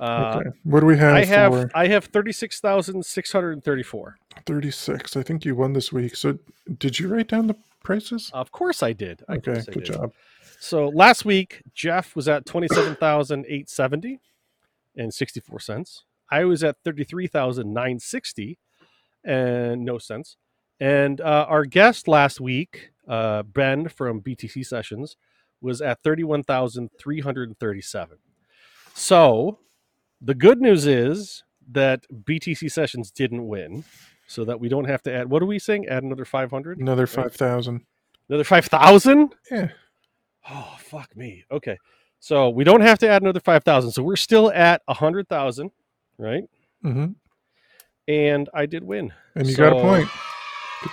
uh, 0.00 0.36
okay. 0.40 0.50
What 0.64 0.80
do 0.80 0.86
we 0.86 0.96
have? 0.96 1.14
I 1.14 1.24
have 1.24 1.52
for 1.52 1.70
I 1.74 1.86
have 1.88 2.06
thirty 2.06 2.32
six 2.32 2.60
thousand 2.60 3.04
six 3.04 3.30
hundred 3.32 3.52
and 3.52 3.64
thirty 3.64 3.82
four. 3.82 4.16
thirty-six. 4.46 5.16
I 5.16 5.22
think 5.22 5.44
you 5.44 5.54
won 5.54 5.72
this 5.72 5.92
week. 5.92 6.16
So 6.16 6.38
did 6.78 6.98
you 6.98 7.08
write 7.08 7.28
down 7.28 7.46
the 7.46 7.56
prices? 7.84 8.30
Of 8.32 8.50
course 8.52 8.82
I 8.82 8.92
did. 8.92 9.22
Of 9.28 9.38
Okay, 9.38 9.52
I 9.60 9.62
good 9.62 9.84
did. 9.84 9.84
job. 9.84 10.12
So 10.58 10.88
last 10.88 11.24
week 11.24 11.62
Jeff 11.74 12.16
was 12.16 12.28
at 12.28 12.46
twenty 12.46 12.68
seven 12.68 12.94
thousand 12.96 13.44
eight 13.48 13.68
seventy 13.68 14.20
and 14.96 15.12
sixty 15.12 15.40
four 15.40 15.60
cents. 15.60 16.04
I 16.30 16.44
was 16.44 16.64
at 16.64 16.76
thirty 16.84 17.04
three 17.04 17.26
thousand 17.26 17.72
nine 17.72 17.98
sixty 17.98 18.58
and 19.24 19.84
no 19.84 19.98
cents. 19.98 20.36
And 20.78 21.20
uh, 21.20 21.44
our 21.48 21.66
guest 21.66 22.08
last 22.08 22.40
week, 22.40 22.92
uh, 23.06 23.42
Ben 23.42 23.88
from 23.88 24.22
BTC 24.22 24.64
Sessions, 24.64 25.16
was 25.60 25.82
at 25.82 26.02
thirty 26.02 26.24
one 26.24 26.42
thousand 26.42 26.90
three 26.98 27.20
hundred 27.20 27.48
and 27.50 27.58
thirty 27.58 27.82
seven. 27.82 28.16
So 28.94 29.58
the 30.20 30.34
good 30.34 30.60
news 30.60 30.86
is 30.86 31.44
that 31.72 32.04
BTC 32.24 32.70
Sessions 32.70 33.10
didn't 33.10 33.46
win, 33.46 33.84
so 34.26 34.44
that 34.44 34.58
we 34.60 34.68
don't 34.68 34.84
have 34.86 35.02
to 35.04 35.12
add. 35.12 35.30
What 35.30 35.42
are 35.42 35.46
we 35.46 35.58
saying? 35.58 35.86
Add 35.88 36.02
another 36.02 36.24
five 36.24 36.50
hundred. 36.50 36.78
Another 36.78 37.06
five 37.06 37.34
thousand. 37.34 37.82
Another 38.28 38.44
five 38.44 38.66
thousand. 38.66 39.34
Yeah. 39.50 39.68
Oh 40.48 40.76
fuck 40.78 41.16
me. 41.16 41.44
Okay. 41.50 41.78
So 42.18 42.50
we 42.50 42.64
don't 42.64 42.82
have 42.82 42.98
to 43.00 43.08
add 43.08 43.22
another 43.22 43.40
five 43.40 43.64
thousand. 43.64 43.92
So 43.92 44.02
we're 44.02 44.16
still 44.16 44.52
at 44.52 44.82
a 44.88 44.94
hundred 44.94 45.28
thousand, 45.28 45.70
right? 46.18 46.44
hmm 46.82 47.06
And 48.08 48.48
I 48.54 48.66
did 48.66 48.84
win. 48.84 49.12
And 49.36 49.48
you 49.48 49.56
got 49.56 49.72
a 49.72 49.76
point. 49.76 50.08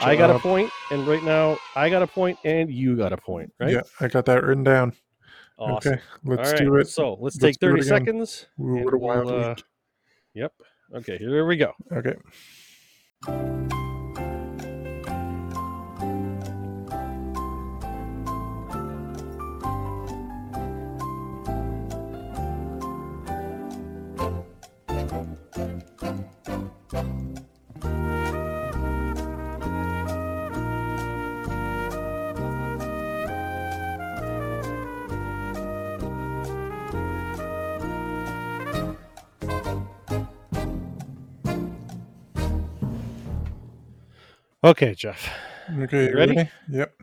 I 0.01 0.15
got 0.15 0.29
a 0.29 0.39
point, 0.39 0.69
and 0.91 1.07
right 1.07 1.23
now 1.23 1.57
I 1.75 1.89
got 1.89 2.01
a 2.03 2.07
point, 2.07 2.37
and 2.43 2.71
you 2.71 2.95
got 2.95 3.13
a 3.13 3.17
point, 3.17 3.51
right? 3.59 3.73
Yeah, 3.73 3.81
I 4.01 4.07
got 4.07 4.25
that 4.25 4.43
written 4.43 4.63
down. 4.63 4.93
Awesome. 5.57 5.93
Okay, 5.93 6.01
let's 6.23 6.49
All 6.49 6.53
right, 6.53 6.61
do 6.61 6.75
it. 6.75 6.88
So 6.88 7.13
let's, 7.13 7.21
Let's 7.21 7.38
take 7.39 7.59
thirty 7.59 7.81
seconds. 7.81 8.45
Ooh, 8.59 8.77
and 8.77 8.85
what 8.85 8.93
a 8.93 8.97
wild 8.97 9.25
we'll, 9.25 9.43
uh. 9.43 9.55
Yep. 10.35 10.53
Okay. 10.95 11.17
Here 11.17 11.45
we 11.45 11.57
go. 11.57 11.73
Okay. 11.91 12.15
Okay, 44.68 44.94
Jeff. 44.94 45.34
Okay, 45.80 46.11
ready? 46.11 46.35
ready? 46.35 46.49
Yep. 46.69 46.94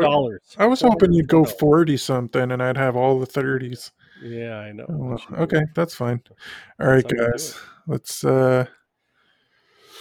I 0.58 0.66
was 0.66 0.80
hoping 0.80 1.12
you'd 1.12 1.28
go 1.28 1.44
forty 1.44 1.96
something 1.96 2.50
and 2.52 2.62
I'd 2.62 2.76
have 2.76 2.96
all 2.96 3.18
the 3.18 3.26
thirties. 3.26 3.92
yeah 4.22 4.58
i 4.58 4.72
know. 4.72 4.86
Oh, 4.88 4.96
well, 4.96 5.42
okay, 5.42 5.62
that's 5.74 5.94
fine. 5.94 6.22
All 6.80 6.88
right, 6.88 7.06
guys. 7.06 7.58
Let's 7.86 8.24
uh 8.24 8.66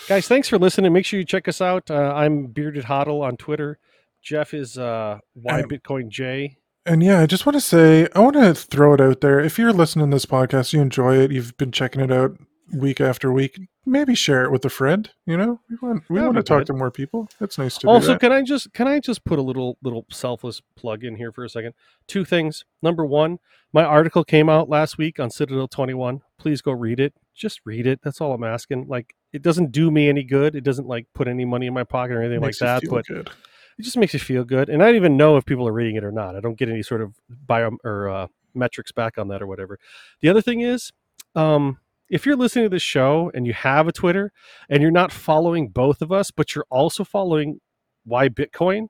guys 0.08 0.28
thanks 0.28 0.48
for 0.50 0.58
listening. 0.58 0.94
Make 0.94 1.06
sure 1.06 1.20
you 1.20 1.26
check 1.26 1.48
us 1.48 1.62
out. 1.62 1.90
Uh, 1.90 2.14
i'm 2.16 2.48
bearded 2.48 2.86
hodl 2.86 3.22
on 3.22 3.38
twitter. 3.38 3.80
Jeff 4.22 4.54
is 4.54 4.78
uh 4.78 5.20
why 5.34 5.62
bitcoin 5.64 6.10
j. 6.10 6.58
and 6.86 7.02
yeah, 7.02 7.22
I 7.22 7.26
just 7.26 7.46
want 7.46 7.56
to 7.56 7.62
say 7.62 8.08
I 8.14 8.20
want 8.20 8.36
to 8.36 8.54
throw 8.54 8.94
it 8.94 9.02
out 9.02 9.22
there. 9.22 9.40
If 9.40 9.58
you're 9.58 9.74
listening 9.74 10.10
to 10.10 10.16
this 10.16 10.26
podcast, 10.26 10.74
you 10.74 10.82
enjoy 10.82 11.18
it, 11.18 11.32
you've 11.32 11.56
been 11.58 11.72
checking 11.72 12.02
it 12.02 12.12
out 12.12 12.38
week 12.74 13.00
after 13.00 13.32
week, 13.32 13.60
maybe 13.86 14.16
share 14.16 14.44
it 14.44 14.52
with 14.52 14.66
a 14.66 14.70
friend, 14.70 15.10
you 15.26 15.38
know? 15.38 15.60
We 15.70 15.78
want 15.82 16.04
we 16.10 16.16
That'd 16.16 16.34
want 16.34 16.38
to 16.38 16.44
talk 16.44 16.60
good. 16.60 16.68
to 16.68 16.74
more 16.74 16.92
people. 16.92 17.30
It's 17.40 17.58
nice 17.58 17.76
to 17.76 17.82
do 17.82 17.90
also 17.90 18.18
can 18.18 18.32
i 18.32 18.42
just 18.42 18.74
can 18.74 18.88
i 18.88 19.00
just 19.00 19.24
put 19.24 19.40
a 19.40 19.42
little 19.42 19.78
little 19.82 20.06
selfless 20.12 20.62
plug 20.76 21.04
in 21.04 21.16
here 21.16 21.32
for 21.32 21.44
a 21.44 21.50
second? 21.50 21.74
Two 22.08 22.26
things. 22.26 22.66
Number 22.82 23.06
one 23.06 23.40
my 23.74 23.84
article 23.84 24.24
came 24.24 24.50
out 24.50 24.70
last 24.70 24.98
week 24.98 25.20
on 25.20 25.30
citadel 25.30 25.68
21 25.68 26.22
please 26.38 26.62
go 26.62 26.72
read 26.72 27.00
it. 27.00 27.14
Just 27.34 27.62
read 27.66 27.88
it. 27.88 28.00
That's 28.04 28.22
all 28.22 28.34
i'm 28.34 28.44
asking. 28.44 28.88
Like 28.88 29.16
it 29.34 29.42
doesn't 29.42 29.72
do 29.72 29.92
me 29.92 30.10
any 30.10 30.24
good. 30.24 30.56
It 30.56 30.64
doesn't 30.64 30.88
like 30.88 31.08
put 31.14 31.28
any 31.28 31.46
money 31.46 31.68
in 31.68 31.74
my 31.74 31.84
pocket 31.84 32.16
or 32.16 32.22
anything 32.22 32.42
like 32.42 32.58
that 32.58 32.84
but 32.90 33.06
good. 33.06 33.30
it 33.78 33.84
just 33.84 33.98
makes 33.98 34.14
you 34.14 34.20
feel 34.20 34.44
good. 34.44 34.70
And 34.70 34.82
i 34.82 34.88
don't 34.88 34.96
even 34.96 35.18
know 35.18 35.38
if 35.38 35.46
people 35.46 35.68
are 35.68 35.74
reading 35.74 35.96
it 35.96 36.04
or 36.04 36.12
not. 36.12 36.36
I 36.36 36.42
don't 36.42 36.58
get 36.58 36.70
any 36.70 36.84
sort 36.84 37.02
of 37.02 37.14
bio 37.30 37.78
or 37.84 38.10
uh, 38.10 38.28
metrics 38.54 38.92
back 38.92 39.18
on 39.18 39.30
that 39.30 39.42
or 39.42 39.48
whatever. 39.48 39.80
The 40.22 40.30
other 40.30 40.42
thing 40.42 40.62
is 40.62 40.92
um, 41.36 41.80
if 42.10 42.26
you're 42.26 42.36
listening 42.36 42.66
to 42.66 42.70
this 42.70 42.82
show 42.82 43.32
and 43.34 43.46
you 43.46 43.54
have 43.54 43.88
a 43.88 43.92
twitter 43.92 44.32
and 44.70 44.82
you're 44.82 44.92
not 44.92 45.12
following 45.12 45.68
both 45.70 46.02
of 46.02 46.12
us 46.12 46.32
but 46.32 46.56
you're 46.56 46.66
also 46.70 47.04
following 47.04 47.60
why 48.06 48.30
bitcoin 48.30 48.88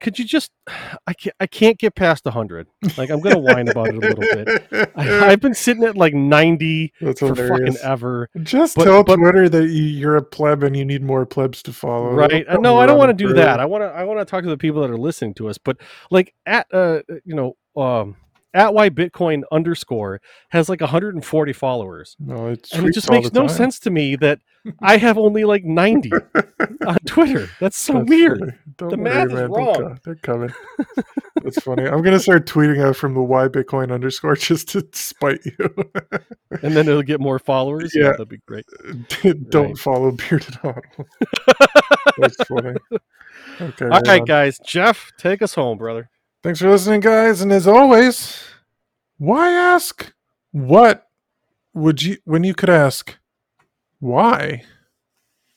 could 0.00 0.18
you 0.18 0.24
just? 0.26 0.50
I 1.06 1.14
can't. 1.14 1.34
I 1.40 1.46
can't 1.46 1.78
get 1.78 1.94
past 1.94 2.26
hundred. 2.26 2.68
Like 2.98 3.08
I'm 3.10 3.20
gonna 3.20 3.38
whine 3.38 3.68
about 3.68 3.88
it 3.88 3.96
a 3.96 3.98
little 4.00 4.16
bit. 4.20 4.90
I, 4.94 5.30
I've 5.30 5.40
been 5.40 5.54
sitting 5.54 5.84
at 5.84 5.96
like 5.96 6.12
ninety 6.12 6.92
That's 7.00 7.20
for 7.20 7.34
fucking 7.34 7.76
ever. 7.82 8.28
Just 8.42 8.76
but- 8.76 8.84
tell 8.84 9.02
but- 9.04 9.16
Twitter 9.16 9.48
that 9.48 9.68
you, 9.68 9.84
you're 9.84 10.16
a 10.16 10.22
pleb 10.22 10.62
and 10.62 10.76
you 10.76 10.84
need 10.84 11.02
more 11.02 11.24
plebs 11.24 11.62
to 11.62 11.72
follow. 11.72 12.10
Right? 12.12 12.46
Uh, 12.46 12.54
Don't 12.54 12.62
No, 12.62 12.78
I 12.78 12.84
don't 12.86 12.98
want 12.98 13.16
to 13.16 13.26
do 13.26 13.32
that. 13.34 13.58
I 13.58 13.64
want 13.64 13.82
to. 13.82 13.86
I 13.86 14.04
want 14.04 14.18
to 14.20 14.26
talk 14.26 14.42
to 14.44 14.50
the 14.50 14.58
people 14.58 14.82
that 14.82 14.90
are 14.90 14.98
listening 14.98 15.32
to 15.34 15.48
us. 15.48 15.56
But 15.56 15.78
like 16.10 16.34
at 16.44 16.66
uh, 16.72 17.00
you 17.24 17.34
know, 17.34 17.56
um, 17.82 18.16
at 18.54 18.72
why 18.72 18.88
Bitcoin 18.90 19.42
underscore 19.52 20.20
has 20.50 20.68
like 20.68 20.80
140 20.80 21.52
followers, 21.52 22.16
No, 22.18 22.48
it's 22.48 22.72
and 22.72 22.86
it 22.86 22.92
just 22.94 23.10
makes 23.10 23.32
no 23.32 23.46
sense 23.48 23.78
to 23.80 23.90
me 23.90 24.16
that 24.16 24.40
I 24.80 24.96
have 24.96 25.18
only 25.18 25.44
like 25.44 25.64
90 25.64 26.10
on 26.86 26.96
Twitter. 27.06 27.48
That's 27.60 27.76
so 27.76 27.98
weird. 28.04 28.58
Don't 28.78 28.90
The 28.90 28.96
worry, 28.96 29.04
math 29.04 29.26
is 29.26 29.32
man. 29.32 29.36
They're 29.36 29.48
wrong. 29.48 30.00
They're 30.04 30.14
coming. 30.16 30.52
That's 31.42 31.62
funny. 31.62 31.84
I'm 31.84 32.02
gonna 32.02 32.18
start 32.18 32.46
tweeting 32.46 32.82
out 32.84 32.96
from 32.96 33.14
the 33.14 33.22
Y 33.22 33.46
Bitcoin 33.48 33.92
underscore 33.92 34.34
just 34.36 34.70
to 34.70 34.86
spite 34.92 35.40
you. 35.44 35.70
And 36.62 36.74
then 36.76 36.88
it'll 36.88 37.02
get 37.02 37.20
more 37.20 37.38
followers. 37.38 37.94
Yeah. 37.94 38.06
Oh, 38.08 38.10
that'd 38.12 38.28
be 38.28 38.38
great. 38.46 38.64
Don't 39.50 39.66
Right. 39.68 39.78
follow 39.78 40.10
Bearded. 40.12 40.58
That's 42.18 42.36
funny. 42.44 42.74
Okay. 43.60 43.84
All 43.84 43.90
right 43.90 44.06
right, 44.06 44.20
on. 44.20 44.24
guys. 44.26 44.58
Jeff, 44.66 45.12
take 45.18 45.42
us 45.42 45.54
home, 45.54 45.78
brother. 45.78 46.10
Thanks 46.42 46.60
for 46.60 46.70
listening, 46.70 47.00
guys. 47.00 47.40
And 47.40 47.52
as 47.52 47.66
always, 47.66 48.40
why 49.18 49.50
ask 49.52 50.12
what 50.52 51.08
would 51.74 52.02
you 52.02 52.18
when 52.24 52.44
you 52.44 52.54
could 52.54 52.70
ask 52.70 53.16
why? 54.00 54.62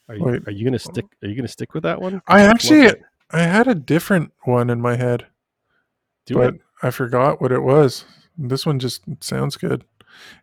Are 0.07 0.15
you, 0.15 0.23
Wait. 0.23 0.47
are 0.47 0.51
you 0.51 0.65
gonna 0.65 0.79
stick? 0.79 1.05
Are 1.23 1.27
you 1.27 1.35
gonna 1.35 1.47
stick 1.47 1.73
with 1.73 1.83
that 1.83 2.01
one? 2.01 2.21
I 2.27 2.41
actually. 2.41 2.91
I 3.31 3.41
had 3.43 3.67
a 3.67 3.75
different 3.75 4.31
one 4.45 4.71
in 4.71 4.81
my 4.81 4.95
head, 4.95 5.27
do 6.25 6.33
but 6.33 6.55
it. 6.55 6.61
I 6.81 6.89
forgot 6.89 7.39
what 7.39 7.51
it 7.51 7.61
was. 7.61 8.05
This 8.35 8.65
one 8.65 8.79
just 8.79 9.03
sounds 9.19 9.55
good. 9.55 9.85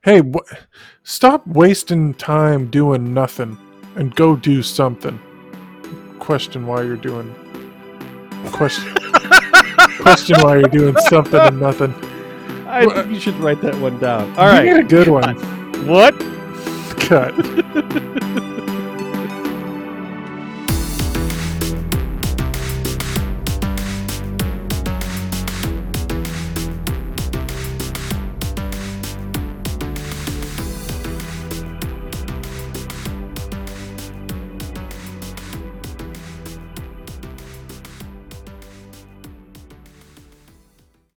Hey, 0.05 0.21
wh- 0.21 0.55
stop 1.03 1.45
wasting 1.49 2.15
time 2.15 2.71
doing 2.71 3.13
nothing 3.13 3.59
and 3.97 4.15
go 4.15 4.37
do 4.37 4.63
something. 4.63 5.19
Question 6.21 6.67
why 6.69 6.83
you're 6.83 6.97
doing 6.97 7.35
question 8.53 8.95
question 10.03 10.41
why 10.41 10.59
you're 10.59 10.69
doing 10.69 10.97
something 11.09 11.41
and 11.41 11.61
nothing. 11.61 11.95
I 12.67 12.85
think 12.87 13.11
you 13.11 13.21
should 13.21 13.37
write 13.37 13.61
that 13.63 13.75
one 13.77 13.99
down. 13.99 14.37
All 14.37 14.47
You 14.47 14.53
right. 14.53 14.65
need 14.65 14.77
a 14.77 14.85
good 14.85 15.09
one. 15.09 15.37
What? 15.87 16.19
Cut. 17.01 17.35